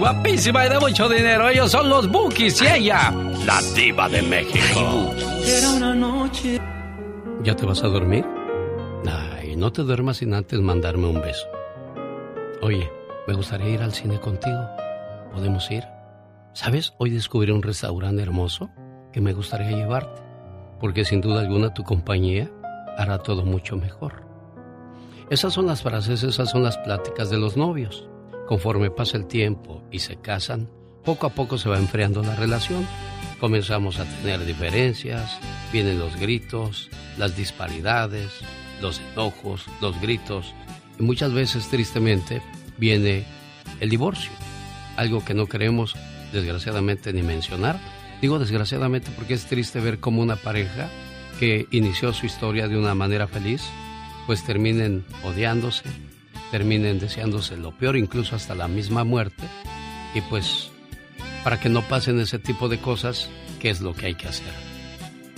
Guapísima 0.00 0.64
y 0.64 0.70
de 0.70 0.80
mucho 0.80 1.10
dinero. 1.10 1.46
Ellos 1.50 1.70
son 1.70 1.90
los 1.90 2.10
Bookies 2.10 2.62
y 2.62 2.66
ella, 2.66 3.12
la 3.44 3.60
diva 3.76 4.08
de 4.08 4.22
México. 4.22 5.12
Era 5.44 5.72
una 5.76 5.94
noche. 5.94 6.58
¿Ya 7.42 7.54
te 7.54 7.66
vas 7.66 7.84
a 7.84 7.88
dormir? 7.88 8.24
Ay, 9.06 9.56
no 9.56 9.70
te 9.70 9.82
duermas 9.82 10.16
sin 10.16 10.32
antes 10.32 10.58
mandarme 10.58 11.06
un 11.06 11.20
beso. 11.20 11.46
Oye, 12.62 12.90
me 13.28 13.34
gustaría 13.34 13.68
ir 13.68 13.82
al 13.82 13.92
cine 13.92 14.18
contigo. 14.18 14.70
¿Podemos 15.34 15.70
ir? 15.70 15.84
¿Sabes? 16.54 16.94
Hoy 16.96 17.10
descubrí 17.10 17.52
un 17.52 17.62
restaurante 17.62 18.22
hermoso 18.22 18.70
que 19.12 19.20
me 19.20 19.34
gustaría 19.34 19.72
llevarte. 19.72 20.22
Porque 20.80 21.04
sin 21.04 21.20
duda 21.20 21.40
alguna 21.40 21.74
tu 21.74 21.84
compañía 21.84 22.50
hará 22.96 23.18
todo 23.18 23.44
mucho 23.44 23.76
mejor. 23.76 24.24
Esas 25.28 25.52
son 25.52 25.66
las 25.66 25.82
frases, 25.82 26.22
esas 26.22 26.48
son 26.48 26.62
las 26.62 26.78
pláticas 26.78 27.28
de 27.28 27.36
los 27.36 27.58
novios. 27.58 28.09
Conforme 28.50 28.90
pasa 28.90 29.16
el 29.16 29.28
tiempo 29.28 29.80
y 29.92 30.00
se 30.00 30.16
casan, 30.16 30.68
poco 31.04 31.28
a 31.28 31.30
poco 31.30 31.56
se 31.56 31.68
va 31.68 31.78
enfriando 31.78 32.20
la 32.20 32.34
relación. 32.34 32.84
Comenzamos 33.38 34.00
a 34.00 34.04
tener 34.04 34.44
diferencias, 34.44 35.38
vienen 35.72 36.00
los 36.00 36.16
gritos, 36.16 36.90
las 37.16 37.36
disparidades, 37.36 38.32
los 38.82 39.00
enojos, 39.12 39.66
los 39.80 40.00
gritos 40.00 40.52
y 40.98 41.04
muchas 41.04 41.32
veces 41.32 41.68
tristemente 41.68 42.42
viene 42.76 43.24
el 43.78 43.88
divorcio. 43.88 44.32
Algo 44.96 45.24
que 45.24 45.32
no 45.34 45.46
queremos 45.46 45.94
desgraciadamente 46.32 47.12
ni 47.12 47.22
mencionar. 47.22 47.78
Digo 48.20 48.40
desgraciadamente 48.40 49.12
porque 49.14 49.34
es 49.34 49.46
triste 49.46 49.78
ver 49.78 50.00
cómo 50.00 50.22
una 50.22 50.34
pareja 50.34 50.88
que 51.38 51.68
inició 51.70 52.12
su 52.12 52.26
historia 52.26 52.66
de 52.66 52.76
una 52.76 52.96
manera 52.96 53.28
feliz, 53.28 53.62
pues 54.26 54.42
terminen 54.44 55.04
odiándose, 55.22 55.84
terminen 56.50 56.98
deseándose 56.98 57.56
lo 57.56 57.72
peor, 57.72 57.96
incluso 57.96 58.36
hasta 58.36 58.54
la 58.54 58.68
misma 58.68 59.04
muerte. 59.04 59.44
Y 60.14 60.20
pues, 60.22 60.70
para 61.44 61.60
que 61.60 61.68
no 61.68 61.82
pasen 61.82 62.20
ese 62.20 62.38
tipo 62.38 62.68
de 62.68 62.78
cosas, 62.78 63.28
¿qué 63.60 63.70
es 63.70 63.80
lo 63.80 63.94
que 63.94 64.06
hay 64.06 64.14
que 64.14 64.28
hacer? 64.28 64.52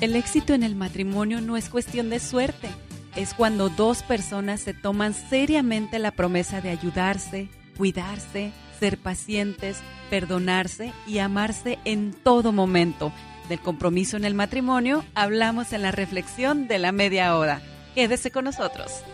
El 0.00 0.16
éxito 0.16 0.54
en 0.54 0.62
el 0.62 0.74
matrimonio 0.74 1.40
no 1.40 1.56
es 1.56 1.68
cuestión 1.68 2.10
de 2.10 2.18
suerte, 2.18 2.68
es 3.14 3.34
cuando 3.34 3.68
dos 3.68 4.02
personas 4.02 4.60
se 4.60 4.74
toman 4.74 5.14
seriamente 5.14 5.98
la 5.98 6.10
promesa 6.10 6.60
de 6.60 6.70
ayudarse, 6.70 7.48
cuidarse, 7.76 8.52
ser 8.80 8.98
pacientes, 8.98 9.78
perdonarse 10.10 10.92
y 11.06 11.18
amarse 11.18 11.78
en 11.84 12.12
todo 12.12 12.52
momento. 12.52 13.12
Del 13.48 13.60
compromiso 13.60 14.16
en 14.16 14.24
el 14.24 14.34
matrimonio 14.34 15.04
hablamos 15.14 15.72
en 15.72 15.82
la 15.82 15.92
reflexión 15.92 16.68
de 16.68 16.78
la 16.78 16.90
media 16.90 17.36
hora. 17.36 17.60
Quédese 17.94 18.30
con 18.30 18.44
nosotros. 18.44 19.04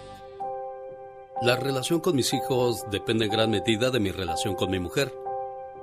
La 1.40 1.54
relación 1.54 2.00
con 2.00 2.16
mis 2.16 2.32
hijos 2.34 2.84
depende 2.90 3.26
en 3.26 3.30
gran 3.30 3.50
medida 3.50 3.90
de 3.90 4.00
mi 4.00 4.10
relación 4.10 4.56
con 4.56 4.72
mi 4.72 4.80
mujer. 4.80 5.14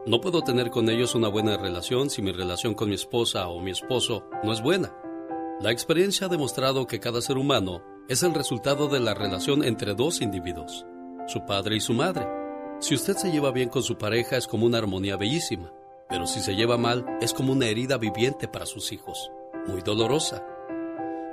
No 0.05 0.19
puedo 0.19 0.41
tener 0.41 0.69
con 0.69 0.89
ellos 0.89 1.15
una 1.15 1.29
buena 1.29 1.55
relación 1.55 2.09
si 2.09 2.21
mi 2.21 2.33
relación 2.33 2.73
con 2.73 2.89
mi 2.89 2.95
esposa 2.95 3.47
o 3.47 3.61
mi 3.61 3.71
esposo 3.71 4.25
no 4.43 4.51
es 4.51 4.61
buena. 4.61 4.93
La 5.61 5.71
experiencia 5.71 6.27
ha 6.27 6.29
demostrado 6.29 6.87
que 6.87 6.99
cada 6.99 7.21
ser 7.21 7.37
humano 7.37 7.81
es 8.09 8.21
el 8.21 8.33
resultado 8.33 8.89
de 8.89 8.99
la 8.99 9.13
relación 9.13 9.63
entre 9.63 9.93
dos 9.93 10.21
individuos. 10.21 10.85
su 11.27 11.45
padre 11.45 11.77
y 11.77 11.79
su 11.79 11.93
madre. 11.93 12.27
Si 12.81 12.93
usted 12.93 13.15
se 13.15 13.31
lleva 13.31 13.51
bien 13.51 13.69
con 13.69 13.81
su 13.81 13.97
pareja 13.97 14.35
es 14.35 14.47
como 14.47 14.65
una 14.65 14.77
armonía 14.77 15.15
bellísima, 15.15 15.71
pero 16.09 16.27
si 16.27 16.41
se 16.41 16.55
lleva 16.55 16.77
mal 16.77 17.05
es 17.21 17.33
como 17.33 17.53
una 17.53 17.67
herida 17.67 17.97
viviente 17.97 18.49
para 18.49 18.65
sus 18.65 18.91
hijos, 18.91 19.31
muy 19.67 19.81
dolorosa. 19.81 20.45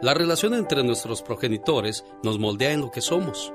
La 0.00 0.14
relación 0.14 0.54
entre 0.54 0.84
nuestros 0.84 1.22
progenitores 1.22 2.04
nos 2.22 2.38
moldea 2.38 2.72
en 2.72 2.80
lo 2.80 2.90
que 2.90 3.00
somos. 3.00 3.52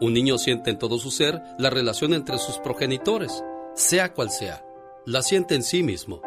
Un 0.00 0.14
niño 0.14 0.38
siente 0.38 0.70
en 0.70 0.78
todo 0.78 0.98
su 0.98 1.10
ser 1.10 1.42
la 1.58 1.68
relación 1.68 2.14
entre 2.14 2.38
sus 2.38 2.58
progenitores, 2.58 3.44
sea 3.74 4.14
cual 4.14 4.30
sea. 4.30 4.64
La 5.04 5.22
siente 5.22 5.54
en 5.54 5.62
sí 5.62 5.82
mismo. 5.82 6.22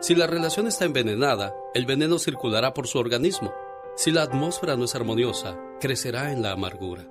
Si 0.00 0.14
la 0.14 0.26
relación 0.26 0.66
está 0.66 0.86
envenenada, 0.86 1.54
el 1.74 1.84
veneno 1.84 2.18
circulará 2.18 2.72
por 2.72 2.86
su 2.86 2.98
organismo. 2.98 3.52
Si 3.94 4.10
la 4.10 4.22
atmósfera 4.22 4.76
no 4.76 4.84
es 4.84 4.94
armoniosa, 4.94 5.58
crecerá 5.80 6.32
en 6.32 6.40
la 6.40 6.52
amargura. 6.52 7.06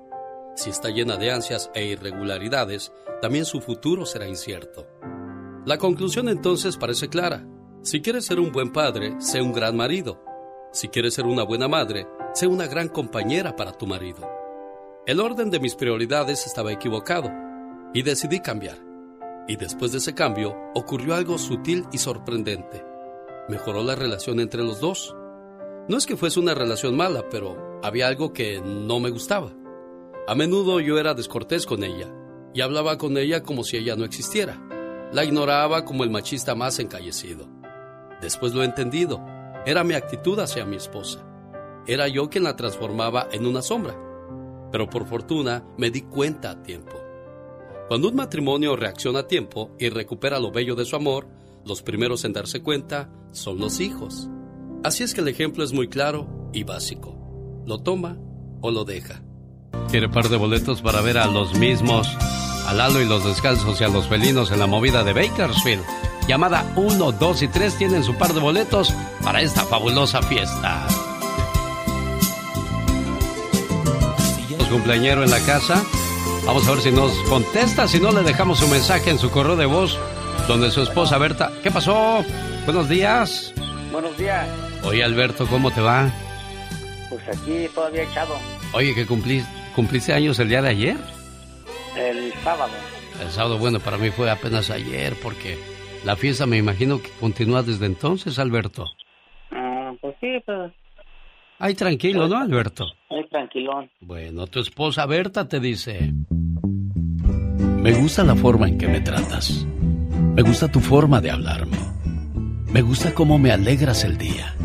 Si 0.56 0.72
está 0.72 0.90
llena 0.90 1.18
de 1.18 1.32
ansias 1.32 1.70
e 1.76 1.86
irregularidades, 1.86 2.92
también 3.22 3.46
su 3.46 3.62
futuro 3.62 4.08
será 4.08 4.28
incierto. 4.28 4.88
La 5.66 5.78
conclusión 5.78 6.28
entonces 6.30 6.78
parece 6.78 7.10
clara. 7.10 7.46
Si 7.84 8.02
quieres 8.02 8.26
ser 8.26 8.40
un 8.40 8.52
buen 8.52 8.74
padre, 8.74 9.16
sé 9.20 9.42
un 9.42 9.54
gran 9.54 9.78
marido. 9.78 10.24
Si 10.72 10.88
quieres 10.88 11.14
ser 11.14 11.26
una 11.26 11.44
buena 11.44 11.68
madre, 11.68 12.08
sé 12.34 12.48
una 12.48 12.66
gran 12.66 12.90
compañera 12.90 13.56
para 13.56 13.74
tu 13.74 13.86
marido. 13.86 14.39
El 15.10 15.20
orden 15.22 15.50
de 15.50 15.60
mis 15.60 15.74
prioridades 15.74 16.46
estaba 16.46 16.72
equivocado 16.72 17.32
y 17.96 18.04
decidí 18.04 18.42
cambiar. 18.42 18.78
Y 19.48 19.56
después 19.56 19.92
de 19.92 19.98
ese 19.98 20.14
cambio 20.14 20.56
ocurrió 20.76 21.16
algo 21.16 21.40
sutil 21.40 21.88
y 21.92 21.98
sorprendente. 21.98 22.86
Mejoró 23.48 23.82
la 23.82 23.96
relación 23.96 24.40
entre 24.40 24.62
los 24.62 24.80
dos. 24.80 25.16
No 25.88 25.98
es 25.98 26.06
que 26.06 26.16
fuese 26.16 26.40
una 26.40 26.54
relación 26.54 26.96
mala, 26.96 27.28
pero 27.28 27.80
había 27.82 28.08
algo 28.08 28.34
que 28.34 28.62
no 28.62 29.00
me 29.00 29.10
gustaba. 29.10 29.52
A 30.28 30.36
menudo 30.36 30.80
yo 30.80 31.00
era 31.00 31.16
descortés 31.16 31.66
con 31.66 31.84
ella 31.84 32.14
y 32.54 32.62
hablaba 32.62 33.00
con 33.00 33.18
ella 33.18 33.42
como 33.42 33.64
si 33.64 33.78
ella 33.78 33.96
no 33.96 34.06
existiera. 34.06 34.62
La 35.12 35.26
ignoraba 35.26 35.86
como 35.86 36.04
el 36.04 36.12
machista 36.12 36.54
más 36.54 36.78
encallecido. 36.78 37.50
Después 38.22 38.54
lo 38.54 38.62
he 38.62 38.66
entendido 38.66 39.26
era 39.66 39.84
mi 39.84 39.96
actitud 39.96 40.38
hacia 40.38 40.66
mi 40.66 40.76
esposa. 40.76 41.26
Era 41.88 42.08
yo 42.08 42.30
quien 42.30 42.44
la 42.44 42.56
transformaba 42.56 43.28
en 43.32 43.48
una 43.48 43.64
sombra. 43.64 44.09
Pero 44.72 44.90
por 44.90 45.06
fortuna 45.08 45.64
me 45.78 45.92
di 45.92 46.02
cuenta 46.02 46.52
a 46.52 46.64
tiempo. 46.64 46.98
Cuando 47.88 48.10
un 48.10 48.16
matrimonio 48.16 48.76
reacciona 48.76 49.20
a 49.20 49.28
tiempo 49.28 49.72
y 49.80 49.90
recupera 49.90 50.40
lo 50.40 50.52
bello 50.52 50.76
de 50.76 50.86
su 50.86 50.96
amor, 50.96 51.28
los 51.66 51.82
primeros 51.82 52.24
en 52.24 52.34
darse 52.34 52.62
cuenta 52.62 53.10
son 53.32 53.60
los 53.60 53.80
hijos. 53.80 54.30
Así 54.84 55.04
es 55.04 55.14
que 55.14 55.22
el 55.22 55.28
ejemplo 55.28 55.64
es 55.64 55.74
muy 55.74 55.88
claro 55.88 56.50
y 56.54 56.64
básico. 56.64 57.64
Lo 57.66 57.80
toma 57.80 58.18
o 58.62 58.72
lo 58.72 58.86
deja. 58.86 59.24
¿Quiere 59.90 60.08
par 60.08 60.30
de 60.30 60.38
boletos 60.38 60.82
para 60.82 61.02
ver 61.02 61.18
a 61.18 61.28
los 61.28 61.56
mismos, 61.56 62.08
a 62.68 62.74
Lalo 62.74 63.02
y 63.02 63.08
los 63.08 63.26
descalzos 63.26 63.82
y 63.82 63.84
a 63.84 63.90
los 63.90 64.08
felinos 64.08 64.52
en 64.52 64.60
la 64.60 64.68
movida 64.68 65.04
de 65.04 65.14
Bakersfield? 65.14 65.84
Llamada 66.28 66.72
1, 66.76 67.12
2 67.14 67.42
y 67.42 67.48
3 67.48 67.76
tienen 67.76 68.04
su 68.04 68.14
par 68.16 68.34
de 68.34 68.40
boletos 68.40 68.94
para 69.24 69.42
esta 69.42 69.66
fabulosa 69.66 70.22
fiesta. 70.22 70.86
Los 74.70 74.78
cumpleañeros 74.78 75.26
en 75.26 75.32
la 75.32 75.44
casa. 75.48 75.84
Vamos 76.46 76.68
a 76.68 76.74
ver 76.74 76.82
si 76.82 76.92
nos 76.92 77.12
contesta. 77.28 77.88
Si 77.88 78.00
no, 78.00 78.12
le 78.12 78.22
dejamos 78.22 78.62
un 78.62 78.70
mensaje 78.70 79.10
en 79.10 79.18
su 79.18 79.32
correo 79.32 79.56
de 79.56 79.66
voz 79.66 79.98
donde 80.48 80.70
su 80.70 80.84
esposa 80.84 81.18
Berta. 81.18 81.52
¿Qué 81.64 81.72
pasó? 81.72 82.24
Buenos 82.66 82.88
días. 82.88 83.52
Buenos 83.92 84.16
días. 84.16 84.48
Oye, 84.84 85.04
Alberto, 85.04 85.48
¿cómo 85.48 85.72
te 85.72 85.82
va? 85.82 86.12
Pues 87.10 87.22
aquí 87.30 87.68
todavía 87.74 88.04
echado. 88.04 88.36
Oye, 88.74 88.94
que 88.94 89.08
cumpliste, 89.08 89.50
cumpliste 89.76 90.14
años 90.14 90.38
el 90.38 90.50
día 90.50 90.62
de 90.62 90.70
ayer. 90.70 90.98
El 91.98 92.32
sábado. 92.44 92.74
El 93.24 93.32
sábado, 93.32 93.58
bueno, 93.58 93.80
para 93.80 93.98
mí 93.98 94.12
fue 94.12 94.30
apenas 94.30 94.70
ayer 94.70 95.16
porque 95.24 95.58
la 96.06 96.16
fiesta 96.16 96.46
me 96.46 96.58
imagino 96.58 97.02
que 97.02 97.10
continúa 97.20 97.64
desde 97.64 97.88
entonces, 97.88 98.38
Alberto. 98.38 98.86
Ah, 99.50 99.94
pues 100.00 100.16
sí, 100.22 100.38
pues. 100.46 100.72
Ay, 101.60 101.76
tranquilo, 101.76 102.28
¿no, 102.30 102.38
Alberto? 102.38 102.88
Ay, 103.10 103.28
tranquilón. 103.30 103.92
Bueno, 104.00 104.48
tu 104.48 104.62
esposa 104.62 105.06
Berta 105.06 105.48
te 105.48 105.60
dice... 105.60 106.14
Me 107.82 107.94
gusta 107.94 108.24
la 108.24 108.36
forma 108.36 108.68
en 108.68 108.78
que 108.78 108.88
me 108.88 109.02
tratas. 109.02 109.66
Me 110.36 110.42
gusta 110.42 110.70
tu 110.70 110.80
forma 110.80 111.20
de 111.20 111.32
hablarme. 111.32 111.78
Me 112.72 112.82
gusta 112.82 113.14
cómo 113.14 113.38
me 113.38 113.52
alegras 113.52 114.06
el 114.06 114.18
día. 114.18 114.56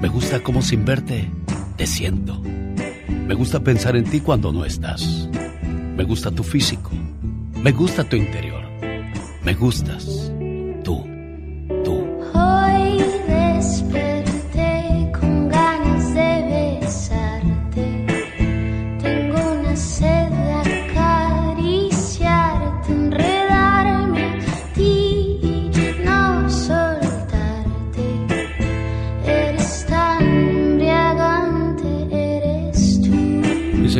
Me 0.00 0.08
gusta 0.08 0.42
cómo 0.42 0.62
sin 0.62 0.84
verte 0.84 1.30
te 1.76 1.86
siento. 1.86 2.40
Me 2.40 3.34
gusta 3.34 3.60
pensar 3.60 3.96
en 3.96 4.04
ti 4.04 4.20
cuando 4.20 4.50
no 4.52 4.64
estás. 4.64 5.28
Me 5.96 6.04
gusta 6.04 6.30
tu 6.30 6.42
físico. 6.42 6.90
Me 7.62 7.72
gusta 7.72 8.04
tu 8.04 8.16
interior. 8.16 8.62
Me 9.42 9.54
gustas. 9.54 10.33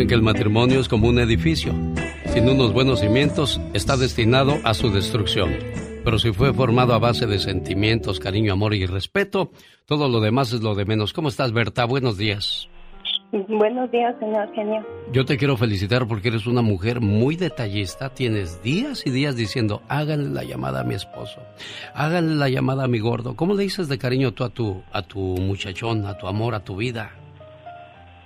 Que 0.06 0.14
el 0.14 0.22
matrimonio 0.22 0.81
es 0.81 0.89
como 0.89 1.09
un 1.09 1.18
edificio. 1.18 1.72
Sin 2.26 2.47
unos 2.48 2.74
buenos 2.74 3.01
cimientos, 3.01 3.59
está 3.72 3.97
destinado 3.97 4.59
a 4.62 4.74
su 4.74 4.90
destrucción. 4.90 5.56
Pero 6.05 6.18
si 6.18 6.31
fue 6.32 6.52
formado 6.52 6.93
a 6.93 6.98
base 6.98 7.26
de 7.26 7.39
sentimientos, 7.39 8.20
cariño, 8.20 8.52
amor 8.52 8.74
y 8.74 8.85
respeto, 8.85 9.51
todo 9.86 10.09
lo 10.09 10.20
demás 10.20 10.52
es 10.52 10.60
lo 10.62 10.74
de 10.74 10.85
menos. 10.85 11.14
¿Cómo 11.14 11.28
estás, 11.28 11.52
Berta? 11.52 11.86
Buenos 11.86 12.18
días. 12.18 12.68
Buenos 13.32 13.90
días, 13.90 14.14
señor 14.20 14.52
genio. 14.55 14.86
Yo 15.10 15.24
te 15.24 15.39
quiero 15.39 15.56
felicitar 15.56 16.06
porque 16.06 16.28
eres 16.28 16.47
una 16.47 16.60
mujer 16.60 17.01
muy 17.01 17.36
detallista. 17.36 18.10
Tienes 18.10 18.62
días 18.62 19.06
y 19.06 19.10
días 19.10 19.36
diciendo, 19.36 19.81
háganle 19.89 20.28
la 20.31 20.44
llamada 20.44 20.81
a 20.82 20.85
mi 20.85 20.94
esposo, 20.94 21.40
háganle 21.94 22.35
la 22.35 22.51
llamada 22.51 22.85
a 22.85 22.89
mi 22.89 22.98
gordo. 22.98 23.36
¿Cómo 23.36 23.55
le 23.55 23.62
dices 23.62 23.89
de 23.89 23.97
cariño 23.98 24.32
tú 24.32 24.44
a 24.44 24.51
tu, 24.51 24.82
a 24.93 25.01
tu 25.02 25.18
muchachón, 25.18 26.05
a 26.06 26.18
tu 26.18 26.26
amor, 26.28 26.55
a 26.55 26.60
tu 26.60 26.76
vida? 26.76 27.10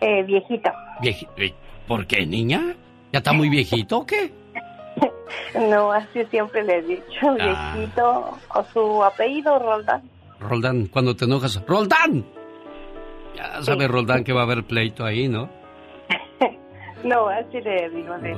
Eh, 0.01 0.23
viejito. 0.25 0.71
Vieji- 1.01 1.29
eh, 1.39 1.55
¿Por 1.89 2.07
qué, 2.07 2.27
niña? 2.27 2.77
¿Ya 3.13 3.19
está 3.19 3.33
muy 3.33 3.49
viejito 3.49 3.99
o 3.99 4.07
qué? 4.07 4.31
No, 5.59 5.91
así 5.93 6.25
siempre 6.31 6.63
le 6.63 6.77
he 6.79 6.83
dicho, 6.83 7.37
Ah. 7.41 7.73
viejito. 7.75 8.39
O 8.55 8.65
su 8.73 9.03
apellido, 9.05 9.59
Roldán. 9.59 10.03
Roldán, 10.41 10.87
cuando 10.87 11.17
te 11.17 11.25
enojas, 11.25 11.61
¡Roldán! 11.67 12.25
Ya 13.35 13.63
sabe 13.63 13.89
Roldán 13.89 14.25
que 14.25 14.33
va 14.33 14.41
a 14.41 14.45
haber 14.45 14.65
pleito 14.65 15.05
ahí, 15.05 15.27
¿no? 15.29 15.49
No, 17.05 17.29
así 17.29 17.61
le 17.61 17.89
digo. 17.91 18.17
le- 18.17 18.37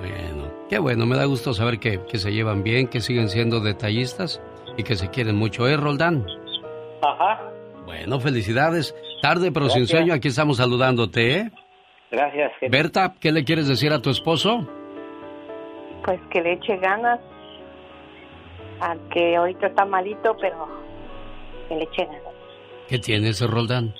Qué 0.68 0.78
bueno, 0.78 1.06
me 1.06 1.16
da 1.16 1.24
gusto 1.24 1.52
saber 1.54 1.78
que, 1.80 2.00
que 2.04 2.18
se 2.18 2.30
llevan 2.32 2.62
bien, 2.62 2.86
que 2.88 3.00
siguen 3.00 3.28
siendo 3.28 3.60
detallistas 3.60 4.40
y 4.76 4.82
que 4.84 4.94
se 4.96 5.08
quieren 5.08 5.36
mucho, 5.36 5.66
¿eh, 5.66 5.76
Roldán? 5.76 6.26
Ajá. 7.02 7.40
Bueno, 7.86 8.20
felicidades. 8.20 8.94
Tarde 9.22 9.50
pero 9.50 9.68
sin 9.70 9.86
sueño, 9.86 10.12
aquí 10.14 10.28
estamos 10.28 10.58
saludándote, 10.58 11.36
¿eh? 11.38 11.50
Gracias, 12.10 12.52
genio. 12.58 12.76
Berta, 12.76 13.14
¿qué 13.20 13.32
le 13.32 13.44
quieres 13.44 13.68
decir 13.68 13.92
a 13.92 14.02
tu 14.02 14.10
esposo? 14.10 14.66
Pues 16.04 16.20
que 16.30 16.40
le 16.40 16.52
eche 16.54 16.76
ganas. 16.78 17.20
Al 18.80 18.98
que 19.10 19.36
ahorita 19.36 19.68
está 19.68 19.84
malito, 19.84 20.36
pero 20.40 20.66
que 21.68 21.76
le 21.76 21.84
eche 21.84 22.06
ganas. 22.06 22.34
¿Qué 22.88 22.98
tienes, 22.98 23.40
Roldán? 23.40 23.94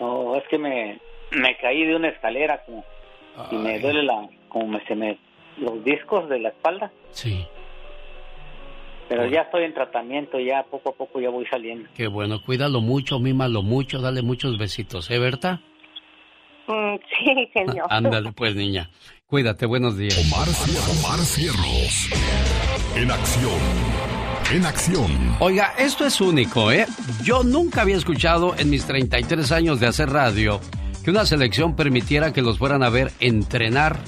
No, 0.00 0.36
es 0.36 0.42
que 0.48 0.58
me, 0.58 0.98
me 1.30 1.56
caí 1.58 1.84
de 1.84 1.94
una 1.94 2.08
escalera 2.08 2.62
como, 2.64 2.84
y 3.50 3.56
me 3.56 3.78
duele 3.78 4.02
la, 4.02 4.28
como 4.48 4.66
me, 4.66 4.84
se 4.86 4.96
me, 4.96 5.18
los 5.58 5.84
discos 5.84 6.28
de 6.28 6.40
la 6.40 6.48
espalda. 6.48 6.90
Sí. 7.10 7.46
Pero 9.08 9.26
ya 9.26 9.42
estoy 9.42 9.64
en 9.64 9.74
tratamiento, 9.74 10.40
ya 10.40 10.62
poco 10.64 10.88
a 10.90 10.92
poco 10.94 11.20
ya 11.20 11.28
voy 11.28 11.46
saliendo. 11.46 11.88
Qué 11.94 12.08
bueno, 12.08 12.40
cuídalo 12.42 12.80
mucho, 12.80 13.20
mímalo 13.20 13.62
mucho, 13.62 14.00
dale 14.00 14.22
muchos 14.22 14.58
besitos, 14.58 15.10
¿eh, 15.10 15.18
Berta? 15.18 15.60
Mm, 16.66 16.96
sí, 17.18 17.50
genio. 17.52 17.84
Ándale, 17.88 18.32
pues, 18.32 18.54
niña. 18.54 18.90
Cuídate, 19.26 19.66
buenos 19.66 19.96
días. 19.96 20.18
Omar, 20.18 20.48
Omar 20.98 21.18
Cierros. 21.20 22.10
En 22.94 23.10
acción. 23.10 23.60
En 24.52 24.66
acción. 24.66 25.36
Oiga, 25.40 25.72
esto 25.78 26.04
es 26.04 26.20
único, 26.20 26.70
¿eh? 26.70 26.86
Yo 27.24 27.42
nunca 27.42 27.80
había 27.80 27.96
escuchado 27.96 28.54
en 28.58 28.68
mis 28.68 28.84
33 28.86 29.50
años 29.52 29.80
de 29.80 29.86
hacer 29.86 30.10
radio 30.10 30.60
que 31.02 31.10
una 31.10 31.24
selección 31.24 31.74
permitiera 31.74 32.32
que 32.32 32.42
los 32.42 32.58
fueran 32.58 32.82
a 32.82 32.90
ver 32.90 33.10
entrenar 33.20 33.98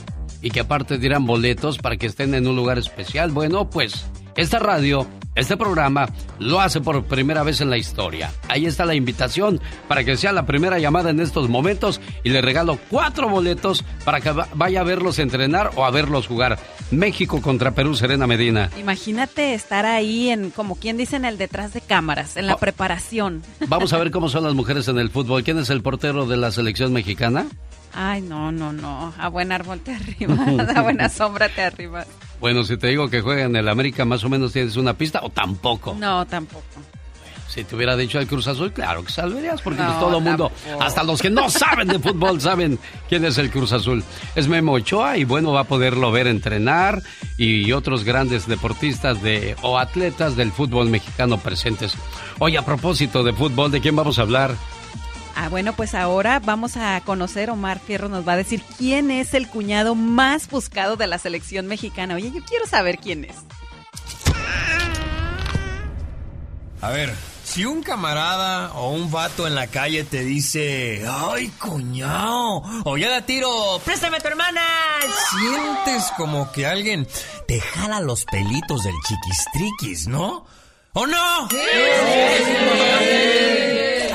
y 0.42 0.50
que 0.50 0.60
aparte 0.60 0.98
dieran 0.98 1.24
boletos 1.24 1.78
para 1.78 1.96
que 1.96 2.06
estén 2.06 2.34
en 2.34 2.46
un 2.46 2.56
lugar 2.56 2.76
especial. 2.76 3.30
Bueno, 3.30 3.70
pues 3.70 4.06
esta 4.36 4.58
radio 4.58 5.06
Este 5.36 5.56
programa 5.56 6.08
lo 6.38 6.60
hace 6.60 6.80
por 6.80 7.04
primera 7.04 7.42
vez 7.42 7.60
en 7.60 7.68
la 7.68 7.76
historia. 7.76 8.30
Ahí 8.48 8.66
está 8.66 8.84
la 8.84 8.94
invitación 8.94 9.60
para 9.88 10.04
que 10.04 10.16
sea 10.16 10.32
la 10.32 10.46
primera 10.46 10.78
llamada 10.78 11.10
en 11.10 11.18
estos 11.18 11.48
momentos 11.48 12.00
y 12.22 12.30
le 12.30 12.40
regalo 12.40 12.78
cuatro 12.88 13.28
boletos 13.28 13.84
para 14.04 14.20
que 14.20 14.30
vaya 14.54 14.80
a 14.80 14.84
verlos 14.84 15.18
entrenar 15.18 15.72
o 15.74 15.84
a 15.84 15.90
verlos 15.90 16.28
jugar. 16.28 16.58
México 16.92 17.42
contra 17.42 17.72
Perú, 17.72 17.96
Serena 17.96 18.28
Medina. 18.28 18.70
Imagínate 18.78 19.54
estar 19.54 19.86
ahí 19.86 20.30
en, 20.30 20.50
como 20.50 20.76
quien 20.76 20.96
dice, 20.96 21.16
en 21.16 21.24
el 21.24 21.36
detrás 21.36 21.72
de 21.72 21.80
cámaras, 21.80 22.36
en 22.36 22.46
la 22.46 22.56
preparación. 22.56 23.42
Vamos 23.66 23.92
a 23.92 23.98
ver 23.98 24.12
cómo 24.12 24.28
son 24.28 24.44
las 24.44 24.54
mujeres 24.54 24.86
en 24.86 24.98
el 24.98 25.10
fútbol. 25.10 25.42
¿Quién 25.42 25.58
es 25.58 25.68
el 25.70 25.82
portero 25.82 26.26
de 26.26 26.36
la 26.36 26.52
selección 26.52 26.92
mexicana? 26.92 27.46
Ay, 27.92 28.22
no, 28.22 28.52
no, 28.52 28.72
no. 28.72 29.12
A 29.18 29.28
buen 29.28 29.52
árbol 29.52 29.80
te 29.80 29.94
arriba, 29.94 30.34
a 30.76 30.82
buena 30.82 31.08
sombra 31.08 31.48
te 31.48 31.62
arriba. 31.62 32.04
Bueno, 32.40 32.64
si 32.64 32.76
te 32.76 32.88
digo 32.88 33.08
que 33.08 33.20
juega 33.20 33.44
en 33.44 33.56
el 33.56 33.68
América, 33.68 34.04
más 34.04 34.24
o 34.24 34.28
menos 34.28 34.52
tienes 34.52 34.76
una 34.76 34.94
pista 34.94 35.20
o 35.22 35.30
tampoco. 35.30 35.96
No, 35.98 36.26
tampoco. 36.26 36.64
Si 37.54 37.62
te 37.62 37.76
hubiera 37.76 37.96
dicho 37.96 38.18
el 38.18 38.26
Cruz 38.26 38.48
Azul, 38.48 38.72
claro 38.72 39.04
que 39.04 39.12
salverías, 39.12 39.62
porque 39.62 39.80
pues 39.80 40.00
todo 40.00 40.18
el 40.18 40.24
mundo, 40.24 40.50
hasta 40.80 41.04
los 41.04 41.22
que 41.22 41.30
no 41.30 41.48
saben 41.50 41.86
de 41.86 42.00
fútbol, 42.00 42.40
saben 42.40 42.80
quién 43.08 43.24
es 43.24 43.38
el 43.38 43.48
Cruz 43.48 43.72
Azul. 43.72 44.02
Es 44.34 44.48
Memo 44.48 44.72
Ochoa 44.72 45.18
y 45.18 45.24
bueno, 45.24 45.52
va 45.52 45.60
a 45.60 45.64
poderlo 45.64 46.10
ver 46.10 46.26
entrenar 46.26 47.00
y 47.36 47.70
otros 47.70 48.02
grandes 48.02 48.48
deportistas 48.48 49.22
de, 49.22 49.54
o 49.62 49.78
atletas 49.78 50.34
del 50.34 50.50
fútbol 50.50 50.88
mexicano 50.88 51.38
presentes. 51.38 51.94
Oye, 52.40 52.58
a 52.58 52.64
propósito 52.64 53.22
de 53.22 53.32
fútbol, 53.32 53.70
¿de 53.70 53.80
quién 53.80 53.94
vamos 53.94 54.18
a 54.18 54.22
hablar? 54.22 54.56
Ah, 55.36 55.48
bueno, 55.48 55.74
pues 55.74 55.94
ahora 55.94 56.38
vamos 56.38 56.76
a 56.76 57.00
conocer, 57.00 57.50
Omar 57.50 57.80
Fierro 57.80 58.08
nos 58.08 58.26
va 58.26 58.32
a 58.32 58.36
decir 58.36 58.62
quién 58.78 59.10
es 59.10 59.34
el 59.34 59.48
cuñado 59.48 59.94
más 59.94 60.48
buscado 60.48 60.96
de 60.96 61.06
la 61.06 61.18
selección 61.18 61.66
mexicana. 61.66 62.14
Oye, 62.14 62.30
yo 62.32 62.42
quiero 62.44 62.66
saber 62.66 62.98
quién 62.98 63.24
es. 63.24 63.36
A 66.80 66.90
ver, 66.90 67.14
si 67.44 67.64
un 67.64 67.82
camarada 67.82 68.72
o 68.74 68.90
un 68.90 69.10
vato 69.10 69.46
en 69.46 69.54
la 69.54 69.66
calle 69.66 70.04
te 70.04 70.22
dice, 70.22 71.04
ay, 71.08 71.48
cuñado, 71.58 72.62
o 72.84 72.96
ya 72.96 73.10
da 73.10 73.22
tiro, 73.22 73.80
préstame 73.84 74.18
a 74.18 74.20
tu 74.20 74.28
hermana, 74.28 74.60
sientes 75.30 76.12
como 76.16 76.52
que 76.52 76.66
alguien 76.66 77.08
te 77.48 77.60
jala 77.60 78.00
los 78.00 78.24
pelitos 78.26 78.84
del 78.84 78.94
chiquistriquis, 79.06 80.08
¿no? 80.08 80.46
¿O 80.92 81.06
no? 81.06 81.48
¡Sí! 81.50 81.56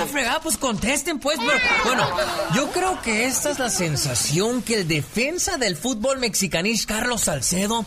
Fregada, 0.10 0.42
pues 0.42 0.58
contesten, 0.58 1.20
pues. 1.20 1.38
bueno, 1.86 2.08
yo 2.56 2.72
creo 2.72 3.02
que 3.02 3.26
esta 3.26 3.52
es 3.52 3.60
la 3.60 3.70
sensación 3.70 4.62
que 4.62 4.76
el 4.76 4.88
defensa 4.88 5.58
del 5.58 5.76
fútbol 5.76 6.20
mexicanís, 6.20 6.86
Carlos 6.86 7.22
Salcedo, 7.22 7.86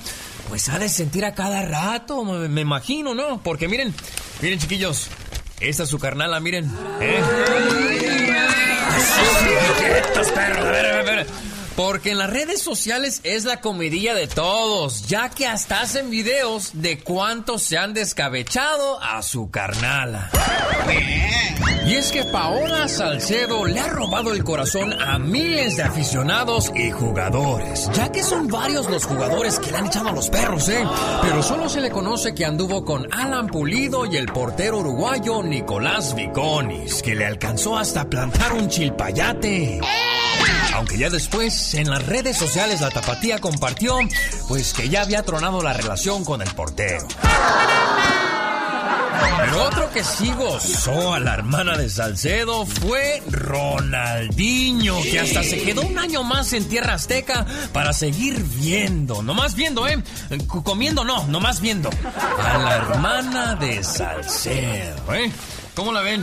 pues 0.48 0.68
ha 0.68 0.78
de 0.78 0.88
sentir 0.88 1.24
a 1.24 1.34
cada 1.34 1.62
rato, 1.62 2.24
me, 2.24 2.60
imagino, 2.60 3.14
¿no? 3.14 3.42
Porque 3.42 3.68
miren, 3.68 3.94
miren, 4.40 4.58
chiquillos, 4.58 5.08
esta 5.60 5.82
es 5.82 5.88
su 5.88 5.98
carnala, 5.98 6.40
miren. 6.40 6.70
¿eh? 7.00 7.20
perros, 10.34 10.64
a 10.66 10.70
ver, 10.70 10.86
a 10.86 10.96
ver, 10.96 11.10
a 11.10 11.16
ver. 11.16 11.51
Porque 11.76 12.10
en 12.10 12.18
las 12.18 12.30
redes 12.30 12.60
sociales 12.62 13.20
es 13.24 13.44
la 13.44 13.60
comidilla 13.60 14.14
de 14.14 14.26
todos, 14.26 15.06
ya 15.06 15.30
que 15.30 15.46
hasta 15.46 15.80
hacen 15.80 16.10
videos 16.10 16.70
de 16.74 16.98
cuántos 16.98 17.62
se 17.62 17.78
han 17.78 17.94
descabechado 17.94 19.02
a 19.02 19.22
su 19.22 19.50
carnala. 19.50 20.30
Y 21.86 21.94
es 21.94 22.12
que 22.12 22.24
Paola 22.24 22.86
Salcedo 22.88 23.66
le 23.66 23.80
ha 23.80 23.88
robado 23.88 24.32
el 24.32 24.44
corazón 24.44 24.92
a 24.92 25.18
miles 25.18 25.76
de 25.76 25.82
aficionados 25.82 26.70
y 26.76 26.90
jugadores, 26.90 27.90
ya 27.92 28.12
que 28.12 28.22
son 28.22 28.46
varios 28.46 28.88
los 28.88 29.04
jugadores 29.04 29.58
que 29.58 29.72
le 29.72 29.78
han 29.78 29.86
echado 29.86 30.10
a 30.10 30.12
los 30.12 30.30
perros, 30.30 30.68
¿eh? 30.68 30.84
Pero 31.22 31.42
solo 31.42 31.68
se 31.68 31.80
le 31.80 31.90
conoce 31.90 32.34
que 32.34 32.44
anduvo 32.44 32.84
con 32.84 33.12
Alan 33.12 33.48
Pulido 33.48 34.06
y 34.06 34.16
el 34.16 34.26
portero 34.26 34.78
uruguayo 34.78 35.42
Nicolás 35.42 36.14
Viconis, 36.14 37.02
que 37.02 37.16
le 37.16 37.26
alcanzó 37.26 37.76
hasta 37.76 38.08
plantar 38.08 38.52
un 38.52 38.68
chilpayate. 38.68 39.80
Aunque 40.74 40.98
ya 40.98 41.10
después 41.10 41.74
en 41.74 41.90
las 41.90 42.04
redes 42.06 42.36
sociales 42.36 42.80
la 42.80 42.90
tapatía 42.90 43.38
compartió 43.38 43.98
pues 44.48 44.72
que 44.72 44.88
ya 44.88 45.02
había 45.02 45.22
tronado 45.22 45.62
la 45.62 45.72
relación 45.72 46.24
con 46.24 46.42
el 46.42 46.50
portero. 46.54 47.06
Pero 49.38 49.64
otro 49.64 49.90
que 49.90 50.04
sí 50.04 50.32
gozó 50.32 51.14
a 51.14 51.20
la 51.20 51.34
hermana 51.34 51.76
de 51.76 51.88
Salcedo 51.88 52.64
fue 52.64 53.22
Ronaldinho, 53.30 55.02
que 55.02 55.20
hasta 55.20 55.42
se 55.42 55.62
quedó 55.62 55.82
un 55.82 55.98
año 55.98 56.22
más 56.22 56.52
en 56.52 56.68
Tierra 56.68 56.94
Azteca 56.94 57.46
para 57.72 57.92
seguir 57.92 58.42
viendo, 58.42 59.22
nomás 59.22 59.54
viendo, 59.54 59.86
¿eh? 59.88 60.02
Comiendo 60.46 61.04
no, 61.04 61.26
nomás 61.26 61.60
viendo. 61.60 61.90
A 61.90 62.58
la 62.58 62.76
hermana 62.76 63.54
de 63.56 63.82
Salcedo, 63.82 65.14
¿eh? 65.14 65.30
¿Cómo 65.74 65.92
la 65.92 66.02
ven? 66.02 66.22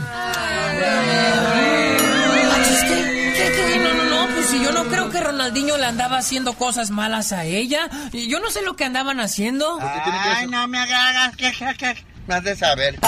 No, 3.82 3.94
no, 3.94 4.04
no, 4.04 4.34
pues 4.34 4.46
si 4.46 4.62
yo 4.62 4.72
no 4.72 4.84
creo 4.84 5.10
que 5.10 5.20
Ronaldinho 5.20 5.76
le 5.76 5.86
andaba 5.86 6.18
haciendo 6.18 6.52
cosas 6.54 6.90
malas 6.90 7.32
a 7.32 7.44
ella. 7.44 7.88
Yo 8.12 8.38
no 8.40 8.50
sé 8.50 8.62
lo 8.62 8.76
que 8.76 8.84
andaban 8.84 9.20
haciendo. 9.20 9.78
Ay, 9.80 10.46
no 10.46 10.68
me 10.68 10.78
hagas 10.78 11.36
que, 11.36 11.50
que, 11.50 12.04
me 12.26 12.34
has 12.34 12.44
de 12.44 12.56
saber. 12.56 12.98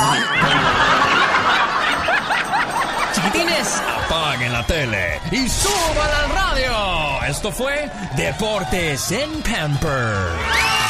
Chiquitines, 3.15 3.83
apaguen 4.05 4.53
la 4.53 4.67
tele 4.67 5.21
y 5.31 5.49
suban 5.49 6.11
al 6.23 6.31
radio. 6.31 7.23
Esto 7.29 7.53
fue 7.53 7.91
Deportes 8.17 9.13
en 9.13 9.31
Pamper. 9.43 10.82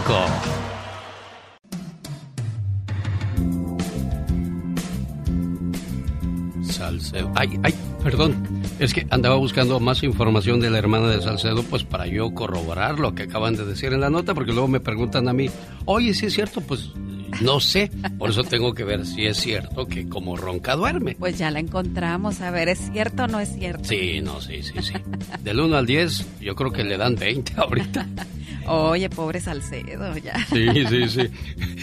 Salcedo. 6.70 7.30
Ay, 7.36 7.60
ay, 7.62 7.74
perdón. 8.02 8.53
Es 8.78 8.92
que 8.92 9.06
andaba 9.10 9.36
buscando 9.36 9.78
más 9.78 10.02
información 10.02 10.60
de 10.60 10.70
la 10.70 10.78
hermana 10.78 11.08
de 11.08 11.22
Salcedo, 11.22 11.62
pues 11.62 11.84
para 11.84 12.06
yo 12.06 12.34
corroborar 12.34 12.98
lo 12.98 13.14
que 13.14 13.24
acaban 13.24 13.56
de 13.56 13.64
decir 13.64 13.92
en 13.92 14.00
la 14.00 14.10
nota, 14.10 14.34
porque 14.34 14.52
luego 14.52 14.68
me 14.68 14.80
preguntan 14.80 15.28
a 15.28 15.32
mí, 15.32 15.48
oye, 15.84 16.12
si 16.12 16.26
es 16.26 16.34
cierto, 16.34 16.60
pues 16.60 16.90
no 17.40 17.60
sé. 17.60 17.90
Por 18.18 18.30
eso 18.30 18.44
tengo 18.44 18.74
que 18.74 18.84
ver 18.84 19.06
si 19.06 19.26
es 19.26 19.36
cierto 19.38 19.86
que 19.86 20.08
como 20.08 20.36
ronca 20.36 20.76
duerme. 20.76 21.16
Pues 21.18 21.38
ya 21.38 21.50
la 21.50 21.60
encontramos, 21.60 22.40
a 22.40 22.50
ver, 22.50 22.68
¿es 22.68 22.90
cierto 22.92 23.24
o 23.24 23.26
no 23.28 23.40
es 23.40 23.52
cierto? 23.54 23.84
Sí, 23.84 24.20
no, 24.20 24.40
sí, 24.40 24.62
sí, 24.62 24.74
sí. 24.80 24.94
Del 25.42 25.60
1 25.60 25.76
al 25.76 25.86
10, 25.86 26.40
yo 26.40 26.54
creo 26.54 26.72
que 26.72 26.84
le 26.84 26.96
dan 26.96 27.14
20 27.14 27.52
ahorita. 27.56 28.06
Oye, 28.66 29.08
pobre 29.10 29.40
Salcedo, 29.40 30.16
ya. 30.18 30.34
Sí, 30.46 30.66
sí, 30.88 31.08
sí. 31.08 31.28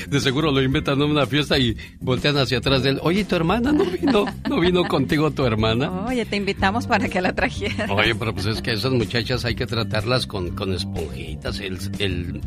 De 0.09 0.19
seguro 0.19 0.51
lo 0.51 0.61
invitan 0.61 1.01
a 1.01 1.05
una 1.05 1.25
fiesta 1.25 1.57
y 1.57 1.75
voltean 1.99 2.37
hacia 2.37 2.57
atrás 2.59 2.83
de 2.83 2.91
él. 2.91 2.99
Oye, 3.03 3.23
¿tu 3.25 3.35
hermana 3.35 3.71
no 3.71 3.85
vino? 3.85 4.25
¿No 4.49 4.59
vino 4.59 4.83
contigo 4.87 5.31
tu 5.31 5.45
hermana? 5.45 5.91
Oye, 6.05 6.25
te 6.25 6.35
invitamos 6.35 6.87
para 6.87 7.07
que 7.09 7.21
la 7.21 7.33
trajeras. 7.33 7.89
Oye, 7.89 8.15
pero 8.15 8.33
pues 8.33 8.45
es 8.45 8.61
que 8.61 8.73
esas 8.73 8.91
muchachas 8.91 9.45
hay 9.45 9.55
que 9.55 9.65
tratarlas 9.65 10.27
con, 10.27 10.51
con 10.55 10.73
esponjitas. 10.73 11.59
El, 11.59 11.77
el, 11.99 12.41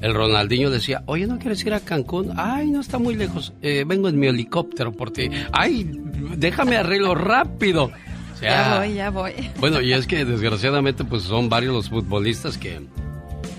el 0.00 0.14
Ronaldinho 0.14 0.70
decía, 0.70 1.02
oye, 1.06 1.26
¿no 1.26 1.38
quieres 1.38 1.64
ir 1.64 1.74
a 1.74 1.80
Cancún? 1.80 2.32
Ay, 2.36 2.70
no 2.70 2.80
está 2.80 2.98
muy 2.98 3.14
lejos. 3.14 3.52
Eh, 3.62 3.84
vengo 3.86 4.08
en 4.08 4.18
mi 4.18 4.26
helicóptero 4.28 4.92
por 4.92 5.10
ti. 5.10 5.28
Ay, 5.52 5.90
déjame 6.36 6.76
arreglo 6.76 7.14
rápido. 7.14 7.90
ya 8.40 8.78
voy, 8.78 8.94
ya 8.94 9.10
voy. 9.10 9.32
Bueno, 9.58 9.80
y 9.80 9.92
es 9.92 10.06
que 10.06 10.24
desgraciadamente 10.24 11.04
pues 11.04 11.22
son 11.24 11.48
varios 11.48 11.74
los 11.74 11.88
futbolistas 11.88 12.56
que 12.58 12.80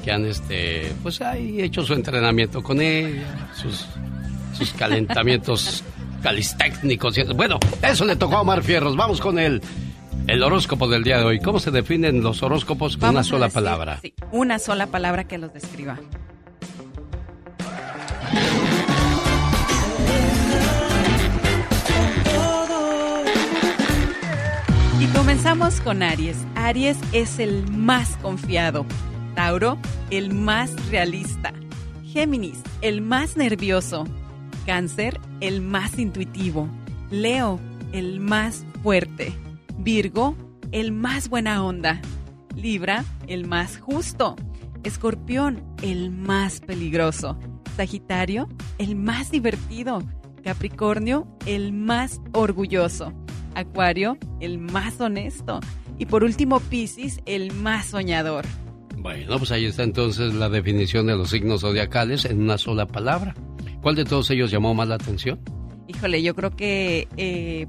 que 0.10 0.14
han 0.14 0.26
este 0.26 0.92
pues 1.04 1.22
ahí 1.22 1.62
hecho 1.62 1.84
su 1.84 1.94
entrenamiento 1.94 2.64
con 2.64 2.82
ella, 2.82 3.52
sus, 3.54 3.86
sus 4.58 4.74
calentamientos 4.74 5.84
calistécnicos. 6.24 7.16
Bueno, 7.36 7.60
eso 7.84 8.06
le 8.06 8.16
tocó 8.16 8.38
a 8.38 8.42
Omar 8.42 8.64
Fierros. 8.64 8.96
Vamos 8.96 9.22
con 9.22 9.38
el, 9.38 9.62
el 10.26 10.42
horóscopo 10.42 10.88
del 10.88 11.04
día 11.04 11.20
de 11.20 11.26
hoy. 11.26 11.40
¿Cómo 11.40 11.60
se 11.60 11.70
definen 11.70 12.24
los 12.24 12.42
horóscopos 12.42 12.98
con 12.98 13.10
una 13.10 13.24
sola 13.24 13.50
palabra? 13.50 14.00
Sí, 14.02 14.16
una 14.32 14.58
sola 14.58 14.88
palabra 14.88 15.26
que 15.26 15.38
los 15.38 15.54
describa. 15.54 16.00
Y 25.00 25.06
comenzamos 25.16 25.80
con 25.82 26.02
Aries. 26.02 26.38
Aries 26.56 26.98
es 27.14 27.38
el 27.38 27.70
más 27.70 28.18
confiado. 28.24 28.88
Tauro, 29.40 29.78
el 30.10 30.34
más 30.34 30.70
realista. 30.90 31.54
Géminis, 32.04 32.62
el 32.82 33.00
más 33.00 33.38
nervioso. 33.38 34.04
Cáncer, 34.66 35.18
el 35.40 35.62
más 35.62 35.98
intuitivo. 35.98 36.68
Leo, 37.10 37.58
el 37.94 38.20
más 38.20 38.66
fuerte. 38.84 39.32
Virgo, 39.78 40.36
el 40.74 40.92
más 40.92 41.30
buena 41.30 41.64
onda. 41.64 42.02
Libra, 42.54 43.06
el 43.28 43.48
más 43.48 43.80
justo. 43.80 44.36
Escorpión, 44.84 45.64
el 45.82 46.12
más 46.12 46.60
peligroso. 46.60 47.40
Sagitario, 47.78 48.50
el 48.78 48.98
más 48.98 49.32
divertido. 49.32 50.04
Capricornio, 50.44 51.26
el 51.46 51.72
más 51.72 52.20
orgulloso. 52.34 53.14
Acuario, 53.56 54.18
el 54.42 54.58
más 54.58 55.00
honesto. 55.00 55.62
Y 55.98 56.08
por 56.08 56.26
último, 56.26 56.60
Piscis, 56.60 57.22
el 57.26 57.54
más 57.54 57.86
soñador. 57.86 58.44
Bueno, 59.00 59.38
pues 59.38 59.52
ahí 59.52 59.66
está 59.66 59.84
entonces 59.84 60.34
la 60.34 60.50
definición 60.50 61.08
de 61.08 61.16
los 61.16 61.30
signos 61.30 61.62
zodiacales 61.62 62.26
en 62.26 62.42
una 62.42 62.58
sola 62.58 62.86
palabra. 62.86 63.34
¿Cuál 63.82 63.96
de 63.96 64.06
todos 64.06 64.30
ellos 64.32 64.52
llamó 64.52 64.74
más 64.74 64.88
la 64.88 64.96
atención? 64.96 65.40
Híjole, 65.88 66.22
yo 66.22 66.36
creo 66.36 66.56
que 66.56 67.08
eh, 67.18 67.66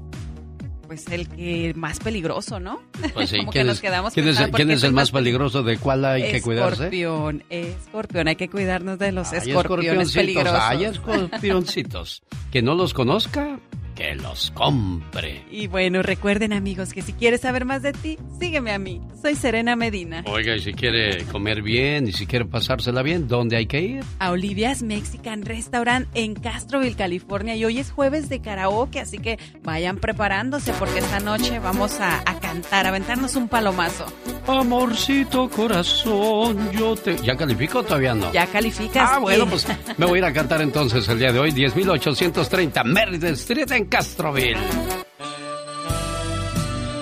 pues 0.87 1.07
el 1.07 1.27
que 1.29 1.73
más 1.75 1.99
peligroso, 1.99 2.59
¿no? 2.59 2.81
Pues 3.13 3.29
sí, 3.29 3.37
Como 3.39 3.51
¿quién, 3.51 3.65
que 3.65 3.71
es, 3.71 3.75
nos 3.75 3.81
quedamos 3.81 4.13
quién 4.13 4.27
es- 4.27 4.37
quién 4.53 4.71
es 4.71 4.83
el 4.83 4.91
más 4.91 5.11
peligroso? 5.11 5.63
¿De 5.63 5.77
cuál 5.77 6.03
hay 6.03 6.31
que 6.31 6.41
cuidarse? 6.41 6.83
Escorpión, 6.83 7.43
escorpión, 7.49 8.27
hay 8.27 8.35
que 8.35 8.49
cuidarnos 8.49 8.99
de 8.99 9.11
los 9.13 9.31
Hay 9.31 9.37
escorpiones 9.49 10.09
escorpioncitos, 10.09 10.13
peligrosos. 10.13 10.59
Hay 10.61 10.83
escorpioncitos. 10.83 12.23
Que 12.51 12.61
no 12.61 12.75
los 12.75 12.93
conozca, 12.93 13.59
que 14.01 14.15
los 14.15 14.51
compre. 14.51 15.43
Y 15.51 15.67
bueno, 15.67 16.01
recuerden 16.01 16.53
amigos 16.53 16.93
que 16.93 17.01
si 17.01 17.13
quieres 17.13 17.41
saber 17.41 17.65
más 17.65 17.81
de 17.81 17.93
ti, 17.93 18.17
sígueme 18.39 18.71
a 18.71 18.79
mí. 18.79 19.01
Soy 19.21 19.35
Serena 19.35 19.75
Medina. 19.75 20.23
Oiga, 20.27 20.55
y 20.55 20.59
si 20.59 20.73
quiere 20.73 21.23
comer 21.25 21.61
bien 21.61 22.07
y 22.07 22.11
si 22.11 22.25
quiere 22.25 22.45
pasársela 22.45 23.03
bien, 23.03 23.27
¿dónde 23.27 23.57
hay 23.57 23.67
que 23.67 23.81
ir? 23.81 24.03
A 24.19 24.31
Olivia's 24.31 24.81
Mexican 24.81 25.43
Restaurant 25.43 26.07
en 26.15 26.33
Castroville, 26.33 26.95
California. 26.95 27.55
Y 27.55 27.65
hoy 27.65 27.79
es 27.79 27.91
jueves 27.91 28.29
de 28.29 28.41
karaoke, 28.41 28.99
así 28.99 29.19
que 29.19 29.37
vayan 29.63 29.97
preparándose 29.97 30.73
porque 30.73 30.99
esta 30.99 31.19
noche 31.19 31.59
vamos 31.59 31.99
a, 31.99 32.19
a 32.19 32.39
cantar, 32.39 32.87
a 32.87 32.89
aventarnos 32.89 33.35
un 33.35 33.47
palomazo. 33.47 34.05
Amorcito 34.47 35.49
corazón, 35.49 36.71
yo 36.71 36.95
te... 36.95 37.17
¿Ya 37.17 37.35
califico 37.35 37.79
o 37.79 37.83
todavía 37.83 38.15
no? 38.15 38.31
Ya 38.33 38.47
calificas. 38.47 39.09
Ah, 39.13 39.19
bueno, 39.19 39.45
pues 39.45 39.67
me 39.97 40.05
voy 40.05 40.17
a 40.17 40.19
ir 40.19 40.25
a 40.25 40.33
cantar 40.33 40.61
entonces 40.61 41.07
el 41.07 41.19
día 41.19 41.31
de 41.31 41.39
hoy, 41.39 41.51
10.830 41.51 42.83
Merritt 42.83 43.23
Street 43.23 43.71
en 43.71 43.85
Castroville. 43.85 44.57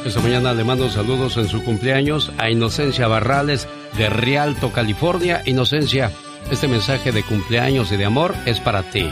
Esta 0.06 0.22
mañana 0.22 0.54
le 0.54 0.64
mando 0.64 0.90
saludos 0.90 1.38
en 1.38 1.48
su 1.48 1.64
cumpleaños 1.64 2.32
a 2.38 2.50
Inocencia 2.50 3.08
Barrales 3.08 3.68
de 3.98 4.10
Rialto, 4.10 4.72
California. 4.72 5.42
Inocencia, 5.46 6.12
este 6.52 6.68
mensaje 6.68 7.12
de 7.12 7.24
cumpleaños 7.24 7.92
y 7.92 7.98
de 7.98 8.06
amor 8.06 8.34
es 8.46 8.60
para 8.60 8.84
ti. 8.84 9.10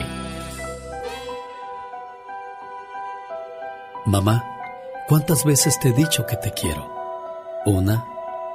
Mamá, 4.06 4.44
¿cuántas 5.08 5.44
veces 5.44 5.78
te 5.80 5.90
he 5.90 5.94
dicho 5.94 6.26
que 6.26 6.38
te 6.38 6.52
quiero? 6.52 6.90
Una, 7.66 8.06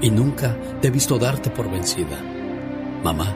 y 0.00 0.10
nunca 0.10 0.56
te 0.80 0.88
he 0.88 0.90
visto 0.90 1.18
darte 1.18 1.50
por 1.50 1.70
vencida. 1.70 2.18
Mamá, 3.02 3.34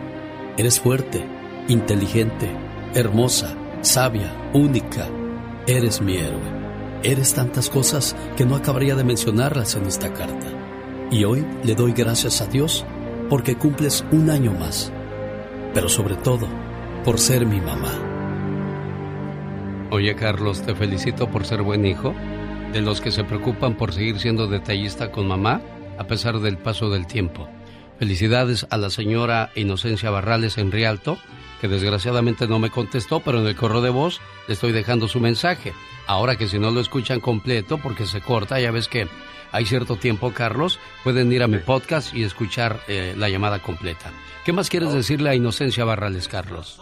eres 0.57 0.81
fuerte, 0.81 1.24
inteligente, 1.69 2.51
hermosa, 2.95 3.55
sabia, 3.82 4.32
única. 4.53 5.09
Eres 5.66 6.01
mi 6.01 6.16
héroe. 6.16 6.61
Eres 7.03 7.35
tantas 7.35 7.70
cosas 7.70 8.15
que 8.37 8.45
no 8.45 8.57
acabaría 8.57 8.95
de 8.95 9.05
mencionarlas 9.05 9.74
en 9.74 9.87
esta 9.87 10.12
carta. 10.12 10.47
Y 11.11 11.24
hoy 11.24 11.47
le 11.65 11.74
doy 11.74 11.93
gracias 11.93 12.41
a 12.41 12.47
Dios 12.47 12.85
porque 13.28 13.57
cumples 13.57 14.05
un 14.11 14.31
año 14.31 14.53
más. 14.53 14.93
Pero 15.73 15.89
sobre 15.89 16.16
todo, 16.16 16.47
por 17.05 17.19
ser 17.19 17.47
mi 17.47 17.61
mamá. 17.61 17.93
Oye, 19.91 20.15
Carlos, 20.15 20.62
te 20.62 20.74
felicito 20.74 21.31
por 21.31 21.47
ser 21.47 21.62
buen 21.62 21.87
hijo, 21.87 22.15
de 22.73 22.81
los 22.81 23.01
que 23.01 23.11
se 23.11 23.24
preocupan 23.24 23.77
por 23.77 23.93
seguir 23.93 24.20
siendo 24.20 24.47
detallista 24.47 25.11
con 25.11 25.27
mamá 25.27 25.61
a 26.01 26.05
pesar 26.05 26.40
del 26.40 26.56
paso 26.56 26.89
del 26.89 27.06
tiempo. 27.06 27.47
Felicidades 27.98 28.66
a 28.70 28.78
la 28.78 28.89
señora 28.89 29.51
Inocencia 29.55 30.09
Barrales 30.09 30.56
en 30.56 30.72
Rialto, 30.72 31.18
que 31.60 31.68
desgraciadamente 31.68 32.48
no 32.48 32.59
me 32.59 32.70
contestó, 32.70 33.20
pero 33.20 33.39
en 33.39 33.47
el 33.47 33.55
correo 33.55 33.82
de 33.82 33.90
voz 33.90 34.22
le 34.48 34.55
estoy 34.55 34.72
dejando 34.72 35.09
su 35.09 35.20
mensaje. 35.20 35.74
Ahora 36.06 36.36
que 36.36 36.48
si 36.48 36.59
no 36.59 36.70
lo 36.70 36.81
escuchan 36.81 37.20
completo, 37.20 37.77
porque 37.77 38.06
se 38.06 38.22
corta, 38.22 38.59
ya 38.59 38.70
ves 38.70 38.89
que 38.89 39.09
hay 39.52 39.66
cierto 39.66 39.97
tiempo, 39.97 40.32
Carlos, 40.32 40.81
pueden 41.05 41.31
ir 41.32 41.43
a 41.43 41.48
mi 41.48 41.59
podcast 41.59 42.14
y 42.14 42.22
escuchar 42.22 42.81
eh, 42.89 43.14
la 43.18 43.28
llamada 43.28 43.59
completa. 43.59 44.10
¿Qué 44.47 44.55
más 44.55 44.70
quieres 44.70 44.94
decirle 44.94 45.28
a 45.28 45.35
Inocencia 45.35 45.85
Barrales, 45.85 46.28
Carlos? 46.28 46.81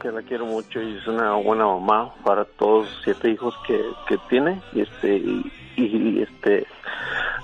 que 0.00 0.10
la 0.10 0.22
quiero 0.22 0.46
mucho 0.46 0.80
y 0.80 0.96
es 0.96 1.06
una 1.06 1.34
buena 1.34 1.66
mamá 1.66 2.14
para 2.24 2.44
todos 2.44 2.86
los 2.86 3.00
siete 3.04 3.30
hijos 3.30 3.54
que, 3.66 3.78
que 4.08 4.16
tiene 4.28 4.60
y 4.72 4.80
este 4.80 5.16
y, 5.16 5.52
y, 5.76 6.22
este 6.22 6.66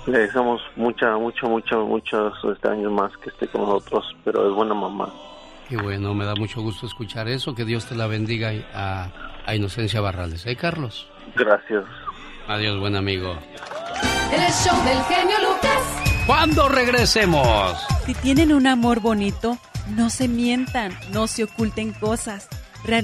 le 0.07 0.19
deseamos 0.19 0.61
mucha 0.75 1.17
mucha 1.17 1.47
mucha 1.47 1.77
muchos 1.77 2.33
este, 2.51 2.67
años 2.67 2.91
más 2.91 3.15
que 3.17 3.29
esté 3.29 3.47
con 3.47 3.61
nosotros 3.61 4.15
pero 4.23 4.49
es 4.49 4.55
buena 4.55 4.73
mamá 4.73 5.09
Qué 5.67 5.77
bueno, 5.77 6.15
me 6.15 6.25
da 6.25 6.33
mucho 6.33 6.63
gusto 6.63 6.87
escuchar 6.87 7.27
eso. 7.27 7.53
Que 7.53 7.63
Dios 7.63 7.85
te 7.85 7.93
la 7.93 8.07
bendiga 8.07 8.51
a, 8.73 9.11
a 9.45 9.53
Inocencia 9.53 10.01
Barrales. 10.01 10.47
¿Eh, 10.47 10.55
Carlos? 10.55 11.07
gracias 11.35 11.85
Adiós, 12.49 12.79
buen 12.79 12.95
amigo. 12.95 13.37
El 14.33 14.51
show 14.51 14.75
del 14.83 15.03
genio 15.03 15.35
Lucas. 15.47 16.25
¿Cuándo 16.25 16.67
regresemos? 16.67 17.77
Si 18.07 18.15
tienen 18.15 18.51
un 18.51 18.65
amor 18.65 19.01
bonito, 19.01 19.59
no 19.95 20.09
se 20.09 20.27
mientan, 20.27 20.91
no 21.11 21.27
se 21.27 21.43
oculten 21.43 21.93
cosas, 21.93 22.49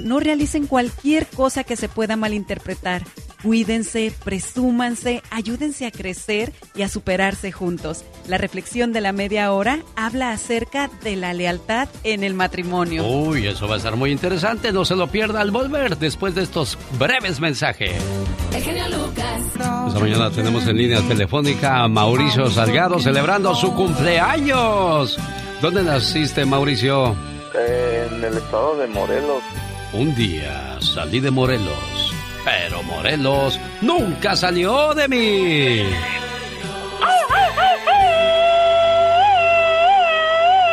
no 0.04 0.20
realicen 0.20 0.66
cualquier 0.66 1.28
cosa 1.28 1.64
que 1.64 1.76
se 1.76 1.88
pueda 1.88 2.16
malinterpretar. 2.16 3.04
Cuídense, 3.46 4.12
presúmanse, 4.24 5.22
ayúdense 5.30 5.86
a 5.86 5.92
crecer 5.92 6.52
y 6.74 6.82
a 6.82 6.90
superarse 6.90 7.52
juntos. 7.52 8.04
La 8.28 8.40
reflexión 8.40 8.92
de 8.92 9.02
la 9.02 9.12
media 9.12 9.52
hora 9.52 9.84
habla 9.96 10.32
acerca 10.32 10.90
de 11.04 11.16
la 11.16 11.32
lealtad 11.32 11.88
en 12.04 12.24
el 12.24 12.34
matrimonio. 12.34 13.06
Uy, 13.06 13.46
eso 13.46 13.68
va 13.68 13.76
a 13.76 13.78
estar 13.78 13.96
muy 13.98 14.12
interesante. 14.12 14.72
No 14.72 14.84
se 14.84 14.96
lo 14.96 15.06
pierda 15.12 15.42
al 15.42 15.52
volver 15.52 16.00
después 16.00 16.34
de 16.34 16.42
estos 16.42 16.76
breves 16.98 17.40
mensajes. 17.40 17.92
El 18.52 18.64
genio 18.64 18.90
Lucas. 18.90 19.42
Esta 19.90 20.00
mañana 20.00 20.32
tenemos 20.32 20.66
en 20.66 20.78
línea 20.78 21.02
telefónica 21.08 21.84
a 21.84 21.88
Mauricio 21.88 22.50
Salgado 22.50 23.00
celebrando 23.00 23.54
su 23.54 23.76
cumpleaños. 23.76 25.20
¿Dónde 25.62 25.84
naciste, 25.84 26.46
Mauricio? 26.46 27.16
en 27.54 28.24
el 28.24 28.38
estado 28.38 28.78
de 28.78 28.88
Morelos 28.88 29.42
Un 29.94 30.14
día 30.16 30.78
salí 30.82 31.20
de 31.20 31.32
Morelos, 31.32 32.14
pero 32.46 32.84
Morelos 32.84 33.60
nunca 33.82 34.36
salió 34.36 34.94
de 34.94 35.08
mí. 35.08 35.84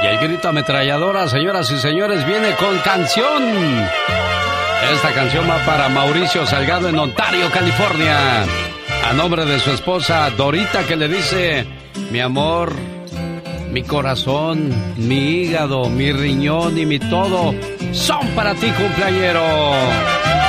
Y 0.02 0.06
el 0.06 0.18
grito 0.18 0.50
ametralladora, 0.50 1.28
señoras 1.28 1.70
y 1.70 1.78
señores, 1.78 2.26
viene 2.26 2.54
con 2.56 2.76
canción. 2.80 3.42
Esta 4.92 5.12
canción 5.12 5.48
va 5.48 5.58
para 5.64 5.88
Mauricio 5.88 6.44
Salgado 6.44 6.88
en 6.88 6.98
Ontario, 6.98 7.50
California. 7.50 8.44
A 9.08 9.12
nombre 9.14 9.46
de 9.46 9.58
su 9.58 9.70
esposa 9.70 10.28
Dorita 10.30 10.84
que 10.84 10.96
le 10.96 11.08
dice, 11.08 11.66
mi 12.10 12.20
amor, 12.20 12.74
mi 13.70 13.82
corazón, 13.82 14.70
mi 14.96 15.42
hígado, 15.42 15.88
mi 15.88 16.12
riñón 16.12 16.76
y 16.78 16.84
mi 16.84 16.98
todo 16.98 17.54
son 17.92 18.26
para 18.34 18.54
ti, 18.54 18.70
cumpleañero. 18.72 20.41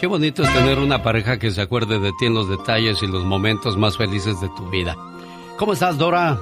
Qué 0.00 0.06
bonito 0.06 0.42
es 0.42 0.52
tener 0.54 0.78
una 0.78 1.02
pareja 1.02 1.38
que 1.38 1.50
se 1.50 1.60
acuerde 1.60 1.98
de 1.98 2.12
ti 2.18 2.24
en 2.24 2.32
los 2.32 2.48
detalles 2.48 3.02
y 3.02 3.06
los 3.06 3.22
momentos 3.22 3.76
más 3.76 3.98
felices 3.98 4.40
de 4.40 4.48
tu 4.48 4.70
vida. 4.70 4.96
¿Cómo 5.58 5.74
estás, 5.74 5.98
Dora? 5.98 6.40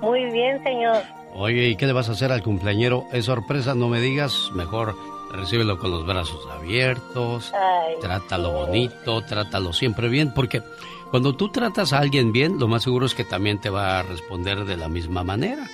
Muy 0.00 0.30
bien, 0.30 0.62
señor. 0.62 1.02
Oye, 1.34 1.70
¿y 1.70 1.76
qué 1.76 1.86
le 1.86 1.92
vas 1.92 2.08
a 2.08 2.12
hacer 2.12 2.30
al 2.30 2.44
cumpleañero? 2.44 3.06
Es 3.12 3.24
sorpresa, 3.24 3.74
no 3.74 3.88
me 3.88 4.00
digas, 4.00 4.52
mejor 4.54 4.94
recíbelo 5.32 5.76
con 5.76 5.90
los 5.90 6.06
brazos 6.06 6.46
abiertos, 6.52 7.52
trátalo 8.00 8.52
bonito, 8.52 9.22
trátalo 9.22 9.72
siempre 9.72 10.08
bien, 10.08 10.32
porque 10.32 10.62
cuando 11.10 11.34
tú 11.34 11.50
tratas 11.50 11.92
a 11.92 11.98
alguien 11.98 12.30
bien, 12.30 12.60
lo 12.60 12.68
más 12.68 12.84
seguro 12.84 13.06
es 13.06 13.14
que 13.16 13.24
también 13.24 13.60
te 13.60 13.70
va 13.70 13.98
a 13.98 14.02
responder 14.04 14.66
de 14.66 14.76
la 14.76 14.88
misma 14.88 15.24
manera. 15.24 15.66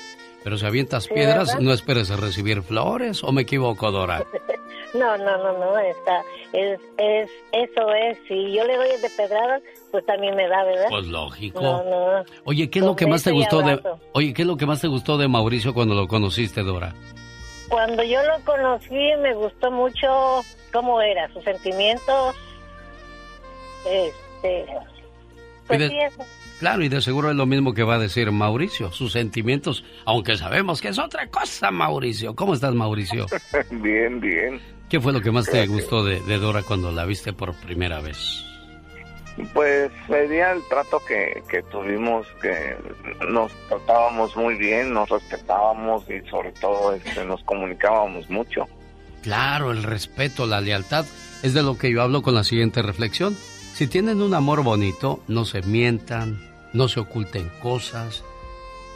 Pero 0.43 0.57
si 0.57 0.65
avientas 0.65 1.07
piedras, 1.07 1.61
no 1.61 1.71
esperes 1.75 2.11
a 2.11 2.17
recibir 2.17 2.63
flores, 2.63 3.23
¿o 3.23 3.31
me 3.31 3.43
equivoco, 3.43 3.91
Dora? 3.91 4.25
No, 4.95 5.19
no, 5.19 5.37
no, 5.39 5.53
no, 5.53 5.79
está, 5.79 6.23
es, 6.53 6.81
es, 6.97 7.31
eso 7.53 7.93
es, 7.93 8.19
si 8.27 8.53
yo 8.53 8.65
le 8.65 8.77
doy 8.77 8.89
de 9.01 9.11
pedradas, 9.17 9.63
pues 9.91 10.05
también 10.07 10.35
me 10.35 10.49
da, 10.49 10.65
¿verdad? 10.65 10.87
Pues 10.89 11.07
lógico. 11.07 11.61
No, 11.61 11.85
no. 11.85 12.25
Oye, 12.45 12.71
¿qué 12.71 12.79
es 12.79 12.85
lo 12.85 12.97
que 12.97 13.07
más 13.07 13.23
te 13.23 13.31
gustó 13.31 13.61
de, 13.61 13.81
oye, 14.13 14.33
qué 14.33 14.43
es 14.43 14.49
lo 14.49 14.57
que 14.57 14.67
más 14.67 14.81
te 14.81 14.89
gustó 14.89 15.19
de 15.19 15.29
Mauricio 15.29 15.75
cuando 15.75 15.95
lo 15.95 16.09
conociste, 16.09 16.63
Dora? 16.63 16.95
Cuando 17.69 18.03
yo 18.03 18.23
lo 18.23 18.43
conocí, 18.47 19.15
me 19.21 19.35
gustó 19.35 19.71
mucho 19.71 20.43
cómo 20.73 21.03
era, 21.03 21.31
sus 21.35 21.45
sentimientos, 21.45 22.35
este, 23.87 24.67
pues 25.67 25.87
sí, 25.87 25.99
eso. 25.99 26.23
Claro, 26.59 26.83
y 26.83 26.89
de 26.89 27.01
seguro 27.01 27.31
es 27.31 27.37
lo 27.37 27.47
mismo 27.47 27.73
que 27.73 27.85
va 27.85 27.95
a 27.95 27.99
decir 27.99 28.33
Mauricio, 28.33 28.91
sus 28.91 29.13
sentimientos, 29.13 29.85
aunque 30.05 30.37
sabemos 30.37 30.81
que 30.81 30.89
es 30.89 30.99
otra 30.99 31.29
cosa, 31.29 31.71
Mauricio. 31.71 32.35
¿Cómo 32.35 32.55
estás, 32.55 32.75
Mauricio? 32.75 33.27
bien, 33.71 34.21
bien. 34.21 34.61
¿Qué 34.89 35.01
fue 35.01 35.13
lo 35.13 35.21
que 35.21 35.31
más 35.31 35.47
te 35.47 35.67
gustó 35.67 36.05
de, 36.05 36.21
Dora 36.39 36.63
cuando 36.63 36.91
la 36.91 37.05
viste 37.05 37.33
por 37.33 37.55
primera 37.55 38.01
vez? 38.01 38.45
Pues 39.53 39.93
sería 40.09 40.51
el 40.51 40.67
trato 40.69 41.01
que, 41.07 41.43
que 41.49 41.63
tuvimos, 41.63 42.27
que 42.43 42.77
nos 43.29 43.53
tratábamos 43.69 44.35
muy 44.35 44.57
bien, 44.57 44.93
nos 44.93 45.09
respetábamos 45.09 46.05
y 46.11 46.29
sobre 46.29 46.51
todo 46.53 46.93
este, 46.93 47.25
nos 47.25 47.43
comunicábamos 47.45 48.29
mucho. 48.31 48.67
Claro, 49.23 49.71
el 49.71 49.85
respeto, 49.85 50.47
la 50.47 50.61
lealtad 50.61 51.07
es 51.45 51.55
de 51.55 51.63
lo 51.63 51.79
que 51.79 51.93
yo 51.93 52.03
hablo 52.03 52.23
con 52.23 52.35
la 52.35 52.43
siguiente 52.43 52.83
reflexión. 52.83 53.37
Si 53.75 53.87
tienen 53.87 54.23
un 54.23 54.35
amor 54.35 54.65
bonito, 54.65 55.23
no 55.29 55.45
se 55.45 55.63
mientan, 55.63 56.48
no 56.73 56.89
se 56.89 57.01
oculten 57.01 57.51
cosas, 57.63 58.25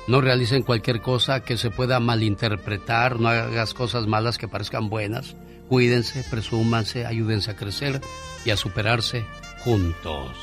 no 0.08 0.20
realicen 0.20 0.62
cualquier 0.62 1.00
cosa 1.00 1.44
que 1.44 1.56
se 1.56 1.70
pueda 1.70 2.00
malinterpretar, 2.00 3.20
no 3.20 3.28
hagas 3.28 3.72
cosas 3.72 4.06
malas 4.06 4.36
que 4.36 4.48
parezcan 4.48 4.88
buenas. 4.88 5.36
Cuídense, 5.68 6.24
presúmanse, 6.28 7.06
ayúdense 7.06 7.52
a 7.52 7.56
crecer 7.56 8.00
y 8.44 8.50
a 8.50 8.56
superarse 8.56 9.24
juntos. 9.64 10.36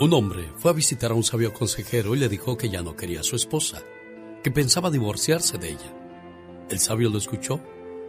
Un 0.00 0.12
hombre 0.12 0.50
fue 0.56 0.72
a 0.72 0.74
visitar 0.74 1.12
a 1.12 1.14
un 1.14 1.22
sabio 1.22 1.52
consejero 1.52 2.16
y 2.16 2.18
le 2.18 2.28
dijo 2.28 2.56
que 2.56 2.68
ya 2.68 2.82
no 2.82 2.96
quería 2.96 3.20
a 3.20 3.24
su 3.24 3.36
esposa, 3.36 3.82
que 4.42 4.50
pensaba 4.50 4.90
divorciarse 4.90 5.56
de 5.56 5.70
ella. 5.70 5.94
El 6.68 6.80
sabio 6.80 7.10
lo 7.10 7.18
escuchó, 7.18 7.60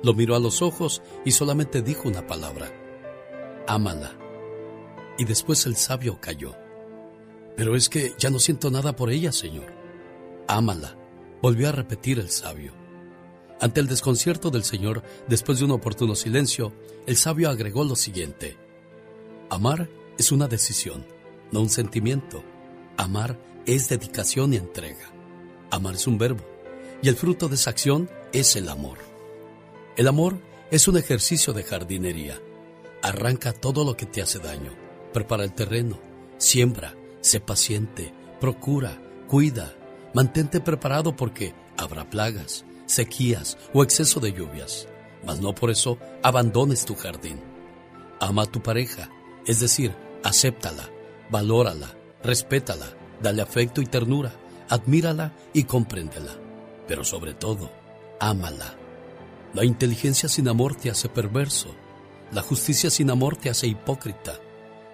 lo 0.02 0.16
miró 0.16 0.36
a 0.36 0.40
los 0.40 0.64
ojos 0.64 1.04
y 1.24 1.32
solamente 1.32 1.84
dijo 1.84 2.10
una 2.10 2.26
palabra, 2.26 2.72
ámala 3.68 4.14
y 5.18 5.26
después 5.26 5.66
el 5.68 5.76
sabio 5.76 6.20
cayó. 6.20 6.65
Pero 7.56 7.76
es 7.76 7.90
que 7.90 8.14
ya 8.18 8.30
no 8.30 8.40
siento 8.40 8.70
nada 8.70 8.96
por 8.96 9.12
ella, 9.12 9.32
señor. 9.32 9.74
Ámala, 10.48 10.98
volvió 11.42 11.70
a 11.70 11.72
repetir 11.72 12.20
el 12.20 12.30
sabio. 12.30 12.74
Ante 13.62 13.80
el 13.80 13.88
desconcierto 13.88 14.52
del 14.52 14.64
señor, 14.64 15.04
después 15.28 15.60
de 15.60 15.66
un 15.66 15.72
oportuno 15.72 16.16
silencio, 16.16 16.74
el 17.08 17.16
sabio 17.16 17.50
agregó 17.50 17.84
lo 17.84 17.96
siguiente. 17.96 18.58
Amar 19.50 19.90
es 20.18 20.32
una 20.32 20.48
decisión, 20.48 21.06
no 21.52 21.62
un 21.62 21.70
sentimiento. 21.70 22.44
Amar 22.98 23.40
es 23.66 23.90
dedicación 23.90 24.54
y 24.54 24.58
entrega. 24.58 25.12
Amar 25.72 25.96
es 25.96 26.08
un 26.08 26.18
verbo, 26.18 26.44
y 27.02 27.08
el 27.08 27.16
fruto 27.16 27.48
de 27.48 27.56
esa 27.56 27.70
acción 27.70 28.10
es 28.34 28.56
el 28.56 28.70
amor. 28.70 28.98
El 29.96 30.08
amor 30.08 30.40
es 30.72 30.88
un 30.88 30.98
ejercicio 30.98 31.54
de 31.54 31.64
jardinería. 31.64 32.40
Arranca 33.02 33.54
todo 33.54 33.86
lo 33.86 33.96
que 33.96 34.06
te 34.06 34.22
hace 34.22 34.40
daño 34.40 34.86
Prepara 35.16 35.46
el 35.46 35.54
terreno, 35.54 35.98
siembra, 36.38 36.94
sé 37.26 37.40
paciente, 37.40 38.14
procura, 38.40 39.02
cuida, 39.28 39.74
mantente 40.14 40.60
preparado 40.60 41.16
porque 41.16 41.56
habrá 41.76 42.08
plagas, 42.08 42.66
sequías 42.86 43.58
o 43.74 43.82
exceso 43.82 44.20
de 44.20 44.32
lluvias, 44.32 44.88
mas 45.26 45.42
no 45.42 45.56
por 45.56 45.72
eso 45.72 45.98
abandones 46.22 46.86
tu 46.86 46.94
jardín. 46.94 47.42
Ama 48.20 48.44
a 48.44 48.46
tu 48.46 48.62
pareja, 48.62 49.10
es 49.48 49.60
decir, 49.60 49.96
acéptala, 50.24 50.92
valórala, 51.32 51.96
respétala, 52.24 52.86
dale 53.24 53.42
afecto 53.42 53.82
y 53.82 53.88
ternura, 53.88 54.32
admírala 54.70 55.34
y 55.52 55.64
compréndela, 55.64 56.36
pero 56.88 57.04
sobre 57.04 57.34
todo, 57.34 57.72
ámala. 58.20 58.76
La 59.56 59.66
inteligencia 59.66 60.30
sin 60.30 60.48
amor 60.48 60.76
te 60.76 60.92
hace 60.92 61.10
perverso, 61.10 61.74
la 62.32 62.44
justicia 62.44 62.92
sin 62.92 63.10
amor 63.10 63.36
te 63.36 63.50
hace 63.50 63.66
hipócrita, 63.66 64.40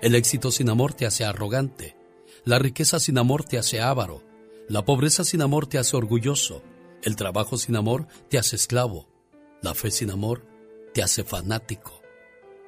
el 0.01 0.15
éxito 0.15 0.49
sin 0.49 0.69
amor 0.69 0.93
te 0.93 1.05
hace 1.05 1.25
arrogante. 1.25 1.99
La 2.43 2.57
riqueza 2.57 2.99
sin 2.99 3.19
amor 3.19 3.43
te 3.43 3.59
hace 3.59 3.81
avaro. 3.81 4.23
La 4.67 4.83
pobreza 4.83 5.23
sin 5.23 5.43
amor 5.43 5.67
te 5.67 5.77
hace 5.77 5.95
orgulloso. 5.95 6.63
El 7.03 7.15
trabajo 7.15 7.57
sin 7.57 7.75
amor 7.75 8.07
te 8.29 8.39
hace 8.39 8.55
esclavo. 8.55 9.07
La 9.61 9.75
fe 9.75 9.91
sin 9.91 10.09
amor 10.09 10.43
te 10.93 11.03
hace 11.03 11.23
fanático. 11.23 12.01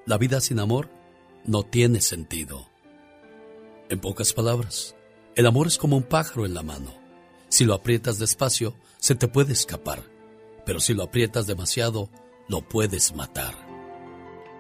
La 0.06 0.20
vida 0.20 0.42
sin 0.42 0.60
amor 0.60 0.90
no 1.46 1.64
tiene 1.64 2.02
sentido. 2.02 2.68
En 3.90 4.00
pocas 4.00 4.34
palabras, 4.34 4.96
el 5.36 5.48
amor 5.48 5.66
es 5.66 5.80
como 5.80 5.98
un 5.98 6.04
pájaro 6.04 6.46
en 6.46 6.54
la 6.54 6.62
mano. 6.62 6.94
Si 7.50 7.66
lo 7.66 7.74
aprietas 7.74 8.20
despacio, 8.20 8.76
se 9.00 9.16
te 9.16 9.28
puede 9.28 9.54
escapar. 9.54 10.04
Pero 10.66 10.80
si 10.80 10.94
lo 10.94 11.04
aprietas 11.04 11.48
demasiado, 11.48 12.10
lo 12.48 12.62
puedes 12.62 13.16
matar. 13.16 13.56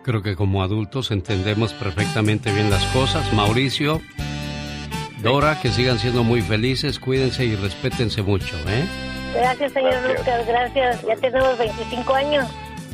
Creo 0.03 0.23
que 0.23 0.35
como 0.35 0.63
adultos 0.63 1.11
entendemos 1.11 1.71
perfectamente 1.73 2.51
bien 2.51 2.69
las 2.69 2.83
cosas. 2.87 3.31
Mauricio, 3.33 4.01
Dora, 5.23 5.59
que 5.61 5.71
sigan 5.71 5.99
siendo 5.99 6.23
muy 6.23 6.41
felices, 6.41 6.99
cuídense 6.99 7.45
y 7.45 7.55
respétense 7.55 8.21
mucho, 8.21 8.57
¿eh? 8.67 8.85
Gracias, 9.33 9.71
señor 9.71 9.95
Lucas, 10.05 10.45
gracias. 10.45 11.01
Ya 11.07 11.15
tenemos 11.15 11.57
25 11.57 12.13
años. 12.13 12.47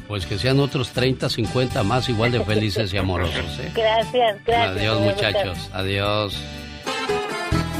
Pues 0.07 0.27
que 0.27 0.37
sean 0.37 0.59
otros 0.59 0.91
30, 0.91 1.27
50 1.27 1.83
más 1.83 2.07
igual 2.07 2.31
de 2.31 2.43
felices 2.45 2.93
y 2.93 2.97
amorosos, 2.97 3.59
¿eh? 3.59 3.71
Gracias, 3.75 4.37
gracias. 4.45 4.77
Adiós, 4.77 5.01
muchachos. 5.01 5.69
Adiós. 5.73 6.37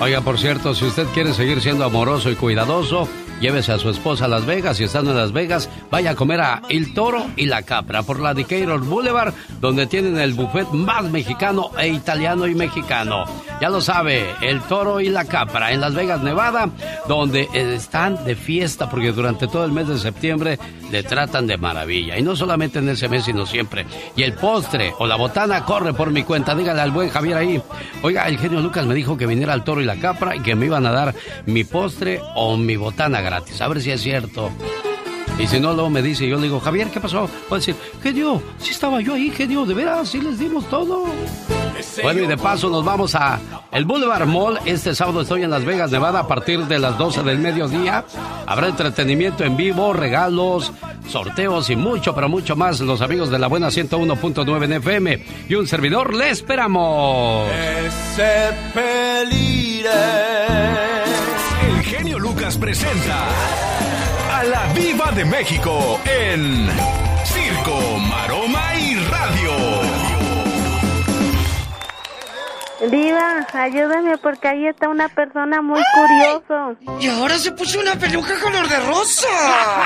Oiga, 0.02 0.22
por 0.22 0.40
cierto, 0.40 0.74
si 0.74 0.86
usted 0.86 1.06
quiere 1.14 1.34
seguir 1.34 1.62
siendo 1.62 1.86
amoroso 1.86 2.32
y 2.32 2.36
cuidadoso, 2.36 3.08
Llévese 3.40 3.72
a 3.72 3.80
su 3.80 3.90
esposa 3.90 4.26
a 4.26 4.28
Las 4.28 4.46
Vegas 4.46 4.80
y 4.80 4.84
estando 4.84 5.12
en 5.12 5.18
Las 5.18 5.32
Vegas, 5.32 5.70
vaya 5.90 6.12
a 6.12 6.16
comer 6.16 6.42
a 6.42 6.62
El 6.68 6.94
Toro 6.94 7.26
y 7.38 7.46
la 7.46 7.64
Capra 7.64 8.04
por 8.04 8.20
la 8.20 8.34
Decatur 8.34 8.84
Boulevard, 8.84 9.34
donde 9.62 9.88
tienen 9.88 10.18
el 10.18 10.34
buffet 10.34 10.70
más 10.72 11.06
mexicano 11.06 11.72
e 11.78 11.88
italiano 11.88 12.48
y 12.48 12.56
mexicano. 12.56 13.24
Ya 13.62 13.70
lo 13.70 13.80
sabe, 13.80 14.36
El 14.42 14.62
Toro 14.62 15.00
y 15.00 15.10
la 15.10 15.26
Capra 15.26 15.72
en 15.72 15.80
Las 15.80 15.96
Vegas, 15.96 16.22
Nevada, 16.22 16.70
donde 17.08 17.48
están 17.54 18.24
de 18.26 18.36
fiesta 18.36 18.90
porque 18.90 19.14
durante 19.14 19.48
todo 19.48 19.64
el 19.64 19.72
mes 19.72 19.88
de 19.88 19.98
septiembre 19.98 20.60
le 20.92 21.04
tratan 21.04 21.48
de 21.48 21.58
maravilla. 21.58 22.18
Y 22.18 22.22
no 22.22 22.36
solamente 22.36 22.80
en 22.80 22.90
ese 22.90 23.10
mes, 23.10 23.26
sino 23.26 23.46
siempre. 23.46 23.86
Y 24.16 24.24
el 24.24 24.34
postre 24.34 24.94
o 24.98 25.08
la 25.08 25.16
botana 25.16 25.66
corre 25.66 25.94
por 25.94 26.12
mi 26.12 26.24
cuenta. 26.24 26.56
Dígale 26.56 26.82
al 26.82 26.92
buen 26.92 27.10
Javier 27.10 27.38
ahí. 27.38 27.62
Oiga, 28.02 28.28
el 28.28 28.38
genio 28.38 28.62
Lucas 28.62 28.86
me 28.86 28.96
dijo 28.96 29.18
que 29.18 29.26
viniera 29.26 29.54
al 29.54 29.64
Toro 29.64 29.82
y 29.82 29.86
la 29.86 30.00
Capra 30.00 30.36
y 30.36 30.42
que 30.42 30.56
me 30.56 30.66
iban 30.66 30.86
a 30.86 30.92
dar 30.92 31.16
mi 31.46 31.64
postre 31.64 32.22
o 32.36 32.58
mi 32.58 32.76
botana 32.76 33.22
gratis. 33.22 33.62
A 33.62 33.68
ver 33.68 33.82
si 33.82 33.92
es 33.92 34.02
cierto. 34.02 34.52
Y 35.40 35.48
si 35.48 35.60
no, 35.60 35.74
luego 35.74 35.90
me 35.90 36.02
dice, 36.02 36.28
yo 36.28 36.36
le 36.36 36.44
digo, 36.44 36.60
Javier, 36.60 36.90
¿qué 36.90 37.00
pasó? 37.00 37.30
Puede 37.48 37.62
decir, 37.62 37.76
genio, 38.04 38.42
si 38.58 38.72
estaba 38.72 39.00
yo 39.00 39.14
ahí, 39.14 39.30
genio, 39.30 39.66
de 39.66 39.74
veras, 39.74 40.10
sí 40.10 40.20
les 40.20 40.38
dimos 40.38 40.70
todo. 40.70 41.06
Bueno, 42.02 42.22
y 42.22 42.28
de 42.28 42.38
paso 42.38 42.70
nos 42.70 42.84
vamos 42.84 43.16
a 43.16 43.40
el 43.72 43.86
Boulevard 43.86 44.26
Mall. 44.26 44.60
Este 44.66 44.96
sábado 44.96 45.22
estoy 45.22 45.44
en 45.44 45.50
Las 45.50 45.66
Vegas, 45.66 45.92
Nevada, 45.92 46.22
a 46.22 46.28
partir 46.28 46.66
de 46.66 46.80
las 46.80 46.98
12 46.98 47.24
del 47.24 47.40
mediodía. 47.40 48.06
Habrá 48.46 48.68
entretenimiento 48.68 49.44
en 49.44 49.56
vivo, 49.56 49.94
regalos, 49.94 50.72
sorteos 51.08 51.70
y 51.70 51.76
mucho, 51.76 52.16
pero 52.16 52.30
mucho 52.30 52.56
más. 52.56 52.80
Los 52.80 53.02
amigos 53.02 53.30
de 53.30 53.40
la 53.40 53.48
buena 53.48 53.68
101.9 53.68 54.64
en 54.64 54.74
FM 54.74 55.26
y 55.48 55.56
un 55.56 55.68
servidor, 55.68 56.14
le 56.16 56.30
esperamos. 56.32 57.50
Ese 57.52 58.50
El 61.68 61.84
genio 61.84 62.20
Lucas 62.20 62.58
presenta 62.58 63.28
a 64.32 64.44
la 64.44 64.74
Viva 64.74 65.12
de 65.12 65.26
México 65.26 66.00
en 66.06 66.68
Circo, 67.26 67.99
Diva, 72.90 73.46
ayúdame 73.54 74.18
porque 74.20 74.48
ahí 74.48 74.66
está 74.68 74.88
una 74.88 75.10
persona 75.10 75.62
muy 75.62 75.82
curioso. 75.94 76.78
Y 77.02 77.08
ahora 77.08 77.38
se 77.38 77.52
puso 77.52 77.80
una 77.80 77.96
peluca 77.96 78.40
color 78.40 78.68
de 78.70 78.80
rosa. 78.80 79.28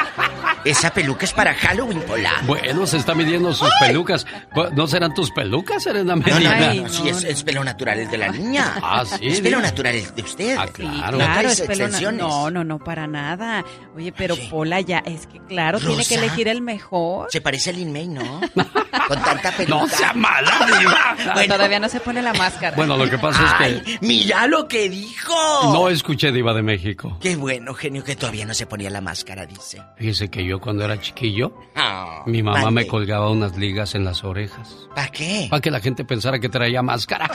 Esa 0.66 0.92
peluca 0.92 1.26
es 1.26 1.34
para 1.34 1.54
Halloween, 1.56 2.02
Pola. 2.02 2.32
Bueno, 2.44 2.86
se 2.86 2.98
está 2.98 3.16
midiendo 3.16 3.52
sus 3.54 3.70
pelucas. 3.80 4.26
¿No 4.74 4.88
serán 4.88 5.14
tus 5.14 5.32
pelucas, 5.32 5.84
Serena 5.84 6.16
No, 6.16 6.22
no, 6.22 6.36
Medina? 6.36 6.74
no, 6.74 6.82
no, 6.84 6.90
sí, 6.90 7.10
es, 7.10 7.24
es 7.24 7.44
pelo 7.44 7.64
natural 7.64 8.00
el 8.00 8.10
de 8.10 8.18
la 8.18 8.30
niña. 8.30 8.76
Ah, 8.82 9.04
sí, 9.06 9.28
Es 9.28 9.42
pelo 9.42 9.58
diva. 9.58 9.62
natural 9.70 9.96
el 9.96 10.16
de 10.16 10.22
usted. 10.22 10.58
Ah, 10.58 10.68
claro. 10.72 11.20
Es 11.42 11.62
pelo. 11.62 12.12
No, 12.12 12.52
no, 12.52 12.64
no, 12.64 12.78
para 12.80 13.08
nada. 13.08 13.66
Oye, 13.96 14.12
pero 14.16 14.36
Pola 14.52 14.80
ya, 14.82 15.00
es 15.00 15.26
que 15.28 15.40
claro, 15.40 15.80
tiene 15.80 16.06
que 16.06 16.16
elegir 16.16 16.48
el 16.48 16.62
mejor. 16.62 17.32
Se 17.32 17.42
parece 17.42 17.72
a 17.72 17.74
Lin 17.74 17.92
May, 17.92 18.08
¿no? 18.08 18.40
Con 19.08 19.22
tanta 19.22 19.52
peluca. 19.52 19.82
No 19.82 19.88
sea 19.88 20.14
mala, 20.14 20.52
diva. 20.80 21.46
Todavía 21.48 21.80
no 21.80 21.90
se 21.90 22.00
pone 22.00 22.22
la 22.22 22.34
máscara. 22.34 22.76
Bueno, 22.76 22.83
lo 22.86 23.10
que 23.10 23.18
pasa 23.18 23.66
es 23.68 23.84
que 23.84 23.98
mira 24.02 24.48
lo 24.48 24.68
que 24.68 24.90
dijo. 24.90 25.34
no 25.74 25.90
escuché 25.90 26.32
Diva 26.32 26.54
de 26.54 26.62
México. 26.62 27.18
Qué 27.22 27.36
bueno, 27.36 27.74
genio, 27.74 28.04
que 28.04 28.16
todavía 28.16 28.46
no 28.46 28.54
se 28.54 28.66
ponía 28.66 28.90
la 28.90 29.02
máscara, 29.02 29.46
dice. 29.46 29.82
Fíjese 29.98 30.30
que 30.30 30.46
yo 30.46 30.60
cuando 30.60 30.84
era 30.86 31.00
chiquillo, 31.00 31.54
Ah, 31.76 32.24
mi 32.26 32.42
mamá 32.44 32.64
mande. 32.64 32.82
me 32.82 32.88
colgaba 32.88 33.30
unas 33.30 33.58
ligas 33.58 33.96
en 33.96 34.06
las 34.06 34.24
orejas. 34.24 34.76
¿Para 34.96 35.10
qué? 35.10 35.48
Para 35.50 35.62
que 35.62 35.72
la 35.72 35.80
gente 35.80 36.06
pensara 36.06 36.40
que 36.40 36.50
traía 36.50 36.82
máscara. 36.82 37.30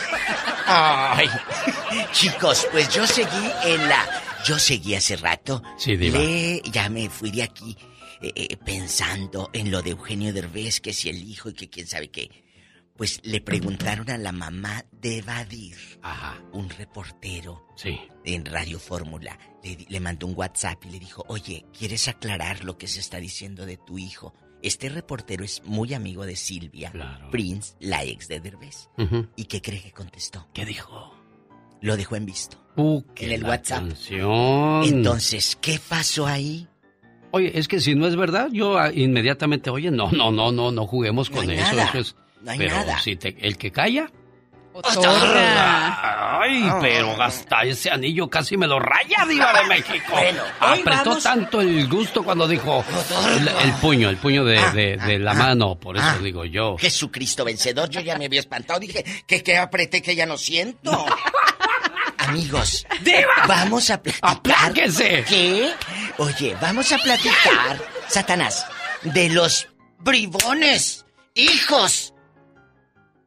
Ay, 0.66 1.29
chicos, 2.12 2.66
pues 2.73 2.89
yo 2.95 3.07
seguí 3.07 3.51
en 3.65 3.89
la... 3.89 4.05
Yo 4.45 4.59
seguí 4.59 4.95
hace 4.95 5.16
rato. 5.16 5.62
Sí, 5.77 5.97
diva. 5.97 6.19
Le- 6.19 6.62
ya 6.70 6.89
me 6.89 7.09
fui 7.11 7.31
de 7.31 7.43
aquí 7.43 7.77
eh, 8.23 8.33
eh, 8.35 8.57
pensando 8.65 9.51
en 9.53 9.70
lo 9.70 9.83
de 9.83 9.91
Eugenio 9.91 10.33
Derbez, 10.33 10.81
que 10.81 10.93
si 10.93 11.09
el 11.09 11.16
hijo 11.29 11.51
y 11.51 11.55
que 11.55 11.69
quién 11.69 11.87
sabe 11.87 12.09
qué. 12.09 12.31
Pues 12.99 13.20
le 13.23 13.41
preguntaron 13.41 14.11
a 14.11 14.19
la 14.19 14.33
mamá 14.33 14.85
de 14.91 15.23
Badir, 15.23 15.77
un 16.53 16.69
reportero 16.69 17.65
Sí. 17.77 17.97
en 18.25 18.45
Radio 18.45 18.81
Fórmula, 18.81 19.39
le, 19.89 20.01
mandó 20.01 20.27
un 20.27 20.35
WhatsApp 20.37 20.85
y 20.85 20.91
le 20.91 20.99
dijo, 20.99 21.25
oye, 21.29 21.65
¿quieres 21.79 22.09
aclarar 22.09 22.65
lo 22.65 22.77
que 22.77 22.89
se 22.89 22.99
está 22.99 23.19
diciendo 23.19 23.66
de 23.66 23.77
tu 23.77 23.99
hijo? 23.99 24.35
Este 24.65 24.89
reportero 24.89 25.45
es 25.45 25.62
muy 25.65 25.95
amigo 25.95 26.27
de 26.27 26.35
Silvia 26.35 26.93
Prince, 27.31 27.77
la 27.79 28.03
ex 28.03 28.27
de 28.27 28.41
Derbez. 28.41 28.91
¿Y 29.37 29.45
qué 29.45 29.62
cree 29.62 29.81
que 29.81 29.93
contestó? 29.93 30.49
¿Qué 30.53 30.65
dijo? 30.65 31.15
Lo 31.81 31.97
dejó 31.97 32.16
en 32.16 32.27
visto. 32.27 32.57
Uh, 32.75 33.01
en 33.15 33.31
el 33.31 33.45
WhatsApp. 33.45 33.87
canción. 33.87 34.83
Entonces, 34.83 35.57
¿qué 35.61 35.81
pasó 35.89 36.27
ahí? 36.27 36.66
Oye, 37.31 37.57
es 37.57 37.69
que 37.69 37.81
si 37.81 37.95
no 37.95 38.09
es 38.09 38.16
verdad, 38.16 38.49
yo 38.51 38.77
ah, 38.77 38.93
inmediatamente, 38.93 39.70
oye, 39.70 39.93
no, 39.93 40.11
no, 40.11 40.33
no, 40.33 40.51
no, 40.51 40.73
no 40.73 40.87
juguemos 40.89 41.31
con 41.31 41.49
eso. 41.49 41.77
nada. 41.77 41.91
Eso 41.91 41.99
es. 41.99 42.16
No 42.43 42.51
hay 42.52 42.59
pero 42.59 42.77
nada. 42.77 42.98
si 43.01 43.16
te- 43.16 43.36
el 43.40 43.56
que 43.59 43.70
calla. 43.73 44.10
Otorga. 44.73 46.40
Ay, 46.40 46.62
Ah. 46.70 46.78
pero 46.81 47.20
hasta 47.20 47.62
ese 47.65 47.90
anillo 47.90 48.28
casi 48.31 48.56
me 48.56 48.66
lo 48.69 48.78
raya, 48.78 49.24
Diva 49.28 49.52
de 49.60 49.65
México. 49.66 50.06
Bueno, 50.12 50.43
Apretó 50.60 51.05
vamos- 51.10 51.23
tanto 51.24 51.60
el 51.60 51.89
gusto 51.89 52.23
cuando 52.23 52.47
dijo 52.47 52.85
el, 53.36 53.48
el 53.48 53.73
puño, 53.81 54.09
el 54.09 54.19
puño 54.19 54.44
de, 54.44 54.60
de- 54.73 54.97
de 54.98 55.19
la 55.19 55.32
ah, 55.32 55.35
mano, 55.35 55.74
por 55.81 55.97
eso 55.97 56.06
ah. 56.06 56.19
digo 56.23 56.44
yo. 56.44 56.77
Jesucristo 56.78 57.44
vencedor, 57.44 57.89
yo 57.90 58.01
ya 58.01 58.16
me 58.19 58.27
había 58.27 58.39
espantado. 58.40 58.78
Dije 58.78 59.05
que, 59.27 59.43
que 59.43 59.56
apreté 59.59 60.01
que 60.01 60.15
ya 60.15 60.27
no 60.27 60.36
siento. 60.39 61.06
Amigos, 62.19 62.86
vamos 63.47 63.90
a 63.90 64.01
platicar. 64.02 64.31
¡Apláquese! 64.31 65.24
¿Qué? 65.27 65.73
Oye, 66.19 66.56
vamos 66.60 66.93
a 66.93 66.98
platicar, 66.98 67.78
Satanás, 68.06 68.66
de 69.02 69.31
los 69.31 69.69
bribones, 70.01 71.06
hijos, 71.35 72.12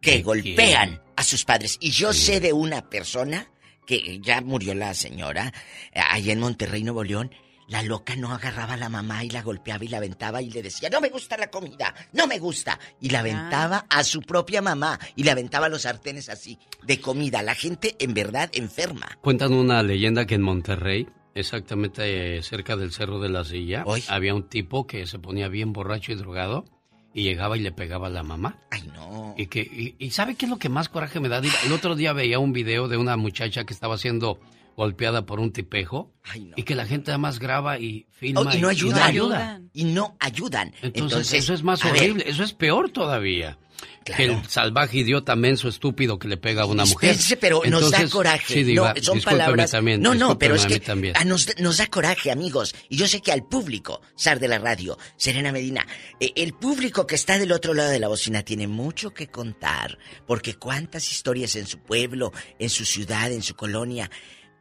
que 0.02 0.22
golpean 0.22 1.02
a 1.16 1.24
sus 1.24 1.46
padres. 1.46 1.78
Y 1.80 1.92
yo 1.92 2.12
sé 2.12 2.40
de 2.40 2.52
una 2.52 2.90
persona 2.90 3.48
que 3.86 4.20
ya 4.22 4.42
murió 4.42 4.74
la 4.74 4.94
señora, 4.94 5.54
eh, 5.94 6.00
allá 6.00 6.34
en 6.34 6.40
Monterrey, 6.40 6.84
Nuevo 6.84 7.04
León. 7.04 7.32
La 7.68 7.84
loca 7.84 8.18
no 8.18 8.34
agarraba 8.34 8.74
a 8.74 8.78
la 8.78 8.90
mamá 8.90 9.24
y 9.24 9.30
la 9.30 9.44
golpeaba 9.44 9.86
y 9.86 9.88
la 9.88 9.98
aventaba 9.98 10.42
y 10.42 10.50
le 10.50 10.62
decía, 10.62 10.90
no 10.90 11.00
me 11.00 11.08
gusta 11.08 11.38
la 11.38 11.50
comida, 11.50 11.96
no 12.12 12.28
me 12.28 12.38
gusta. 12.38 12.78
Y 13.00 13.12
la 13.12 13.20
aventaba 13.20 13.86
a 13.90 14.04
su 14.04 14.22
propia 14.22 14.62
mamá 14.62 15.00
y 15.16 15.24
le 15.24 15.32
aventaba 15.32 15.70
los 15.70 15.84
sartenes 15.84 16.28
así, 16.28 16.60
de 16.84 17.00
comida. 17.00 17.42
La 17.44 17.56
gente 17.56 17.96
en 18.00 18.14
verdad 18.14 18.50
enferma. 18.54 19.18
Cuentan 19.22 19.54
una 19.54 19.84
leyenda 19.84 20.26
que 20.26 20.36
en 20.36 20.42
Monterrey, 20.42 21.08
exactamente 21.34 22.36
eh, 22.36 22.44
cerca 22.44 22.76
del 22.76 22.92
Cerro 22.92 23.22
de 23.22 23.30
la 23.30 23.46
Silla, 23.46 23.86
había 24.10 24.36
un 24.36 24.50
tipo 24.50 24.86
que 24.86 25.08
se 25.08 25.20
ponía 25.20 25.48
bien 25.48 25.72
borracho 25.72 26.12
y 26.12 26.16
drogado 26.16 26.66
y 27.14 27.24
llegaba 27.24 27.58
y 27.58 27.62
le 27.62 27.72
pegaba 27.72 28.08
a 28.08 28.10
la 28.10 28.24
mamá. 28.24 28.58
Ay, 28.70 28.90
no. 28.94 29.36
Y, 29.38 29.48
que, 29.48 29.62
y, 29.62 29.96
y 30.00 30.12
¿sabe 30.12 30.36
qué 30.36 30.46
es 30.46 30.50
lo 30.50 30.58
que 30.58 30.70
más 30.70 30.90
coraje 30.90 31.20
me 31.20 31.30
da? 31.30 31.42
El 31.66 31.72
otro 31.74 31.96
día 31.96 32.14
veía 32.14 32.40
un 32.40 32.54
video 32.54 32.88
de 32.88 32.98
una 32.98 33.18
muchacha 33.18 33.66
que 33.66 33.74
estaba 33.74 33.98
siendo 33.98 34.40
golpeada 34.76 35.26
por 35.26 35.40
un 35.40 35.52
tipejo 35.52 36.12
y 36.56 36.64
que 36.64 36.76
la 36.76 36.86
gente 36.86 37.12
además 37.12 37.40
graba 37.40 37.80
y 37.80 38.08
filma 38.12 38.42
Oh, 38.42 38.54
y 38.56 38.60
no 38.60 38.70
ayudan. 38.70 39.04
ayuda. 39.04 39.62
Y 39.74 39.84
no 39.86 40.16
ayudan. 40.20 40.74
Entonces, 40.82 41.34
eso 41.34 41.54
es 41.54 41.64
más 41.64 41.84
ver, 41.84 41.94
horrible, 41.94 42.24
eso 42.28 42.44
es 42.44 42.54
peor 42.54 42.90
todavía. 42.90 43.58
Que 44.06 44.26
el 44.26 44.46
salvaje 44.48 44.98
idiota 45.00 45.36
menso 45.36 45.68
estúpido 45.68 46.18
que 46.20 46.28
le 46.28 46.38
pega 46.38 46.64
a 46.64 46.66
una 46.66 46.86
mujer. 46.86 47.16
Pero 47.40 47.62
nos 47.68 47.92
da 47.92 48.08
coraje. 48.10 48.54
Sí, 48.54 48.64
diva, 48.64 48.94
no, 48.96 49.02
son 49.04 49.22
palabras. 49.22 49.72
también. 49.72 50.02
no, 50.02 50.14
no, 50.16 50.38
pero 50.38 50.56
es 50.56 50.66
a 50.66 50.68
que 50.68 51.12
a 51.16 51.24
nos, 51.24 51.48
nos 51.60 51.78
da 51.78 51.88
coraje, 51.88 52.32
amigos. 52.32 52.76
Y 52.90 52.98
yo 52.98 53.08
sé 53.08 53.22
que 53.22 53.32
al 53.32 53.44
público, 53.44 54.02
Sar 54.16 54.40
de 54.40 54.48
la 54.48 54.60
radio, 54.60 54.98
Serena 55.18 55.52
Medina, 55.52 55.86
eh, 56.20 56.32
el 56.36 56.54
público 56.54 57.06
que 57.08 57.16
está 57.16 57.38
del 57.38 57.52
otro 57.52 57.74
lado 57.74 57.90
de 57.90 58.00
la 58.00 58.08
bocina 58.08 58.44
tiene 58.44 58.68
mucho 58.68 59.14
que 59.14 59.28
contar. 59.28 59.98
Porque 60.26 60.56
cuántas 60.56 61.12
historias 61.12 61.56
en 61.56 61.68
su 61.68 61.80
pueblo, 61.80 62.34
en 62.60 62.70
su 62.70 62.86
ciudad, 62.86 63.32
en 63.32 63.44
su 63.44 63.56
colonia, 63.56 64.10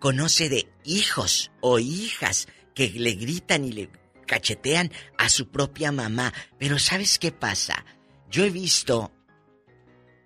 conoce 0.00 0.48
de 0.48 0.68
hijos 0.84 1.52
o 1.60 1.78
hijas 1.78 2.48
que 2.74 2.88
le 2.88 3.12
gritan 3.12 3.64
y 3.64 3.72
le 3.72 3.90
cachetean 4.26 4.90
a 5.18 5.28
su 5.28 5.50
propia 5.50 5.92
mamá. 5.92 6.32
Pero 6.58 6.80
¿sabes 6.80 7.20
qué 7.20 7.30
pasa? 7.30 7.84
Yo 8.28 8.44
he 8.44 8.50
visto, 8.50 9.12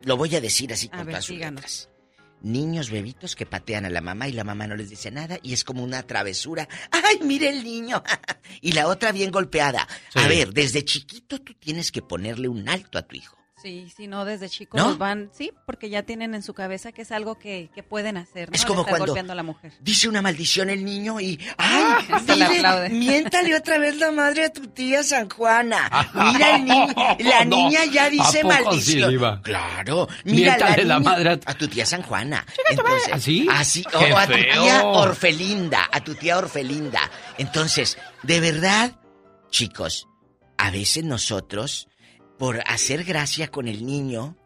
lo 0.03 0.17
voy 0.17 0.35
a 0.37 0.41
decir 0.41 0.73
así 0.73 0.89
A 0.93 0.97
con 0.97 1.07
ver, 1.07 1.15
todas 1.15 1.25
sus 1.27 1.37
letras. 1.37 1.91
Niños 2.41 2.91
bebitos 2.91 3.37
que 3.37 3.47
patean 3.47 3.87
a 3.87 3.91
la 3.91 4.03
mamá 4.03 4.29
y 4.29 4.33
la 4.33 4.45
mamá 4.45 4.67
no 4.67 4.77
les 4.77 4.91
dice 4.91 5.11
nada 5.11 5.39
y 5.43 5.55
es 5.55 5.65
como 5.65 5.83
una 5.83 6.03
travesura. 6.03 6.69
¡Ay, 6.91 7.21
mire 7.23 7.49
el 7.49 7.65
niño! 7.65 8.03
y 8.61 8.73
la 8.73 8.87
otra 8.87 9.13
bien 9.13 9.31
golpeada. 9.31 9.89
A 10.15 10.29
ver, 10.29 10.53
desde 10.53 10.85
chiquito 10.85 11.41
tú 11.41 11.55
tienes 11.55 11.91
que 11.91 12.03
ponerle 12.03 12.49
un 12.49 12.69
alto 12.69 12.99
a 12.99 13.03
tu 13.03 13.17
hijo. 13.17 13.44
Sí, 13.65 13.91
sí, 13.97 14.07
no, 14.09 14.27
desde 14.27 14.51
chicos 14.51 14.79
¿No? 14.79 14.89
los 14.89 14.99
van, 14.99 15.31
sí, 15.33 15.51
porque 15.65 15.89
ya 15.89 16.03
tienen 16.03 16.35
en 16.35 16.43
su 16.43 16.53
cabeza 16.53 16.93
que 16.93 17.01
es 17.01 17.11
algo 17.11 17.39
que, 17.39 17.71
que 17.75 17.83
pueden 17.83 18.19
hacer, 18.19 18.51
¿no? 18.51 18.55
Es 18.55 18.67
como 18.67 18.81
estar 18.81 18.91
cuando 18.93 19.07
golpeando 19.07 19.33
a 19.33 19.37
la 19.37 19.43
mujer. 19.43 19.73
dice 19.81 20.07
una 20.07 20.21
maldición 20.21 20.69
el 20.69 20.85
niño 20.85 21.19
y 21.19 21.41
¡ay! 21.57 22.07
Aplaude. 22.13 22.91
miéntale 22.91 23.55
otra 23.57 23.79
vez 23.79 23.97
la 23.97 24.13
madre 24.13 24.45
a 24.45 24.53
tu 24.53 24.67
tía 24.67 25.03
San 25.03 25.31
Juana. 25.31 25.89
Mira 26.15 26.57
el 26.57 26.65
niño, 26.67 26.95
la 27.21 27.45
No, 27.47 27.57
niña 27.57 27.87
ya 27.87 28.05
¿a 28.05 28.11
dice 28.11 28.41
sí, 28.43 28.47
maldición. 28.47 29.11
Diva? 29.11 29.41
claro, 29.41 30.09
mira 30.25 30.57
Miéntale 30.59 30.85
la 30.85 30.99
niña- 30.99 31.11
madre 31.11 31.31
a- 31.31 31.51
a 31.51 31.55
tu 31.55 31.67
tía 31.67 31.87
San 31.87 32.03
Juana. 32.03 32.45
Entonces, 32.69 33.13
¿Así? 33.15 33.47
Así, 33.51 33.83
¡Qué 33.85 34.13
o 34.13 34.19
a 34.19 34.27
tu 34.27 34.35
tía 34.35 34.85
Orfelinda, 34.85 35.89
a 35.91 36.05
tu 36.05 36.15
tía 36.15 36.37
Orfelinda. 36.37 37.11
Entonces, 37.39 37.97
de 38.25 38.41
verdad, 38.41 38.93
chicos, 39.49 40.07
a 40.59 40.71
veces 40.71 41.03
nosotros, 41.05 41.89
por 42.39 42.63
hacer 42.67 43.05
gracia 43.05 43.49
con 43.49 43.69
el 43.69 43.85
niño, 43.87 44.37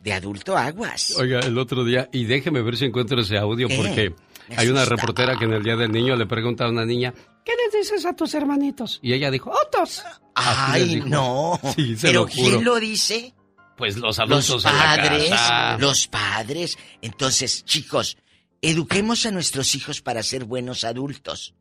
de 0.00 0.12
adulto 0.12 0.56
aguas. 0.56 1.14
Oiga, 1.18 1.40
el 1.40 1.56
otro 1.58 1.84
día, 1.84 2.08
y 2.12 2.24
déjeme 2.24 2.62
ver 2.62 2.76
si 2.76 2.84
encuentro 2.84 3.20
ese 3.20 3.38
audio, 3.38 3.68
¿Qué? 3.68 3.76
porque 3.76 4.14
hay 4.56 4.68
una 4.68 4.84
reportera 4.84 5.36
que 5.38 5.44
en 5.46 5.52
el 5.54 5.62
Día 5.62 5.76
del 5.76 5.90
Niño 5.92 6.14
le 6.16 6.26
pregunta 6.26 6.64
a 6.64 6.68
una 6.68 6.84
niña, 6.84 7.14
¿qué 7.44 7.52
les 7.56 7.72
dices 7.80 8.04
a 8.04 8.14
tus 8.14 8.34
hermanitos? 8.34 8.98
Y 9.02 9.14
ella 9.14 9.30
dijo, 9.30 9.50
¡Otos! 9.50 10.02
Ay, 10.34 10.96
dijo. 10.96 11.08
no. 11.08 11.58
Sí, 11.76 11.96
se 11.96 12.08
Pero 12.08 12.22
lo 12.22 12.28
juro. 12.28 12.48
¿quién 12.50 12.64
lo 12.64 12.80
dice? 12.80 13.34
Pues 13.76 13.96
los 13.96 14.18
adultos 14.18 14.48
Los 14.50 14.64
en 14.66 14.76
la 14.76 14.84
padres, 14.84 15.30
casa. 15.30 15.78
los 15.78 16.06
padres. 16.06 16.78
Entonces, 17.02 17.64
chicos, 17.64 18.16
eduquemos 18.62 19.26
a 19.26 19.30
nuestros 19.30 19.74
hijos 19.74 20.00
para 20.00 20.22
ser 20.22 20.44
buenos 20.44 20.84
adultos, 20.84 21.54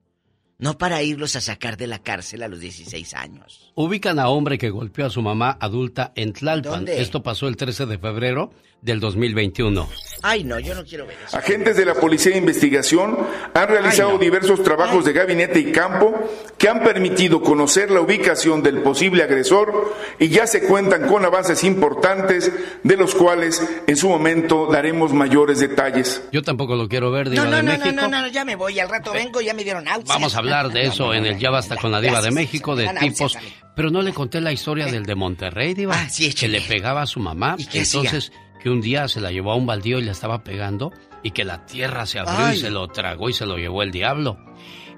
no 0.63 0.77
para 0.77 1.03
irlos 1.03 1.35
a 1.35 1.41
sacar 1.41 1.75
de 1.75 1.87
la 1.87 1.99
cárcel 1.99 2.41
a 2.41 2.47
los 2.47 2.61
16 2.61 3.13
años. 3.15 3.73
Ubican 3.75 4.17
a 4.17 4.29
hombre 4.29 4.57
que 4.57 4.69
golpeó 4.69 5.05
a 5.05 5.09
su 5.09 5.21
mamá 5.21 5.57
adulta 5.59 6.13
en 6.15 6.31
Tlalpan. 6.31 6.71
¿Dónde? 6.71 7.01
Esto 7.01 7.21
pasó 7.21 7.49
el 7.49 7.57
13 7.57 7.85
de 7.85 7.97
febrero 7.97 8.49
del 8.83 8.99
2021. 8.99 9.87
Ay, 10.25 10.43
no, 10.45 10.57
yo 10.59 10.73
no 10.73 10.85
quiero 10.85 11.05
ver 11.05 11.17
eso. 11.27 11.35
Agentes 11.37 11.75
de 11.75 11.85
la 11.85 11.95
Policía 11.95 12.31
de 12.31 12.37
Investigación 12.37 13.17
han 13.53 13.67
realizado 13.67 14.17
diversos 14.17 14.63
trabajos 14.63 15.03
de 15.03 15.11
gabinete 15.11 15.59
y 15.59 15.71
campo 15.71 16.13
que 16.57 16.69
han 16.69 16.81
permitido 16.81 17.41
conocer 17.41 17.91
la 17.91 17.99
ubicación 18.01 18.63
del 18.63 18.81
posible 18.81 19.23
agresor 19.23 19.93
y 20.19 20.29
ya 20.29 20.47
se 20.47 20.61
cuentan 20.63 21.07
con 21.07 21.25
avances 21.25 21.63
importantes 21.65 22.51
de 22.83 22.97
los 22.97 23.15
cuales 23.15 23.61
en 23.85 23.95
su 23.97 24.07
momento 24.07 24.67
daremos 24.71 25.11
mayores 25.13 25.59
detalles. 25.59 26.23
Yo 26.31 26.41
tampoco 26.41 26.75
lo 26.75 26.87
quiero 26.87 27.11
ver, 27.11 27.29
Diva 27.29 27.43
No, 27.45 27.49
no, 27.51 27.57
de 27.57 27.63
no, 27.63 27.71
México. 27.71 27.91
no, 27.93 28.07
no, 28.07 28.21
no, 28.21 28.27
ya 28.27 28.45
me 28.45 28.55
voy, 28.55 28.79
al 28.79 28.89
rato 28.89 29.11
vengo, 29.11 29.41
ya 29.41 29.53
me 29.53 29.63
dieron 29.65 29.87
out. 29.89 30.05
Vamos 30.07 30.35
a 30.35 30.39
hablar 30.39 30.71
de 30.71 30.83
eso 30.85 31.13
en 31.13 31.25
el 31.25 31.37
Ya 31.37 31.49
Basta 31.49 31.75
con 31.75 31.91
la 31.91 31.99
Diva 31.99 32.21
de 32.21 32.29
Gracias. 32.29 32.33
México, 32.33 32.75
de 32.77 32.85
Me 32.87 32.93
dan 32.93 33.09
tipos. 33.09 33.37
Pero 33.75 33.89
no 33.89 34.01
le 34.01 34.13
conté 34.13 34.39
la 34.39 34.51
historia 34.53 34.85
del 34.85 35.03
de 35.03 35.15
Monterrey, 35.15 35.73
Diva. 35.73 35.95
Ah, 35.97 36.07
sí, 36.09 36.33
que 36.33 36.47
le 36.47 36.61
pegaba 36.61 37.01
a 37.01 37.07
su 37.07 37.19
mamá. 37.19 37.55
¿Y 37.57 37.65
qué 37.65 37.79
Entonces, 37.79 38.31
que 38.63 38.69
un 38.69 38.79
día 38.81 39.07
se 39.09 39.19
la 39.21 39.29
llevó 39.31 39.51
a 39.51 39.55
un 39.55 39.65
baldío 39.65 39.99
y 39.99 40.03
le 40.03 40.11
estaba 40.11 40.43
pegando 40.43 40.91
y 41.21 41.31
que 41.31 41.43
la 41.43 41.65
tierra 41.65 42.05
se 42.05 42.19
abrió 42.19 42.45
Ay. 42.45 42.55
y 42.57 42.61
se 42.61 42.71
lo 42.71 42.87
tragó 42.87 43.29
y 43.29 43.33
se 43.33 43.45
lo 43.45 43.57
llevó 43.57 43.83
el 43.83 43.91
diablo. 43.91 44.37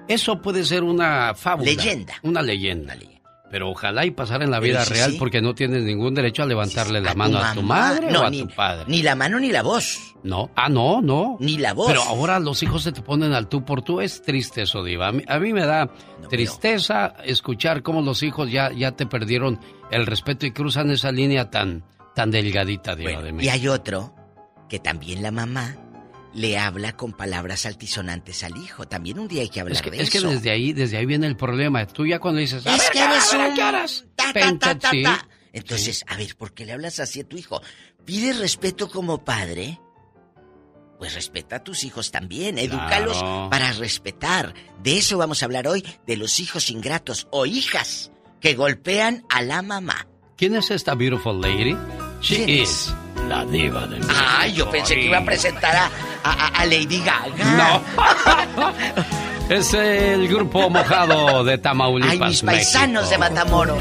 Eso 0.08 0.40
puede 0.40 0.64
ser 0.64 0.84
una 0.84 1.34
fábula. 1.34 1.70
Leyenda. 1.70 2.14
Una 2.22 2.40
leyenda. 2.42 2.96
Pero 3.50 3.70
ojalá 3.70 4.04
y 4.04 4.10
pasar 4.10 4.42
en 4.42 4.50
la 4.50 4.58
vida 4.60 4.84
sí, 4.84 4.94
real 4.94 5.12
sí. 5.12 5.18
porque 5.18 5.40
no 5.40 5.54
tienes 5.54 5.82
ningún 5.84 6.14
derecho 6.14 6.42
a 6.42 6.46
levantarle 6.46 7.00
la 7.00 7.14
mano 7.14 7.38
a 7.38 7.54
tu 7.54 7.62
madre 7.62 8.10
No, 8.10 8.22
o 8.22 8.24
a 8.24 8.30
ni- 8.30 8.40
tu 8.42 8.48
padre. 8.48 8.84
Ni 8.88 9.02
la 9.02 9.14
mano 9.14 9.38
ni 9.38 9.50
la 9.52 9.62
voz. 9.62 10.14
No, 10.24 10.50
ah, 10.56 10.68
no, 10.68 11.00
no. 11.00 11.36
Ni 11.38 11.56
la 11.58 11.72
voz. 11.72 11.86
Pero 11.86 12.02
ahora 12.02 12.40
los 12.40 12.62
hijos 12.64 12.82
se 12.82 12.90
te 12.92 13.02
ponen 13.02 13.32
al 13.34 13.48
tú 13.48 13.64
por 13.64 13.82
tú. 13.82 14.00
Es 14.00 14.20
triste 14.22 14.62
eso, 14.62 14.82
Diva. 14.82 15.08
A 15.08 15.12
mí, 15.12 15.22
a 15.28 15.38
mí 15.38 15.52
me 15.52 15.64
da 15.64 15.88
tristeza 16.28 17.14
escuchar 17.24 17.82
cómo 17.82 18.02
los 18.02 18.22
hijos 18.22 18.50
ya, 18.50 18.72
ya 18.72 18.92
te 18.92 19.06
perdieron 19.06 19.60
el 19.90 20.06
respeto 20.06 20.44
y 20.46 20.50
cruzan 20.50 20.90
esa 20.90 21.12
línea 21.12 21.48
tan, 21.50 21.84
tan 22.16 22.32
delgadita, 22.32 22.96
Diva 22.96 23.22
de 23.22 23.28
Y 23.28 23.32
México. 23.34 23.52
hay 23.54 23.68
otro 23.68 24.14
que 24.68 24.80
también 24.80 25.22
la 25.22 25.30
mamá 25.30 25.76
le 26.34 26.58
habla 26.58 26.96
con 26.96 27.12
palabras 27.12 27.64
altisonantes 27.66 28.42
al 28.42 28.56
hijo. 28.56 28.88
También 28.88 29.18
un 29.20 29.28
día 29.28 29.42
hay 29.42 29.48
que 29.48 29.60
hablar 29.60 29.76
Es 29.76 29.82
que, 29.82 29.90
de 29.92 30.02
es 30.02 30.10
que 30.10 30.18
eso. 30.18 30.28
desde 30.30 30.50
ahí, 30.50 30.72
desde 30.72 30.96
ahí 30.96 31.06
viene 31.06 31.26
el 31.28 31.36
problema. 31.36 31.86
Tú 31.86 32.04
ya 32.06 32.18
cuando 32.18 32.40
dices, 32.40 32.66
"A 32.66 32.74
Es 32.74 32.82
que 32.90 32.98
¿qué 32.98 33.04
eres 33.04 33.32
un... 33.32 33.54
qué 33.54 33.62
horas?" 33.62 34.04
ta, 34.16 34.24
ta, 34.26 34.32
Penta, 34.32 34.66
ta, 34.74 34.78
ta, 34.80 34.90
sí. 34.90 35.02
ta. 35.04 35.28
Entonces, 35.52 36.04
a 36.08 36.16
ver, 36.16 36.36
¿por 36.36 36.52
qué 36.52 36.66
le 36.66 36.72
hablas 36.72 36.98
así 37.00 37.20
a 37.20 37.24
tu 37.28 37.36
hijo? 37.38 37.62
¿Pide 38.04 38.32
respeto 38.34 38.90
como 38.90 39.24
padre? 39.24 39.78
Pues 40.98 41.14
respeta 41.14 41.56
a 41.56 41.64
tus 41.64 41.84
hijos 41.84 42.10
también, 42.10 42.58
edúcalos 42.58 43.18
Claro. 43.18 43.48
para 43.50 43.72
respetar. 43.72 44.54
De 44.82 44.96
eso 44.98 45.18
vamos 45.18 45.42
a 45.42 45.46
hablar 45.46 45.68
hoy, 45.68 45.84
de 46.06 46.16
los 46.16 46.40
hijos 46.40 46.70
ingratos 46.70 47.28
o 47.30 47.44
hijas 47.46 48.10
que 48.40 48.54
golpean 48.54 49.24
a 49.28 49.42
la 49.42 49.60
mamá. 49.62 50.06
¿Quién 50.36 50.54
es 50.56 50.70
esta 50.70 50.94
beautiful 50.94 51.40
lady? 51.40 51.74
She 52.20 52.36
¿Quién 52.36 52.48
is 52.48 52.92
la 53.28 53.44
diva 53.44 53.86
de 53.86 53.98
México. 53.98 54.14
Ay, 54.38 54.52
yo 54.54 54.70
pensé 54.70 54.94
que 54.94 55.02
iba 55.06 55.18
a 55.18 55.24
presentar 55.24 55.74
a, 55.76 55.90
a- 56.24 56.48
a 56.48 56.64
Lady 56.66 57.00
Gaga. 57.02 57.44
No. 57.56 57.82
es 59.54 59.74
el 59.74 60.28
grupo 60.28 60.68
mojado 60.70 61.44
de 61.44 61.58
Tamaulipas. 61.58 62.12
Ay, 62.12 62.28
mis 62.28 62.42
paisanos 62.42 63.10
de. 63.10 63.18
Matamoros. 63.18 63.78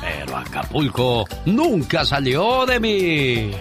pero 0.03 0.37
Acapulco 0.37 1.25
nunca 1.47 2.05
salió 2.05 2.67
de 2.67 2.81
mí. 2.81 3.53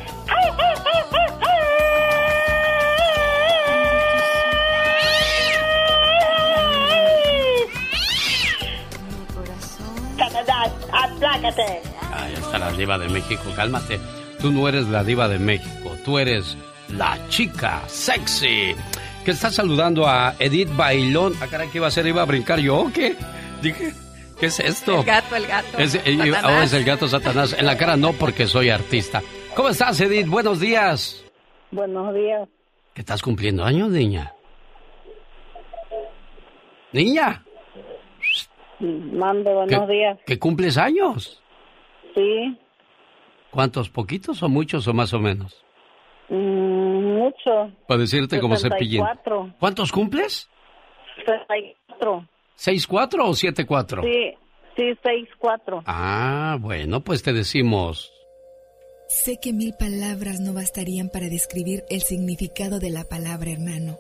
Aplácate. 10.92 11.82
Ahí 12.14 12.34
está 12.34 12.58
la 12.58 12.72
diva 12.72 12.98
de 12.98 13.08
México, 13.10 13.44
cálmate. 13.56 14.00
Tú 14.40 14.52
no 14.52 14.68
eres 14.68 14.88
la 14.88 15.04
diva 15.04 15.28
de 15.28 15.40
México, 15.40 15.96
tú 16.04 16.18
eres 16.18 16.58
la 16.90 17.18
chica 17.30 17.82
sexy. 17.88 18.76
Que 19.24 19.32
está 19.32 19.52
saludando 19.52 20.08
a 20.08 20.36
Edith 20.40 20.76
Bailón. 20.76 21.34
Ah, 21.42 21.48
caray, 21.48 21.70
¿qué 21.70 21.78
iba 21.78 21.88
a 21.88 21.90
hacer? 21.90 22.08
¿Iba 22.08 22.24
a 22.24 22.26
brincar 22.26 22.60
yo 22.60 22.90
qué? 22.94 23.16
Dije, 23.62 23.94
¿qué 24.42 24.48
es 24.48 24.60
esto? 24.60 25.00
El 25.00 25.06
gato, 25.06 25.36
el 25.36 25.46
gato. 25.48 25.78
Es, 25.78 25.96
eh, 25.96 26.18
ahora 26.44 26.64
es 26.64 26.74
el 26.74 26.84
gato 26.84 27.08
Satanás. 27.08 27.56
En 27.58 27.66
la 27.68 27.78
cara 27.78 27.96
no, 27.96 28.12
porque 28.14 28.48
soy 28.48 28.70
artista. 28.70 29.22
¿Cómo 29.56 29.70
estás, 29.70 30.02
Edith? 30.02 30.28
Buenos 30.28 30.60
días. 30.60 31.24
Buenos 31.70 32.14
días. 32.16 32.50
¿Que 32.96 33.02
estás 33.02 33.22
cumpliendo 33.22 33.64
años, 33.64 33.90
niña? 33.90 34.34
Niña, 36.92 37.46
Mande, 38.80 39.50
¿que, 39.50 39.54
buenos 39.54 39.88
días. 39.88 40.20
que 40.26 40.40
cumples 40.40 40.78
años. 40.78 41.42
Sí, 42.16 42.58
¿Cuántos? 43.50 43.90
¿Poquitos 43.90 44.44
o 44.44 44.50
muchos 44.50 44.88
o 44.88 44.94
más 44.94 45.14
o 45.14 45.20
menos? 45.20 45.64
mm, 46.30 46.34
mucho. 46.36 47.72
Para 47.88 48.02
decirte 48.02 48.42
como 48.42 48.58
cepillín. 48.58 49.04
64. 49.04 49.54
¿Cuántos 49.60 49.92
cumples? 49.92 50.50
64. 51.16 52.28
¿6-4 52.64 53.24
o 53.24 53.32
7-4? 53.32 54.04
Sí, 54.04 54.38
sí, 54.76 54.96
64. 55.04 55.84
Ah, 55.86 56.58
bueno, 56.60 57.04
pues 57.04 57.24
te 57.24 57.34
decimos. 57.34 58.14
Sé 59.08 59.40
que 59.42 59.52
mil 59.52 59.74
palabras 59.74 60.40
no 60.40 60.54
bastarían 60.54 61.10
para 61.10 61.28
describir 61.28 61.84
el 61.90 62.02
significado 62.02 62.80
de 62.80 62.92
la 62.92 63.04
palabra 63.04 63.52
hermano. 63.52 63.98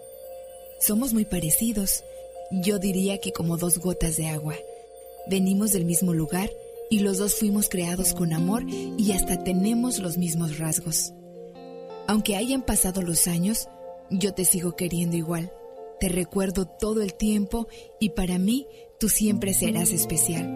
Somos 0.80 1.14
muy 1.14 1.26
parecidos. 1.26 2.04
Yo 2.52 2.80
diría 2.80 3.18
que 3.20 3.32
como 3.32 3.58
dos 3.58 3.80
gotas 3.80 4.16
de 4.18 4.28
agua. 4.28 4.56
Venimos 5.28 5.72
del 5.72 5.86
mismo 5.86 6.14
lugar 6.14 6.50
y 6.90 7.00
los 7.00 7.18
dos 7.18 7.36
fuimos 7.36 7.68
creados 7.68 8.14
con 8.14 8.32
amor 8.32 8.64
y 8.68 9.12
hasta 9.14 9.44
tenemos 9.44 10.00
los 10.00 10.18
mismos 10.18 10.60
rasgos. 10.60 11.14
Aunque 12.08 12.36
hayan 12.36 12.62
pasado 12.62 13.02
los 13.02 13.28
años, 13.28 13.70
yo 14.10 14.34
te 14.34 14.46
sigo 14.46 14.76
queriendo 14.76 15.18
igual. 15.18 15.52
Te 16.02 16.10
recuerdo 16.10 16.66
todo 16.66 17.04
el 17.04 17.14
tiempo 17.14 17.68
y 18.00 18.10
para 18.10 18.40
mí 18.40 18.66
tú 19.00 19.08
siempre 19.08 19.54
serás 19.54 19.92
especial. 19.92 20.50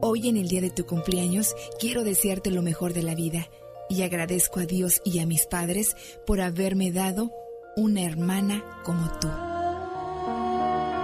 Hoy 0.00 0.28
en 0.28 0.36
el 0.36 0.48
día 0.48 0.60
de 0.60 0.70
tu 0.70 0.86
cumpleaños 0.86 1.54
quiero 1.78 2.02
desearte 2.02 2.50
lo 2.50 2.62
mejor 2.62 2.92
de 2.92 3.04
la 3.04 3.14
vida 3.14 3.46
y 3.88 4.02
agradezco 4.02 4.58
a 4.58 4.64
Dios 4.64 5.00
y 5.04 5.20
a 5.20 5.26
mis 5.26 5.46
padres 5.46 5.94
por 6.26 6.40
haberme 6.40 6.90
dado 6.90 7.30
una 7.76 8.02
hermana 8.02 8.64
como 8.82 9.08
tú. 9.20 9.28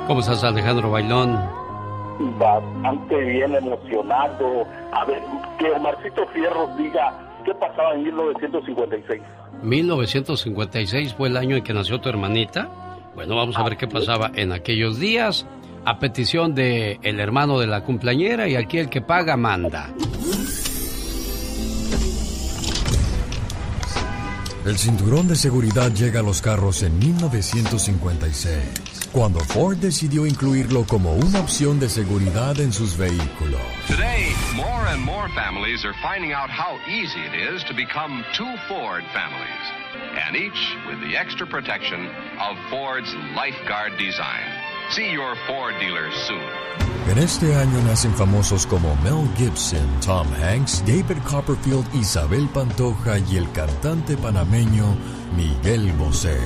¿Cómo 0.09 0.21
estás, 0.23 0.43
Alejandro 0.43 0.91
Bailón? 0.91 1.39
bastante 2.37 3.17
bien 3.17 3.55
emocionado. 3.55 4.67
A 4.91 5.05
ver, 5.05 5.23
que 5.61 5.71
Omarcito 5.71 6.27
Fierro 6.35 6.67
diga 6.77 7.17
qué 7.45 7.55
pasaba 7.55 7.95
en 7.95 8.03
1956. 8.03 9.23
1956 9.63 11.15
fue 11.15 11.29
el 11.29 11.37
año 11.37 11.55
en 11.55 11.63
que 11.63 11.73
nació 11.73 12.01
tu 12.01 12.09
hermanita. 12.09 12.88
Bueno, 13.19 13.35
vamos 13.35 13.59
a 13.59 13.65
ver 13.65 13.77
qué 13.77 13.89
pasaba 13.89 14.31
en 14.37 14.53
aquellos 14.53 15.01
días. 15.01 15.45
A 15.85 15.99
petición 15.99 16.55
de 16.55 17.01
el 17.03 17.19
hermano 17.19 17.59
de 17.59 17.67
la 17.67 17.83
cumpleañera 17.83 18.47
y 18.47 18.55
aquí 18.55 18.79
el 18.79 18.89
que 18.89 19.01
paga 19.01 19.37
manda. 19.37 19.93
El 24.65 24.79
cinturón 24.79 25.27
de 25.27 25.35
seguridad 25.35 25.93
llega 25.93 26.21
a 26.21 26.23
los 26.23 26.41
carros 26.41 26.85
en 26.85 26.97
1956, 26.97 29.09
cuando 29.11 29.41
Ford 29.41 29.79
decidió 29.79 30.25
incluirlo 30.25 30.85
como 30.85 31.15
una 31.15 31.41
opción 31.41 31.81
de 31.81 31.89
seguridad 31.89 32.61
en 32.61 32.73
sus 32.73 32.97
vehículos. 32.97 33.61
Today, 33.89 34.33
more 34.55 34.87
and 34.93 35.03
more 35.03 35.29
families 35.35 35.85
are 35.85 35.95
finding 36.03 36.33
out 36.33 36.51
how 36.51 36.79
easy 36.87 37.19
it 37.19 37.35
is 37.35 37.65
to 37.65 37.75
become 37.75 38.25
two 38.37 38.55
Ford 38.69 39.03
families, 39.13 39.78
and 39.95 40.37
each 40.37 40.77
with 40.87 41.01
the 41.01 41.17
extra 41.17 41.47
protection 41.47 42.07
of 42.41 42.57
Ford's 42.71 43.15
Lifeguard 43.35 43.97
design. 43.99 44.45
See 44.91 45.13
your 45.13 45.37
Ford 45.47 45.75
dealer 45.81 46.11
soon. 46.27 46.69
En 47.11 47.17
este 47.19 47.55
año 47.55 47.81
nacen 47.87 48.15
famosos 48.15 48.67
como 48.67 48.95
Mel 48.97 49.27
Gibson, 49.37 49.87
Tom 50.05 50.27
Hanks, 50.43 50.85
David 50.85 51.23
Copperfield, 51.25 51.87
Isabel 51.95 52.49
Pantoja 52.49 53.19
y 53.19 53.39
el 53.39 53.51
cantante 53.53 54.17
panameño 54.17 54.95
Miguel 55.35 55.91
Bosé. 55.93 56.39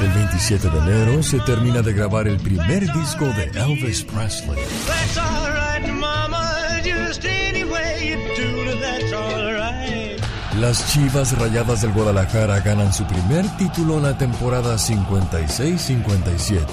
El 0.00 0.10
27 0.10 0.68
de 0.68 0.78
enero 0.78 1.22
se 1.22 1.38
termina 1.40 1.80
de 1.80 1.92
grabar 1.92 2.26
el 2.26 2.36
primer 2.38 2.80
disco 2.92 3.24
de 3.26 3.44
Elvis 3.54 4.02
Presley. 4.02 4.58
That's 4.86 5.16
all 5.16 5.52
right, 5.52 5.88
mama. 5.92 6.71
Just 7.12 7.26
any 7.26 7.62
way 7.62 8.08
you 8.08 8.16
do 8.34 8.72
it, 8.72 8.80
that's 8.80 9.12
all 9.12 9.52
right. 9.52 10.18
Las 10.58 10.90
Chivas 10.90 11.38
Rayadas 11.38 11.82
del 11.82 11.92
Guadalajara 11.92 12.60
ganan 12.60 12.90
su 12.90 13.04
primer 13.04 13.46
título 13.58 13.98
en 13.98 14.04
la 14.04 14.16
temporada 14.16 14.76
56-57. 14.76 16.64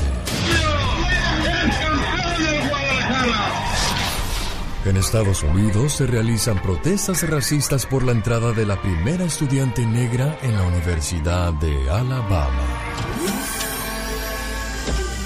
En 4.85 4.95
Estados 4.95 5.43
Unidos 5.43 5.91
se 5.91 6.07
realizan 6.07 6.61
protestas 6.61 7.29
racistas 7.29 7.85
por 7.85 8.03
la 8.03 8.13
entrada 8.13 8.53
de 8.53 8.65
la 8.65 8.81
primera 8.81 9.25
estudiante 9.25 9.85
negra 9.85 10.39
en 10.41 10.55
la 10.55 10.63
Universidad 10.63 11.51
de 11.55 11.89
Alabama. 11.89 12.63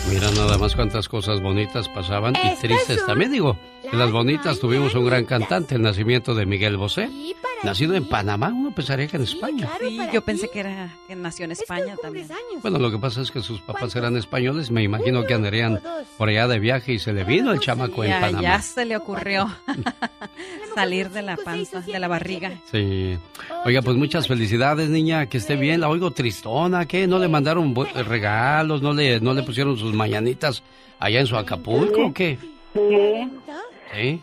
Mira 0.09 0.31
nada 0.31 0.57
más 0.57 0.75
cuántas 0.75 1.07
cosas 1.07 1.39
bonitas 1.39 1.87
pasaban 1.89 2.33
y 2.35 2.55
tristes 2.59 3.05
también. 3.05 3.31
Digo, 3.31 3.59
en 3.93 3.99
las 3.99 4.11
bonitas 4.11 4.59
tuvimos 4.59 4.93
un 4.95 5.05
gran 5.05 5.23
cantante, 5.25 5.75
el 5.75 5.81
nacimiento 5.81 6.33
de 6.35 6.45
Miguel 6.45 6.77
Bosé. 6.77 7.09
Nacido 7.63 7.93
en 7.95 8.05
Panamá, 8.09 8.49
uno 8.53 8.71
pensaría 8.75 9.07
que 9.07 9.15
en 9.15 9.23
España. 9.23 9.69
Sí, 9.79 9.97
yo 10.11 10.21
pensé 10.21 10.49
que 10.49 10.59
era 10.59 10.93
que 11.07 11.15
nació 11.15 11.45
en 11.45 11.51
España 11.51 11.95
también. 12.01 12.27
Bueno, 12.61 12.77
lo 12.77 12.91
que 12.91 12.97
pasa 12.97 13.21
es 13.21 13.31
que 13.31 13.41
sus 13.41 13.61
papás 13.61 13.95
eran 13.95 14.17
españoles, 14.17 14.69
me 14.69 14.83
imagino 14.83 15.23
que 15.23 15.33
andarían 15.33 15.79
por 16.17 16.27
allá 16.27 16.49
de 16.49 16.59
viaje 16.59 16.91
y 16.93 16.99
se 16.99 17.13
le 17.13 17.23
vino 17.23 17.53
el 17.53 17.61
chamaco 17.61 18.03
en 18.03 18.11
Panamá. 18.19 18.41
ya 18.41 18.61
se 18.61 18.83
le 18.83 18.97
ocurrió 18.97 19.47
salir 20.75 21.09
de 21.11 21.21
la 21.21 21.37
panza, 21.37 21.79
de 21.79 21.99
la 21.99 22.09
barriga. 22.09 22.51
Sí. 22.69 23.17
Oiga, 23.63 23.81
pues 23.81 23.95
muchas 23.95 24.27
felicidades, 24.27 24.89
niña, 24.89 25.27
que 25.27 25.37
esté 25.37 25.55
bien. 25.55 25.79
La 25.79 25.87
oigo 25.87 26.11
tristona, 26.11 26.85
¿qué? 26.85 27.07
¿No 27.07 27.17
le 27.17 27.29
mandaron 27.29 27.73
bu- 27.73 27.91
regalos? 28.03 28.81
¿No 28.81 28.93
le, 28.93 29.21
no 29.21 29.33
le 29.33 29.43
pusieron 29.43 29.77
sus 29.77 29.93
mañanitas 29.93 30.63
allá 30.99 31.21
en 31.21 31.27
su 31.27 31.37
Acapulco 31.37 32.07
o 32.07 32.13
qué? 32.13 32.37
Sí, 32.73 33.31
Sí. 33.93 34.21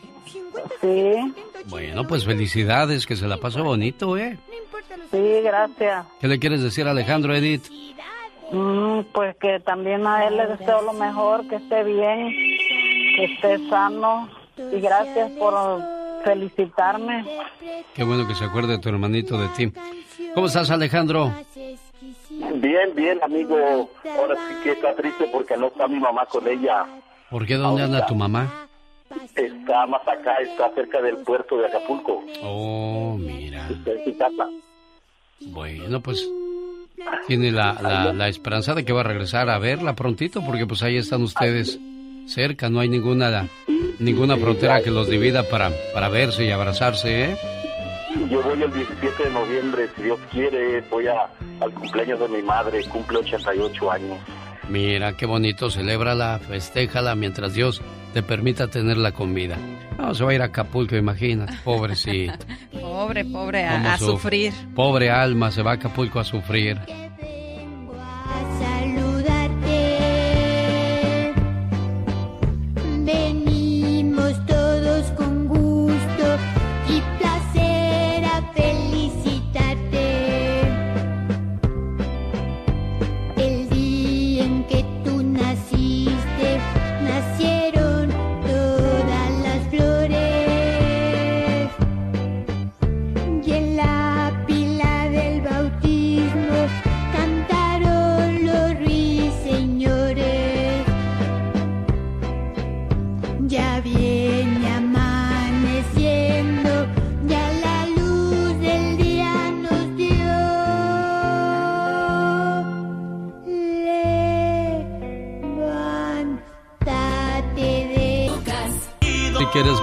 sí, 0.81 1.35
Bueno, 1.67 2.07
pues 2.07 2.25
felicidades, 2.25 3.07
que 3.07 3.17
se 3.17 3.29
la 3.29 3.37
pasó 3.37 3.63
bonito, 3.63 4.17
¿eh? 4.17 4.39
sí, 5.11 5.41
gracias. 5.43 6.07
¿Qué 6.21 6.29
le 6.29 6.39
quieres 6.39 6.63
decir 6.63 6.87
a 6.87 6.91
Alejandro, 6.91 7.35
Edith? 7.35 7.67
Mm, 8.53 9.03
pues 9.13 9.37
que 9.37 9.61
también 9.61 10.07
a 10.07 10.27
él 10.27 10.37
le 10.37 10.47
deseo 10.49 10.83
lo 10.83 10.93
mejor, 10.93 11.47
que 11.49 11.57
esté 11.57 11.85
bien, 11.85 12.29
que 13.17 13.25
esté 13.25 13.69
sano 13.69 14.29
y 14.57 14.81
gracias 14.81 15.31
por 15.33 15.55
felicitarme. 16.25 17.25
Qué 17.95 18.03
bueno 18.03 18.27
que 18.27 18.35
se 18.35 18.45
acuerde 18.45 18.79
tu 18.79 18.89
hermanito 18.89 19.39
de 19.39 19.49
ti. 19.49 19.73
¿Cómo 20.35 20.47
estás, 20.47 20.71
Alejandro? 20.71 21.33
Bien, 22.55 22.95
bien, 22.95 23.21
amigo. 23.23 23.91
Ahora 24.19 24.35
sí 24.49 24.55
que 24.65 24.73
está 24.73 24.95
triste 24.95 25.29
porque 25.33 25.57
no 25.57 25.69
está 25.69 25.87
mi 25.87 26.01
mamá 26.01 26.27
con 26.27 26.47
ella. 26.49 26.87
¿Por 27.31 27.47
qué 27.47 27.55
dónde 27.55 27.83
anda 27.83 28.07
tu 28.07 28.15
mamá? 28.15 28.69
Está 29.35 29.87
más 29.87 30.03
acá, 30.07 30.37
está 30.37 30.71
cerca 30.75 31.01
del 31.03 31.17
puerto 31.19 31.57
de 31.59 31.67
Acapulco. 31.67 32.25
Oh, 32.43 33.17
mira. 33.19 33.69
Está 34.07 34.29
en. 34.29 34.51
Bueno, 35.53 36.01
pues 36.01 36.29
tiene 37.27 37.51
la, 37.51 37.77
la, 37.81 38.13
la 38.13 38.29
esperanza 38.29 38.75
de 38.75 38.85
que 38.85 38.93
va 38.93 39.01
a 39.01 39.05
regresar 39.05 39.49
a 39.49 39.59
verla 39.59 39.95
prontito, 39.95 40.45
porque 40.45 40.67
pues 40.67 40.83
ahí 40.83 40.97
están 40.97 41.23
ustedes 41.23 41.79
cerca, 42.27 42.69
no 42.69 42.81
hay 42.81 42.89
ninguna 42.89 43.49
ninguna 43.99 44.37
frontera 44.37 44.83
que 44.83 44.91
los 44.91 45.09
divida 45.09 45.43
para, 45.49 45.71
para 45.93 46.09
verse 46.09 46.45
y 46.45 46.51
abrazarse, 46.51 47.25
¿eh? 47.31 47.37
Yo 48.29 48.43
voy 48.43 48.63
el 48.63 48.73
17 48.73 49.25
de 49.25 49.31
noviembre, 49.31 49.89
si 49.97 50.03
Dios 50.03 50.19
quiere, 50.33 50.81
voy 50.91 51.07
a, 51.07 51.29
al 51.61 51.73
cumpleaños 51.73 52.19
de 52.19 52.29
mi 52.29 52.43
madre, 52.43 52.85
cumple 52.85 53.19
88 53.19 53.91
años. 53.91 54.19
Mira, 54.71 55.17
qué 55.17 55.27
bonito, 55.27 55.69
celébrala, 55.69 56.39
festéjala 56.39 57.17
mientras 57.17 57.55
Dios 57.55 57.83
te 58.15 58.23
permita 58.23 58.69
tenerla 58.69 59.11
con 59.11 59.35
vida. 59.35 59.57
No, 59.99 60.15
se 60.15 60.23
va 60.23 60.31
a 60.31 60.35
ir 60.35 60.43
a 60.43 60.47
Acapulco, 60.47 60.97
imagínate, 60.97 61.55
pobrecito. 61.65 62.47
Pobre, 62.81 63.25
pobre, 63.25 63.65
a, 63.65 63.95
a 63.95 63.99
sufrir. 63.99 64.53
Pobre 64.75 65.11
alma, 65.11 65.51
se 65.51 65.63
va 65.63 65.73
a 65.73 65.75
Acapulco 65.75 66.21
a 66.21 66.25
sufrir. 66.25 66.79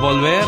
Volver, 0.01 0.45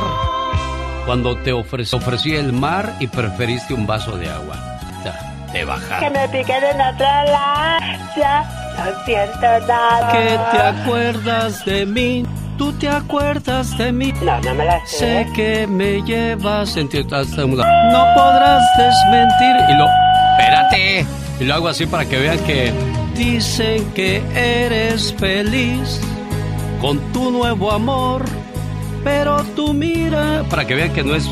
cuando 1.05 1.35
te 1.37 1.51
ofre- 1.53 1.91
ofrecí 1.95 2.35
el 2.35 2.53
mar 2.53 2.93
y 2.99 3.07
preferiste 3.07 3.73
un 3.73 3.87
vaso 3.87 4.15
de 4.17 4.29
agua. 4.29 4.55
Ya, 5.03 5.13
Te 5.47 5.59
Que 5.59 5.65
bajaron. 5.65 6.13
me 6.13 6.27
piquen 6.29 6.63
en 6.63 6.81
otra 6.93 7.25
lancha, 7.25 8.43
no 8.77 9.05
siento 9.05 9.67
nada. 9.67 10.11
Que 10.11 10.37
te 10.57 10.61
acuerdas 10.61 11.65
de 11.65 11.85
mí, 11.87 12.25
tú 12.59 12.71
te 12.73 12.87
acuerdas 12.89 13.75
de 13.79 13.91
mí. 13.91 14.13
No, 14.21 14.39
no 14.41 14.53
me 14.53 14.65
la 14.65 14.79
sé. 14.85 14.97
Sé 15.25 15.27
que 15.35 15.65
me 15.67 16.01
llevas 16.03 16.77
en 16.77 16.87
ti 16.87 16.99
hasta 17.11 17.45
un 17.45 17.57
lado. 17.57 17.71
No 17.91 18.05
podrás 18.13 18.63
desmentir. 18.77 19.55
Y 19.69 19.77
lo. 19.77 19.87
Espérate. 20.37 21.05
Y 21.39 21.43
lo 21.45 21.53
hago 21.55 21.67
así 21.69 21.87
para 21.87 22.05
que 22.05 22.17
vean 22.19 22.37
que. 22.39 22.71
Dicen 23.15 23.91
que 23.93 24.21
eres 24.35 25.13
feliz 25.17 25.99
con 26.79 26.99
tu 27.11 27.31
nuevo 27.31 27.71
amor. 27.71 28.23
Pero 29.03 29.43
tú 29.55 29.73
mira. 29.73 30.43
Para 30.49 30.65
que 30.65 30.75
vean 30.75 30.93
que 30.93 31.03
no 31.03 31.15
es 31.15 31.25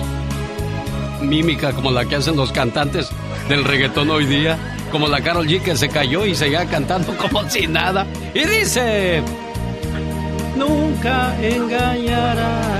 mímica 1.22 1.74
como 1.74 1.92
la 1.92 2.06
que 2.06 2.16
hacen 2.16 2.36
los 2.36 2.52
cantantes 2.52 3.10
del 3.50 3.64
reggaetón 3.64 4.10
hoy 4.10 4.26
día. 4.26 4.58
Como 4.92 5.08
la 5.08 5.22
Carol 5.22 5.46
G 5.48 5.62
que 5.62 5.76
se 5.76 5.90
cayó 5.90 6.26
y 6.26 6.36
seguía 6.36 6.66
cantando 6.66 7.16
como 7.22 7.50
si 7.50 7.68
nada. 7.68 8.06
Y 8.34 8.46
dice. 8.46 9.22
Nunca 10.56 11.36
engañarás. 11.42 12.78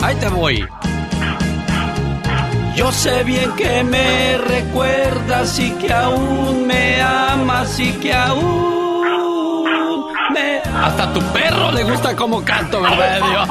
Ahí 0.00 0.16
te 0.16 0.28
voy. 0.28 0.66
Yo 2.74 2.90
sé 2.90 3.22
bien 3.22 3.52
que 3.52 3.84
me 3.84 4.38
recuerdas 4.38 5.58
y 5.58 5.70
que 5.72 5.92
aún 5.92 6.66
me 6.66 7.00
amas 7.00 7.78
y 7.78 7.92
que 7.92 8.12
aún. 8.12 8.81
Hasta 10.74 11.04
a 11.04 11.12
tu 11.12 11.20
perro 11.32 11.70
le 11.72 11.84
gusta 11.84 12.16
cómo 12.16 12.44
canto, 12.44 12.80
¿verdad, 12.80 13.20
Dios? 13.28 13.48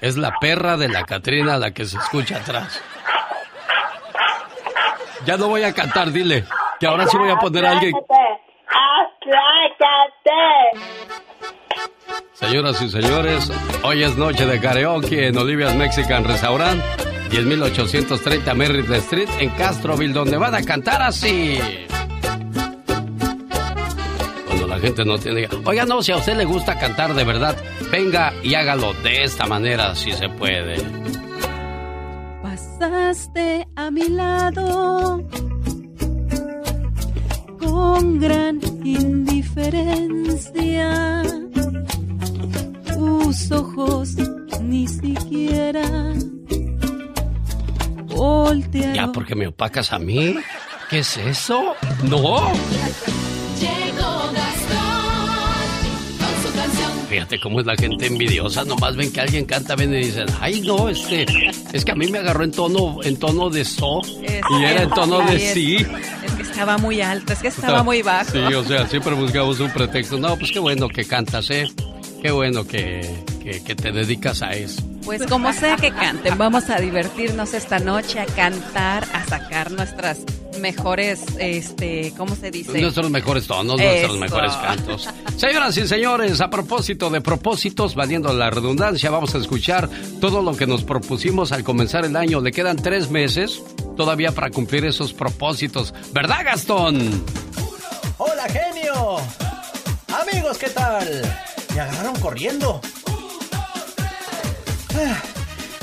Es 0.00 0.16
la 0.16 0.32
perra 0.40 0.76
de 0.76 0.88
la 0.88 1.04
Catrina 1.04 1.58
la 1.58 1.72
que 1.72 1.84
se 1.84 1.98
escucha 1.98 2.36
atrás. 2.36 2.80
Ya 5.26 5.36
no 5.36 5.48
voy 5.48 5.62
a 5.64 5.74
cantar, 5.74 6.10
dile. 6.10 6.44
Que 6.78 6.86
ahora 6.86 7.06
sí 7.06 7.18
voy 7.18 7.30
a 7.30 7.36
poner 7.36 7.66
a 7.66 7.72
alguien. 7.72 7.92
Señoras 12.32 12.80
y 12.80 12.88
señores, 12.88 13.52
hoy 13.82 14.02
es 14.02 14.16
noche 14.16 14.46
de 14.46 14.58
karaoke 14.58 15.28
en 15.28 15.36
Olivia's 15.36 15.74
Mexican 15.74 16.24
Restaurant, 16.24 16.82
10830 17.30 18.54
Merritt 18.54 18.90
Street 18.90 19.28
en 19.38 19.50
Castroville, 19.50 20.14
donde 20.14 20.38
van 20.38 20.54
a 20.54 20.62
cantar 20.62 21.02
así. 21.02 21.60
Gente 24.80 25.04
no 25.04 25.18
tiene... 25.18 25.48
Oiga, 25.64 25.84
no, 25.84 26.02
si 26.02 26.12
a 26.12 26.16
usted 26.16 26.36
le 26.36 26.44
gusta 26.44 26.78
cantar 26.78 27.14
de 27.14 27.24
verdad, 27.24 27.56
venga 27.90 28.32
y 28.42 28.54
hágalo 28.54 28.94
de 29.02 29.24
esta 29.24 29.46
manera, 29.46 29.94
si 29.94 30.12
se 30.12 30.28
puede. 30.28 30.76
Pasaste 32.42 33.66
a 33.76 33.90
mi 33.90 34.08
lado 34.08 35.22
con 37.58 38.18
gran 38.18 38.58
indiferencia. 38.84 41.22
Tus 42.94 43.52
ojos 43.52 44.16
ni 44.62 44.88
siquiera 44.88 46.14
voltearon. 48.06 48.94
Ya, 48.94 49.12
porque 49.12 49.34
me 49.34 49.46
opacas 49.46 49.92
a 49.92 49.98
mí. 49.98 50.36
¿Qué 50.88 51.00
es 51.00 51.18
eso? 51.18 51.74
No. 52.02 52.50
Llegó 53.60 54.30
Fíjate 57.10 57.40
cómo 57.40 57.58
es 57.60 57.66
la 57.66 57.74
gente 57.76 58.06
envidiosa, 58.06 58.64
nomás 58.64 58.94
ven 58.94 59.12
que 59.12 59.20
alguien 59.20 59.44
canta 59.44 59.74
bien 59.74 59.92
y 59.92 59.98
dicen, 59.98 60.26
ay 60.40 60.60
no, 60.60 60.88
este, 60.88 61.26
es 61.72 61.84
que 61.84 61.90
a 61.90 61.96
mí 61.96 62.06
me 62.06 62.18
agarró 62.18 62.44
en 62.44 62.52
tono, 62.52 63.02
en 63.02 63.18
tono 63.18 63.50
de 63.50 63.64
so 63.64 64.00
Es 64.22 64.40
y 64.58 64.64
era 64.64 64.84
en 64.84 64.90
tono 64.90 65.18
de 65.28 65.38
sí, 65.38 65.76
es- 65.76 65.82
sí. 65.82 65.86
Es 66.24 66.32
que 66.34 66.42
estaba 66.42 66.78
muy 66.78 67.00
alto, 67.00 67.32
es 67.32 67.40
que 67.40 67.48
estaba 67.56 67.82
muy 67.82 68.02
bajo. 68.02 68.30
Sí, 68.30 68.38
o 68.38 68.64
sea, 68.64 68.86
siempre 68.86 69.14
buscamos 69.14 69.58
un 69.58 69.72
pretexto. 69.72 70.18
No, 70.18 70.36
pues 70.36 70.52
qué 70.52 70.60
bueno 70.60 70.88
que 70.88 71.04
cantas, 71.04 71.50
¿eh? 71.50 71.66
Qué 72.22 72.30
bueno 72.30 72.64
que, 72.66 73.00
que 73.42 73.74
te 73.74 73.90
dedicas 73.90 74.42
a 74.42 74.52
eso. 74.52 74.80
Pues 75.04 75.26
como 75.26 75.52
sea 75.52 75.76
que 75.76 75.90
canten, 75.90 76.36
vamos 76.36 76.68
a 76.70 76.76
divertirnos 76.76 77.54
esta 77.54 77.78
noche, 77.78 78.20
a 78.20 78.26
cantar, 78.26 79.04
a 79.12 79.24
sacar 79.26 79.70
nuestras 79.70 80.18
mejores, 80.60 81.22
este, 81.38 82.12
¿cómo 82.16 82.36
se 82.36 82.50
dice? 82.50 82.80
Nuestros 82.80 83.10
mejores 83.10 83.46
tonos, 83.46 83.76
nuestros 83.78 84.18
mejores 84.18 84.52
cantos. 84.54 85.08
Señoras 85.36 85.76
y 85.78 85.86
señores, 85.88 86.40
a 86.40 86.50
propósito 86.50 87.08
de 87.10 87.20
propósitos, 87.20 87.94
valiendo 87.94 88.32
la 88.32 88.50
redundancia, 88.50 89.10
vamos 89.10 89.34
a 89.34 89.38
escuchar 89.38 89.88
todo 90.20 90.42
lo 90.42 90.54
que 90.56 90.66
nos 90.66 90.84
propusimos 90.84 91.52
al 91.52 91.64
comenzar 91.64 92.04
el 92.04 92.14
año. 92.16 92.40
Le 92.40 92.52
quedan 92.52 92.76
tres 92.76 93.10
meses 93.10 93.62
todavía 93.96 94.32
para 94.32 94.50
cumplir 94.50 94.84
esos 94.84 95.12
propósitos. 95.12 95.94
¿Verdad, 96.12 96.44
Gastón? 96.44 97.24
Hola, 98.18 98.44
genio. 98.48 99.16
Amigos, 100.08 100.58
¿qué 100.58 100.68
tal? 100.68 101.22
Me 101.74 101.80
agarraron 101.80 102.16
corriendo. 102.20 102.80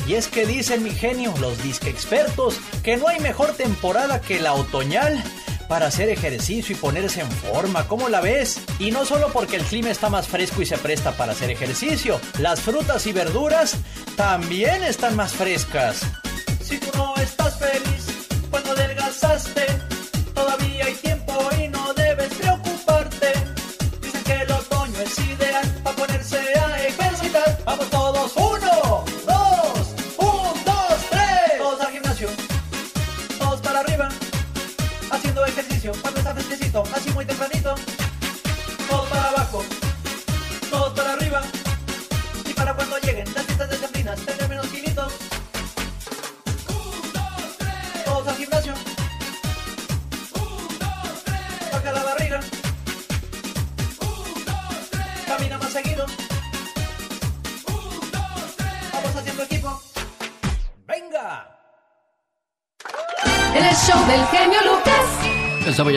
Y 0.07 0.13
es 0.13 0.27
que 0.27 0.45
dicen 0.45 0.83
mi 0.83 0.91
genio, 0.91 1.33
los 1.39 1.61
disque 1.61 1.89
expertos, 1.89 2.59
que 2.83 2.97
no 2.97 3.07
hay 3.07 3.19
mejor 3.19 3.51
temporada 3.53 4.21
que 4.21 4.39
la 4.39 4.53
otoñal 4.53 5.21
para 5.67 5.87
hacer 5.87 6.09
ejercicio 6.09 6.75
y 6.75 6.79
ponerse 6.79 7.21
en 7.21 7.31
forma. 7.31 7.87
¿Cómo 7.87 8.09
la 8.09 8.21
ves? 8.21 8.59
Y 8.79 8.91
no 8.91 9.05
solo 9.05 9.31
porque 9.33 9.57
el 9.57 9.63
clima 9.63 9.89
está 9.89 10.09
más 10.09 10.27
fresco 10.27 10.61
y 10.61 10.65
se 10.65 10.77
presta 10.77 11.11
para 11.17 11.33
hacer 11.33 11.49
ejercicio, 11.49 12.19
las 12.39 12.61
frutas 12.61 13.05
y 13.05 13.11
verduras 13.11 13.75
también 14.15 14.83
están 14.83 15.15
más 15.15 15.33
frescas. 15.33 16.01
Si 16.61 16.77
tú 16.77 16.87
no 16.95 17.15
estás 17.17 17.59
feliz 17.59 18.27
cuando 18.49 18.71
adelgazaste, 18.71 19.65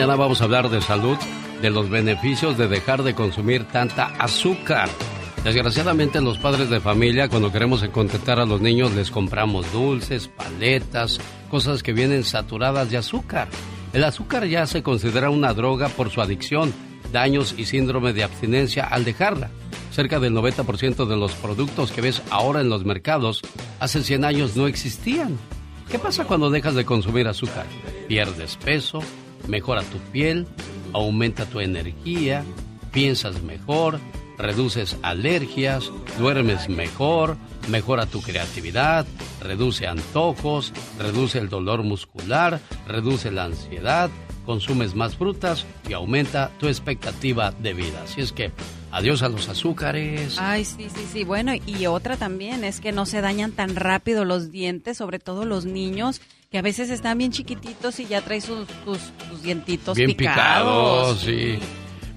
mañana 0.01 0.17
vamos 0.17 0.41
a 0.41 0.45
hablar 0.45 0.71
de 0.71 0.81
salud, 0.81 1.15
de 1.61 1.69
los 1.69 1.87
beneficios 1.87 2.57
de 2.57 2.67
dejar 2.67 3.03
de 3.03 3.13
consumir 3.13 3.65
tanta 3.65 4.05
azúcar. 4.17 4.89
Desgraciadamente 5.43 6.19
los 6.21 6.39
padres 6.39 6.71
de 6.71 6.79
familia 6.79 7.29
cuando 7.29 7.51
queremos 7.51 7.83
contentar 7.89 8.39
a 8.39 8.47
los 8.47 8.61
niños 8.61 8.93
les 8.93 9.11
compramos 9.11 9.71
dulces, 9.71 10.27
paletas, 10.27 11.19
cosas 11.51 11.83
que 11.83 11.93
vienen 11.93 12.23
saturadas 12.23 12.89
de 12.89 12.97
azúcar. 12.97 13.47
El 13.93 14.03
azúcar 14.03 14.47
ya 14.47 14.65
se 14.65 14.81
considera 14.81 15.29
una 15.29 15.53
droga 15.53 15.87
por 15.89 16.09
su 16.09 16.19
adicción, 16.19 16.73
daños 17.11 17.53
y 17.55 17.65
síndrome 17.65 18.11
de 18.11 18.23
abstinencia 18.23 18.85
al 18.85 19.05
dejarla. 19.05 19.51
Cerca 19.91 20.19
del 20.19 20.33
90% 20.33 21.05
de 21.05 21.15
los 21.15 21.33
productos 21.33 21.91
que 21.91 22.01
ves 22.01 22.23
ahora 22.31 22.61
en 22.61 22.69
los 22.69 22.85
mercados 22.85 23.41
hace 23.79 24.01
100 24.01 24.25
años 24.25 24.55
no 24.55 24.65
existían. 24.65 25.37
¿Qué 25.91 25.99
pasa 25.99 26.25
cuando 26.25 26.49
dejas 26.49 26.73
de 26.73 26.85
consumir 26.85 27.27
azúcar? 27.27 27.67
Pierdes 28.07 28.55
peso, 28.55 29.03
mejora 29.47 29.81
tu 29.83 29.97
piel, 30.11 30.47
aumenta 30.93 31.45
tu 31.45 31.59
energía, 31.59 32.43
piensas 32.91 33.41
mejor, 33.43 33.99
reduces 34.37 34.97
alergias, 35.01 35.91
duermes 36.17 36.69
mejor, 36.69 37.37
mejora 37.69 38.05
tu 38.05 38.21
creatividad, 38.21 39.05
reduce 39.41 39.87
antojos, 39.87 40.73
reduce 40.99 41.37
el 41.37 41.49
dolor 41.49 41.83
muscular, 41.83 42.59
reduce 42.87 43.31
la 43.31 43.45
ansiedad, 43.45 44.09
consumes 44.45 44.95
más 44.95 45.15
frutas 45.15 45.65
y 45.87 45.93
aumenta 45.93 46.51
tu 46.59 46.67
expectativa 46.67 47.51
de 47.51 47.73
vida. 47.73 48.01
Así 48.03 48.21
es 48.21 48.31
que 48.31 48.51
adiós 48.91 49.21
a 49.21 49.29
los 49.29 49.47
azúcares. 49.49 50.37
Ay, 50.39 50.65
sí, 50.65 50.87
sí, 50.93 51.05
sí. 51.11 51.23
Bueno, 51.23 51.53
y 51.53 51.85
otra 51.85 52.17
también 52.17 52.63
es 52.63 52.81
que 52.81 52.91
no 52.91 53.05
se 53.05 53.21
dañan 53.21 53.51
tan 53.51 53.75
rápido 53.75 54.25
los 54.25 54.51
dientes, 54.51 54.97
sobre 54.97 55.19
todo 55.19 55.45
los 55.45 55.65
niños, 55.65 56.21
que 56.51 56.57
a 56.57 56.61
veces 56.61 56.89
están 56.89 57.17
bien 57.17 57.31
chiquititos 57.31 57.97
y 58.01 58.05
ya 58.07 58.19
traen 58.21 58.41
sus, 58.41 58.67
sus, 58.83 58.99
sus 59.29 59.41
dientitos 59.41 59.95
Bien 59.97 60.13
picados. 60.13 61.19
picados, 61.19 61.21
sí. 61.21 61.59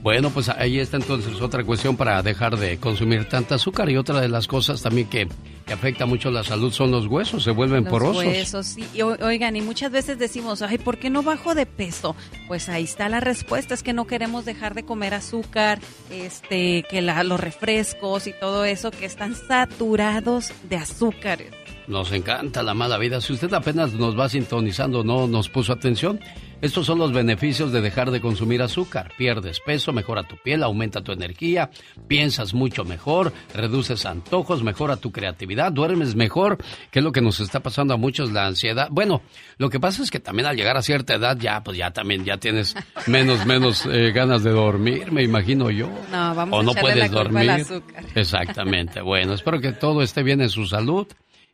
Bueno, 0.02 0.28
pues 0.30 0.48
ahí 0.48 0.80
está 0.80 0.96
entonces 0.96 1.40
otra 1.40 1.62
cuestión 1.62 1.96
para 1.96 2.20
dejar 2.20 2.58
de 2.58 2.76
consumir 2.78 3.26
tanta 3.28 3.54
azúcar 3.54 3.88
y 3.90 3.96
otra 3.96 4.20
de 4.20 4.28
las 4.28 4.48
cosas 4.48 4.82
también 4.82 5.08
que, 5.08 5.28
que 5.64 5.72
afecta 5.72 6.04
mucho 6.04 6.32
la 6.32 6.42
salud 6.42 6.72
son 6.72 6.90
los 6.90 7.06
huesos, 7.06 7.44
se 7.44 7.52
vuelven 7.52 7.84
Los 7.84 7.90
porosos. 7.92 8.24
huesos, 8.24 8.66
sí. 8.66 8.84
Y, 8.92 9.02
oigan, 9.02 9.54
y 9.54 9.60
muchas 9.62 9.92
veces 9.92 10.18
decimos, 10.18 10.62
ay, 10.62 10.78
¿por 10.78 10.98
qué 10.98 11.10
no 11.10 11.22
bajo 11.22 11.54
de 11.54 11.64
peso? 11.64 12.16
Pues 12.48 12.68
ahí 12.68 12.82
está 12.84 13.08
la 13.08 13.20
respuesta, 13.20 13.72
es 13.72 13.84
que 13.84 13.92
no 13.92 14.06
queremos 14.08 14.44
dejar 14.44 14.74
de 14.74 14.82
comer 14.84 15.14
azúcar, 15.14 15.78
este, 16.10 16.84
que 16.90 17.02
la- 17.02 17.22
los 17.22 17.38
refrescos 17.38 18.26
y 18.26 18.32
todo 18.38 18.64
eso 18.64 18.90
que 18.90 19.06
están 19.06 19.36
saturados 19.36 20.50
de 20.68 20.76
azúcares. 20.76 21.50
Nos 21.86 22.12
encanta 22.12 22.62
la 22.62 22.72
mala 22.72 22.96
vida. 22.96 23.20
Si 23.20 23.32
usted 23.34 23.52
apenas 23.52 23.92
nos 23.92 24.18
va 24.18 24.28
sintonizando, 24.28 25.04
no 25.04 25.26
nos 25.26 25.50
puso 25.50 25.72
atención, 25.72 26.18
estos 26.62 26.86
son 26.86 26.98
los 26.98 27.12
beneficios 27.12 27.72
de 27.72 27.82
dejar 27.82 28.10
de 28.10 28.22
consumir 28.22 28.62
azúcar. 28.62 29.12
Pierdes 29.18 29.60
peso, 29.60 29.92
mejora 29.92 30.22
tu 30.22 30.36
piel, 30.38 30.62
aumenta 30.62 31.02
tu 31.02 31.12
energía, 31.12 31.68
piensas 32.08 32.54
mucho 32.54 32.86
mejor, 32.86 33.34
reduces 33.52 34.06
antojos, 34.06 34.62
mejora 34.62 34.96
tu 34.96 35.12
creatividad, 35.12 35.72
duermes 35.72 36.14
mejor, 36.14 36.56
que 36.90 37.00
es 37.00 37.04
lo 37.04 37.12
que 37.12 37.20
nos 37.20 37.40
está 37.40 37.60
pasando 37.60 37.92
a 37.92 37.98
muchos, 37.98 38.32
la 38.32 38.46
ansiedad. 38.46 38.88
Bueno, 38.90 39.20
lo 39.58 39.68
que 39.68 39.78
pasa 39.78 40.02
es 40.02 40.10
que 40.10 40.20
también 40.20 40.46
al 40.46 40.56
llegar 40.56 40.78
a 40.78 40.82
cierta 40.82 41.14
edad 41.16 41.36
ya, 41.38 41.62
pues 41.62 41.76
ya 41.76 41.90
también 41.90 42.24
ya 42.24 42.38
tienes 42.38 42.74
menos, 43.06 43.44
menos 43.44 43.84
eh, 43.84 44.10
ganas 44.12 44.42
de 44.42 44.52
dormir, 44.52 45.12
me 45.12 45.22
imagino 45.22 45.70
yo. 45.70 45.90
No, 46.10 46.34
vamos 46.34 46.56
o 46.56 46.60
a 46.60 46.62
no 46.62 46.70
echarle 46.70 46.80
puedes 46.80 46.98
la 46.98 47.04
al 47.04 47.10
dormir. 47.10 47.50
azúcar. 47.50 48.04
Exactamente. 48.14 49.02
Bueno, 49.02 49.34
espero 49.34 49.60
que 49.60 49.72
todo 49.72 50.00
esté 50.00 50.22
bien 50.22 50.40
en 50.40 50.48
su 50.48 50.64
salud 50.66 51.06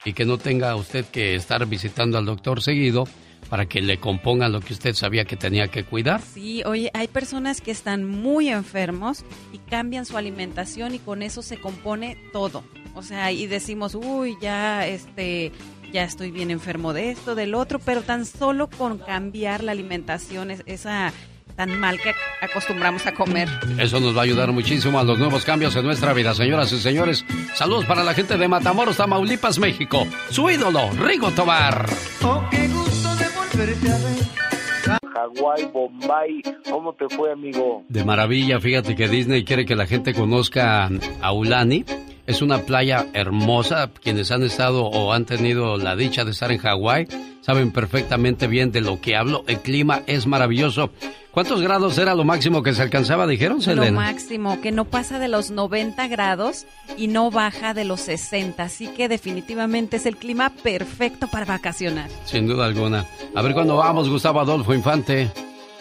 y 0.05 0.13
que 0.13 0.25
no 0.25 0.39
tenga 0.39 0.75
usted 0.77 1.05
que 1.07 1.35
estar 1.35 1.65
visitando 1.67 2.19
al 2.19 2.25
doctor 2.25 2.63
seguido 2.63 3.05
para 3.49 3.67
que 3.67 3.81
le 3.81 3.99
componga 3.99 4.49
lo 4.49 4.61
que 4.61 4.73
usted 4.73 4.95
sabía 4.95 5.25
que 5.25 5.37
tenía 5.37 5.69
que 5.69 5.85
cuidar. 5.85 6.21
Sí, 6.23 6.63
oye, 6.65 6.91
hay 6.95 7.09
personas 7.09 7.61
que 7.61 7.71
están 7.71 8.05
muy 8.05 8.49
enfermos 8.49 9.25
y 9.53 9.59
cambian 9.59 10.07
su 10.07 10.17
alimentación 10.17 10.95
y 10.95 10.99
con 10.99 11.23
eso 11.23 11.43
se 11.43 11.59
compone 11.59 12.17
todo. 12.33 12.63
O 12.95 13.03
sea, 13.03 13.33
y 13.33 13.47
decimos, 13.47 13.95
uy, 13.95 14.37
ya, 14.41 14.87
este, 14.87 15.53
ya 15.93 16.05
estoy 16.05 16.31
bien 16.31 16.51
enfermo 16.51 16.93
de 16.93 17.11
esto, 17.11 17.35
del 17.35 17.55
otro, 17.55 17.79
pero 17.79 18.03
tan 18.03 18.25
solo 18.27 18.69
con 18.69 18.99
cambiar 18.99 19.63
la 19.65 19.73
alimentación, 19.73 20.51
es- 20.51 20.63
esa 20.67 21.13
tan 21.61 21.79
mal 21.79 22.01
que 22.01 22.15
acostumbramos 22.41 23.07
a 23.07 23.13
comer. 23.13 23.47
Eso 23.79 24.01
nos 24.01 24.17
va 24.17 24.21
a 24.21 24.25
ayudar 24.25 24.51
muchísimo 24.51 24.99
a 24.99 25.05
los 25.05 25.19
nuevos 25.19 25.45
cambios 25.45 25.77
en 25.77 25.85
nuestra 25.85 26.15
vida, 26.15 26.33
señoras 26.33 26.73
y 26.73 26.79
señores. 26.79 27.23
Saludos 27.55 27.85
para 27.85 28.03
la 28.03 28.15
gente 28.15 28.39
de 28.39 28.49
Matamoros, 28.49 28.97
Tamaulipas, 28.97 29.59
México. 29.59 30.07
Su 30.31 30.49
ídolo, 30.49 30.91
Rigo 30.93 31.31
Tobar. 31.33 31.85
Oh, 32.23 32.43
qué 32.51 32.67
gusto 32.67 33.15
de 33.17 33.27
volverte 33.29 33.91
a 33.91 33.99
ver. 33.99 35.01
Hawái, 35.13 35.71
Bombay, 35.71 36.43
¿cómo 36.71 36.95
te 36.95 37.07
fue, 37.15 37.31
amigo? 37.31 37.85
De 37.91 38.07
maravilla, 38.07 38.59
fíjate 38.59 38.97
que 38.97 39.09
Disney 39.09 39.45
quiere 39.45 39.67
que 39.67 39.77
la 39.77 39.87
gente 39.87 40.15
conozca 40.15 40.89
a 41.21 41.33
Ulani. 41.33 41.85
Es 42.27 42.41
una 42.41 42.59
playa 42.59 43.07
hermosa. 43.13 43.91
Quienes 44.03 44.31
han 44.31 44.45
estado 44.45 44.87
o 44.87 45.13
han 45.13 45.27
tenido 45.27 45.77
la 45.77 45.95
dicha 45.95 46.25
de 46.25 46.31
estar 46.31 46.53
en 46.53 46.59
Hawái 46.59 47.09
saben 47.41 47.73
perfectamente 47.73 48.47
bien 48.47 48.73
de 48.73 48.81
lo 48.81 49.01
que 49.01 49.17
hablo. 49.17 49.45
El 49.47 49.59
clima 49.59 50.03
es 50.07 50.27
maravilloso. 50.27 50.91
¿Cuántos 51.33 51.63
grados 51.63 51.97
era 51.97 52.15
lo 52.17 52.25
máximo 52.25 52.63
que 52.63 52.73
se 52.75 52.83
alcanzaba? 52.83 53.25
Dijeron, 53.27 53.59
Lo 53.59 53.63
Selena. 53.63 53.93
máximo, 53.93 54.61
que 54.61 54.73
no 54.73 54.85
pasa 54.85 55.21
de 55.21 55.29
los 55.29 55.53
90 55.53 56.09
grados 56.09 56.67
y 56.97 57.07
no 57.07 57.31
baja 57.31 57.73
de 57.73 57.85
los 57.85 58.01
60. 58.01 58.61
Así 58.63 58.89
que 58.89 59.09
definitivamente 59.09 59.99
es 59.99 60.07
el 60.07 60.17
clima 60.17 60.51
perfecto 60.51 61.29
para 61.29 61.45
vacacionar. 61.45 62.09
Sin 62.25 62.49
duda 62.49 62.67
alguna. 62.67 63.07
A 63.35 63.43
ver 63.43 63.55
cuándo 63.55 63.77
vamos, 63.77 64.09
Gustavo 64.09 64.41
Adolfo 64.41 64.75
Infante. 64.75 65.31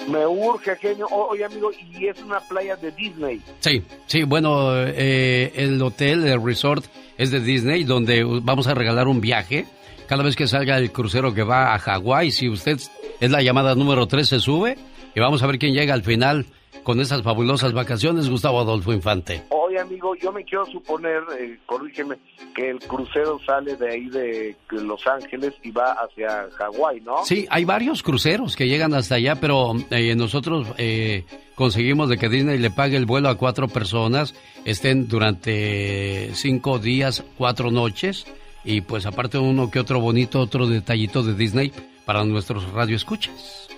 Me 0.08 0.26
urge, 0.26 0.76
genio. 0.76 1.08
Oye, 1.08 1.46
amigo, 1.46 1.72
y 1.98 2.06
es 2.08 2.22
una 2.22 2.40
playa 2.42 2.76
de 2.76 2.92
Disney. 2.92 3.42
Sí, 3.60 3.84
sí, 4.06 4.24
bueno, 4.24 4.72
eh, 4.76 5.52
el 5.56 5.82
hotel, 5.82 6.28
el 6.28 6.44
resort 6.44 6.86
es 7.18 7.32
de 7.32 7.40
Disney, 7.40 7.84
donde 7.86 8.24
vamos 8.24 8.68
a 8.68 8.76
regalar 8.76 9.08
un 9.08 9.20
viaje. 9.20 9.66
Cada 10.08 10.24
vez 10.24 10.36
que 10.36 10.48
salga 10.48 10.78
el 10.78 10.92
crucero 10.92 11.34
que 11.34 11.44
va 11.44 11.74
a 11.74 11.80
Hawái, 11.80 12.32
si 12.32 12.50
usted 12.50 12.80
es 13.20 13.32
la 13.32 13.42
llamada 13.42 13.76
número 13.76 14.08
3, 14.08 14.28
se 14.28 14.40
sube 14.40 14.78
y 15.16 15.20
vamos 15.20 15.44
a 15.44 15.48
ver 15.48 15.60
quién 15.60 15.74
llega 15.74 15.94
al 15.94 16.04
final 16.04 16.46
con 16.84 17.00
esas 17.00 17.22
fabulosas 17.22 17.74
vacaciones, 17.74 18.30
Gustavo 18.30 18.60
Adolfo 18.60 18.94
Infante. 18.94 19.44
Oye, 19.50 19.80
amigo, 19.80 20.16
yo 20.16 20.32
me 20.32 20.44
quiero 20.44 20.66
suponer, 20.66 21.22
eh, 21.40 21.60
corrígeme, 21.66 22.18
que 22.56 22.72
el 22.72 22.80
crucero 22.80 23.40
sale 23.46 23.76
de 23.76 23.92
ahí 23.92 24.10
de 24.10 24.56
Los 24.72 25.06
Ángeles 25.06 25.54
y 25.64 25.72
va 25.72 25.92
hacia 25.94 26.48
Hawái, 26.58 27.02
¿no? 27.02 27.24
Sí, 27.26 27.46
hay 27.50 27.66
varios 27.66 28.02
cruceros 28.02 28.56
que 28.56 28.68
llegan 28.68 28.94
hasta 28.94 29.16
allá, 29.16 29.36
pero 29.36 29.74
eh, 29.92 30.16
nosotros 30.16 30.68
eh, 30.78 31.26
conseguimos 31.56 32.10
de 32.10 32.18
que 32.18 32.30
Disney 32.30 32.58
le 32.58 32.72
pague 32.72 32.98
el 32.98 33.06
vuelo 33.06 33.30
a 33.30 33.36
cuatro 33.36 33.68
personas, 33.68 34.34
estén 34.66 35.08
durante 35.08 36.34
cinco 36.34 36.80
días, 36.80 37.24
cuatro 37.38 37.72
noches, 37.72 38.26
y 38.64 38.82
pues 38.82 39.06
aparte 39.06 39.38
uno 39.38 39.70
que 39.70 39.80
otro 39.80 40.00
bonito, 40.00 40.40
otro 40.40 40.68
detallito 40.68 41.24
de 41.24 41.36
Disney 41.36 41.72
para 42.06 42.24
nuestros 42.26 42.72
radioescuchas. 42.72 43.70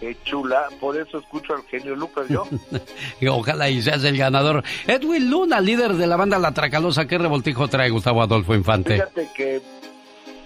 Qué 0.00 0.16
chula, 0.24 0.68
por 0.80 0.96
eso 0.96 1.18
escucho 1.18 1.54
al 1.54 1.62
genio 1.64 1.94
Lucas 1.94 2.26
yo. 2.28 2.44
Ojalá 3.30 3.68
y 3.68 3.82
seas 3.82 4.02
el 4.04 4.16
ganador. 4.16 4.64
Edwin 4.86 5.30
Luna, 5.30 5.60
líder 5.60 5.92
de 5.92 6.06
la 6.06 6.16
banda 6.16 6.38
La 6.38 6.54
Tracalosa, 6.54 7.06
¿qué 7.06 7.18
revoltijo 7.18 7.68
trae 7.68 7.90
Gustavo 7.90 8.22
Adolfo 8.22 8.54
Infante? 8.54 8.94
Fíjate 8.94 9.28
que 9.36 9.60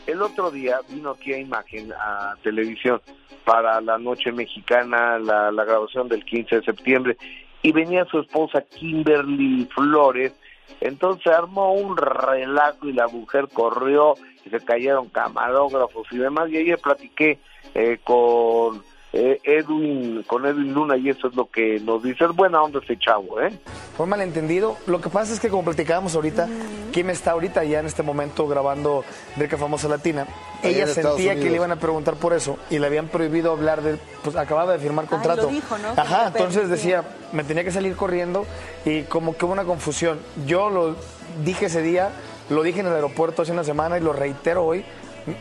el 0.08 0.20
otro 0.20 0.50
día 0.50 0.80
vino 0.88 1.10
aquí 1.10 1.32
a 1.32 1.38
Imagen, 1.38 1.92
a 1.92 2.34
televisión, 2.42 3.00
para 3.44 3.80
la 3.80 3.96
noche 3.96 4.32
mexicana, 4.32 5.18
la, 5.20 5.52
la 5.52 5.64
grabación 5.64 6.08
del 6.08 6.24
15 6.24 6.56
de 6.56 6.62
septiembre, 6.64 7.16
y 7.62 7.70
venía 7.70 8.04
su 8.06 8.18
esposa 8.18 8.62
Kimberly 8.62 9.68
Flores, 9.72 10.32
entonces 10.80 11.32
armó 11.32 11.74
un 11.74 11.96
relajo 11.96 12.88
y 12.88 12.92
la 12.92 13.06
mujer 13.06 13.48
corrió 13.52 14.14
y 14.44 14.50
se 14.50 14.60
cayeron 14.60 15.08
camarógrafos 15.10 16.08
y 16.10 16.18
demás, 16.18 16.50
y 16.50 16.56
ayer 16.56 16.78
platiqué 16.78 17.38
eh, 17.74 17.98
con 18.02 18.82
eh, 19.16 19.40
Edwin, 19.44 20.24
con 20.26 20.44
Edwin 20.44 20.74
Luna 20.74 20.96
y 20.96 21.08
eso 21.08 21.28
es 21.28 21.36
lo 21.36 21.46
que 21.46 21.78
nos 21.78 22.02
dice. 22.02 22.24
Es 22.24 22.32
buena 22.32 22.60
onda 22.60 22.80
ese 22.82 22.98
chavo, 22.98 23.40
¿eh? 23.40 23.56
Fue 23.96 24.06
malentendido. 24.06 24.76
Lo 24.88 25.00
que 25.00 25.08
pasa 25.08 25.32
es 25.32 25.38
que 25.38 25.48
como 25.48 25.62
platicábamos 25.62 26.16
ahorita, 26.16 26.48
Kim 26.90 27.10
está 27.10 27.30
ahorita 27.30 27.62
ya 27.62 27.78
en 27.78 27.86
este 27.86 28.02
momento 28.02 28.48
grabando 28.48 29.04
Rica 29.36 29.56
Famosa 29.56 29.86
Latina. 29.86 30.26
Ahí 30.64 30.74
Ella 30.74 30.88
sentía 30.88 31.36
que 31.36 31.48
le 31.48 31.54
iban 31.54 31.70
a 31.70 31.76
preguntar 31.76 32.16
por 32.16 32.32
eso 32.32 32.58
y 32.70 32.80
le 32.80 32.88
habían 32.88 33.06
prohibido 33.06 33.52
hablar 33.52 33.82
de, 33.82 33.98
pues 34.24 34.34
acababa 34.34 34.72
de 34.72 34.80
firmar 34.80 35.06
contrato. 35.06 35.42
lo 35.42 35.48
dijo, 35.48 35.78
¿no? 35.78 35.90
Ajá, 35.90 36.26
entonces 36.26 36.68
decía, 36.68 37.04
me 37.32 37.44
tenía 37.44 37.62
que 37.62 37.70
salir 37.70 37.94
corriendo 37.94 38.46
y 38.84 39.02
como 39.02 39.36
que 39.36 39.44
hubo 39.44 39.52
una 39.52 39.64
confusión. 39.64 40.18
Yo 40.44 40.70
lo 40.70 40.96
dije 41.44 41.66
ese 41.66 41.82
día, 41.82 42.10
lo 42.50 42.64
dije 42.64 42.80
en 42.80 42.86
el 42.86 42.94
aeropuerto 42.94 43.42
hace 43.42 43.52
una 43.52 43.62
semana 43.62 43.96
y 43.96 44.00
lo 44.00 44.12
reitero 44.12 44.64
hoy. 44.64 44.84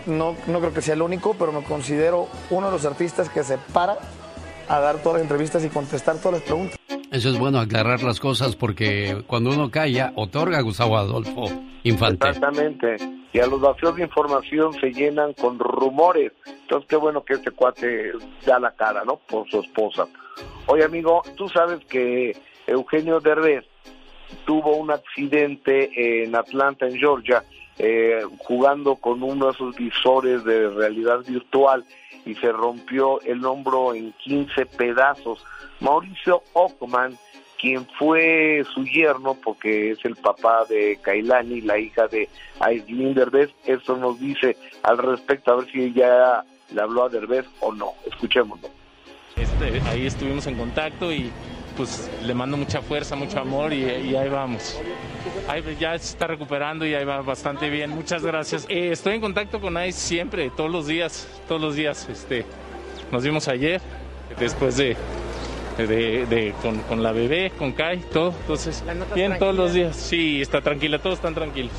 No, 0.06 0.36
no 0.48 0.60
creo 0.60 0.74
que 0.74 0.82
sea 0.82 0.94
el 0.94 1.02
único, 1.02 1.36
pero 1.38 1.52
me 1.52 1.64
considero 1.64 2.28
uno 2.50 2.68
de 2.68 2.74
los 2.74 2.86
artistas 2.86 3.30
que 3.30 3.44
se 3.44 3.58
para 3.58 3.98
a 4.68 4.80
dar 4.80 4.98
todas 4.98 5.16
las 5.16 5.22
entrevistas 5.24 5.64
y 5.66 5.70
contestar 5.70 6.18
todas 6.18 6.40
las 6.40 6.42
preguntas. 6.44 6.78
Eso 7.12 7.30
es 7.30 7.38
bueno 7.38 7.60
aclarar 7.60 8.02
las 8.02 8.20
cosas 8.20 8.56
porque 8.56 9.24
cuando 9.28 9.52
uno 9.52 9.70
calla, 9.70 10.14
otorga 10.16 10.62
Gustavo 10.62 10.98
Adolfo 10.98 11.46
Infante. 11.84 12.28
Exactamente. 12.28 12.96
Y 13.34 13.40
a 13.40 13.46
los 13.46 13.62
vacíos 13.62 13.96
de 13.96 14.04
información 14.04 14.74
se 14.80 14.92
llenan 14.92 15.34
con 15.34 15.60
rumores. 15.60 16.32
Entonces, 16.46 16.88
qué 16.90 16.96
bueno 16.96 17.24
que 17.24 17.34
este 17.34 17.52
cuate 17.52 18.14
da 18.46 18.60
la 18.60 18.72
cara, 18.72 19.04
¿no? 19.06 19.18
Por 19.18 19.48
su 19.50 19.60
esposa. 19.60 20.08
Oye, 20.66 20.84
amigo, 20.84 21.22
tú 21.36 21.50
sabes 21.50 21.86
que 21.86 22.36
Eugenio 22.66 23.20
Derbez 23.20 23.66
tuvo 24.46 24.78
un 24.78 24.92
accidente 24.92 26.24
en 26.24 26.36
Atlanta, 26.36 26.88
en 26.88 26.98
Georgia, 26.98 27.44
eh, 27.78 28.22
jugando 28.40 28.96
con 28.96 29.24
uno 29.24 29.48
de 29.48 29.52
esos 29.52 29.76
visores 29.76 30.44
de 30.44 30.70
realidad 30.70 31.20
virtual 31.26 31.84
y 32.26 32.36
se 32.36 32.52
rompió 32.52 33.22
el 33.22 33.46
hombro 33.46 33.94
en 33.94 34.14
15 34.14 34.66
pedazos. 34.66 35.44
Mauricio 35.80 36.44
Ockman, 36.54 37.18
quien 37.60 37.86
fue 37.98 38.64
su 38.74 38.86
yerno, 38.86 39.36
porque 39.36 39.92
es 39.92 40.06
el 40.06 40.16
papá 40.16 40.66
de 40.70 41.00
Kailani, 41.02 41.62
la 41.62 41.78
hija 41.78 42.08
de 42.08 42.30
Aislinn 42.60 43.14
Derbez, 43.14 43.52
eso 43.66 43.98
nos 43.98 44.20
dice 44.20 44.58
al 44.84 44.98
respecto, 44.98 45.52
a 45.52 45.56
ver 45.58 45.72
si 45.72 45.82
ella 45.82 46.44
le 46.74 46.82
habló 46.82 47.04
a 47.04 47.10
Derbez 47.10 47.46
o 47.60 47.74
no. 47.74 47.94
Escuchémoslo. 48.06 48.70
Este, 49.36 49.82
ahí 49.90 50.06
estuvimos 50.06 50.46
en 50.48 50.56
contacto 50.56 51.12
y 51.12 51.32
pues 51.76 52.10
le 52.24 52.34
mando 52.34 52.56
mucha 52.58 52.82
fuerza, 52.82 53.16
mucho 53.16 53.40
amor 53.40 53.74
y, 53.74 53.84
y 53.84 54.16
ahí 54.16 54.30
vamos. 54.30 54.80
Ahí 55.48 55.64
ya 55.80 55.98
se 55.98 56.06
está 56.14 56.28
recuperando 56.28 56.86
y 56.86 56.94
ahí 56.94 57.04
va 57.06 57.22
bastante 57.22 57.70
bien. 57.70 57.90
Muchas 57.90 58.24
gracias. 58.24 58.66
Eh, 58.70 58.92
estoy 58.92 59.16
en 59.16 59.22
contacto 59.22 59.60
con 59.60 59.76
Ice 59.86 60.00
siempre, 60.00 60.50
todos 60.56 60.70
los 60.72 60.88
días, 60.88 61.28
todos 61.48 61.62
los 61.62 61.76
días. 61.76 62.08
Este, 62.10 62.46
nos 63.12 63.24
vimos 63.24 63.48
ayer, 63.48 63.82
después 64.40 64.78
de, 64.78 64.96
de, 65.78 66.26
de- 66.26 66.54
con, 66.62 66.80
con 66.82 67.02
la 67.02 67.12
bebé, 67.12 67.52
con 67.58 67.72
Kai, 67.72 68.00
todo. 68.12 68.34
Entonces, 68.42 68.84
bien 69.16 69.38
todos 69.40 69.56
los 69.56 69.74
días. 69.74 69.96
Sí, 69.96 70.42
está 70.42 70.62
tranquila, 70.62 71.00
todos 71.00 71.16
están 71.16 71.34
tranquilos. 71.34 71.72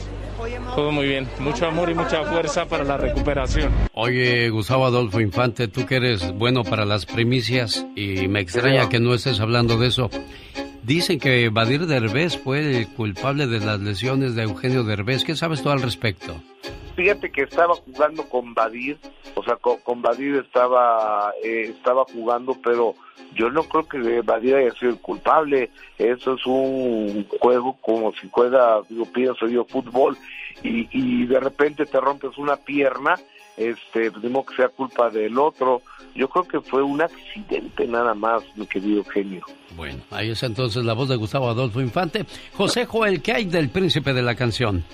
Todo 0.74 0.90
muy 0.90 1.06
bien. 1.06 1.28
Mucho 1.38 1.66
amor 1.66 1.90
y 1.90 1.94
mucha 1.94 2.24
fuerza 2.24 2.66
para 2.66 2.84
la 2.84 2.96
recuperación. 2.96 3.72
Oye, 3.92 4.50
Gustavo 4.50 4.86
Adolfo 4.86 5.20
Infante, 5.20 5.68
tú 5.68 5.86
que 5.86 5.96
eres 5.96 6.32
bueno 6.32 6.64
para 6.64 6.84
las 6.84 7.06
primicias 7.06 7.86
y 7.94 8.28
me 8.28 8.40
extraña 8.40 8.88
que 8.88 9.00
no 9.00 9.14
estés 9.14 9.40
hablando 9.40 9.78
de 9.78 9.88
eso. 9.88 10.10
Dicen 10.82 11.18
que 11.18 11.48
Badir 11.48 11.86
Derbez 11.86 12.36
fue 12.36 12.78
el 12.78 12.88
culpable 12.88 13.46
de 13.46 13.60
las 13.60 13.80
lesiones 13.80 14.34
de 14.34 14.42
Eugenio 14.42 14.84
Derbez. 14.84 15.24
¿Qué 15.24 15.34
sabes 15.34 15.62
tú 15.62 15.70
al 15.70 15.80
respecto? 15.80 16.34
Fíjate 16.96 17.30
que 17.30 17.42
estaba 17.42 17.74
jugando 17.74 18.22
con 18.28 18.54
Badir, 18.54 18.98
o 19.34 19.42
sea, 19.42 19.56
con, 19.56 19.78
con 19.78 20.00
Badir 20.00 20.36
estaba, 20.36 21.32
eh, 21.42 21.74
estaba 21.76 22.04
jugando, 22.04 22.56
pero 22.62 22.94
yo 23.34 23.50
no 23.50 23.64
creo 23.64 23.88
que 23.88 24.20
Badir 24.22 24.56
haya 24.56 24.72
sido 24.72 24.92
el 24.92 25.00
culpable. 25.00 25.70
Eso 25.98 26.34
es 26.34 26.46
un 26.46 27.26
juego 27.40 27.76
como 27.80 28.12
si 28.12 28.28
fuera, 28.28 28.80
digo, 28.88 29.06
pienso 29.06 29.46
yo, 29.48 29.64
fútbol, 29.64 30.16
y, 30.62 31.26
de 31.26 31.40
repente 31.40 31.84
te 31.84 32.00
rompes 32.00 32.38
una 32.38 32.56
pierna, 32.56 33.14
este, 33.56 34.10
pues, 34.10 34.24
modo 34.30 34.46
que 34.46 34.56
sea 34.56 34.68
culpa 34.68 35.10
del 35.10 35.36
otro. 35.38 35.82
Yo 36.14 36.28
creo 36.28 36.44
que 36.44 36.60
fue 36.60 36.82
un 36.82 37.02
accidente 37.02 37.86
nada 37.86 38.14
más, 38.14 38.42
mi 38.56 38.66
querido 38.66 39.04
genio. 39.04 39.44
Bueno, 39.76 40.00
ahí 40.10 40.30
es 40.30 40.42
entonces 40.44 40.84
la 40.84 40.92
voz 40.92 41.08
de 41.08 41.16
Gustavo 41.16 41.48
Adolfo 41.48 41.80
Infante. 41.80 42.24
José 42.52 42.86
Joel, 42.86 43.20
¿qué 43.20 43.32
hay 43.32 43.44
del 43.46 43.68
príncipe 43.68 44.12
de 44.12 44.22
la 44.22 44.36
canción? 44.36 44.84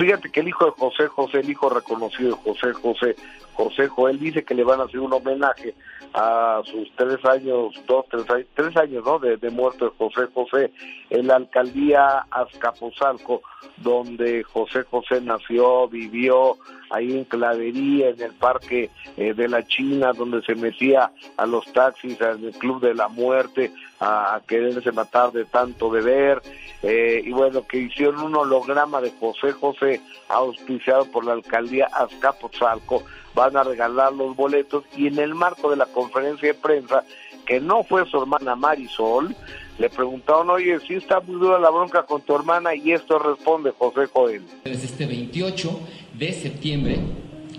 Fíjate 0.00 0.30
que 0.30 0.40
el 0.40 0.48
hijo 0.48 0.64
de 0.64 0.70
José 0.70 1.08
José, 1.08 1.40
el 1.40 1.50
hijo 1.50 1.68
reconocido 1.68 2.30
de 2.30 2.42
José 2.42 2.72
José, 2.72 3.16
José 3.52 3.86
Joel 3.86 4.18
dice 4.18 4.42
que 4.42 4.54
le 4.54 4.64
van 4.64 4.80
a 4.80 4.84
hacer 4.84 4.98
un 4.98 5.12
homenaje 5.12 5.74
a 6.14 6.62
sus 6.64 6.90
tres 6.96 7.22
años, 7.26 7.74
dos, 7.86 8.06
tres 8.10 8.24
años, 8.30 8.46
tres 8.54 8.74
años, 8.78 9.04
¿no? 9.04 9.18
De, 9.18 9.36
de 9.36 9.50
muerto 9.50 9.90
de 9.90 9.96
José 9.98 10.22
José 10.32 10.72
en 11.10 11.26
la 11.26 11.36
alcaldía 11.36 12.24
Azcapotzalco, 12.30 13.42
donde 13.76 14.42
José 14.42 14.84
José 14.84 15.20
nació, 15.20 15.86
vivió 15.86 16.56
ahí 16.90 17.16
en 17.16 17.24
Clavería, 17.24 18.10
en 18.10 18.20
el 18.20 18.32
parque 18.32 18.90
eh, 19.16 19.32
de 19.32 19.48
la 19.48 19.66
China, 19.66 20.12
donde 20.12 20.42
se 20.42 20.54
metía 20.54 21.10
a 21.36 21.46
los 21.46 21.64
taxis, 21.72 22.20
el 22.20 22.52
club 22.58 22.80
de 22.80 22.94
la 22.94 23.08
muerte, 23.08 23.72
a, 24.00 24.40
quererse 24.46 24.92
matar 24.92 25.32
de 25.32 25.44
tanto 25.44 25.90
beber, 25.90 26.42
eh, 26.82 27.22
y 27.24 27.30
bueno, 27.30 27.66
que 27.66 27.78
hicieron 27.78 28.20
un 28.22 28.36
holograma 28.36 29.00
de 29.00 29.12
José 29.18 29.52
José 29.52 30.00
auspiciado 30.28 31.04
por 31.06 31.24
la 31.24 31.32
alcaldía 31.32 31.86
Azcapotzalco, 31.92 33.04
van 33.34 33.56
a 33.56 33.62
regalar 33.62 34.12
los 34.12 34.34
boletos 34.34 34.84
y 34.96 35.06
en 35.06 35.18
el 35.18 35.34
marco 35.34 35.70
de 35.70 35.76
la 35.76 35.86
conferencia 35.86 36.48
de 36.48 36.54
prensa, 36.54 37.04
que 37.46 37.60
no 37.60 37.84
fue 37.84 38.08
su 38.08 38.20
hermana 38.20 38.54
Marisol, 38.54 39.34
le 39.78 39.88
preguntaron, 39.88 40.50
oye, 40.50 40.78
si 40.80 40.94
está 40.94 41.20
muy 41.20 41.40
dura 41.40 41.58
la 41.58 41.70
bronca 41.70 42.02
con 42.02 42.20
tu 42.20 42.34
hermana 42.34 42.74
y 42.74 42.92
esto 42.92 43.18
responde 43.18 43.72
José 43.76 44.06
Joel. 44.12 44.42
Desde 44.62 44.86
este 44.86 45.06
28 45.06 45.80
de 46.20 46.34
septiembre 46.34 46.98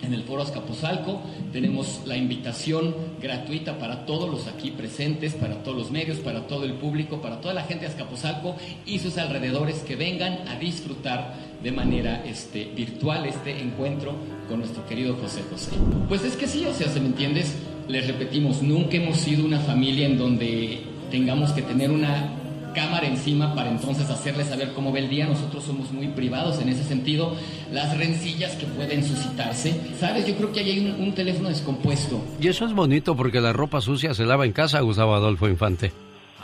en 0.03 0.13
el 0.13 0.23
Foro 0.23 0.43
Azcapotzalco 0.43 1.21
tenemos 1.51 2.01
la 2.05 2.15
invitación 2.15 2.95
gratuita 3.19 3.77
para 3.79 4.05
todos 4.05 4.29
los 4.29 4.47
aquí 4.47 4.71
presentes, 4.71 5.33
para 5.33 5.63
todos 5.63 5.77
los 5.77 5.91
medios, 5.91 6.17
para 6.17 6.47
todo 6.47 6.65
el 6.65 6.73
público, 6.73 7.21
para 7.21 7.41
toda 7.41 7.55
la 7.55 7.63
gente 7.63 7.85
de 7.85 7.91
Azcapotzalco 7.91 8.55
y 8.85 8.99
sus 8.99 9.17
alrededores 9.17 9.79
que 9.79 9.95
vengan 9.95 10.47
a 10.47 10.57
disfrutar 10.57 11.35
de 11.61 11.71
manera 11.71 12.23
este, 12.25 12.65
virtual 12.65 13.25
este 13.25 13.59
encuentro 13.61 14.13
con 14.47 14.59
nuestro 14.59 14.85
querido 14.87 15.15
José 15.15 15.41
José. 15.49 15.71
Pues 16.07 16.23
es 16.23 16.35
que 16.35 16.47
sí, 16.47 16.63
o 16.65 16.73
sea, 16.73 16.87
si 16.87 16.99
me 16.99 17.07
entiendes, 17.07 17.55
les 17.87 18.07
repetimos, 18.07 18.61
nunca 18.61 18.97
hemos 18.97 19.17
sido 19.17 19.43
una 19.43 19.59
familia 19.59 20.05
en 20.05 20.17
donde 20.17 20.81
tengamos 21.09 21.51
que 21.51 21.63
tener 21.63 21.91
una 21.91 22.40
cámara 22.73 23.07
encima 23.07 23.53
para 23.55 23.69
entonces 23.69 24.09
hacerle 24.09 24.43
saber 24.43 24.73
cómo 24.73 24.91
ve 24.91 24.99
el 24.99 25.09
día. 25.09 25.25
Nosotros 25.27 25.63
somos 25.63 25.91
muy 25.91 26.07
privados 26.07 26.61
en 26.61 26.69
ese 26.69 26.83
sentido. 26.83 27.35
Las 27.71 27.97
rencillas 27.97 28.55
que 28.55 28.65
pueden 28.65 29.03
suscitarse. 29.03 29.73
¿Sabes? 29.99 30.25
Yo 30.27 30.35
creo 30.35 30.51
que 30.51 30.59
ahí 30.61 30.71
hay 30.71 30.79
un, 30.89 31.01
un 31.01 31.13
teléfono 31.15 31.49
descompuesto. 31.49 32.19
Y 32.39 32.47
eso 32.47 32.65
es 32.65 32.73
bonito 32.73 33.15
porque 33.15 33.41
la 33.41 33.53
ropa 33.53 33.81
sucia 33.81 34.13
se 34.13 34.25
lava 34.25 34.45
en 34.45 34.51
casa, 34.53 34.79
Gustavo 34.81 35.13
Adolfo 35.15 35.47
Infante. 35.47 35.91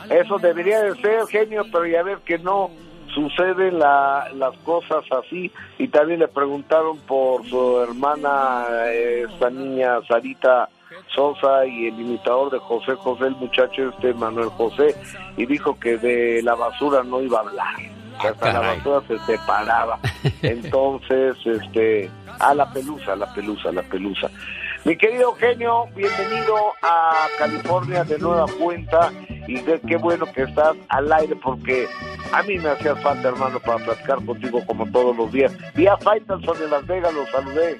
Eso 0.10 0.38
debería 0.38 0.82
de 0.84 0.96
ser, 1.02 1.26
genio, 1.30 1.66
pero 1.72 1.86
ya 1.86 2.02
ves 2.04 2.20
que 2.26 2.38
no 2.38 2.70
suceden 3.14 3.80
la- 3.80 4.30
las 4.36 4.56
cosas 4.60 5.04
así. 5.12 5.52
Y 5.80 5.88
también 5.88 6.20
le 6.20 6.28
preguntaron 6.28 6.98
por 7.00 7.46
su 7.48 7.82
hermana, 7.82 8.66
eh, 8.86 9.26
esta 9.32 9.50
niña 9.50 10.00
Sarita 10.08 10.70
Sosa 11.14 11.66
y 11.66 11.88
el 11.88 12.00
imitador 12.00 12.52
de 12.52 12.60
José 12.60 12.96
José, 12.96 13.28
el 13.28 13.36
muchacho 13.36 13.90
este 13.90 14.14
Manuel 14.14 14.50
José, 14.50 14.96
y 15.36 15.46
dijo 15.46 15.78
que 15.80 15.98
de 15.98 16.42
la 16.44 16.56
basura 16.56 17.04
no 17.04 17.22
iba 17.22 17.40
a 17.40 17.42
hablar. 17.42 17.76
que 18.22 18.28
hasta 18.28 18.54
la 18.54 18.60
basura 18.60 19.02
se 19.08 19.20
separaba. 19.20 20.00
Entonces, 20.42 21.36
este, 21.46 22.10
a 22.40 22.54
la 22.54 22.72
pelusa, 22.72 23.16
la 23.16 23.32
pelusa, 23.34 23.72
la 23.72 23.84
pelusa. 23.84 24.30
Mi 24.86 24.96
querido 24.96 25.32
Eugenio, 25.32 25.86
bienvenido 25.96 26.56
a 26.82 27.28
California 27.38 28.04
de 28.04 28.18
nueva 28.20 28.46
cuenta 28.60 29.12
y 29.48 29.62
qué, 29.62 29.80
qué 29.88 29.98
bueno 29.98 30.26
que 30.34 30.44
estás 30.44 30.76
al 30.90 31.12
aire 31.12 31.36
porque 31.36 31.88
a 32.34 32.44
mí 32.44 32.58
me 32.60 32.70
hacía 32.70 32.96
falta, 32.98 33.30
hermano, 33.30 33.60
para 33.60 33.84
platicar 33.84 34.24
contigo 34.26 34.64
como 34.66 34.86
todos 34.92 35.16
los 35.16 35.32
días. 35.32 35.54
Vi 35.76 35.88
a 35.88 35.98
Faitelson 35.98 36.64
en 36.64 36.70
Las 36.70 36.86
Vegas, 36.86 37.14
los 37.14 37.30
saludé. 37.30 37.78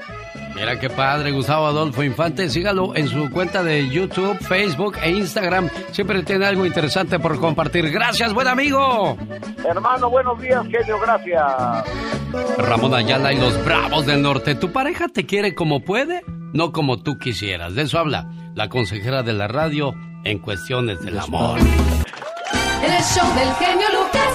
Mira 0.56 0.80
qué 0.80 0.90
padre, 0.90 1.32
Gustavo 1.32 1.68
Adolfo 1.68 2.04
Infante. 2.04 2.50
Sígalo 2.50 2.96
en 2.96 3.08
su 3.08 3.30
cuenta 3.30 3.62
de 3.64 3.90
YouTube, 3.90 4.38
Facebook 4.40 4.96
e 5.04 5.12
Instagram. 5.12 5.70
Siempre 5.92 6.24
tiene 6.24 6.48
algo 6.48 6.66
interesante 6.66 7.20
por 7.20 7.40
compartir. 7.40 7.92
Gracias, 7.92 8.34
buen 8.34 8.48
amigo. 8.48 9.18
Hermano, 9.64 10.10
buenos 10.10 10.42
días, 10.42 10.64
genio, 10.64 11.00
gracias. 11.00 11.44
Ramón 12.58 12.96
Ayala 12.96 13.34
y 13.34 13.40
los 13.40 13.64
Bravos 13.64 14.06
del 14.08 14.22
Norte. 14.22 14.56
¿Tu 14.56 14.72
pareja 14.72 15.08
te 15.10 15.26
quiere 15.26 15.54
como 15.54 15.82
puede? 15.82 16.24
No 16.54 16.72
como 16.72 17.04
tú 17.04 17.20
quisieras. 17.20 17.76
De 17.76 17.84
eso 17.84 18.00
habla 18.00 18.28
la 18.58 18.70
consejera 18.70 19.22
de 19.22 19.34
la 19.34 19.48
radio 19.48 19.94
en 20.24 20.40
cuestiones 20.40 21.00
del 21.02 21.20
amor. 21.20 21.60
El 21.60 23.04
show 23.04 23.36
del 23.36 23.54
genio 23.54 23.86
Lucas. 23.94 24.34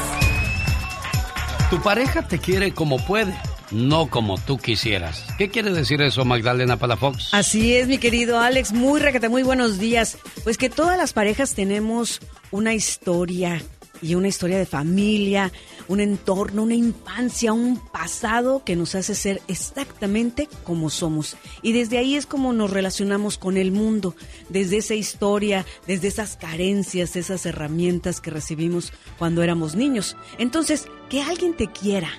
Tu 1.69 1.83
pareja 1.83 2.23
te 2.29 2.39
quiere 2.39 2.73
como 2.73 3.05
puede, 3.05 3.35
no 3.73 4.07
como 4.07 4.39
tú 4.39 4.59
quisieras. 4.59 5.27
¿Qué 5.39 5.49
quiere 5.51 5.73
decir 5.73 6.01
eso, 6.03 6.25
Magdalena 6.25 6.77
Palafox? 6.77 7.35
Así 7.35 7.75
es, 7.75 7.89
mi 7.89 7.99
querido 7.99 8.39
Alex. 8.39 8.73
Muy 8.73 9.01
requete, 9.01 9.29
muy 9.29 9.43
buenos 9.43 9.81
días. 9.81 10.17
Pues 10.45 10.57
que 10.57 10.71
todas 10.71 10.97
las 10.97 11.13
parejas 11.13 11.57
tenemos 11.57 12.21
una 12.53 12.75
historia 12.75 13.61
y 14.03 14.17
una 14.17 14.29
historia 14.29 14.59
de 14.59 14.67
familia, 14.67 15.53
un 15.89 16.01
entorno, 16.01 16.65
una 16.65 16.75
infancia, 16.75 17.53
un 17.53 17.77
pasado 17.79 18.63
que 18.65 18.77
nos 18.77 18.95
hace 18.95 19.15
ser 19.15 19.41
exactamente 19.49 20.49
como 20.65 20.91
somos. 20.91 21.37
Y 21.63 21.73
desde 21.73 21.99
ahí 21.99 22.17
es 22.17 22.27
como 22.27 22.53
nos 22.53 22.71
relacionamos 22.71 23.39
con 23.39 23.57
el 23.57 23.73
mundo, 23.73 24.15
desde 24.49 24.79
esa 24.79 24.95
historia, 24.95 25.65
desde 25.87 26.09
esas 26.09 26.37
carencias, 26.37 27.17
esas 27.17 27.47
herramientas 27.47 28.21
que 28.21 28.31
recibimos 28.31 28.93
cuando 29.19 29.43
éramos 29.43 29.77
niños. 29.77 30.17
Entonces, 30.39 30.87
que 31.09 31.23
alguien 31.23 31.55
te 31.57 31.69
quiera 31.69 32.11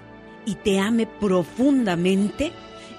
y 0.46 0.56
te 0.56 0.80
ame 0.80 1.06
profundamente 1.06 2.52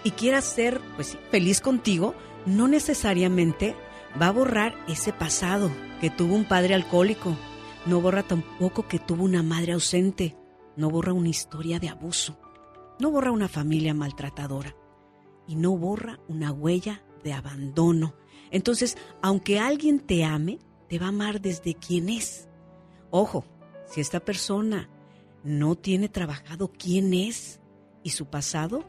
y 0.04 0.10
quiera 0.10 0.40
ser 0.42 0.80
pues 0.96 1.16
feliz 1.30 1.60
contigo, 1.60 2.14
no 2.46 2.68
necesariamente 2.68 3.74
va 4.20 4.28
a 4.28 4.32
borrar 4.32 4.74
ese 4.86 5.12
pasado 5.12 5.70
que 6.00 6.10
tuvo 6.10 6.34
un 6.34 6.44
padre 6.44 6.74
alcohólico, 6.74 7.36
no 7.86 8.00
borra 8.00 8.22
tampoco 8.22 8.88
que 8.88 8.98
tuvo 8.98 9.24
una 9.24 9.42
madre 9.42 9.72
ausente, 9.72 10.36
no 10.76 10.90
borra 10.90 11.12
una 11.12 11.28
historia 11.28 11.78
de 11.78 11.88
abuso, 11.88 12.38
no 12.98 13.10
borra 13.10 13.30
una 13.30 13.48
familia 13.48 13.94
maltratadora 13.94 14.74
y 15.46 15.56
no 15.56 15.76
borra 15.76 16.18
una 16.28 16.52
huella 16.52 17.02
de 17.22 17.32
abandono. 17.32 18.14
Entonces, 18.50 18.96
aunque 19.22 19.58
alguien 19.58 20.00
te 20.00 20.24
ame, 20.24 20.58
te 20.88 20.98
va 20.98 21.06
a 21.06 21.10
amar 21.10 21.40
desde 21.40 21.74
quien 21.74 22.08
es. 22.08 22.48
Ojo, 23.10 23.44
si 23.86 24.00
esta 24.00 24.20
persona 24.20 24.88
no 25.42 25.76
tiene 25.76 26.08
trabajado 26.08 26.72
quién 26.72 27.12
es 27.12 27.60
y 28.02 28.10
su 28.10 28.26
pasado, 28.26 28.84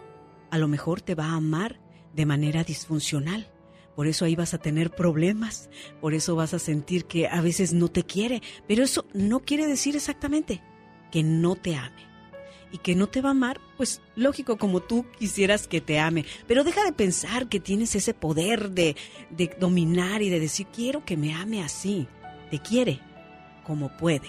a 0.52 0.58
lo 0.58 0.68
mejor 0.68 1.02
te 1.02 1.16
va 1.16 1.26
a 1.26 1.36
amar 1.36 1.82
de 2.14 2.26
manera 2.26 2.64
disfuncional. 2.64 3.52
Por 3.96 4.08
eso 4.08 4.26
ahí 4.26 4.36
vas 4.36 4.54
a 4.54 4.58
tener 4.58 4.92
problemas, 4.92 5.70
por 6.02 6.14
eso 6.14 6.36
vas 6.36 6.54
a 6.54 6.60
sentir 6.60 7.06
que 7.06 7.28
a 7.28 7.42
veces 7.42 7.74
no 7.74 7.88
te 7.88 8.04
quiere, 8.04 8.42
pero 8.68 8.84
eso 8.84 9.06
no 9.14 9.40
quiere 9.40 9.68
decir 9.68 9.96
exactamente 9.96 10.62
que 11.12 11.24
no 11.24 11.56
te 11.56 11.76
ame. 11.76 12.06
Y 12.72 12.80
que 12.80 12.96
no 12.96 13.08
te 13.08 13.22
va 13.22 13.30
a 13.30 13.32
amar, 13.32 13.62
pues 13.78 14.02
lógico 14.16 14.58
como 14.58 14.82
tú 14.82 15.06
quisieras 15.18 15.66
que 15.66 15.80
te 15.80 15.98
ame. 15.98 16.26
Pero 16.46 16.66
deja 16.66 16.84
de 16.84 16.92
pensar 16.92 17.48
que 17.48 17.62
tienes 17.62 17.96
ese 17.96 18.14
poder 18.14 18.72
de, 18.72 18.98
de 19.30 19.56
dominar 19.60 20.22
y 20.22 20.30
de 20.30 20.42
decir 20.42 20.68
quiero 20.74 21.06
que 21.06 21.16
me 21.16 21.34
ame 21.34 21.64
así. 21.64 22.08
Te 22.52 22.60
quiere 22.60 23.00
como 23.64 23.96
puede, 23.96 24.28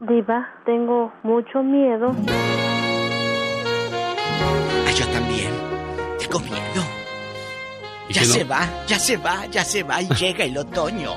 Diva, 0.00 0.46
tengo 0.64 1.12
mucho 1.22 1.62
miedo. 1.62 2.14
Ah, 4.86 4.90
yo 4.96 5.06
también. 5.08 5.50
Tengo 6.18 6.40
miedo. 6.40 6.82
¿Y 8.08 8.14
Ya 8.14 8.22
si 8.22 8.28
no? 8.28 8.34
se 8.34 8.44
va, 8.44 8.68
ya 8.86 8.98
se 8.98 9.16
va, 9.18 9.46
ya 9.46 9.64
se 9.64 9.82
va 9.82 10.02
y 10.02 10.08
llega 10.14 10.44
el 10.44 10.56
otoño. 10.58 11.12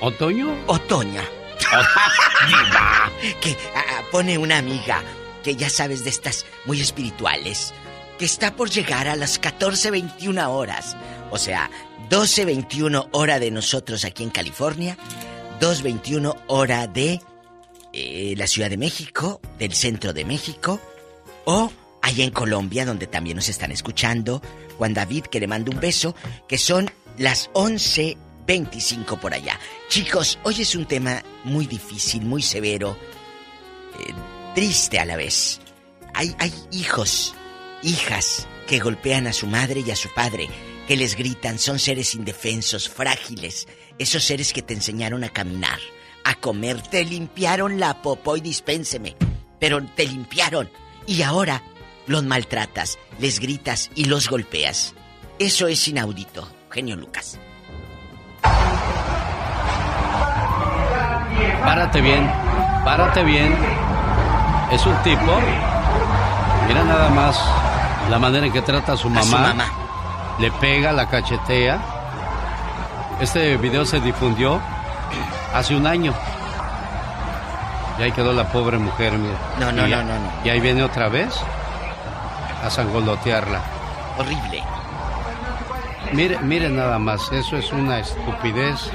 ¿Otoño? 0.00 0.48
Otoña. 0.66 1.22
Que 3.40 3.56
ah, 3.74 4.02
pone 4.10 4.38
una 4.38 4.58
amiga 4.58 5.02
que 5.42 5.56
ya 5.56 5.70
sabes 5.70 6.04
de 6.04 6.10
estas 6.10 6.44
muy 6.64 6.80
espirituales. 6.80 7.72
Que 8.18 8.24
está 8.24 8.54
por 8.54 8.70
llegar 8.70 9.08
a 9.08 9.16
las 9.16 9.40
14.21 9.40 10.48
horas. 10.48 10.96
O 11.30 11.38
sea, 11.38 11.70
12.21 12.10 13.08
hora 13.12 13.38
de 13.38 13.50
nosotros 13.50 14.04
aquí 14.04 14.22
en 14.22 14.30
California. 14.30 14.96
2.21 15.60 16.36
hora 16.48 16.86
de 16.86 17.20
eh, 17.92 18.34
la 18.36 18.46
Ciudad 18.46 18.70
de 18.70 18.76
México, 18.76 19.40
del 19.58 19.74
centro 19.74 20.12
de 20.12 20.24
México. 20.24 20.80
O 21.44 21.70
allá 22.02 22.24
en 22.24 22.30
Colombia, 22.30 22.84
donde 22.84 23.06
también 23.06 23.36
nos 23.36 23.48
están 23.48 23.70
escuchando. 23.70 24.42
Juan 24.78 24.94
David, 24.94 25.24
que 25.24 25.40
le 25.40 25.46
mando 25.46 25.72
un 25.72 25.80
beso, 25.80 26.14
que 26.48 26.58
son 26.58 26.90
las 27.18 27.50
11.25 28.46 29.18
por 29.18 29.34
allá. 29.34 29.58
Chicos, 29.88 30.38
hoy 30.42 30.62
es 30.62 30.74
un 30.74 30.86
tema 30.86 31.22
muy 31.44 31.66
difícil, 31.66 32.24
muy 32.24 32.42
severo, 32.42 32.96
eh, 33.98 34.12
triste 34.54 34.98
a 34.98 35.04
la 35.04 35.16
vez. 35.16 35.60
Hay, 36.14 36.34
hay 36.38 36.52
hijos, 36.70 37.34
hijas, 37.82 38.46
que 38.66 38.78
golpean 38.78 39.26
a 39.26 39.32
su 39.32 39.46
madre 39.46 39.82
y 39.86 39.90
a 39.90 39.96
su 39.96 40.12
padre, 40.14 40.48
que 40.88 40.96
les 40.96 41.16
gritan, 41.16 41.58
son 41.58 41.78
seres 41.78 42.14
indefensos, 42.14 42.88
frágiles, 42.88 43.68
esos 43.98 44.24
seres 44.24 44.52
que 44.52 44.62
te 44.62 44.74
enseñaron 44.74 45.24
a 45.24 45.28
caminar, 45.28 45.78
a 46.24 46.34
comer, 46.34 46.80
te 46.82 47.04
limpiaron 47.04 47.78
la 47.78 48.02
popó 48.02 48.36
y 48.36 48.40
dispénseme, 48.40 49.16
pero 49.60 49.84
te 49.94 50.06
limpiaron 50.06 50.70
y 51.06 51.22
ahora 51.22 51.62
los 52.06 52.24
maltratas, 52.24 52.98
les 53.18 53.40
gritas 53.40 53.90
y 53.94 54.06
los 54.06 54.28
golpeas. 54.28 54.94
Eso 55.38 55.68
es 55.68 55.86
inaudito, 55.86 56.48
genio 56.70 56.96
Lucas. 56.96 57.38
Párate 61.66 62.00
bien, 62.00 62.30
párate 62.84 63.24
bien. 63.24 63.52
Es 64.70 64.86
un 64.86 64.94
tipo. 65.02 65.32
Mira 66.68 66.84
nada 66.84 67.08
más 67.08 67.44
la 68.08 68.20
manera 68.20 68.46
en 68.46 68.52
que 68.52 68.62
trata 68.62 68.92
a 68.92 68.96
su 68.96 69.10
mamá. 69.10 69.20
A 69.20 69.24
su 69.24 69.36
mamá. 69.36 69.64
Le 70.38 70.52
pega, 70.52 70.92
la 70.92 71.08
cachetea. 71.08 71.80
Este 73.20 73.56
video 73.56 73.84
se 73.84 73.98
difundió 73.98 74.60
hace 75.52 75.74
un 75.74 75.88
año. 75.88 76.14
Y 77.98 78.02
ahí 78.04 78.12
quedó 78.12 78.32
la 78.32 78.44
pobre 78.44 78.78
mujer, 78.78 79.14
mira. 79.14 79.36
No, 79.58 79.72
no, 79.72 79.88
Y 79.88 79.90
no, 79.90 80.04
no, 80.04 80.14
no. 80.14 80.30
Y 80.44 80.50
ahí 80.50 80.60
viene 80.60 80.84
otra 80.84 81.08
vez 81.08 81.34
a 82.64 82.70
sangolotearla. 82.70 83.60
Horrible. 84.18 84.62
Mire, 86.12 86.38
mire 86.38 86.68
nada 86.68 87.00
más, 87.00 87.32
eso 87.32 87.56
es 87.56 87.72
una 87.72 87.98
estupidez 87.98 88.92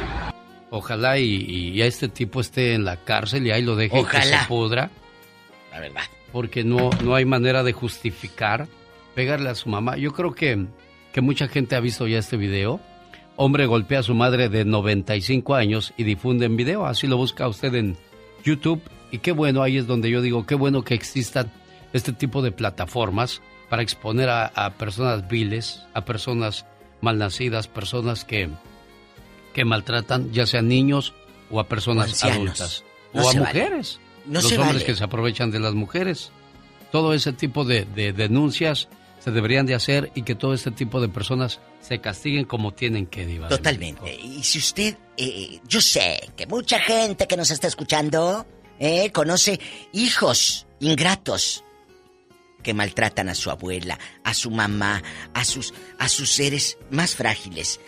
Ojalá 0.73 1.19
y, 1.19 1.26
y 1.26 1.81
a 1.81 1.85
este 1.85 2.07
tipo 2.07 2.39
esté 2.39 2.73
en 2.73 2.85
la 2.85 2.95
cárcel 2.95 3.45
y 3.45 3.52
ahí 3.52 3.61
lo 3.61 3.76
dejen 3.76 4.06
que 4.06 4.22
se 4.22 4.38
pudra. 4.48 4.89
La 5.69 5.81
verdad. 5.81 6.03
Porque 6.31 6.64
no, 6.64 6.89
no 7.03 7.14
hay 7.14 7.26
manera 7.26 7.61
de 7.61 7.73
justificar 7.73 8.69
pegarle 9.14 9.49
a 9.49 9.56
su 9.56 9.68
mamá. 9.68 9.98
Yo 9.98 10.14
creo 10.14 10.34
que, 10.34 10.65
que 11.11 11.19
mucha 11.19 11.49
gente 11.49 11.76
ha 11.76 11.81
visto 11.81 12.07
ya 12.07 12.19
este 12.19 12.38
video. 12.38 12.80
Hombre 13.35 13.65
golpea 13.65 13.99
a 13.99 14.03
su 14.03 14.15
madre 14.15 14.48
de 14.48 14.64
95 14.64 15.56
años 15.56 15.93
y 15.98 16.06
difunde 16.06 16.45
en 16.45 16.56
video. 16.56 16.85
Así 16.85 17.06
lo 17.06 17.18
busca 17.18 17.49
usted 17.49 17.76
en 17.76 17.98
YouTube. 18.45 18.81
Y 19.11 19.18
qué 19.18 19.34
bueno, 19.34 19.64
ahí 19.64 19.77
es 19.77 19.88
donde 19.88 20.10
yo 20.10 20.22
digo, 20.22 20.45
qué 20.45 20.56
bueno 20.56 20.84
que 20.84 20.93
existan 20.93 21.52
este 21.91 22.14
tipo 22.14 22.41
de 22.41 22.53
plataformas 22.53 23.41
para 23.69 23.81
exponer 23.81 24.30
a, 24.30 24.45
a 24.45 24.69
personas 24.76 25.27
viles, 25.27 25.84
a 25.93 26.06
personas 26.06 26.65
malnacidas, 27.02 27.68
personas 27.68 28.23
que, 28.23 28.49
que 29.53 29.65
maltratan 29.65 30.31
ya 30.31 30.45
sean 30.47 30.67
niños 30.67 31.13
o 31.49 31.59
a 31.59 31.67
personas 31.67 32.09
ancianos. 32.09 32.37
adultas. 32.61 32.83
No 33.13 33.21
o 33.21 33.23
a 33.23 33.27
vale. 33.27 33.39
mujeres. 33.39 33.99
No 34.25 34.33
Los 34.41 34.51
hombres 34.51 34.67
vale. 34.73 34.85
que 34.85 34.95
se 34.95 35.03
aprovechan 35.03 35.51
de 35.51 35.59
las 35.59 35.73
mujeres. 35.73 36.31
Todo 36.91 37.13
ese 37.13 37.33
tipo 37.33 37.63
de, 37.65 37.85
de 37.85 38.13
denuncias 38.13 38.87
se 39.19 39.31
deberían 39.31 39.65
de 39.65 39.75
hacer 39.75 40.11
y 40.15 40.23
que 40.23 40.35
todo 40.35 40.53
este 40.53 40.71
tipo 40.71 40.99
de 41.01 41.07
personas 41.07 41.59
se 41.81 41.99
castiguen 41.99 42.45
como 42.45 42.71
tienen 42.73 43.05
que, 43.07 43.25
Diva. 43.25 43.49
Totalmente. 43.49 44.15
Y 44.15 44.43
si 44.43 44.59
usted, 44.59 44.97
eh, 45.17 45.59
yo 45.67 45.79
sé 45.81 46.29
que 46.35 46.47
mucha 46.47 46.79
gente 46.79 47.27
que 47.27 47.37
nos 47.37 47.51
está 47.51 47.67
escuchando 47.67 48.45
eh, 48.79 49.11
conoce 49.11 49.59
hijos 49.93 50.65
ingratos 50.79 51.63
que 52.63 52.73
maltratan 52.73 53.29
a 53.29 53.35
su 53.35 53.49
abuela, 53.51 53.99
a 54.23 54.33
su 54.33 54.51
mamá, 54.51 55.01
a 55.33 55.43
sus, 55.45 55.73
a 55.97 56.07
sus 56.09 56.29
seres 56.31 56.77
más 56.91 57.15
frágiles. 57.15 57.79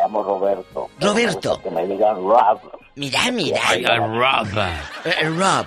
Llamo 0.08 0.24
Roberto. 0.24 0.88
Roberto. 1.02 1.62
Que 1.62 1.70
me 1.70 1.86
digan 1.86 2.16
Rob. 2.16 2.60
Mira, 2.96 3.20
mira. 3.34 3.60
Rob. 3.98 4.48
Eh, 5.04 5.28
Rob, 5.28 5.66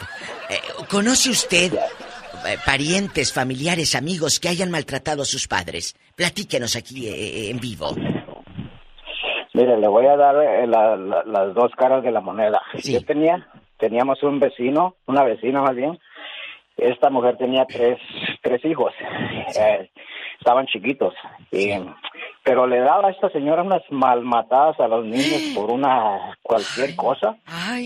eh, 0.49 0.59
¿conoce 0.89 1.29
usted 1.31 1.75
eh, 1.75 2.57
parientes, 2.65 3.33
familiares, 3.35 3.95
amigos 3.95 4.41
que 4.41 4.49
hayan 4.49 4.71
maltratado 4.71 5.23
a 5.23 5.25
sus 5.27 5.47
padres? 5.47 5.95
Platíquenos 6.17 6.75
aquí 6.75 7.07
eh, 7.07 7.51
en 7.51 7.61
vivo. 7.61 7.95
Mire, 9.53 9.77
le 9.79 9.89
voy 9.89 10.07
a 10.07 10.17
dar 10.17 10.37
eh, 10.43 10.67
la- 10.67 10.97
la- 10.97 11.23
las 11.25 11.55
dos 11.55 11.71
caras 11.77 12.03
de 12.03 12.11
la 12.13 12.21
moneda. 12.23 12.63
Yo 12.83 13.03
tenía, 13.05 13.47
teníamos 13.79 14.23
un 14.23 14.41
vecino, 14.41 14.95
una 15.07 15.23
vecina 15.25 15.61
más 15.61 15.77
bien. 15.77 15.99
Esta 16.79 17.11
mujer 17.11 17.37
tenía 17.37 17.67
tres, 17.67 17.99
tres 18.43 18.65
hijos. 18.65 18.93
Eh, 19.55 19.91
estaban 20.39 20.67
chiquitos. 20.67 21.13
Y, 21.51 21.73
pero 22.43 22.67
le 22.67 22.79
daba 22.81 23.09
a 23.09 23.11
esta 23.11 23.29
señora 23.31 23.63
unas 23.63 23.83
malmatadas 23.91 24.79
a 24.81 24.89
los 24.89 25.05
niños 25.05 25.53
por 25.55 25.71
una 25.71 26.37
cualquier 26.43 26.97
cosa. 26.97 27.37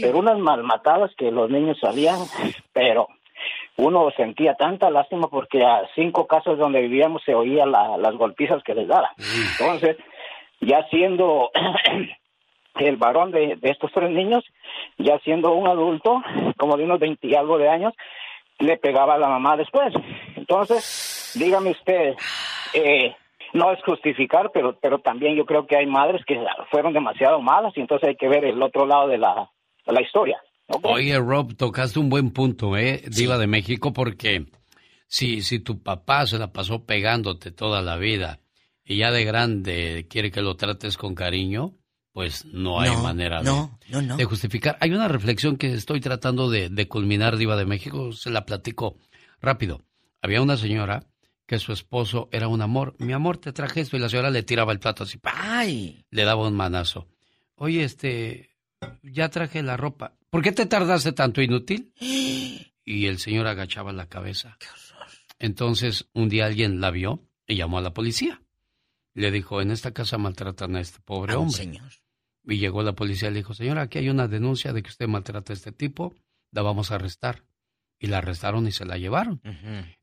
Pero 0.01 0.19
unas 0.19 0.39
malmatadas 0.39 1.11
que 1.17 1.31
los 1.31 1.51
niños 1.51 1.79
sabían, 1.81 2.19
pero 2.73 3.09
uno 3.77 4.09
sentía 4.17 4.55
tanta 4.55 4.91
lástima 4.91 5.29
porque 5.29 5.65
a 5.65 5.83
cinco 5.97 6.27
casas 6.27 6.57
donde 6.59 6.81
vivíamos 6.83 7.23
se 7.25 7.35
oía 7.35 7.67
la- 7.67 7.97
las 7.97 8.15
golpizas 8.15 8.63
que 8.63 8.75
les 8.75 8.87
daba. 8.87 9.11
Entonces, 9.59 9.97
ya 10.61 10.87
siendo 10.91 11.51
el 12.77 12.97
varón 12.97 13.31
de, 13.33 13.57
de 13.57 13.71
estos 13.71 13.91
tres 13.93 14.11
niños, 14.11 14.45
ya 14.99 15.19
siendo 15.21 15.53
un 15.53 15.69
adulto, 15.69 16.23
como 16.57 16.77
de 16.77 16.85
unos 16.85 16.99
20 17.01 17.27
y 17.27 17.35
algo 17.35 17.59
de 17.59 17.69
años, 17.69 17.93
le 18.59 18.77
pegaba 18.77 19.15
a 19.15 19.19
la 19.19 19.29
mamá 19.29 19.57
después. 19.57 19.93
Entonces, 20.37 21.33
dígame 21.39 21.71
usted, 21.73 22.15
eh, 22.75 23.15
no 23.55 23.73
es 23.73 23.83
justificar, 23.85 24.51
pero, 24.53 24.79
pero 24.83 24.99
también 24.99 25.37
yo 25.37 25.47
creo 25.47 25.67
que 25.67 25.77
hay 25.77 25.87
madres 25.87 26.23
que 26.27 26.39
fueron 26.71 26.93
demasiado 26.93 27.41
malas 27.41 27.73
y 27.77 27.81
entonces 27.81 28.09
hay 28.11 28.17
que 28.17 28.29
ver 28.29 28.45
el 28.45 28.63
otro 28.63 28.87
lado 28.87 29.09
de 29.09 29.17
la, 29.19 29.51
de 29.87 29.93
la 29.93 30.03
historia. 30.03 30.39
Oye, 30.83 31.19
Rob, 31.19 31.57
tocaste 31.57 31.99
un 31.99 32.09
buen 32.09 32.31
punto, 32.31 32.77
¿eh? 32.77 33.03
Diva 33.09 33.39
de 33.39 33.47
México, 33.47 33.93
porque 33.93 34.47
si, 35.07 35.43
si 35.43 35.61
tu 35.61 35.83
papá 35.83 36.27
se 36.27 36.39
la 36.39 36.53
pasó 36.53 36.85
pegándote 36.85 37.51
toda 37.53 37.81
la 37.83 37.97
vida 37.97 38.41
y 38.85 38.97
ya 38.99 39.11
de 39.11 39.25
grande 39.25 40.07
quiere 40.11 40.31
que 40.31 40.43
lo 40.43 40.57
trates 40.57 40.97
con 40.97 41.15
cariño, 41.15 41.73
pues 42.13 42.45
no 42.47 42.81
hay 42.81 42.91
No, 42.91 43.03
manera 43.03 43.39
de, 43.41 43.45
no, 43.45 43.79
no, 43.91 44.03
no. 44.03 44.17
de 44.17 44.25
justificar. 44.25 44.77
Hay 44.81 44.91
una 44.93 45.09
reflexión 45.09 45.57
que 45.59 45.73
estoy 45.73 46.01
tratando 46.01 46.49
de, 46.49 46.71
de 46.71 46.89
culminar, 46.89 47.37
Diva 47.37 47.57
de 47.57 47.67
México, 47.67 48.13
se 48.13 48.31
la 48.31 48.45
platico 48.47 48.97
rápido. 49.41 49.81
Había 50.23 50.41
una 50.41 50.57
señora 50.57 51.03
que 51.47 51.59
su 51.59 51.73
esposo 51.73 52.29
era 52.33 52.49
un 52.49 52.63
amor. 52.63 52.95
Mi 52.99 53.13
amor, 53.13 53.39
te 53.39 53.53
traje 53.53 53.81
esto 53.81 53.97
y 53.97 54.01
la 54.01 54.09
señora 54.09 54.31
le 54.31 54.43
tiraba 54.43 54.73
el 54.73 54.81
plato 54.81 55.05
así. 55.05 55.19
¡Ay! 55.25 56.05
Le 56.11 56.25
daba 56.25 56.47
un 56.47 56.55
manazo. 56.55 57.07
Oye, 57.57 57.85
este, 57.85 58.51
ya 59.03 59.29
traje 59.29 59.63
la 59.63 59.77
ropa. 59.77 60.17
¿Por 60.31 60.43
qué 60.43 60.53
te 60.53 60.67
tardaste 60.67 61.13
tanto, 61.13 61.43
inútil? 61.43 61.93
Y 62.01 63.07
el 63.07 63.19
señor 63.19 63.47
agachaba 63.47 63.93
la 63.93 64.09
cabeza. 64.09 64.59
Entonces, 65.39 66.09
un 66.15 66.29
día 66.29 66.47
alguien 66.47 66.81
la 66.81 66.91
vio 66.91 67.23
y 67.47 67.57
llamó 67.57 67.79
a 67.79 67.83
la 67.83 67.93
policía. 67.95 68.41
Le 69.15 69.31
dijo, 69.31 69.61
en 69.61 69.71
esta 69.71 69.93
casa 69.93 70.19
maltratan 70.19 70.77
a 70.77 70.81
este 70.81 70.99
pobre 71.01 71.35
A 71.35 71.39
un 71.39 71.45
hombre. 71.49 71.57
señor. 71.57 71.91
Y 72.47 72.59
llegó 72.59 72.83
la 72.83 72.95
policía 72.95 73.29
y 73.29 73.33
le 73.33 73.39
dijo, 73.39 73.55
señora, 73.55 73.83
aquí 73.83 73.99
hay 73.99 74.09
una 74.09 74.29
denuncia 74.29 74.73
de 74.73 74.83
que 74.83 74.91
usted 74.91 75.07
maltrata 75.07 75.53
a 75.53 75.55
este 75.55 75.73
tipo, 75.73 76.15
la 76.51 76.63
vamos 76.63 76.91
a 76.91 76.97
arrestar. 76.97 77.45
Y 78.05 78.07
la 78.07 78.19
arrestaron 78.19 78.67
y 78.67 78.71
se 78.71 78.85
la 78.85 78.99
llevaron. 78.99 79.41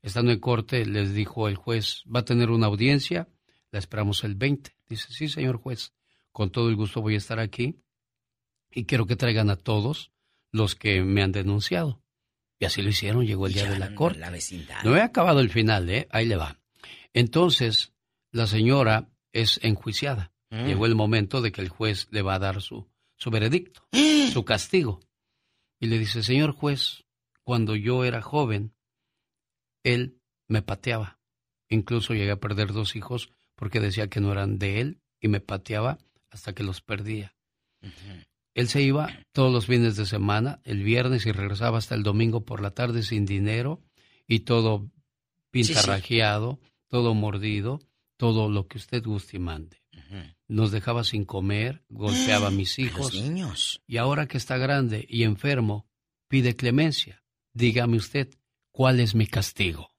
Estando 0.02 0.32
en 0.32 0.40
corte, 0.40 0.84
les 0.84 1.14
dijo 1.14 1.46
el 1.46 1.54
juez, 1.54 2.02
va 2.12 2.20
a 2.20 2.24
tener 2.24 2.50
una 2.50 2.66
audiencia, 2.66 3.28
la 3.70 3.78
esperamos 3.78 4.24
el 4.24 4.34
20. 4.34 4.76
Dice, 4.88 5.06
sí, 5.12 5.28
señor 5.28 5.58
juez, 5.58 5.92
con 6.32 6.50
todo 6.50 6.68
el 6.68 6.74
gusto 6.74 7.00
voy 7.00 7.14
a 7.14 7.18
estar 7.18 7.38
aquí 7.38 7.80
y 8.72 8.86
quiero 8.86 9.06
que 9.06 9.14
traigan 9.14 9.50
a 9.50 9.56
todos 9.56 10.10
los 10.50 10.74
que 10.74 11.02
me 11.04 11.22
han 11.22 11.30
denunciado. 11.30 12.02
Y 12.58 12.64
así 12.64 12.82
lo 12.82 12.88
hicieron, 12.88 13.24
llegó 13.24 13.46
el 13.46 13.52
día 13.52 13.70
de 13.70 13.78
la 13.78 13.94
corte. 13.94 14.18
La 14.18 14.30
vecindad. 14.30 14.82
No 14.82 14.96
he 14.96 15.00
acabado 15.00 15.38
el 15.38 15.50
final, 15.50 15.88
¿eh? 15.88 16.08
Ahí 16.10 16.26
le 16.26 16.34
va. 16.34 16.58
Entonces, 17.12 17.92
la 18.32 18.48
señora 18.48 19.10
es 19.32 19.60
enjuiciada. 19.62 20.32
Mm. 20.50 20.66
Llegó 20.66 20.86
el 20.86 20.96
momento 20.96 21.40
de 21.40 21.52
que 21.52 21.60
el 21.60 21.68
juez 21.68 22.08
le 22.10 22.22
va 22.22 22.34
a 22.34 22.40
dar 22.40 22.60
su, 22.62 22.90
su 23.16 23.30
veredicto, 23.30 23.86
su 24.32 24.44
castigo. 24.44 24.98
Y 25.78 25.86
le 25.86 26.00
dice, 26.00 26.24
señor 26.24 26.50
juez, 26.50 27.04
cuando 27.44 27.76
yo 27.76 28.04
era 28.04 28.22
joven, 28.22 28.74
él 29.82 30.18
me 30.48 30.62
pateaba. 30.62 31.18
Incluso 31.68 32.14
llegué 32.14 32.30
a 32.30 32.40
perder 32.40 32.72
dos 32.72 32.96
hijos 32.96 33.32
porque 33.54 33.80
decía 33.80 34.08
que 34.08 34.20
no 34.20 34.32
eran 34.32 34.58
de 34.58 34.80
él 34.80 35.00
y 35.20 35.28
me 35.28 35.40
pateaba 35.40 35.98
hasta 36.30 36.54
que 36.54 36.62
los 36.62 36.80
perdía. 36.80 37.34
Él 38.54 38.68
se 38.68 38.82
iba 38.82 39.08
todos 39.32 39.52
los 39.52 39.66
fines 39.66 39.96
de 39.96 40.06
semana, 40.06 40.60
el 40.64 40.82
viernes 40.82 41.26
y 41.26 41.32
regresaba 41.32 41.78
hasta 41.78 41.94
el 41.94 42.02
domingo 42.02 42.44
por 42.44 42.60
la 42.60 42.72
tarde 42.72 43.02
sin 43.02 43.24
dinero 43.24 43.80
y 44.26 44.40
todo 44.40 44.90
pintarrajeado, 45.50 46.60
todo 46.88 47.14
mordido, 47.14 47.80
todo 48.16 48.48
lo 48.48 48.68
que 48.68 48.78
usted 48.78 49.02
guste 49.02 49.36
y 49.36 49.40
mande. 49.40 49.82
Nos 50.48 50.70
dejaba 50.70 51.04
sin 51.04 51.24
comer, 51.24 51.82
golpeaba 51.88 52.48
a 52.48 52.50
mis 52.50 52.78
hijos. 52.78 53.14
niños. 53.14 53.80
Y 53.86 53.96
ahora 53.96 54.26
que 54.28 54.36
está 54.36 54.58
grande 54.58 55.06
y 55.08 55.22
enfermo, 55.22 55.86
pide 56.28 56.54
clemencia. 56.54 57.21
Dígame 57.54 57.96
usted, 57.96 58.28
¿cuál 58.70 59.00
es 59.00 59.14
mi 59.14 59.26
castigo? 59.26 59.90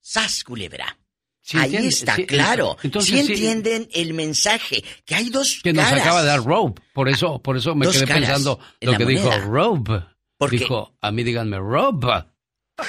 ¡Sas, 0.00 0.44
culebra! 0.44 0.96
Sí, 1.42 1.56
Ahí 1.56 1.64
entiende, 1.64 1.88
está, 1.88 2.16
sí, 2.16 2.26
claro. 2.26 2.76
entonces 2.82 3.10
sí 3.20 3.26
sí. 3.26 3.32
entienden 3.32 3.88
el 3.92 4.14
mensaje, 4.14 4.84
que 5.04 5.14
hay 5.14 5.30
dos 5.30 5.60
Que 5.62 5.72
nos 5.72 5.90
acaba 5.90 6.20
de 6.22 6.28
dar 6.28 6.44
Robe. 6.44 6.74
Por 6.92 7.08
eso, 7.08 7.40
por 7.42 7.56
eso 7.56 7.74
me 7.74 7.86
Dos 7.86 7.96
quedé 7.96 8.06
pensando 8.06 8.60
en 8.78 8.92
lo 8.92 8.98
que 8.98 9.06
dijo. 9.06 9.30
Robe. 9.40 10.04
Porque- 10.36 10.58
Dijo, 10.58 10.96
a 11.00 11.10
mí 11.10 11.22
díganme 11.24 11.58
Robe. 11.58 12.26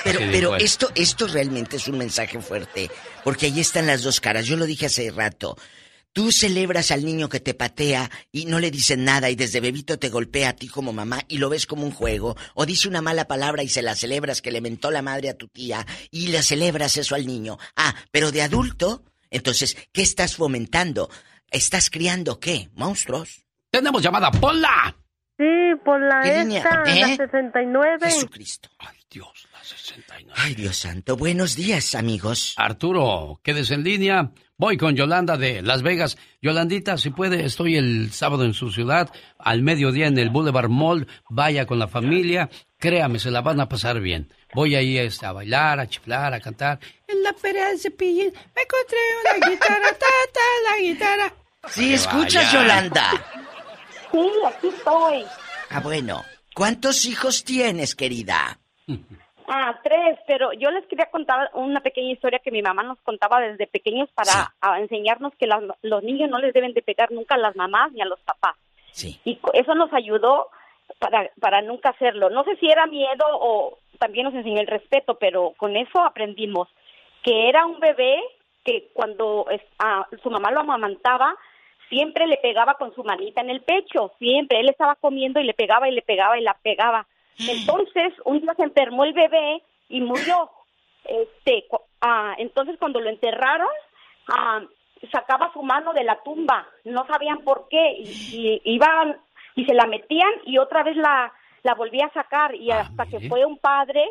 Pero, 0.03 0.19
pero 0.31 0.55
esto, 0.55 0.89
esto 0.95 1.27
realmente 1.27 1.75
es 1.77 1.87
un 1.87 1.97
mensaje 1.97 2.39
fuerte, 2.39 2.89
porque 3.25 3.47
ahí 3.47 3.59
están 3.59 3.87
las 3.87 4.03
dos 4.03 4.21
caras. 4.21 4.45
Yo 4.45 4.55
lo 4.55 4.65
dije 4.65 4.85
hace 4.85 5.11
rato. 5.11 5.57
Tú 6.13 6.31
celebras 6.33 6.91
al 6.91 7.05
niño 7.05 7.29
que 7.29 7.39
te 7.39 7.53
patea 7.53 8.11
y 8.33 8.45
no 8.45 8.59
le 8.59 8.69
dices 8.69 8.97
nada 8.97 9.29
y 9.29 9.35
desde 9.35 9.61
bebito 9.61 9.97
te 9.97 10.09
golpea 10.09 10.49
a 10.49 10.55
ti 10.55 10.67
como 10.67 10.91
mamá 10.91 11.21
y 11.29 11.37
lo 11.37 11.49
ves 11.49 11.65
como 11.65 11.83
un 11.85 11.91
juego, 11.91 12.35
o 12.53 12.65
dice 12.65 12.89
una 12.89 13.01
mala 13.01 13.27
palabra 13.27 13.63
y 13.63 13.69
se 13.69 13.81
la 13.81 13.95
celebras 13.95 14.41
que 14.41 14.51
le 14.51 14.59
mentó 14.59 14.91
la 14.91 15.01
madre 15.01 15.29
a 15.29 15.37
tu 15.37 15.47
tía 15.47 15.85
y 16.09 16.27
le 16.27 16.43
celebras 16.43 16.97
eso 16.97 17.15
al 17.15 17.25
niño. 17.25 17.57
Ah, 17.77 17.95
pero 18.11 18.31
de 18.31 18.41
adulto, 18.41 19.05
entonces, 19.29 19.77
¿qué 19.93 20.01
estás 20.01 20.35
fomentando? 20.35 21.09
¿Estás 21.49 21.89
criando 21.89 22.39
qué? 22.41 22.69
¿Monstruos? 22.73 23.45
Tenemos 23.69 24.01
llamada, 24.01 24.31
Pola. 24.31 24.93
Sí, 25.37 25.45
por 25.85 26.01
la 26.01 26.21
¿Qué 26.21 26.39
línea? 26.39 26.57
esta, 26.57 26.83
la 26.83 27.13
¿Eh? 27.13 27.17
69. 27.17 27.97
Jesucristo. 28.11 28.69
Ay, 28.79 28.97
Dios 29.09 29.47
santo. 30.73 31.17
Buenos 31.17 31.55
días, 31.55 31.95
amigos. 31.95 32.53
Arturo, 32.57 33.39
quedes 33.43 33.71
en 33.71 33.83
línea. 33.83 34.31
Voy 34.57 34.77
con 34.77 34.95
Yolanda 34.95 35.37
de 35.37 35.61
Las 35.61 35.81
Vegas. 35.81 36.17
Yolandita, 36.41 36.97
si 36.97 37.09
puede, 37.09 37.45
estoy 37.45 37.77
el 37.77 38.11
sábado 38.11 38.45
en 38.45 38.53
su 38.53 38.71
ciudad, 38.71 39.09
al 39.39 39.61
mediodía 39.63 40.07
en 40.07 40.17
el 40.17 40.29
Boulevard 40.29 40.69
Mall. 40.69 41.07
Vaya 41.29 41.65
con 41.65 41.79
la 41.79 41.87
familia. 41.87 42.49
Créame, 42.77 43.19
se 43.19 43.31
la 43.31 43.41
van 43.41 43.59
a 43.59 43.69
pasar 43.69 43.99
bien. 43.99 44.31
Voy 44.53 44.75
ahí 44.75 44.97
este, 44.97 45.25
a 45.25 45.31
bailar, 45.31 45.79
a 45.79 45.87
chiflar, 45.87 46.33
a 46.33 46.39
cantar. 46.39 46.79
En 47.07 47.23
la 47.23 47.33
feria 47.33 47.67
del 47.67 47.79
cepillín 47.79 48.31
me 48.55 48.61
encontré 48.61 48.97
una 49.21 49.49
guitarra, 49.49 49.89
ta, 49.93 50.05
ta, 50.33 50.71
la 50.71 50.83
guitarra. 50.83 51.33
Sí, 51.69 51.93
escuchas, 51.93 52.45
vaya. 52.45 52.53
Yolanda. 52.53 53.11
Sí, 54.11 54.29
aquí 54.47 54.67
estoy. 54.67 55.25
Ah, 55.69 55.79
bueno. 55.79 56.23
¿Cuántos 56.53 57.05
hijos 57.05 57.43
tienes, 57.43 57.95
querida? 57.95 58.59
Ah, 59.53 59.77
tres, 59.83 60.17
pero 60.27 60.53
yo 60.53 60.71
les 60.71 60.85
quería 60.87 61.07
contar 61.07 61.49
una 61.55 61.81
pequeña 61.81 62.09
historia 62.11 62.39
que 62.39 62.51
mi 62.51 62.61
mamá 62.61 62.83
nos 62.83 62.97
contaba 63.01 63.41
desde 63.41 63.67
pequeños 63.67 64.07
para 64.15 64.53
a 64.61 64.79
enseñarnos 64.79 65.33
que 65.35 65.45
las- 65.45 65.61
los 65.81 66.03
niños 66.03 66.29
no 66.29 66.37
les 66.39 66.53
deben 66.53 66.73
de 66.73 66.81
pegar 66.81 67.11
nunca 67.11 67.35
a 67.35 67.37
las 67.37 67.55
mamás 67.57 67.91
ni 67.91 68.01
a 68.01 68.05
los 68.05 68.19
papás. 68.21 68.55
Sí. 68.91 69.19
Y 69.25 69.39
eso 69.53 69.75
nos 69.75 69.91
ayudó 69.91 70.47
para, 70.99 71.29
para 71.41 71.61
nunca 71.61 71.89
hacerlo. 71.89 72.29
No 72.29 72.45
sé 72.45 72.55
si 72.57 72.69
era 72.69 72.85
miedo 72.87 73.25
o 73.29 73.77
también 73.99 74.25
nos 74.25 74.35
enseñó 74.35 74.61
el 74.61 74.67
respeto, 74.67 75.15
pero 75.19 75.53
con 75.57 75.75
eso 75.75 75.99
aprendimos 76.01 76.69
que 77.23 77.49
era 77.49 77.65
un 77.65 77.79
bebé 77.81 78.21
que 78.63 78.89
cuando 78.93 79.45
su 80.23 80.29
mamá 80.29 80.51
lo 80.51 80.61
amamantaba, 80.61 81.35
siempre 81.89 82.25
le 82.25 82.37
pegaba 82.37 82.75
con 82.75 82.93
su 82.95 83.03
manita 83.03 83.41
en 83.41 83.49
el 83.49 83.61
pecho, 83.61 84.13
siempre. 84.17 84.61
Él 84.61 84.69
estaba 84.69 84.95
comiendo 84.95 85.39
y 85.41 85.43
le 85.43 85.53
pegaba 85.53 85.89
y 85.89 85.91
le 85.91 86.01
pegaba 86.03 86.37
y 86.39 86.41
la 86.41 86.53
pegaba. 86.63 87.05
Entonces, 87.39 88.13
un 88.25 88.41
día 88.41 88.53
se 88.55 88.63
enfermó 88.63 89.03
el 89.03 89.13
bebé 89.13 89.61
y 89.89 90.01
murió. 90.01 90.49
Este, 91.05 91.65
ah, 92.01 92.35
entonces, 92.37 92.77
cuando 92.77 92.99
lo 92.99 93.09
enterraron, 93.09 93.67
ah, 94.27 94.61
sacaba 95.11 95.51
su 95.53 95.63
mano 95.63 95.93
de 95.93 96.03
la 96.03 96.21
tumba. 96.23 96.67
No 96.85 97.05
sabían 97.07 97.39
por 97.39 97.67
qué. 97.69 97.95
Y, 97.99 98.61
y 98.63 98.73
iban 98.75 99.17
y 99.55 99.65
se 99.65 99.73
la 99.73 99.85
metían 99.85 100.31
y 100.45 100.57
otra 100.59 100.83
vez 100.83 100.95
la, 100.95 101.33
la 101.63 101.73
volvía 101.73 102.05
a 102.05 102.13
sacar. 102.13 102.55
Y 102.55 102.71
hasta 102.71 103.05
que 103.07 103.27
fue 103.27 103.43
un 103.45 103.57
padre, 103.57 104.05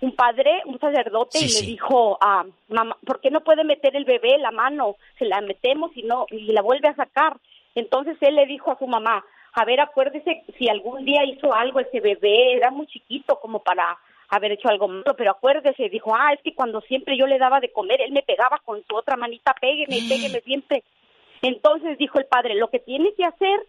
un 0.00 0.14
padre, 0.14 0.62
un 0.66 0.78
sacerdote, 0.80 1.38
Sí, 1.38 1.44
y 1.44 1.48
le 1.48 1.54
sí. 1.60 1.66
dijo, 1.66 2.18
ah, 2.20 2.44
mamá, 2.68 2.96
¿por 3.06 3.20
qué 3.20 3.30
no 3.30 3.40
puede 3.42 3.64
meter 3.64 3.94
el 3.96 4.04
bebé 4.04 4.36
la 4.38 4.50
mano? 4.50 4.96
Se 5.18 5.24
la 5.24 5.40
metemos 5.40 5.92
y 5.96 6.02
no 6.02 6.26
y 6.30 6.52
la 6.52 6.62
vuelve 6.62 6.88
a 6.88 6.96
sacar. 6.96 7.36
Entonces 7.74 8.16
él 8.20 8.34
le 8.34 8.46
dijo 8.46 8.70
a 8.70 8.78
su 8.78 8.86
mamá, 8.86 9.24
a 9.54 9.64
ver, 9.64 9.80
acuérdese 9.80 10.42
si 10.58 10.68
algún 10.68 11.04
día 11.04 11.24
hizo 11.24 11.52
algo 11.54 11.80
ese 11.80 12.00
bebé, 12.00 12.54
era 12.56 12.70
muy 12.70 12.86
chiquito 12.86 13.38
como 13.40 13.60
para 13.62 13.98
haber 14.28 14.52
hecho 14.52 14.68
algo 14.68 14.88
malo, 14.88 15.14
pero 15.16 15.30
acuérdese, 15.32 15.88
dijo, 15.90 16.14
ah, 16.14 16.32
es 16.32 16.40
que 16.42 16.54
cuando 16.54 16.80
siempre 16.82 17.18
yo 17.18 17.26
le 17.26 17.38
daba 17.38 17.60
de 17.60 17.70
comer, 17.70 18.00
él 18.00 18.12
me 18.12 18.22
pegaba 18.22 18.58
con 18.64 18.82
su 18.88 18.96
otra 18.96 19.16
manita, 19.16 19.54
pégueme, 19.60 19.96
pégueme 20.08 20.40
siempre. 20.40 20.82
Entonces 21.42 21.98
dijo 21.98 22.18
el 22.18 22.24
padre, 22.26 22.54
lo 22.54 22.68
que 22.70 22.78
tiene 22.78 23.12
que 23.14 23.24
hacer 23.26 23.60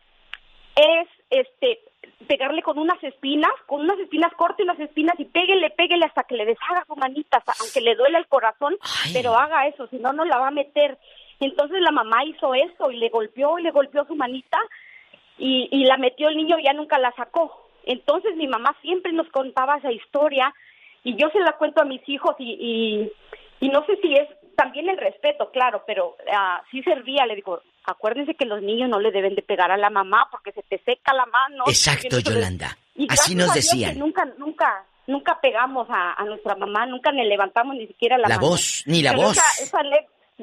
es 0.76 1.08
este 1.30 1.80
pegarle 2.28 2.62
con 2.62 2.78
unas 2.80 3.02
espinas, 3.04 3.52
con 3.66 3.82
unas 3.82 4.00
espinas, 4.00 4.32
corte 4.36 4.64
unas 4.64 4.80
espinas 4.80 5.20
y 5.20 5.26
péguele, 5.26 5.70
péguele 5.72 6.06
hasta 6.06 6.24
que 6.24 6.36
le 6.36 6.46
deshaga 6.46 6.86
su 6.88 6.96
manita, 6.96 7.38
hasta- 7.40 7.54
aunque 7.60 7.82
le 7.82 7.96
duele 7.96 8.18
el 8.18 8.28
corazón, 8.28 8.78
pero 9.12 9.38
haga 9.38 9.68
eso, 9.68 9.88
si 9.88 9.98
no, 9.98 10.14
no 10.14 10.24
la 10.24 10.38
va 10.38 10.48
a 10.48 10.52
meter. 10.52 10.98
Entonces 11.42 11.82
la 11.82 11.92
mamá 11.92 12.24
hizo 12.24 12.54
eso 12.54 12.90
y 12.92 12.98
le 12.98 13.10
golpeó 13.10 13.60
y 13.60 13.64
le 13.64 13.72
golpeó 13.72 14.06
su 14.06 14.16
manita 14.16 14.58
y, 15.38 15.68
y 15.72 15.86
la 15.86 15.98
metió 15.98 16.30
el 16.30 16.38
niño 16.38 16.58
y 16.60 16.64
ya 16.64 16.74
nunca 16.74 16.98
la 17.00 17.12
sacó. 17.16 17.68
Entonces 17.86 18.36
mi 18.36 18.48
mamá 18.48 18.76
siempre 18.82 19.12
nos 19.12 19.28
contaba 19.30 19.78
esa 19.78 19.92
historia 19.92 20.54
y 21.04 21.16
yo 21.16 21.30
se 21.32 21.40
la 21.40 21.54
cuento 21.54 21.82
a 21.82 21.86
mis 21.86 22.02
hijos 22.08 22.36
y, 22.40 22.52
y, 23.60 23.66
y 23.66 23.70
no 23.70 23.86
sé 23.86 23.98
si 24.02 24.14
es 24.14 24.28
también 24.56 24.88
el 24.90 24.98
respeto, 24.98 25.50
claro, 25.52 25.84
pero 25.88 26.16
ah, 26.34 26.62
sí 26.72 26.82
servía, 26.84 27.26
le 27.26 27.36
digo, 27.36 27.62
acuérdense 27.86 28.36
que 28.36 28.46
los 28.46 28.62
niños 28.62 28.90
no 28.90 29.00
le 29.00 29.12
deben 29.12 29.36
de 29.36 29.42
pegar 29.42 29.72
a 29.72 29.78
la 29.78 29.90
mamá 29.90 30.28
porque 30.32 30.52
se 30.54 30.62
te 30.64 30.78
seca 30.86 31.14
la 31.14 31.26
mano. 31.26 31.64
Exacto, 31.68 32.20
Yolanda. 32.20 32.78
y 32.96 33.08
Así 33.12 33.36
nos 33.36 33.54
decían. 33.54 33.98
nunca, 34.00 34.24
nunca, 34.38 34.86
nunca 35.08 35.40
pegamos 35.42 35.88
a, 35.90 36.14
a 36.14 36.24
nuestra 36.24 36.56
mamá, 36.56 36.86
nunca 36.86 37.12
le 37.12 37.26
levantamos 37.26 37.76
ni 37.76 37.88
siquiera 37.88 38.18
la, 38.18 38.30
La 38.30 38.36
mano. 38.36 38.50
voz, 38.50 38.84
ni 38.86 39.02
la 39.02 39.12
Pero 39.12 39.24
voz. 39.24 39.38
esa- 39.60 39.82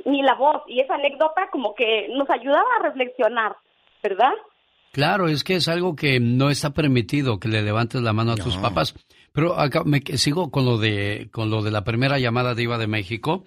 ni 0.04 0.22
la 0.22 0.34
voz. 0.34 0.62
Y 0.66 0.80
esa 0.80 0.94
anécdota 0.96 1.48
como 1.50 1.74
que 1.74 2.08
nos 2.10 2.28
ayudaba 2.28 2.68
a 2.78 2.82
reflexionar, 2.82 3.56
¿verdad? 4.02 4.32
Claro, 4.92 5.28
es 5.28 5.44
que 5.44 5.56
es 5.56 5.68
algo 5.68 5.94
que 5.94 6.18
no 6.18 6.50
está 6.50 6.70
permitido 6.70 7.38
que 7.38 7.48
le 7.48 7.62
levantes 7.62 8.02
la 8.02 8.12
mano 8.12 8.32
a 8.32 8.36
tus 8.36 8.56
papás. 8.56 8.94
Pero 9.32 9.58
acá 9.58 9.84
me 9.84 10.02
sigo 10.16 10.50
con 10.50 10.64
lo 10.64 10.78
de 10.78 11.28
con 11.32 11.50
lo 11.50 11.62
de 11.62 11.70
la 11.70 11.84
primera 11.84 12.18
llamada 12.18 12.54
de 12.54 12.64
Iva 12.64 12.78
de 12.78 12.88
México. 12.88 13.44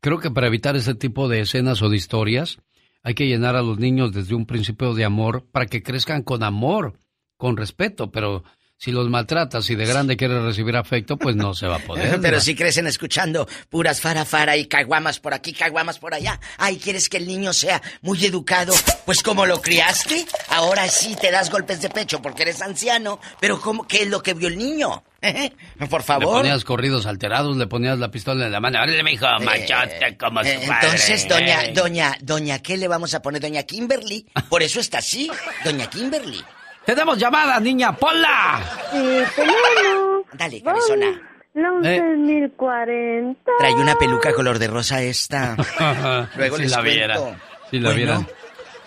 Creo 0.00 0.18
que 0.18 0.30
para 0.30 0.46
evitar 0.46 0.76
ese 0.76 0.94
tipo 0.94 1.28
de 1.28 1.40
escenas 1.40 1.82
o 1.82 1.90
de 1.90 1.96
historias 1.96 2.58
hay 3.02 3.14
que 3.14 3.26
llenar 3.26 3.56
a 3.56 3.62
los 3.62 3.78
niños 3.78 4.12
desde 4.12 4.34
un 4.34 4.46
principio 4.46 4.94
de 4.94 5.04
amor 5.04 5.44
para 5.52 5.66
que 5.66 5.82
crezcan 5.82 6.22
con 6.22 6.42
amor, 6.42 6.98
con 7.36 7.56
respeto, 7.56 8.10
pero 8.10 8.42
si 8.78 8.92
los 8.92 9.08
maltratas 9.08 9.68
y 9.70 9.74
de 9.74 9.86
grande 9.86 10.16
quieres 10.16 10.42
recibir 10.42 10.76
afecto, 10.76 11.16
pues 11.16 11.34
no 11.34 11.54
se 11.54 11.66
va 11.66 11.76
a 11.76 11.78
poder. 11.78 12.18
Pero 12.22 12.36
¿no? 12.36 12.42
si 12.42 12.54
crecen 12.54 12.86
escuchando 12.86 13.48
puras 13.70 14.00
fara 14.00 14.24
fara 14.24 14.56
y 14.56 14.66
caguamas 14.66 15.18
por 15.18 15.32
aquí, 15.34 15.52
caguamas 15.52 15.98
por 15.98 16.12
allá. 16.14 16.38
Ay, 16.58 16.76
¿quieres 16.78 17.08
que 17.08 17.16
el 17.16 17.26
niño 17.26 17.52
sea 17.52 17.80
muy 18.02 18.22
educado? 18.24 18.74
Pues 19.06 19.22
como 19.22 19.46
lo 19.46 19.62
criaste, 19.62 20.26
ahora 20.50 20.88
sí 20.88 21.16
te 21.18 21.30
das 21.30 21.50
golpes 21.50 21.80
de 21.80 21.88
pecho 21.90 22.20
porque 22.20 22.42
eres 22.42 22.60
anciano. 22.62 23.18
Pero 23.40 23.60
¿cómo, 23.60 23.86
¿qué 23.86 24.02
es 24.02 24.08
lo 24.08 24.22
que 24.22 24.34
vio 24.34 24.48
el 24.48 24.58
niño? 24.58 25.02
Por 25.90 26.00
Le 26.00 26.06
favor. 26.06 26.34
ponías 26.42 26.64
corridos 26.64 27.06
alterados, 27.06 27.56
le 27.56 27.66
ponías 27.66 27.98
la 27.98 28.10
pistola 28.10 28.46
en 28.46 28.52
la 28.52 28.60
mano. 28.60 28.78
¡Órale, 28.78 29.02
mijo, 29.02 29.26
machote 29.42 30.16
como 30.18 30.40
su 30.42 30.48
Eh, 30.50 30.60
padre! 30.68 30.86
Entonces, 30.88 31.26
doña, 31.28 31.64
Eh. 31.64 31.72
doña, 31.74 32.14
doña, 32.20 32.58
¿qué 32.60 32.76
le 32.76 32.86
vamos 32.88 33.14
a 33.14 33.22
poner? 33.22 33.40
Doña 33.40 33.62
Kimberly. 33.64 34.26
Por 34.48 34.62
eso 34.62 34.78
está 34.80 34.98
así, 34.98 35.30
doña 35.64 35.88
Kimberly. 35.88 36.44
¡Tenemos 36.86 37.18
llamada, 37.18 37.58
niña 37.60 37.92
Pola! 37.96 38.62
Sí, 38.92 38.98
tenemos. 39.34 40.24
Dale, 40.32 40.62
cabezona. 40.62 41.20
La 41.54 41.68
Eh. 41.84 42.00
11.040. 42.00 43.36
Trae 43.58 43.74
una 43.74 43.96
peluca 43.96 44.32
color 44.34 44.58
de 44.58 44.68
rosa 44.68 45.02
esta. 45.02 45.56
Luego 46.36 46.56
si 46.56 46.62
les 46.62 46.70
la 46.70 46.76
cuento. 46.78 46.94
vieran. 46.94 47.42
Si 47.70 47.78
la 47.80 47.88
Bueno. 47.90 47.96
vieran. 47.96 48.28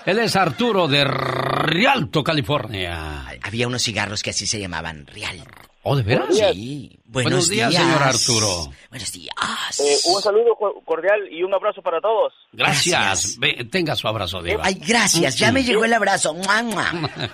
Él 0.06 0.20
es 0.20 0.36
Arturo 0.36 0.88
de 0.88 1.04
Rialto, 1.04 2.24
California. 2.24 3.26
Había 3.42 3.68
unos 3.68 3.84
cigarros 3.84 4.24
que 4.24 4.30
así 4.30 4.48
se 4.48 4.60
llamaban, 4.60 5.06
Real. 5.08 5.44
¿Oh, 5.84 5.96
de 5.96 6.04
veras? 6.04 6.28
Sí. 6.36 7.00
Buenos, 7.06 7.32
Buenos 7.32 7.50
días, 7.50 7.74
señor 7.74 8.04
Arturo. 8.04 8.72
Buenos 8.90 9.12
días. 9.12 9.34
Eh, 9.80 9.98
un 10.06 10.22
saludo 10.22 10.56
co- 10.58 10.82
cordial 10.86 11.22
y 11.32 11.42
un 11.42 11.54
abrazo 11.54 11.82
para 11.82 12.00
todos. 12.02 12.34
Gracias. 12.52 13.38
Ve, 13.40 13.66
tenga 13.72 13.96
su 13.96 14.08
abrazo, 14.08 14.42
Diva. 14.44 14.62
Ay, 14.66 14.76
gracias. 14.86 15.38
Ya 15.38 15.52
me 15.52 15.64
llegó 15.64 15.86
el 15.86 15.94
abrazo. 15.94 16.34
¡Mua, 16.36 16.62
mua! 16.64 16.86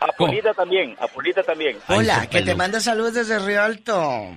A 0.00 0.06
Polita 0.12 0.54
también, 0.54 0.96
a 1.00 1.08
Polita 1.08 1.42
también. 1.42 1.76
Hola, 1.88 2.28
que 2.30 2.42
te 2.42 2.54
manda 2.54 2.80
saludos 2.80 3.14
desde 3.14 3.38
Rialto. 3.40 4.36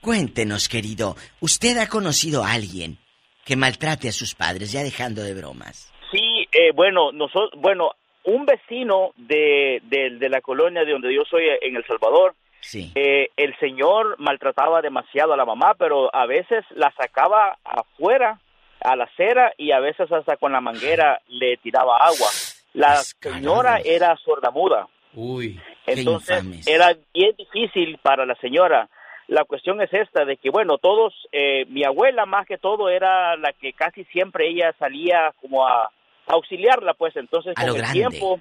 Cuéntenos, 0.00 0.68
querido. 0.68 1.16
¿Usted 1.40 1.78
ha 1.78 1.88
conocido 1.88 2.44
a 2.44 2.52
alguien 2.52 2.98
que 3.44 3.56
maltrate 3.56 4.08
a 4.08 4.12
sus 4.12 4.34
padres, 4.34 4.72
ya 4.72 4.82
dejando 4.82 5.22
de 5.22 5.34
bromas? 5.34 5.90
Sí, 6.10 6.46
eh, 6.52 6.72
bueno, 6.74 7.12
nosotros, 7.12 7.50
bueno, 7.56 7.92
un 8.24 8.44
vecino 8.46 9.12
de, 9.16 9.80
de, 9.84 10.10
de 10.18 10.28
la 10.28 10.40
colonia 10.40 10.84
de 10.84 10.92
donde 10.92 11.14
yo 11.14 11.22
soy 11.28 11.44
eh, 11.44 11.58
en 11.62 11.76
El 11.76 11.84
Salvador, 11.86 12.34
Sí. 12.60 12.92
eh, 12.94 13.28
el 13.36 13.54
señor 13.58 14.16
maltrataba 14.18 14.80
demasiado 14.80 15.34
a 15.34 15.36
la 15.36 15.44
mamá, 15.44 15.74
pero 15.78 16.14
a 16.14 16.24
veces 16.26 16.64
la 16.74 16.90
sacaba 16.96 17.58
afuera 17.62 18.40
a 18.80 18.96
la 18.96 19.04
acera 19.04 19.52
y 19.58 19.72
a 19.72 19.80
veces 19.80 20.10
hasta 20.12 20.36
con 20.38 20.52
la 20.52 20.60
manguera 20.62 21.20
le 21.28 21.56
tiraba 21.58 21.96
agua. 21.98 22.28
La 22.74 22.96
señora 22.96 23.78
era 23.84 24.16
sordamuda. 24.16 24.86
Uy. 25.14 25.60
Entonces 25.86 26.66
era 26.68 26.94
bien 27.14 27.34
difícil 27.36 27.98
para 28.02 28.26
la 28.26 28.34
señora. 28.36 28.88
La 29.26 29.44
cuestión 29.44 29.80
es 29.80 29.92
esta, 29.92 30.24
de 30.26 30.36
que 30.36 30.50
bueno, 30.50 30.76
todos, 30.76 31.14
eh, 31.32 31.64
mi 31.68 31.82
abuela 31.84 32.26
más 32.26 32.46
que 32.46 32.58
todo 32.58 32.90
era 32.90 33.36
la 33.36 33.52
que 33.54 33.72
casi 33.72 34.04
siempre 34.06 34.48
ella 34.48 34.74
salía 34.78 35.32
como 35.40 35.66
a, 35.66 35.84
a 35.84 36.32
auxiliarla, 36.32 36.92
pues 36.94 37.16
entonces 37.16 37.54
A 37.56 37.60
con 37.62 37.68
lo 37.70 37.74
el 37.76 37.80
grande. 37.82 37.98
tiempo 38.00 38.40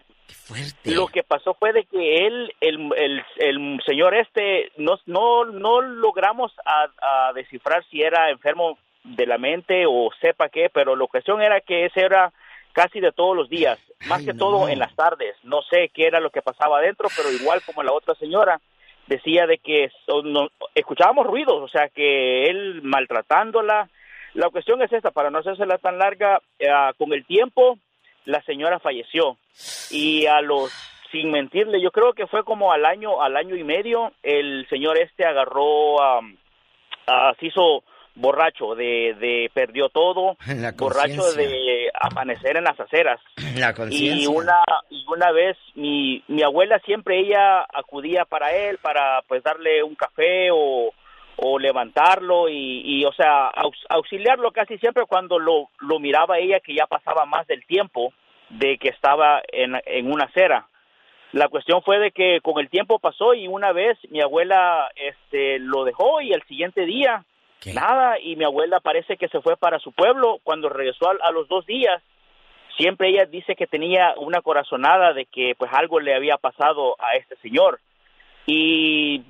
lo 0.85 1.07
que 1.07 1.23
pasó 1.23 1.53
fue 1.53 1.71
de 1.73 1.85
que 1.85 2.25
él, 2.27 2.53
el, 2.59 2.91
el, 2.97 3.23
el 3.37 3.81
señor 3.85 4.15
este, 4.15 4.71
no, 4.77 4.97
no, 5.05 5.45
no 5.45 5.81
logramos 5.81 6.51
a, 6.65 7.27
a 7.29 7.33
descifrar 7.33 7.85
si 7.89 8.01
era 8.01 8.29
enfermo 8.29 8.77
de 9.03 9.25
la 9.25 9.37
mente 9.37 9.85
o 9.87 10.09
sepa 10.21 10.49
qué, 10.49 10.69
pero 10.73 10.95
la 10.95 11.07
cuestión 11.07 11.41
era 11.41 11.61
que 11.61 11.85
ese 11.85 12.01
era 12.01 12.31
casi 12.73 12.99
de 12.99 13.11
todos 13.11 13.35
los 13.35 13.47
días, 13.49 13.79
más 14.07 14.23
que 14.23 14.33
todo 14.33 14.67
en 14.67 14.79
las 14.79 14.93
tardes. 14.95 15.35
No 15.43 15.61
sé 15.61 15.89
qué 15.93 16.07
era 16.07 16.19
lo 16.19 16.29
que 16.31 16.41
pasaba 16.41 16.79
adentro, 16.79 17.07
pero 17.15 17.31
igual 17.31 17.61
como 17.65 17.83
la 17.83 17.93
otra 17.93 18.15
señora 18.15 18.59
decía 19.07 19.45
de 19.47 19.57
que 19.59 19.89
no- 20.23 20.49
escuchábamos 20.75 21.27
ruidos, 21.27 21.61
o 21.61 21.67
sea 21.67 21.89
que 21.89 22.45
él 22.45 22.81
maltratándola. 22.83 23.89
La 24.33 24.49
cuestión 24.49 24.81
es 24.81 24.91
esta, 24.91 25.11
para 25.11 25.29
no 25.29 25.39
hacérsela 25.39 25.77
tan 25.77 25.97
larga, 25.99 26.41
eh, 26.59 26.67
con 26.97 27.13
el 27.13 27.25
tiempo 27.25 27.77
la 28.25 28.41
señora 28.43 28.79
falleció 28.79 29.37
y 29.91 30.25
a 30.25 30.41
los 30.41 30.71
sin 31.11 31.29
mentirle, 31.29 31.79
yo 31.79 31.91
creo 31.91 32.13
que 32.13 32.25
fue 32.25 32.43
como 32.43 32.71
al 32.73 32.85
año 32.85 33.21
al 33.21 33.37
año 33.37 33.55
y 33.55 33.63
medio 33.63 34.13
el 34.23 34.65
señor 34.69 34.97
este 34.97 35.25
agarró 35.25 36.01
ah, 36.01 37.33
se 37.39 37.47
hizo 37.47 37.83
borracho 38.15 38.75
de, 38.75 39.15
de 39.19 39.49
perdió 39.53 39.89
todo, 39.89 40.37
borracho 40.77 41.31
de 41.37 41.89
amanecer 41.99 42.57
en 42.57 42.63
las 42.65 42.79
aceras. 42.79 43.19
La 43.57 43.73
Y 43.89 44.27
una 44.27 44.59
y 44.89 45.03
una 45.07 45.31
vez 45.31 45.57
mi 45.75 46.23
mi 46.27 46.43
abuela 46.43 46.79
siempre 46.85 47.19
ella 47.19 47.61
acudía 47.73 48.25
para 48.25 48.51
él 48.55 48.77
para 48.79 49.21
pues 49.27 49.43
darle 49.43 49.83
un 49.83 49.95
café 49.95 50.49
o 50.51 50.91
o 51.35 51.57
levantarlo 51.57 52.47
y, 52.47 52.81
y, 52.85 53.05
o 53.05 53.11
sea 53.13 53.47
aux- 53.49 53.85
auxiliarlo 53.89 54.51
casi 54.51 54.77
siempre 54.77 55.05
cuando 55.07 55.39
lo 55.39 55.69
lo 55.79 55.99
miraba 55.99 56.37
ella 56.37 56.59
que 56.59 56.75
ya 56.75 56.85
pasaba 56.85 57.25
más 57.25 57.47
del 57.47 57.65
tiempo 57.65 58.13
de 58.49 58.77
que 58.77 58.89
estaba 58.89 59.41
en, 59.51 59.73
en 59.87 60.11
una 60.11 60.25
acera. 60.25 60.67
La 61.31 61.47
cuestión 61.47 61.81
fue 61.81 61.97
de 61.97 62.11
que 62.11 62.39
con 62.41 62.59
el 62.59 62.69
tiempo 62.69 62.99
pasó 62.99 63.33
y 63.33 63.47
una 63.47 63.71
vez 63.71 63.97
mi 64.11 64.21
abuela 64.21 64.91
este 64.95 65.57
lo 65.57 65.83
dejó 65.85 66.21
y 66.21 66.31
el 66.33 66.43
siguiente 66.43 66.85
día 66.85 67.25
nada 67.73 68.19
y 68.19 68.35
mi 68.35 68.43
abuela 68.43 68.79
parece 68.79 69.17
que 69.17 69.29
se 69.29 69.41
fue 69.41 69.55
para 69.57 69.79
su 69.79 69.91
pueblo. 69.91 70.39
Cuando 70.43 70.69
regresó 70.69 71.09
a, 71.09 71.27
a 71.27 71.31
los 71.31 71.47
dos 71.47 71.65
días 71.65 72.01
siempre 72.77 73.09
ella 73.09 73.25
dice 73.25 73.55
que 73.55 73.67
tenía 73.67 74.13
una 74.17 74.41
corazonada 74.41 75.13
de 75.13 75.25
que 75.25 75.53
pues 75.57 75.71
algo 75.73 75.99
le 75.99 76.15
había 76.15 76.37
pasado 76.37 76.95
a 76.99 77.15
este 77.15 77.35
señor. 77.37 77.79
Y 78.45 79.21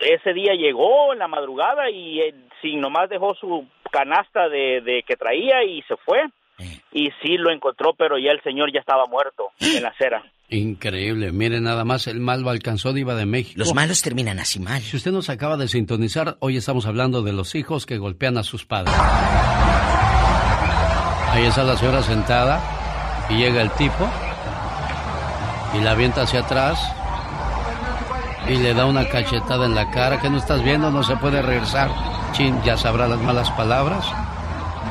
ese 0.00 0.32
día 0.32 0.54
llegó 0.54 1.12
en 1.12 1.18
la 1.18 1.28
madrugada 1.28 1.90
y 1.90 2.20
él, 2.20 2.44
sin 2.62 2.80
nomás 2.80 3.08
dejó 3.08 3.34
su 3.34 3.66
canasta 3.90 4.48
de, 4.48 4.80
de 4.82 5.02
que 5.02 5.16
traía 5.16 5.64
y 5.64 5.82
se 5.82 5.96
fue. 5.96 6.22
Y 6.92 7.10
sí 7.22 7.38
lo 7.38 7.50
encontró 7.50 7.94
pero 7.94 8.18
ya 8.18 8.32
el 8.32 8.42
señor 8.42 8.70
ya 8.70 8.80
estaba 8.80 9.06
muerto 9.06 9.50
en 9.60 9.82
la 9.82 9.88
acera 9.88 10.22
Increíble. 10.50 11.30
Mire, 11.30 11.60
nada 11.60 11.84
más 11.84 12.08
el 12.08 12.18
mal 12.18 12.42
lo 12.42 12.50
alcanzó 12.50 12.92
Diva 12.92 13.14
de 13.14 13.24
México. 13.24 13.54
Los 13.56 13.72
malos 13.72 14.02
terminan 14.02 14.40
así 14.40 14.58
mal. 14.58 14.82
Si 14.82 14.96
usted 14.96 15.12
nos 15.12 15.30
acaba 15.30 15.56
de 15.56 15.68
sintonizar, 15.68 16.36
hoy 16.40 16.56
estamos 16.56 16.86
hablando 16.86 17.22
de 17.22 17.32
los 17.32 17.54
hijos 17.54 17.86
que 17.86 17.98
golpean 17.98 18.36
a 18.36 18.42
sus 18.42 18.66
padres. 18.66 18.92
Ahí 21.32 21.44
está 21.44 21.62
la 21.62 21.76
señora 21.76 22.02
sentada 22.02 22.60
y 23.30 23.36
llega 23.36 23.62
el 23.62 23.70
tipo 23.72 24.10
y 25.78 25.80
la 25.80 25.92
avienta 25.92 26.22
hacia 26.22 26.40
atrás 26.40 26.80
y 28.48 28.56
le 28.56 28.74
da 28.74 28.86
una 28.86 29.08
cachetada 29.08 29.66
en 29.66 29.76
la 29.76 29.88
cara. 29.92 30.20
que 30.20 30.28
no 30.28 30.38
estás 30.38 30.64
viendo? 30.64 30.90
No 30.90 31.04
se 31.04 31.16
puede 31.16 31.40
regresar. 31.42 31.90
Chin, 32.32 32.60
ya 32.64 32.76
sabrá 32.76 33.06
las 33.06 33.20
malas 33.20 33.48
palabras. 33.52 34.04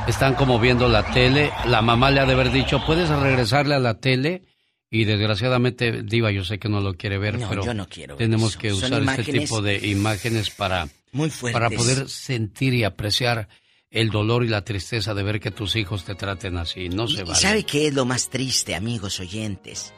Están 0.07 0.35
como 0.35 0.57
viendo 0.57 0.87
la 0.87 1.03
tele. 1.03 1.51
La 1.65 1.81
mamá 1.81 2.11
le 2.11 2.21
ha 2.21 2.25
de 2.25 2.33
haber 2.33 2.51
dicho, 2.51 2.79
¿puedes 2.85 3.09
regresarle 3.09 3.75
a 3.75 3.79
la 3.79 3.95
tele? 3.95 4.43
Y 4.91 5.05
desgraciadamente, 5.05 6.01
Diva, 6.03 6.31
yo 6.31 6.43
sé 6.43 6.57
que 6.57 6.67
no 6.67 6.81
lo 6.81 6.95
quiere 6.95 7.17
ver, 7.19 7.37
No, 7.37 7.47
pero 7.49 7.63
yo 7.63 7.73
no 7.75 7.87
quiero 7.87 8.15
tenemos 8.15 8.51
eso. 8.51 8.59
que 8.59 8.73
usar 8.73 9.03
este 9.19 9.31
tipo 9.33 9.61
de 9.61 9.85
imágenes 9.87 10.49
para, 10.49 10.87
Muy 11.11 11.29
para 11.51 11.69
poder 11.69 12.09
sentir 12.09 12.73
y 12.73 12.83
apreciar 12.83 13.47
el 13.91 14.09
dolor 14.09 14.43
y 14.43 14.47
la 14.47 14.63
tristeza 14.63 15.13
de 15.13 15.21
ver 15.23 15.39
que 15.39 15.51
tus 15.51 15.75
hijos 15.75 16.05
te 16.05 16.15
traten 16.15 16.57
así. 16.57 16.89
No 16.89 17.07
se 17.07 17.21
¿Y 17.21 17.23
vale. 17.23 17.35
sabe 17.39 17.63
qué 17.63 17.87
es 17.87 17.93
lo 17.93 18.05
más 18.05 18.29
triste, 18.29 18.73
amigos 18.75 19.19
oyentes? 19.19 19.93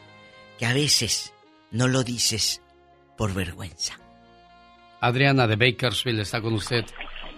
Que 0.58 0.66
a 0.66 0.74
veces 0.74 1.32
no 1.70 1.88
lo 1.88 2.02
dices 2.04 2.60
por 3.16 3.32
vergüenza. 3.32 3.98
Adriana 5.00 5.46
de 5.46 5.56
Bakersfield 5.56 6.20
está 6.20 6.40
con 6.42 6.52
usted, 6.52 6.84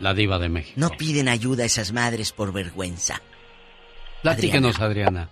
la 0.00 0.12
Diva 0.12 0.39
de 0.41 0.49
México. 0.49 0.74
No 0.76 0.91
piden 0.91 1.28
ayuda 1.28 1.62
a 1.62 1.66
esas 1.66 1.92
madres 1.92 2.33
por 2.33 2.52
vergüenza. 2.52 3.23
Platíquenos, 4.23 4.81
Adriana. 4.81 5.28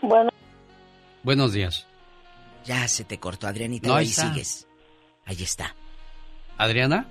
Bueno, 0.00 0.30
Buenos 1.22 1.52
días. 1.52 1.86
Ya 2.64 2.86
se 2.88 3.04
te 3.04 3.18
cortó, 3.18 3.46
Adrianita, 3.46 3.88
No, 3.88 3.96
ahí 3.96 4.06
está. 4.06 4.32
sigues. 4.32 4.66
Ahí 5.26 5.42
está. 5.42 5.74
¿Adriana? 6.58 7.06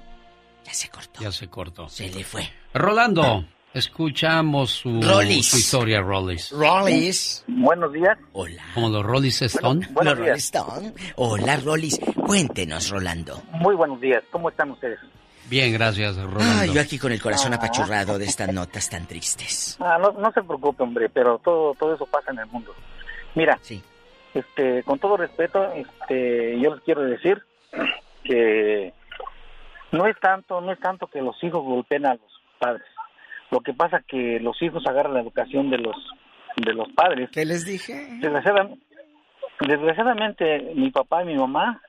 Ya 0.65 0.73
se 0.73 0.89
cortó. 0.89 1.21
Ya 1.21 1.31
se 1.31 1.47
cortó. 1.47 1.89
Se 1.89 2.09
le 2.09 2.23
fue. 2.23 2.47
Rolando, 2.73 3.45
escuchamos 3.73 4.71
su, 4.71 5.01
Rollis. 5.01 5.47
su 5.49 5.57
historia, 5.57 6.01
Rollis. 6.01 6.51
Rollis. 6.51 7.43
Buenos 7.47 7.91
días. 7.93 8.17
Hola. 8.33 8.63
Como 8.73 8.89
los 8.89 9.03
Rollis 9.05 9.41
Stone. 9.41 9.87
Los 9.93 10.17
Rolling 10.17 10.31
Stone. 10.35 10.93
Hola, 11.15 11.57
Rollis. 11.57 11.99
Cuéntenos, 12.25 12.89
Rolando. 12.89 13.41
Muy 13.51 13.75
buenos 13.75 13.99
días. 13.99 14.23
¿Cómo 14.31 14.49
están 14.49 14.71
ustedes? 14.71 14.99
Bien, 15.49 15.73
gracias, 15.73 16.15
Rolando. 16.15 16.61
Ay, 16.61 16.73
yo 16.73 16.79
aquí 16.79 16.97
con 16.97 17.11
el 17.11 17.21
corazón 17.21 17.51
Ah. 17.53 17.57
apachurrado 17.57 18.17
de 18.17 18.25
estas 18.25 18.53
notas 18.53 18.89
tan 18.89 19.05
tristes. 19.05 19.75
Ah, 19.81 19.97
no, 19.99 20.11
no 20.11 20.31
se 20.31 20.41
preocupe, 20.43 20.83
hombre, 20.83 21.09
pero 21.09 21.39
todo 21.39 21.73
todo 21.75 21.95
eso 21.95 22.05
pasa 22.05 22.31
en 22.31 22.39
el 22.39 22.47
mundo. 22.47 22.73
Mira, 23.35 23.59
este, 24.33 24.83
con 24.83 24.99
todo 24.99 25.17
respeto, 25.17 25.71
este, 25.73 26.59
yo 26.59 26.75
les 26.75 26.83
quiero 26.83 27.03
decir 27.03 27.41
que 28.23 28.93
no 29.91 30.05
es 30.05 30.17
tanto, 30.19 30.61
no 30.61 30.71
es 30.71 30.79
tanto 30.79 31.07
que 31.07 31.21
los 31.21 31.41
hijos 31.43 31.63
golpeen 31.63 32.05
a 32.05 32.13
los 32.13 32.41
padres. 32.59 32.85
Lo 33.49 33.59
que 33.59 33.73
pasa 33.73 34.03
que 34.07 34.39
los 34.39 34.61
hijos 34.61 34.83
agarran 34.87 35.13
la 35.13 35.21
educación 35.21 35.69
de 35.69 35.77
los 35.77 35.95
de 36.55 36.73
los 36.73 36.89
padres. 36.93 37.29
¿Qué 37.31 37.45
les 37.45 37.65
dije? 37.65 37.93
Desgraciadamente, 38.19 38.85
desgraciadamente 39.61 40.73
mi 40.75 40.91
papá 40.91 41.23
y 41.23 41.27
mi 41.27 41.35
mamá 41.35 41.81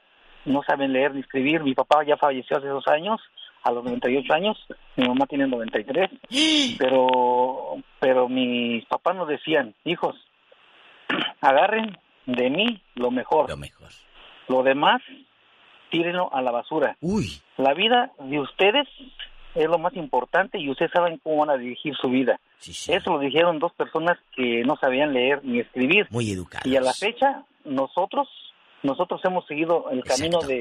no 0.44 0.62
saben 0.66 0.92
leer 0.92 1.14
ni 1.14 1.20
escribir. 1.20 1.62
Mi 1.62 1.74
papá 1.74 2.04
ya 2.04 2.16
falleció 2.16 2.58
hace 2.58 2.66
dos 2.66 2.86
años, 2.88 3.20
a 3.62 3.70
los 3.70 3.84
98 3.84 4.34
años. 4.34 4.58
Mi 4.96 5.06
mamá 5.06 5.26
tiene 5.26 5.46
93. 5.46 6.10
Pero, 6.78 7.76
pero 8.00 8.28
mis 8.28 8.84
papás 8.86 9.14
nos 9.14 9.28
decían, 9.28 9.74
hijos, 9.84 10.16
agarren 11.40 11.96
de 12.26 12.50
mí 12.50 12.80
lo 12.94 13.10
mejor. 13.10 13.48
Lo 13.48 13.56
mejor. 13.56 13.88
Lo 14.48 14.62
demás, 14.62 15.00
tírenlo 15.90 16.32
a 16.34 16.42
la 16.42 16.50
basura. 16.50 16.96
Uy. 17.00 17.40
La 17.56 17.74
vida 17.74 18.12
de 18.18 18.40
ustedes 18.40 18.88
es 19.54 19.66
lo 19.66 19.78
más 19.78 19.94
importante 19.96 20.58
y 20.58 20.70
ustedes 20.70 20.90
saben 20.92 21.18
cómo 21.22 21.38
van 21.44 21.50
a 21.50 21.56
dirigir 21.56 21.94
su 22.00 22.08
vida. 22.08 22.40
Eso 22.60 23.10
lo 23.12 23.18
dijeron 23.18 23.58
dos 23.58 23.72
personas 23.74 24.16
que 24.34 24.62
no 24.64 24.76
sabían 24.76 25.12
leer 25.12 25.40
ni 25.44 25.60
escribir. 25.60 26.06
Muy 26.10 26.30
educados. 26.30 26.66
Y 26.66 26.76
a 26.76 26.80
la 26.80 26.92
fecha, 26.94 27.44
nosotros 27.64 28.28
nosotros 28.84 29.20
hemos 29.24 29.46
seguido 29.46 29.88
el 29.92 30.02
camino 30.02 30.40
de, 30.40 30.56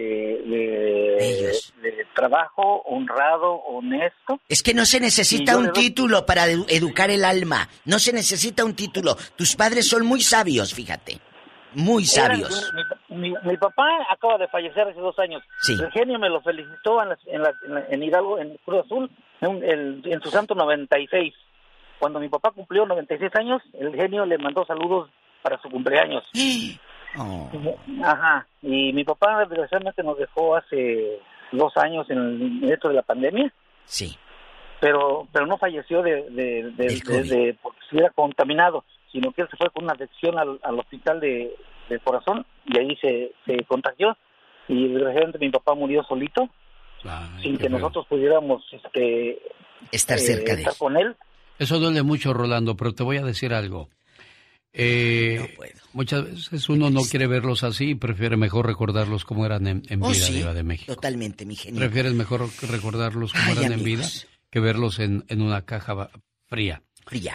de, 0.46 1.56
de 1.82 2.06
trabajo 2.14 2.84
honrado, 2.86 3.54
honesto. 3.54 4.40
Es 4.48 4.62
que 4.62 4.76
no 4.76 4.86
se 4.86 5.00
necesita 5.00 5.58
un 5.58 5.66
doy- 5.68 5.74
título 5.74 6.24
para 6.28 6.46
edu- 6.48 6.66
educar 6.70 7.10
el 7.10 7.26
alma. 7.26 7.68
No 7.86 7.98
se 7.98 8.14
necesita 8.14 8.64
un 8.64 8.76
título. 8.76 9.16
Tus 9.36 9.56
padres 9.56 9.88
son 9.88 10.06
muy 10.06 10.22
sabios, 10.22 10.72
fíjate. 10.72 11.18
Muy 11.74 12.04
Eran- 12.16 12.42
sabios. 12.42 12.74
mi, 13.10 13.18
mi- 13.30 13.36
mi 13.44 13.58
papá 13.58 13.88
acaba 14.10 14.38
de 14.38 14.48
fallecer 14.48 14.88
hace 14.88 15.00
dos 15.00 15.18
años. 15.20 15.42
Sí. 15.62 15.74
El 15.82 15.92
genio 15.92 16.20
me 16.20 16.30
lo 16.30 16.42
felicitó 16.42 17.02
en, 17.04 17.10
la- 17.10 17.18
en 17.28 17.42
la- 17.74 17.86
en 17.90 18.04
Hidalgo, 18.04 18.40
en 18.40 18.58
Cruz 18.66 18.86
Azul, 18.86 19.10
en, 19.42 19.64
el- 19.64 20.02
en 20.06 20.22
su 20.22 20.30
santo 20.30 20.54
96. 20.56 21.34
Cuando 22.00 22.20
mi 22.20 22.30
papá 22.30 22.52
cumplió 22.52 22.86
96 22.86 23.32
años, 23.36 23.62
el 23.74 23.96
genio 23.96 24.26
le 24.26 24.38
mandó 24.38 24.66
saludos 24.66 25.10
para 25.42 25.62
su 25.62 25.70
cumpleaños. 25.70 26.24
Oh. 27.18 27.50
Ajá. 28.06 28.48
Y 28.62 28.94
mi 28.94 29.04
papá 29.04 29.40
desgraciadamente 29.42 30.02
nos 30.02 30.18
dejó 30.18 30.56
hace 30.56 31.20
dos 31.52 31.76
años 31.76 32.10
en, 32.10 32.62
esto 32.72 32.88
de 32.88 32.94
la 32.94 33.02
pandemia. 33.02 33.52
Sí. 33.84 34.18
Pero 34.80 35.28
pero 35.34 35.46
no 35.46 35.58
falleció 35.58 36.02
de, 36.04 36.30
de, 36.30 36.72
de, 36.72 37.02
de- 37.06 37.24
de- 37.24 37.58
porque 37.62 37.80
estuviera 37.84 38.12
contaminado, 38.12 38.86
sino 39.12 39.32
que 39.32 39.42
él 39.44 39.48
se 39.50 39.58
fue 39.58 39.70
con 39.72 39.84
una 39.84 39.94
afección 39.94 40.38
al, 40.38 40.60
al 40.64 40.80
hospital 40.80 41.20
de, 41.20 41.56
del 41.90 42.00
corazón 42.02 42.46
y 42.66 42.78
ahí 42.80 42.96
se, 43.02 43.32
se 43.46 43.64
contagió. 43.66 44.18
Y 44.68 44.88
desgraciadamente 44.88 45.40
mi 45.40 45.50
papá 45.50 45.74
murió 45.76 46.04
solito, 46.04 46.50
sin 47.42 47.58
que 47.58 47.68
nosotros 47.70 48.06
pudiéramos 48.08 48.64
este, 48.72 49.40
Estar 49.92 50.18
eh, 50.18 50.22
cerca 50.22 50.54
de 50.56 50.62
estar 50.62 50.74
él. 50.74 50.80
con 50.80 50.98
él. 50.98 51.16
Eso 51.60 51.80
duele 51.80 52.04
mucho, 52.04 52.34
Rolando, 52.34 52.76
pero 52.78 52.94
te 52.94 53.04
voy 53.04 53.18
a 53.18 53.24
decir 53.24 53.54
algo. 53.54 53.90
Eh, 54.74 55.58
Muchas 55.94 56.24
veces 56.24 56.70
uno 56.70 56.90
no 56.90 57.02
quiere 57.02 57.28
verlos 57.28 57.64
así 57.64 57.90
y 57.90 57.96
prefiere 57.96 58.38
mejor 58.38 58.66
recordarlos 58.68 59.26
como 59.26 59.46
eran 59.46 59.68
en, 59.68 59.84
en 59.90 60.02
Oh, 60.02 60.08
vida, 60.08 60.26
sí, 60.26 60.34
Diva 60.36 60.54
de 60.54 60.64
México. 60.64 60.96
Totalmente, 60.96 61.46
mi 61.46 61.56
genio. 61.56 61.80
Prefieres 61.80 62.14
mejor 62.14 62.48
recordarlos 62.70 63.34
como 63.34 63.46
Ay, 63.48 63.58
eran 63.58 63.74
en 63.74 63.84
vida 63.84 64.06
que 64.50 64.60
verlos 64.62 65.00
en, 65.00 65.26
en 65.28 65.42
una 65.42 65.64
caja 65.66 66.10
fría. 66.48 66.82
Fría. 67.06 67.34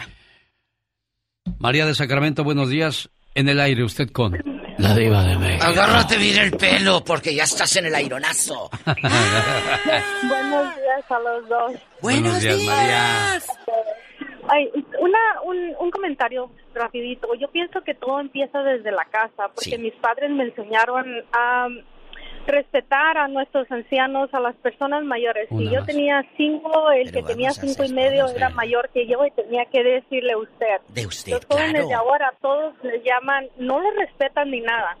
María 1.59 1.85
de 1.85 1.95
Sacramento, 1.95 2.43
buenos 2.43 2.69
días. 2.69 3.09
En 3.35 3.49
el 3.49 3.59
aire, 3.59 3.83
usted 3.83 4.09
con. 4.09 4.35
La 4.77 4.95
diva 4.95 5.23
de 5.23 5.37
México. 5.37 5.65
Agárrate 5.65 6.17
bien 6.17 6.37
el 6.39 6.51
pelo 6.51 7.03
porque 7.03 7.33
ya 7.33 7.43
estás 7.43 7.75
en 7.77 7.87
el 7.87 7.95
aironazo. 7.95 8.69
Buenos 8.85 10.75
días 10.75 11.09
a 11.11 11.19
los 11.19 11.49
dos. 11.49 11.71
Buenos 12.01 12.41
días, 12.41 12.61
María. 12.63 13.39
Ay, 14.49 14.69
una, 14.99 15.19
un, 15.43 15.73
un 15.79 15.91
comentario 15.91 16.49
rapidito. 16.73 17.27
Yo 17.39 17.47
pienso 17.49 17.81
que 17.81 17.95
todo 17.95 18.19
empieza 18.19 18.61
desde 18.61 18.91
la 18.91 19.05
casa, 19.05 19.49
porque 19.53 19.77
mis 19.77 19.93
padres 19.95 20.29
me 20.31 20.43
enseñaron 20.45 21.05
a 21.33 21.67
respetar 22.47 23.17
a 23.17 23.27
nuestros 23.27 23.69
ancianos, 23.71 24.33
a 24.33 24.39
las 24.39 24.55
personas 24.55 25.03
mayores. 25.03 25.47
Si 25.49 25.69
yo 25.69 25.83
tenía 25.85 26.23
cinco, 26.37 26.89
el 26.91 27.11
que 27.11 27.21
tenía 27.23 27.51
cinco 27.51 27.83
y 27.83 27.93
medio 27.93 28.27
era 28.29 28.49
mayor 28.49 28.89
que 28.93 29.05
yo 29.07 29.23
y 29.25 29.31
tenía 29.31 29.65
que 29.65 29.83
decirle 29.83 30.35
usted. 30.35 30.81
De 30.89 31.05
usted, 31.05 31.33
Los 31.33 31.45
jóvenes 31.45 31.71
claro. 31.73 31.87
de 31.87 31.93
ahora 31.93 32.33
todos 32.41 32.73
les 32.83 33.03
llaman, 33.03 33.47
no 33.57 33.79
los 33.79 33.93
respetan 33.95 34.49
ni 34.49 34.61
nada. 34.61 34.97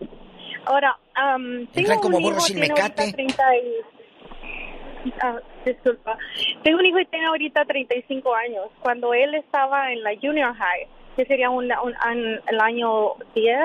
Ahora, 0.65 0.97
am, 1.15 1.65
tengo 1.67 1.99
como 2.01 2.17
un 2.17 2.23
hijo, 2.25 2.39
sin 2.41 2.57
tiene 2.59 2.73
mecate. 2.73 3.11
30 3.13 3.43
y- 3.57 5.11
ah, 5.21 5.39
disculpa. 5.65 6.17
Tengo 6.63 6.79
un 6.79 6.85
hijo 6.85 6.99
y 6.99 7.05
tiene 7.05 7.27
ahorita 7.27 7.65
35 7.65 8.35
años. 8.35 8.65
Cuando 8.81 9.13
él 9.13 9.33
estaba 9.35 9.91
en 9.91 10.03
la 10.03 10.11
junior 10.21 10.53
high, 10.53 10.87
que 11.17 11.25
sería 11.25 11.49
un, 11.49 11.65
un- 11.65 11.95
an- 11.99 12.41
el 12.47 12.59
año 12.61 13.15
10, 13.35 13.57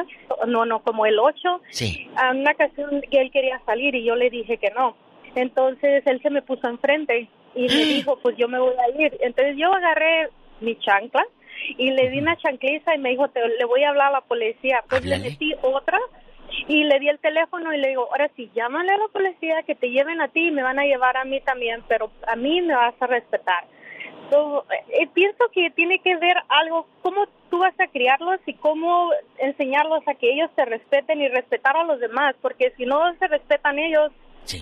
no, 0.49 0.65
no, 0.65 0.81
como 0.83 1.07
el 1.07 1.19
8, 1.21 1.61
Sí. 1.71 2.09
a 2.17 2.31
una 2.33 2.51
ocasión 2.53 3.03
que 3.11 3.21
él 3.21 3.31
quería 3.31 3.61
salir 3.67 3.95
y 3.95 4.03
yo 4.05 4.17
le 4.17 4.31
dije 4.31 4.57
que 4.57 4.71
no. 4.71 4.97
Entonces 5.37 6.03
él 6.07 6.21
se 6.23 6.31
me 6.31 6.43
puso 6.43 6.67
enfrente 6.69 7.29
y 7.55 7.63
me 7.63 7.69
dijo, 7.95 8.19
pues 8.23 8.37
yo 8.37 8.49
me 8.49 8.59
voy 8.59 8.75
a 8.75 9.01
ir. 9.01 9.17
Entonces 9.21 9.57
yo 9.57 9.73
agarré 9.73 10.31
mi 10.61 10.77
chancla 10.79 11.25
y 11.79 11.91
le 11.91 12.11
di 12.11 12.19
una 12.19 12.37
chancliza 12.37 12.95
y 12.95 12.99
me 12.99 13.11
dijo, 13.11 13.29
te, 13.29 13.41
le 13.47 13.65
voy 13.67 13.85
a 13.85 13.91
hablar 13.91 14.09
a 14.09 14.13
la 14.13 14.21
policía. 14.23 14.83
Pues 14.89 15.05
le 15.05 15.19
metí 15.19 15.55
otra 15.63 15.99
y 16.69 16.85
le 16.85 16.99
di 17.01 17.09
el 17.09 17.19
teléfono 17.19 17.73
y 17.73 17.79
le 17.79 17.89
digo, 17.89 18.09
ahora 18.11 18.31
sí, 18.37 18.51
llámale 18.55 18.93
a 18.93 18.97
la 18.99 19.09
policía 19.13 19.63
que 19.65 19.75
te 19.75 19.91
lleven 19.91 20.21
a 20.21 20.29
ti 20.29 20.49
y 20.49 20.51
me 20.51 20.63
van 20.63 20.79
a 20.79 20.85
llevar 20.85 21.17
a 21.17 21.25
mí 21.25 21.41
también, 21.41 21.83
pero 21.89 22.11
a 22.27 22.35
mí 22.37 22.61
me 22.63 22.75
vas 22.75 22.95
a 23.01 23.07
respetar. 23.07 23.65
So, 24.31 24.65
eh, 24.99 25.07
pienso 25.13 25.45
que 25.53 25.71
tiene 25.71 25.99
que 25.99 26.17
ver 26.17 26.37
algo, 26.49 26.87
cómo 27.03 27.27
tú 27.53 27.59
vas 27.59 27.79
a 27.79 27.87
criarlos 27.89 28.41
y 28.47 28.55
cómo 28.55 29.11
enseñarlos 29.39 30.03
a 30.09 30.15
que 30.15 30.33
ellos 30.33 30.49
te 30.57 30.65
respeten 30.65 31.21
y 31.21 31.29
respetar 31.29 31.77
a 31.77 31.85
los 31.85 32.01
demás, 32.01 32.35
porque 32.41 32.73
si 32.79 32.87
no 32.87 32.99
se 33.19 33.27
respetan 33.29 33.79
ellos, 33.79 34.11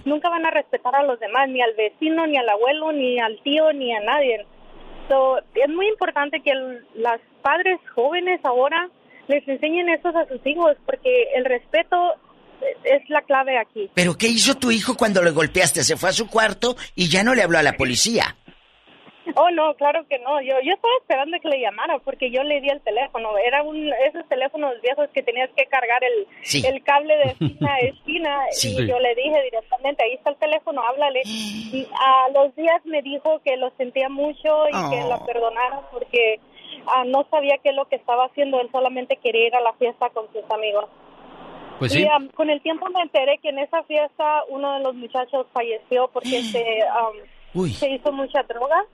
nunca 0.05 0.28
van 0.28 0.44
a 0.44 0.51
respetar 0.51 0.97
a 0.97 1.05
los 1.05 1.20
demás, 1.20 1.49
ni 1.49 1.62
al 1.62 1.73
vecino, 1.75 2.27
ni 2.27 2.36
al 2.36 2.49
abuelo, 2.49 2.91
ni 2.91 3.20
al 3.20 3.41
tío, 3.44 3.73
ni 3.73 3.94
a 3.94 4.01
nadie. 4.01 4.44
So, 5.09 5.39
es 5.39 5.69
muy 5.69 5.86
importante 5.86 6.41
que 6.41 6.51
el- 6.51 6.85
las 6.94 7.20
padres 7.43 7.78
jóvenes 7.94 8.41
ahora 8.44 8.89
les 9.28 9.47
enseñen 9.47 9.89
eso 9.89 10.09
a 10.09 10.27
sus 10.27 10.44
hijos, 10.44 10.77
porque 10.85 11.28
el 11.36 11.44
respeto 11.44 12.15
es 12.83 13.09
la 13.09 13.23
clave 13.23 13.57
aquí. 13.57 13.89
¿Pero 13.94 14.19
qué 14.19 14.27
hizo 14.27 14.55
tu 14.57 14.73
hijo 14.73 14.97
cuando 14.97 15.23
le 15.23 15.31
golpeaste? 15.31 15.85
Se 15.85 15.97
fue 15.97 16.09
a 16.10 16.12
su 16.12 16.28
cuarto 16.28 16.75
y 16.97 17.09
ya 17.09 17.23
no 17.23 17.36
le 17.36 17.43
habló 17.44 17.59
a 17.59 17.62
la 17.62 17.75
policía. 17.75 18.36
Oh, 19.36 19.50
no, 19.50 19.75
claro 19.75 20.07
que 20.09 20.18
no. 20.18 20.41
Yo 20.41 20.55
yo 20.62 20.73
estaba 20.73 20.94
esperando 21.00 21.39
que 21.41 21.49
le 21.49 21.60
llamara 21.60 21.99
porque 22.00 22.31
yo 22.31 22.42
le 22.42 22.60
di 22.60 22.68
el 22.68 22.81
teléfono. 22.81 23.36
Era 23.39 23.62
un 23.62 23.92
esos 24.07 24.26
teléfonos 24.28 24.81
viejos 24.83 25.09
que 25.15 25.23
tenías 25.23 25.50
que 25.57 25.67
cargar 25.67 26.02
el, 26.05 26.26
Sí. 26.42 26.62
el 26.67 26.83
cable 26.83 27.17
de 27.17 27.23
esquina 27.33 27.75
a 27.75 27.78
esquina. 27.81 28.41
Sí. 28.50 28.76
Y 28.78 28.86
yo 28.86 28.99
le 28.99 29.15
dije 29.15 29.42
directamente, 29.42 30.02
ahí 30.05 30.15
está 30.15 30.31
el 30.31 30.36
teléfono, 30.36 30.83
háblale. 30.83 31.23
Y 31.73 31.86
a 31.92 32.28
los 32.31 32.55
días 32.57 32.84
me 32.84 33.00
dijo 33.02 33.41
que 33.44 33.57
lo 33.57 33.70
sentía 33.76 34.09
mucho 34.09 34.68
y 34.68 34.73
que 34.91 35.02
Oh. 35.05 35.09
la 35.09 35.25
perdonara 35.25 35.83
porque 35.92 36.41
ah, 36.86 37.05
no 37.07 37.25
sabía 37.31 37.59
qué 37.62 37.68
es 37.70 37.76
lo 37.76 37.84
que 37.86 37.97
estaba 37.97 38.25
haciendo. 38.26 38.60
Él 38.60 38.68
solamente 38.73 39.17
quería 39.17 39.47
ir 39.47 39.55
a 39.55 39.60
la 39.60 39.73
fiesta 39.75 40.10
con 40.10 40.26
sus 40.33 40.42
amigos. 40.50 40.86
Pues 41.78 41.94
y 41.94 41.99
sí. 42.02 42.07
am, 42.12 42.28
con 42.31 42.50
el 42.50 42.60
tiempo 42.60 42.86
me 42.91 43.00
enteré 43.02 43.39
que 43.39 43.49
en 43.50 43.59
esa 43.60 43.83
fiesta 43.84 44.42
uno 44.49 44.75
de 44.75 44.81
los 44.81 44.94
muchachos 44.94 45.47
falleció 45.52 46.09
porque 46.09 46.42
se, 46.42 46.83
se 47.73 47.91
hizo 47.91 48.12
mucha 48.12 48.42
droga. 48.42 48.84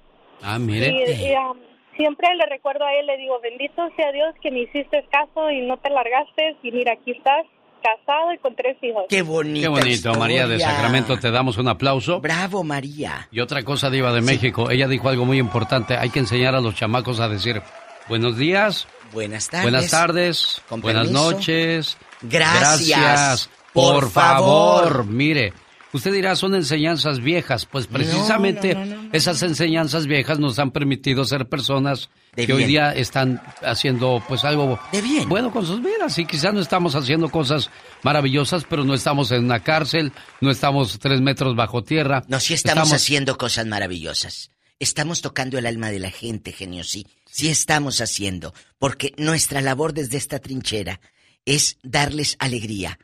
Ah, 0.43 0.59
mire. 0.59 0.89
Y, 0.89 1.27
y, 1.29 1.35
um, 1.35 1.59
siempre 1.97 2.29
le 2.37 2.47
recuerdo 2.47 2.85
a 2.85 2.93
él, 2.95 3.07
le 3.07 3.17
digo, 3.17 3.41
bendito 3.41 3.83
sea 3.97 4.13
Dios 4.13 4.35
que 4.43 4.51
me 4.51 4.61
hiciste 4.61 5.05
caso 5.11 5.51
y 5.51 5.61
no 5.67 5.77
te 5.79 5.91
largaste. 5.91 6.57
Y 6.63 6.71
mira, 6.73 6.93
aquí 6.93 7.13
estás 7.13 7.45
casado 7.83 8.33
y 8.33 8.39
con 8.39 8.55
tres 8.57 8.77
hijos. 8.83 9.05
Qué 9.09 9.23
bonito. 9.23 9.61
Qué 9.61 9.69
bonito, 9.69 10.15
María 10.15 10.47
de 10.47 10.59
Sacramento, 10.59 11.19
te 11.19 11.31
damos 11.31 11.57
un 11.59 11.69
aplauso. 11.69 12.21
Bravo, 12.21 12.65
María. 12.65 13.29
Y 13.31 13.41
otra 13.41 13.63
cosa, 13.63 13.91
Diva 13.91 14.13
de 14.13 14.21
México, 14.23 14.71
ella 14.71 14.89
dijo 14.89 15.09
algo 15.09 15.25
muy 15.25 15.39
importante, 15.39 15.97
hay 15.97 16.11
que 16.11 16.19
enseñar 16.19 16.55
a 16.57 16.61
los 16.61 16.75
chamacos 16.75 17.21
a 17.21 17.29
decir 17.29 17.63
buenos 18.09 18.37
días, 18.37 18.89
Buenas 19.13 19.49
tardes. 19.49 19.63
buenas 19.71 19.91
tardes, 19.91 20.63
Con 20.69 20.81
buenas 20.81 21.07
permiso. 21.07 21.31
noches, 21.33 21.97
Gracias. 22.23 23.49
por, 23.73 24.01
Por 24.01 24.11
favor. 24.11 24.85
favor. 24.89 25.07
Mire, 25.07 25.53
usted 25.93 26.13
dirá 26.13 26.37
son 26.37 26.55
enseñanzas 26.55 27.21
viejas, 27.21 27.67
pues 27.67 27.87
precisamente 27.87 28.75
no, 28.75 28.85
no, 28.85 29.03
no, 29.03 29.09
esas 29.13 29.43
enseñanzas 29.43 30.07
viejas 30.07 30.39
nos 30.39 30.59
han 30.59 30.71
permitido 30.71 31.25
ser 31.25 31.49
personas 31.49 32.11
De 32.35 32.47
que 32.47 32.53
hoy 32.53 32.65
día 32.65 32.93
están 32.93 33.43
haciendo 33.63 34.23
pues 34.29 34.45
algo 34.45 34.79
De 34.93 35.03
bien. 35.03 35.29
bueno 35.29 35.51
con 35.51 35.67
sus 35.67 35.83
vidas 35.83 36.19
y 36.19 36.27
quizás 36.27 36.53
no 36.53 36.61
estamos 36.61 36.95
haciendo 36.95 37.29
cosas 37.31 37.71
maravillosas, 38.03 38.65
pero 38.69 38.85
no 38.85 38.95
estamos 38.95 39.31
en 39.33 39.45
una 39.45 39.61
cárcel, 39.63 40.13
no 40.41 40.51
estamos 40.51 40.99
tres 40.99 41.21
metros 41.21 41.57
bajo 41.57 41.83
tierra. 41.83 42.25
No, 42.29 42.41
sí 42.41 42.55
estamos, 42.55 42.93
haciendo 42.93 43.37
cosas 43.39 43.67
maravillosas. 43.67 44.51
Estamos 44.79 45.23
tocando 45.23 45.59
el 45.59 45.67
alma 45.67 45.91
de 45.91 45.99
la 46.01 46.11
gente, 46.11 46.53
genio, 46.53 46.85
sí. 46.85 47.07
Sí 47.25 47.49
estamos 47.49 48.01
haciendo. 48.01 48.53
Porque 48.79 49.15
nuestra 49.17 49.61
labor 49.61 49.95
desde 49.95 50.19
esta 50.19 50.39
trinchera 50.39 51.01
es 51.47 51.79
darles 51.83 52.37
alegría, 52.39 52.99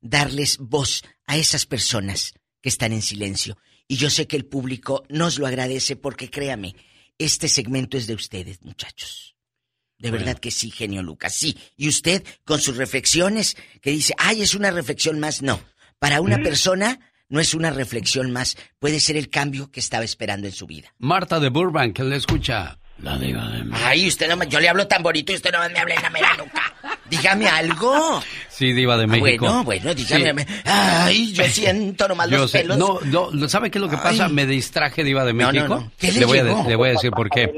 darles 0.00 0.58
voz 0.58 1.02
a 1.26 1.36
esas 1.36 1.66
personas 1.66 2.34
que 2.62 2.68
están 2.68 2.92
en 2.92 3.02
silencio. 3.02 3.56
Y 3.86 3.96
yo 3.96 4.10
sé 4.10 4.26
que 4.26 4.36
el 4.36 4.44
público 4.46 5.04
nos 5.08 5.38
lo 5.38 5.46
agradece 5.46 5.96
porque 5.96 6.30
créame, 6.30 6.74
este 7.18 7.48
segmento 7.48 7.96
es 7.96 8.06
de 8.06 8.14
ustedes, 8.14 8.62
muchachos. 8.62 9.34
De 9.98 10.10
Bueno. 10.10 10.24
verdad 10.26 10.40
que 10.40 10.50
sí, 10.50 10.70
genio 10.70 11.02
Lucas, 11.02 11.34
sí. 11.34 11.56
Y 11.76 11.88
usted 11.88 12.22
con 12.44 12.60
sus 12.60 12.76
reflexiones 12.76 13.56
que 13.80 13.90
dice, 13.90 14.14
ay, 14.18 14.42
es 14.42 14.54
una 14.54 14.70
reflexión 14.70 15.18
más. 15.18 15.42
No, 15.42 15.60
para 15.98 16.20
una 16.20 16.38
persona 16.38 17.00
no 17.28 17.40
es 17.40 17.52
una 17.54 17.70
reflexión 17.70 18.30
más, 18.30 18.56
puede 18.78 19.00
ser 19.00 19.16
el 19.16 19.28
cambio 19.28 19.70
que 19.70 19.80
estaba 19.80 20.04
esperando 20.04 20.46
en 20.46 20.52
su 20.52 20.66
vida. 20.66 20.94
Marta 20.98 21.40
de 21.40 21.48
Burbank, 21.50 21.96
que 21.96 22.04
le 22.04 22.16
escucha. 22.16 22.78
La 22.98 23.16
diva 23.18 23.46
de 23.48 23.64
México. 23.64 23.86
Ay, 23.86 24.08
usted 24.08 24.28
no 24.28 24.36
me, 24.36 24.48
yo 24.48 24.58
le 24.60 24.68
hablo 24.68 24.86
tan 24.88 25.02
bonito 25.02 25.30
y 25.32 25.36
usted 25.36 25.52
no 25.52 25.58
me 25.68 25.78
habla 25.78 25.94
en 25.94 26.38
nuca. 26.38 26.74
Dígame 27.08 27.46
algo. 27.48 28.22
Sí, 28.58 28.72
diva 28.72 28.96
de 28.96 29.04
Ah, 29.04 29.06
México. 29.06 29.44
bueno, 29.46 29.62
bueno, 29.64 29.94
dígame. 29.94 30.42
Sí. 30.44 30.54
Ay, 30.64 31.32
yo 31.32 31.44
siento 31.48 32.08
nomás 32.08 32.28
Yo 32.28 32.38
los 32.38 32.50
sé. 32.50 32.60
pelos. 32.62 32.76
No, 32.76 32.98
no, 33.04 33.48
¿sabe 33.48 33.70
qué 33.70 33.78
es 33.78 33.82
lo 33.82 33.88
que 33.88 33.96
pasa? 33.96 34.26
Ay. 34.26 34.32
Me 34.32 34.46
distraje, 34.46 35.04
Diva 35.04 35.24
de 35.24 35.32
No, 35.32 35.46
no, 35.46 35.52
México. 35.52 35.68
no. 35.76 35.92
¿Qué 35.96 36.10
le 36.10 36.18
le, 36.20 36.26
voy 36.26 36.38
a, 36.38 36.42
le 36.42 36.74
voy 36.74 36.88
a 36.88 36.92
decir 36.92 37.12
por 37.12 37.30
qué. 37.30 37.52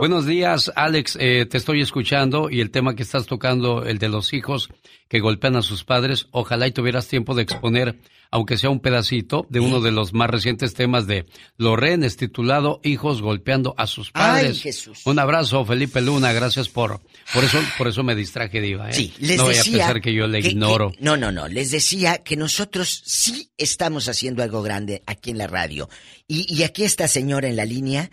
Buenos 0.00 0.24
días, 0.24 0.72
Alex. 0.76 1.16
eh, 1.20 1.44
te 1.44 1.58
estoy 1.58 1.82
escuchando 1.82 2.48
y 2.50 2.60
el 2.60 2.70
tema 2.70 2.94
que 2.96 3.02
estás 3.02 3.26
tocando, 3.26 3.84
el 3.84 3.98
de 3.98 4.08
los 4.08 4.32
hijos 4.32 4.70
que 5.08 5.20
golpean 5.20 5.56
a 5.56 5.62
sus 5.62 5.84
padres, 5.84 6.26
ojalá 6.30 6.66
y 6.66 6.72
tuvieras 6.72 7.06
tiempo 7.06 7.34
de 7.34 7.42
exponer, 7.42 7.98
aunque 8.30 8.56
sea 8.56 8.70
un 8.70 8.80
pedacito, 8.80 9.46
de 9.50 9.60
uno 9.60 9.80
de 9.80 9.90
los 9.90 10.14
más 10.14 10.30
recientes 10.30 10.72
temas 10.72 11.06
de 11.06 11.26
Lorenes, 11.58 12.16
titulado 12.16 12.80
Hijos 12.82 13.20
golpeando 13.20 13.74
a 13.76 13.86
sus 13.86 14.08
Ay, 14.14 14.42
padres. 14.44 14.62
Jesús. 14.62 15.00
Un 15.04 15.18
abrazo, 15.18 15.64
Felipe 15.66 16.00
Luna. 16.00 16.32
Gracias 16.32 16.68
por, 16.70 17.00
por 17.34 17.44
eso, 17.44 17.58
por 17.76 17.88
eso 17.88 18.02
me 18.02 18.14
distraje, 18.14 18.60
Diva. 18.62 18.88
¿eh? 18.88 18.94
Sí, 18.94 19.12
les 19.18 19.36
no 19.36 19.44
voy 19.44 19.56
a 19.58 19.62
pensar 19.64 20.00
que 20.00 20.14
yo 20.14 20.26
le 20.28 20.40
que- 20.40 20.48
ignoro. 20.48 20.92
que- 20.92 20.98
no, 21.00 21.16
no, 21.18 21.30
no. 21.30 21.46
Les 21.48 21.72
decía 21.72 22.18
que 22.18 22.36
nosotros 22.36 23.02
sí 23.04 23.50
estamos 23.58 24.08
haciendo 24.08 24.42
algo 24.44 24.62
grande 24.62 25.02
aquí 25.06 25.30
en 25.30 25.38
la 25.38 25.46
radio. 25.48 25.90
Y, 26.26 26.46
y 26.54 26.62
aquí 26.62 26.84
esta 26.84 27.06
señora 27.08 27.48
en 27.48 27.56
la 27.56 27.64
línea 27.66 28.10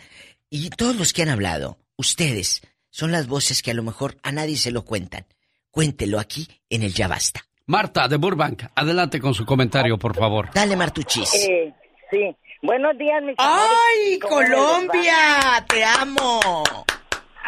y 0.49 0.69
todos 0.69 0.95
los 0.95 1.13
que 1.13 1.23
han 1.23 1.29
hablado, 1.29 1.77
ustedes 1.97 2.61
son 2.89 3.11
las 3.11 3.27
voces 3.27 3.61
que 3.61 3.71
a 3.71 3.73
lo 3.73 3.83
mejor 3.83 4.17
a 4.23 4.31
nadie 4.31 4.57
se 4.57 4.71
lo 4.71 4.85
cuentan. 4.85 5.25
Cuéntelo 5.71 6.19
aquí 6.19 6.47
en 6.69 6.83
el 6.83 6.93
Ya 6.93 7.07
Basta. 7.07 7.41
Marta 7.65 8.07
de 8.07 8.15
Burbank, 8.15 8.63
adelante 8.75 9.19
con 9.19 9.33
su 9.33 9.45
comentario, 9.45 9.97
por 9.97 10.15
favor. 10.15 10.49
Dale, 10.53 10.75
Martuchis. 10.75 11.33
Eh, 11.33 11.73
sí. 12.09 12.35
Buenos 12.63 12.97
días, 12.97 13.21
mis 13.23 13.35
¡Ay, 13.37 14.17
amores. 14.17 14.19
¿Cómo 14.21 14.41
les 14.41 14.49
Colombia! 14.49 15.65
¡Te 15.67 15.83
amo! 15.83 16.63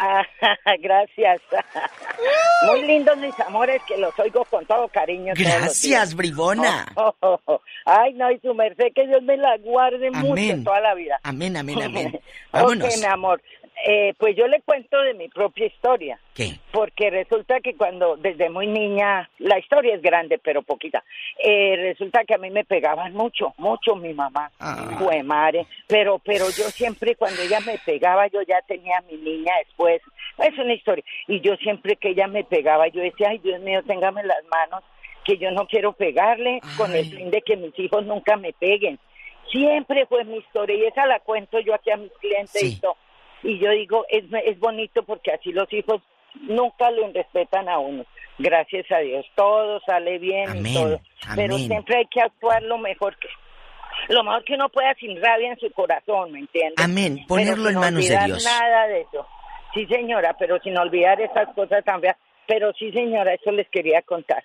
Ah, 0.02 0.24
gracias. 0.80 1.42
Muy 2.66 2.82
lindos 2.86 3.18
mis 3.18 3.38
amores, 3.40 3.82
que 3.86 3.98
los 3.98 4.18
oigo 4.18 4.44
con 4.46 4.64
todo 4.64 4.88
cariño. 4.88 5.34
Gracias, 5.36 6.14
bribona. 6.14 6.86
Oh, 6.94 7.14
oh, 7.20 7.40
oh. 7.44 7.60
Ay, 7.84 8.14
no, 8.14 8.30
y 8.30 8.38
su 8.38 8.54
merced, 8.54 8.92
que 8.94 9.06
Dios 9.06 9.22
me 9.22 9.36
la 9.36 9.58
guarde 9.58 10.10
mucho 10.10 10.32
Amén. 10.32 10.50
en 10.50 10.64
toda 10.64 10.80
la 10.80 10.94
vida. 10.94 11.20
Amén, 11.22 11.54
amén, 11.56 11.82
amén. 11.82 12.20
Vámonos. 12.52 12.96
mi 12.96 13.04
amor. 13.04 13.42
Eh, 13.86 14.14
pues 14.18 14.36
yo 14.36 14.46
le 14.46 14.60
cuento 14.60 15.00
de 15.00 15.14
mi 15.14 15.28
propia 15.28 15.66
historia. 15.66 16.18
¿Qué? 16.34 16.58
Porque 16.70 17.10
resulta 17.10 17.60
que 17.60 17.76
cuando 17.76 18.16
desde 18.16 18.50
muy 18.50 18.66
niña, 18.66 19.28
la 19.38 19.58
historia 19.58 19.94
es 19.94 20.02
grande, 20.02 20.38
pero 20.38 20.62
poquita. 20.62 21.02
Eh, 21.42 21.76
resulta 21.76 22.24
que 22.24 22.34
a 22.34 22.38
mí 22.38 22.50
me 22.50 22.64
pegaban 22.64 23.14
mucho, 23.14 23.54
mucho 23.56 23.96
mi 23.96 24.12
mamá. 24.12 24.50
Ah. 24.58 24.96
Fue 24.98 25.22
madre. 25.22 25.66
Pero, 25.86 26.18
pero 26.18 26.46
yo 26.46 26.64
siempre 26.64 27.16
cuando 27.16 27.40
ella 27.42 27.60
me 27.60 27.78
pegaba, 27.78 28.26
yo 28.28 28.42
ya 28.42 28.60
tenía 28.66 28.98
a 28.98 29.02
mi 29.02 29.16
niña 29.16 29.52
después. 29.64 30.02
Es 30.38 30.58
una 30.58 30.74
historia. 30.74 31.04
Y 31.26 31.40
yo 31.40 31.56
siempre 31.56 31.96
que 31.96 32.10
ella 32.10 32.26
me 32.26 32.44
pegaba, 32.44 32.88
yo 32.88 33.00
decía, 33.00 33.28
ay 33.30 33.38
Dios 33.38 33.60
mío, 33.60 33.82
téngame 33.86 34.22
las 34.24 34.44
manos 34.50 34.84
que 35.24 35.36
yo 35.38 35.50
no 35.50 35.66
quiero 35.66 35.92
pegarle 35.92 36.60
con 36.76 36.94
el 36.94 37.04
fin 37.04 37.30
de 37.30 37.42
que 37.42 37.56
mis 37.56 37.78
hijos 37.78 38.04
nunca 38.04 38.36
me 38.36 38.52
peguen. 38.52 38.98
Siempre 39.50 40.06
fue 40.06 40.24
mi 40.24 40.38
historia 40.38 40.76
y 40.76 40.86
esa 40.86 41.06
la 41.06 41.20
cuento 41.20 41.58
yo 41.60 41.74
aquí 41.74 41.90
a 41.90 41.96
mis 41.96 42.12
clientes 42.12 42.62
y 42.62 42.80
todo. 42.80 42.96
Y 43.42 43.58
yo 43.58 43.70
digo, 43.70 44.04
es, 44.08 44.24
es 44.44 44.58
bonito 44.58 45.02
porque 45.02 45.32
así 45.32 45.52
los 45.52 45.72
hijos 45.72 46.02
nunca 46.34 46.90
lo 46.90 47.10
respetan 47.12 47.68
a 47.68 47.78
uno. 47.78 48.04
Gracias 48.38 48.90
a 48.90 48.98
Dios, 48.98 49.26
todo 49.34 49.80
sale 49.80 50.18
bien 50.18 50.66
y 50.66 50.74
todo. 50.74 51.00
Pero 51.34 51.54
amén. 51.54 51.66
siempre 51.66 51.98
hay 51.98 52.06
que 52.06 52.20
actuar 52.20 52.62
lo 52.62 52.78
mejor 52.78 53.16
que 53.18 53.28
lo 54.08 54.22
mejor 54.24 54.44
que 54.44 54.54
uno 54.54 54.68
pueda 54.68 54.94
sin 54.94 55.20
rabia 55.20 55.50
en 55.52 55.58
su 55.58 55.70
corazón, 55.72 56.32
¿me 56.32 56.40
entiendes? 56.40 56.82
Amén, 56.82 57.24
ponerlo 57.26 57.68
en 57.68 57.78
manos 57.78 58.08
de 58.08 58.18
Dios. 58.24 58.44
Nada 58.44 58.86
de 58.86 59.02
eso. 59.02 59.26
Sí, 59.74 59.86
señora, 59.86 60.34
pero 60.38 60.58
sin 60.60 60.76
olvidar 60.78 61.20
esas 61.20 61.52
cosas 61.54 61.84
tan 61.84 62.00
feas. 62.00 62.16
Pero 62.46 62.72
sí, 62.78 62.90
señora, 62.92 63.34
eso 63.34 63.52
les 63.52 63.68
quería 63.68 64.02
contar. 64.02 64.42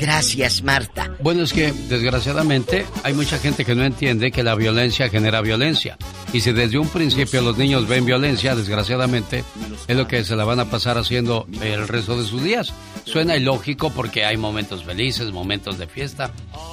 Gracias, 0.00 0.62
Marta. 0.62 1.10
Bueno, 1.20 1.42
es 1.42 1.52
que 1.52 1.72
desgraciadamente 1.88 2.86
hay 3.02 3.14
mucha 3.14 3.38
gente 3.38 3.64
que 3.64 3.74
no 3.74 3.84
entiende 3.84 4.30
que 4.30 4.42
la 4.42 4.54
violencia 4.54 5.08
genera 5.08 5.40
violencia. 5.40 5.96
Y 6.32 6.40
si 6.40 6.52
desde 6.52 6.78
un 6.78 6.88
principio 6.88 7.42
los 7.42 7.58
niños 7.58 7.88
ven 7.88 8.06
violencia, 8.06 8.54
desgraciadamente 8.54 9.44
es 9.86 9.96
lo 9.96 10.06
que 10.06 10.24
se 10.24 10.36
la 10.36 10.44
van 10.44 10.60
a 10.60 10.70
pasar 10.70 10.98
haciendo 10.98 11.46
el 11.60 11.88
resto 11.88 12.20
de 12.20 12.26
sus 12.26 12.42
días. 12.42 12.72
Suena 13.04 13.36
ilógico 13.36 13.90
porque 13.90 14.24
hay 14.24 14.36
momentos 14.36 14.84
felices, 14.84 15.32
momentos 15.32 15.78
de 15.78 15.86
fiesta, 15.86 16.30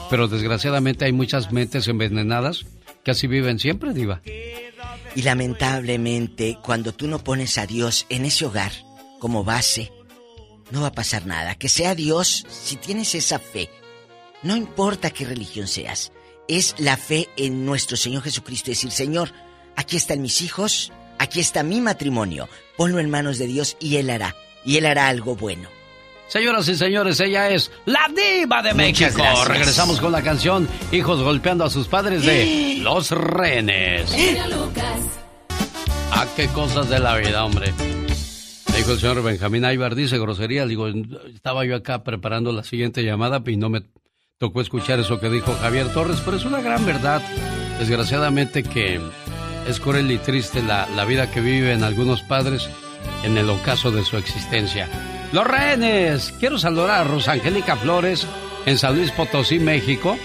pero 0.09 0.27
desgraciadamente 0.27 1.05
hay 1.05 1.11
muchas 1.11 1.51
mentes 1.51 1.87
envenenadas 1.87 2.65
que 3.03 3.11
así 3.11 3.27
viven 3.27 3.59
siempre, 3.59 3.93
diva. 3.93 4.21
Y 5.15 5.21
lamentablemente, 5.21 6.57
cuando 6.61 6.93
tú 6.93 7.07
no 7.07 7.23
pones 7.23 7.57
a 7.57 7.65
Dios 7.65 8.05
en 8.09 8.25
ese 8.25 8.45
hogar 8.45 8.71
como 9.19 9.43
base, 9.43 9.91
no 10.72 10.82
va 10.82 10.88
a 10.88 10.92
pasar 10.94 11.26
nada. 11.26 11.56
Que 11.56 11.69
sea 11.69 11.95
Dios, 11.95 12.45
si 12.50 12.76
tienes 12.76 13.16
esa 13.16 13.40
fe, 13.40 13.69
no 14.44 14.56
importa 14.56 15.10
qué 15.11 15.26
religión 15.26 15.68
seas, 15.68 16.11
es 16.48 16.76
la 16.77 16.98
fe 16.98 17.30
en 17.38 17.66
nuestro 17.66 17.98
Señor 17.98 18.24
Jesucristo. 18.24 18.72
Decir, 18.72 18.92
Señor, 18.92 19.32
aquí 19.76 19.98
están 19.98 20.22
mis 20.22 20.42
hijos, 20.42 20.92
aquí 21.19 21.40
está 21.40 21.64
mi 21.64 21.82
matrimonio, 21.82 22.48
ponlo 22.77 23.00
en 23.00 23.10
manos 23.10 23.38
de 23.38 23.48
Dios 23.48 23.77
y 23.80 23.98
Él 23.98 24.10
hará, 24.10 24.35
y 24.64 24.77
Él 24.77 24.85
hará 24.85 25.08
algo 25.08 25.35
bueno. 25.35 25.69
Señoras 26.27 26.68
y 26.68 26.76
señores, 26.76 27.19
ella 27.19 27.52
es 27.52 27.72
la 27.85 28.08
diva 28.10 28.64
de 28.64 28.74
Muchas 28.74 28.76
México. 28.76 29.22
gracias. 29.22 29.48
Regresamos 29.48 30.00
con 30.00 30.11
la 30.11 30.24
canción 30.24 30.68
Hijos 30.92 31.22
golpeando 31.22 31.64
a 31.64 31.69
sus 31.69 31.88
padres 31.88 32.26
de 32.26 32.77
Los 32.82 33.11
Renes. 33.11 34.11
Ah, 36.11 36.26
qué 36.35 36.48
cosas 36.48 36.90
de 36.90 36.98
la 36.98 37.16
vida, 37.18 37.45
hombre. 37.45 37.72
Dijo 38.75 38.91
el 38.91 38.99
señor 38.99 39.23
Benjamín 39.23 39.63
Aybar, 39.63 39.95
dice 39.95 40.19
grosería. 40.19 40.65
Digo, 40.65 40.87
estaba 41.33 41.65
yo 41.65 41.77
acá 41.77 42.03
preparando 42.03 42.51
la 42.51 42.63
siguiente 42.63 43.03
llamada 43.03 43.41
y 43.45 43.55
no 43.55 43.69
me 43.69 43.83
tocó 44.37 44.59
escuchar 44.59 44.99
eso 44.99 45.19
que 45.19 45.29
dijo 45.29 45.53
Javier 45.53 45.87
Torres, 45.93 46.21
pero 46.23 46.35
es 46.35 46.43
una 46.43 46.61
gran 46.61 46.85
verdad. 46.85 47.21
Desgraciadamente 47.79 48.63
que 48.63 48.99
es 49.67 49.79
cruel 49.79 50.11
y 50.11 50.17
triste 50.17 50.61
la, 50.61 50.87
la 50.89 51.05
vida 51.05 51.31
que 51.31 51.39
viven 51.39 51.83
algunos 51.83 52.21
padres 52.21 52.69
en 53.23 53.37
el 53.37 53.49
ocaso 53.49 53.91
de 53.91 54.03
su 54.03 54.17
existencia. 54.17 54.89
Los 55.31 55.47
rehenes. 55.47 56.33
Quiero 56.39 56.59
saludar 56.59 56.91
a 56.91 57.03
Rosangélica 57.05 57.77
Flores 57.77 58.27
en 58.65 58.77
San 58.77 58.97
Luis 58.97 59.11
Potosí, 59.11 59.57
México. 59.57 60.17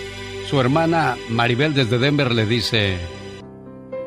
Su 0.48 0.60
hermana 0.60 1.16
Maribel 1.28 1.72
desde 1.72 1.98
Denver 1.98 2.32
le 2.32 2.46
dice... 2.46 2.98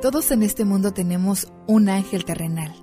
Todos 0.01 0.31
en 0.31 0.43
este 0.43 0.65
mundo 0.65 0.91
tenemos 0.91 1.47
un 1.65 1.87
ángel 1.87 2.25
terrenal 2.25 2.82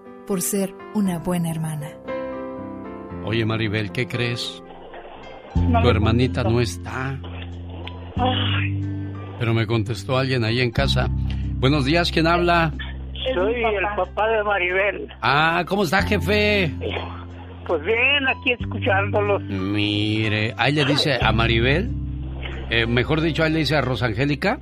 por 0.31 0.41
ser 0.41 0.73
una 0.93 1.19
buena 1.19 1.51
hermana. 1.51 1.89
Oye 3.25 3.43
Maribel, 3.43 3.91
¿qué 3.91 4.07
crees? 4.07 4.63
No 5.55 5.81
tu 5.81 5.89
hermanita 5.89 6.41
contestó. 6.43 6.49
no 6.49 6.61
está. 6.61 7.19
Pero 9.39 9.53
me 9.53 9.67
contestó 9.67 10.17
alguien 10.17 10.45
ahí 10.45 10.61
en 10.61 10.71
casa. 10.71 11.09
Buenos 11.57 11.83
días, 11.83 12.13
¿quién 12.13 12.27
habla? 12.27 12.71
Soy 13.33 13.55
el 13.55 13.83
papá 13.97 14.29
de 14.29 14.41
Maribel. 14.45 15.09
Ah, 15.21 15.65
¿cómo 15.67 15.83
está, 15.83 16.01
jefe? 16.03 16.71
Pues 17.67 17.83
bien, 17.83 18.25
aquí 18.29 18.53
escuchándolos. 18.57 19.43
Mire, 19.43 20.53
ahí 20.55 20.71
le 20.71 20.85
dice 20.85 21.19
a 21.21 21.33
Maribel, 21.33 21.89
eh, 22.69 22.85
mejor 22.87 23.19
dicho, 23.19 23.43
ahí 23.43 23.51
le 23.51 23.59
dice 23.59 23.75
a 23.75 23.81
Rosangélica. 23.81 24.61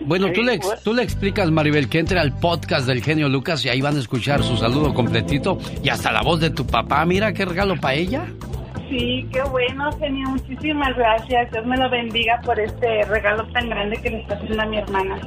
Bueno, 0.00 0.30
tú, 0.32 0.42
le, 0.42 0.58
pues. 0.58 0.82
tú 0.82 0.94
le 0.94 1.02
explicas, 1.02 1.50
Maribel, 1.50 1.88
que 1.88 1.98
entre 1.98 2.18
al 2.18 2.38
podcast 2.38 2.86
del 2.86 3.02
genio 3.02 3.28
Lucas 3.28 3.64
y 3.64 3.68
ahí 3.68 3.80
van 3.80 3.96
a 3.96 4.00
escuchar 4.00 4.42
su 4.42 4.56
saludo 4.56 4.94
completito 4.94 5.58
y 5.82 5.88
hasta 5.88 6.12
la 6.12 6.22
voz 6.22 6.40
de 6.40 6.50
tu 6.50 6.66
papá. 6.66 7.04
Mira 7.04 7.32
qué 7.32 7.44
regalo 7.44 7.76
para 7.80 7.94
ella. 7.94 8.26
Sí, 8.88 9.26
qué 9.32 9.42
bueno, 9.50 9.90
genio. 9.98 10.28
Muchísimas 10.28 10.96
gracias. 10.96 11.50
Dios 11.50 11.66
me 11.66 11.76
lo 11.76 11.90
bendiga 11.90 12.40
por 12.44 12.58
este 12.60 13.04
regalo 13.04 13.46
tan 13.52 13.68
grande 13.68 13.96
que 13.96 14.10
le 14.10 14.20
está 14.20 14.36
haciendo 14.36 14.62
a 14.62 14.66
mi 14.66 14.78
hermana. 14.78 15.18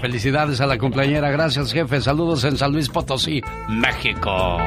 Felicidades 0.00 0.60
a 0.60 0.66
la 0.66 0.78
cumpleañera. 0.78 1.30
Gracias, 1.30 1.72
jefe. 1.72 2.00
Saludos 2.00 2.44
en 2.44 2.56
San 2.56 2.72
Luis 2.72 2.88
Potosí, 2.88 3.42
México. 3.68 4.58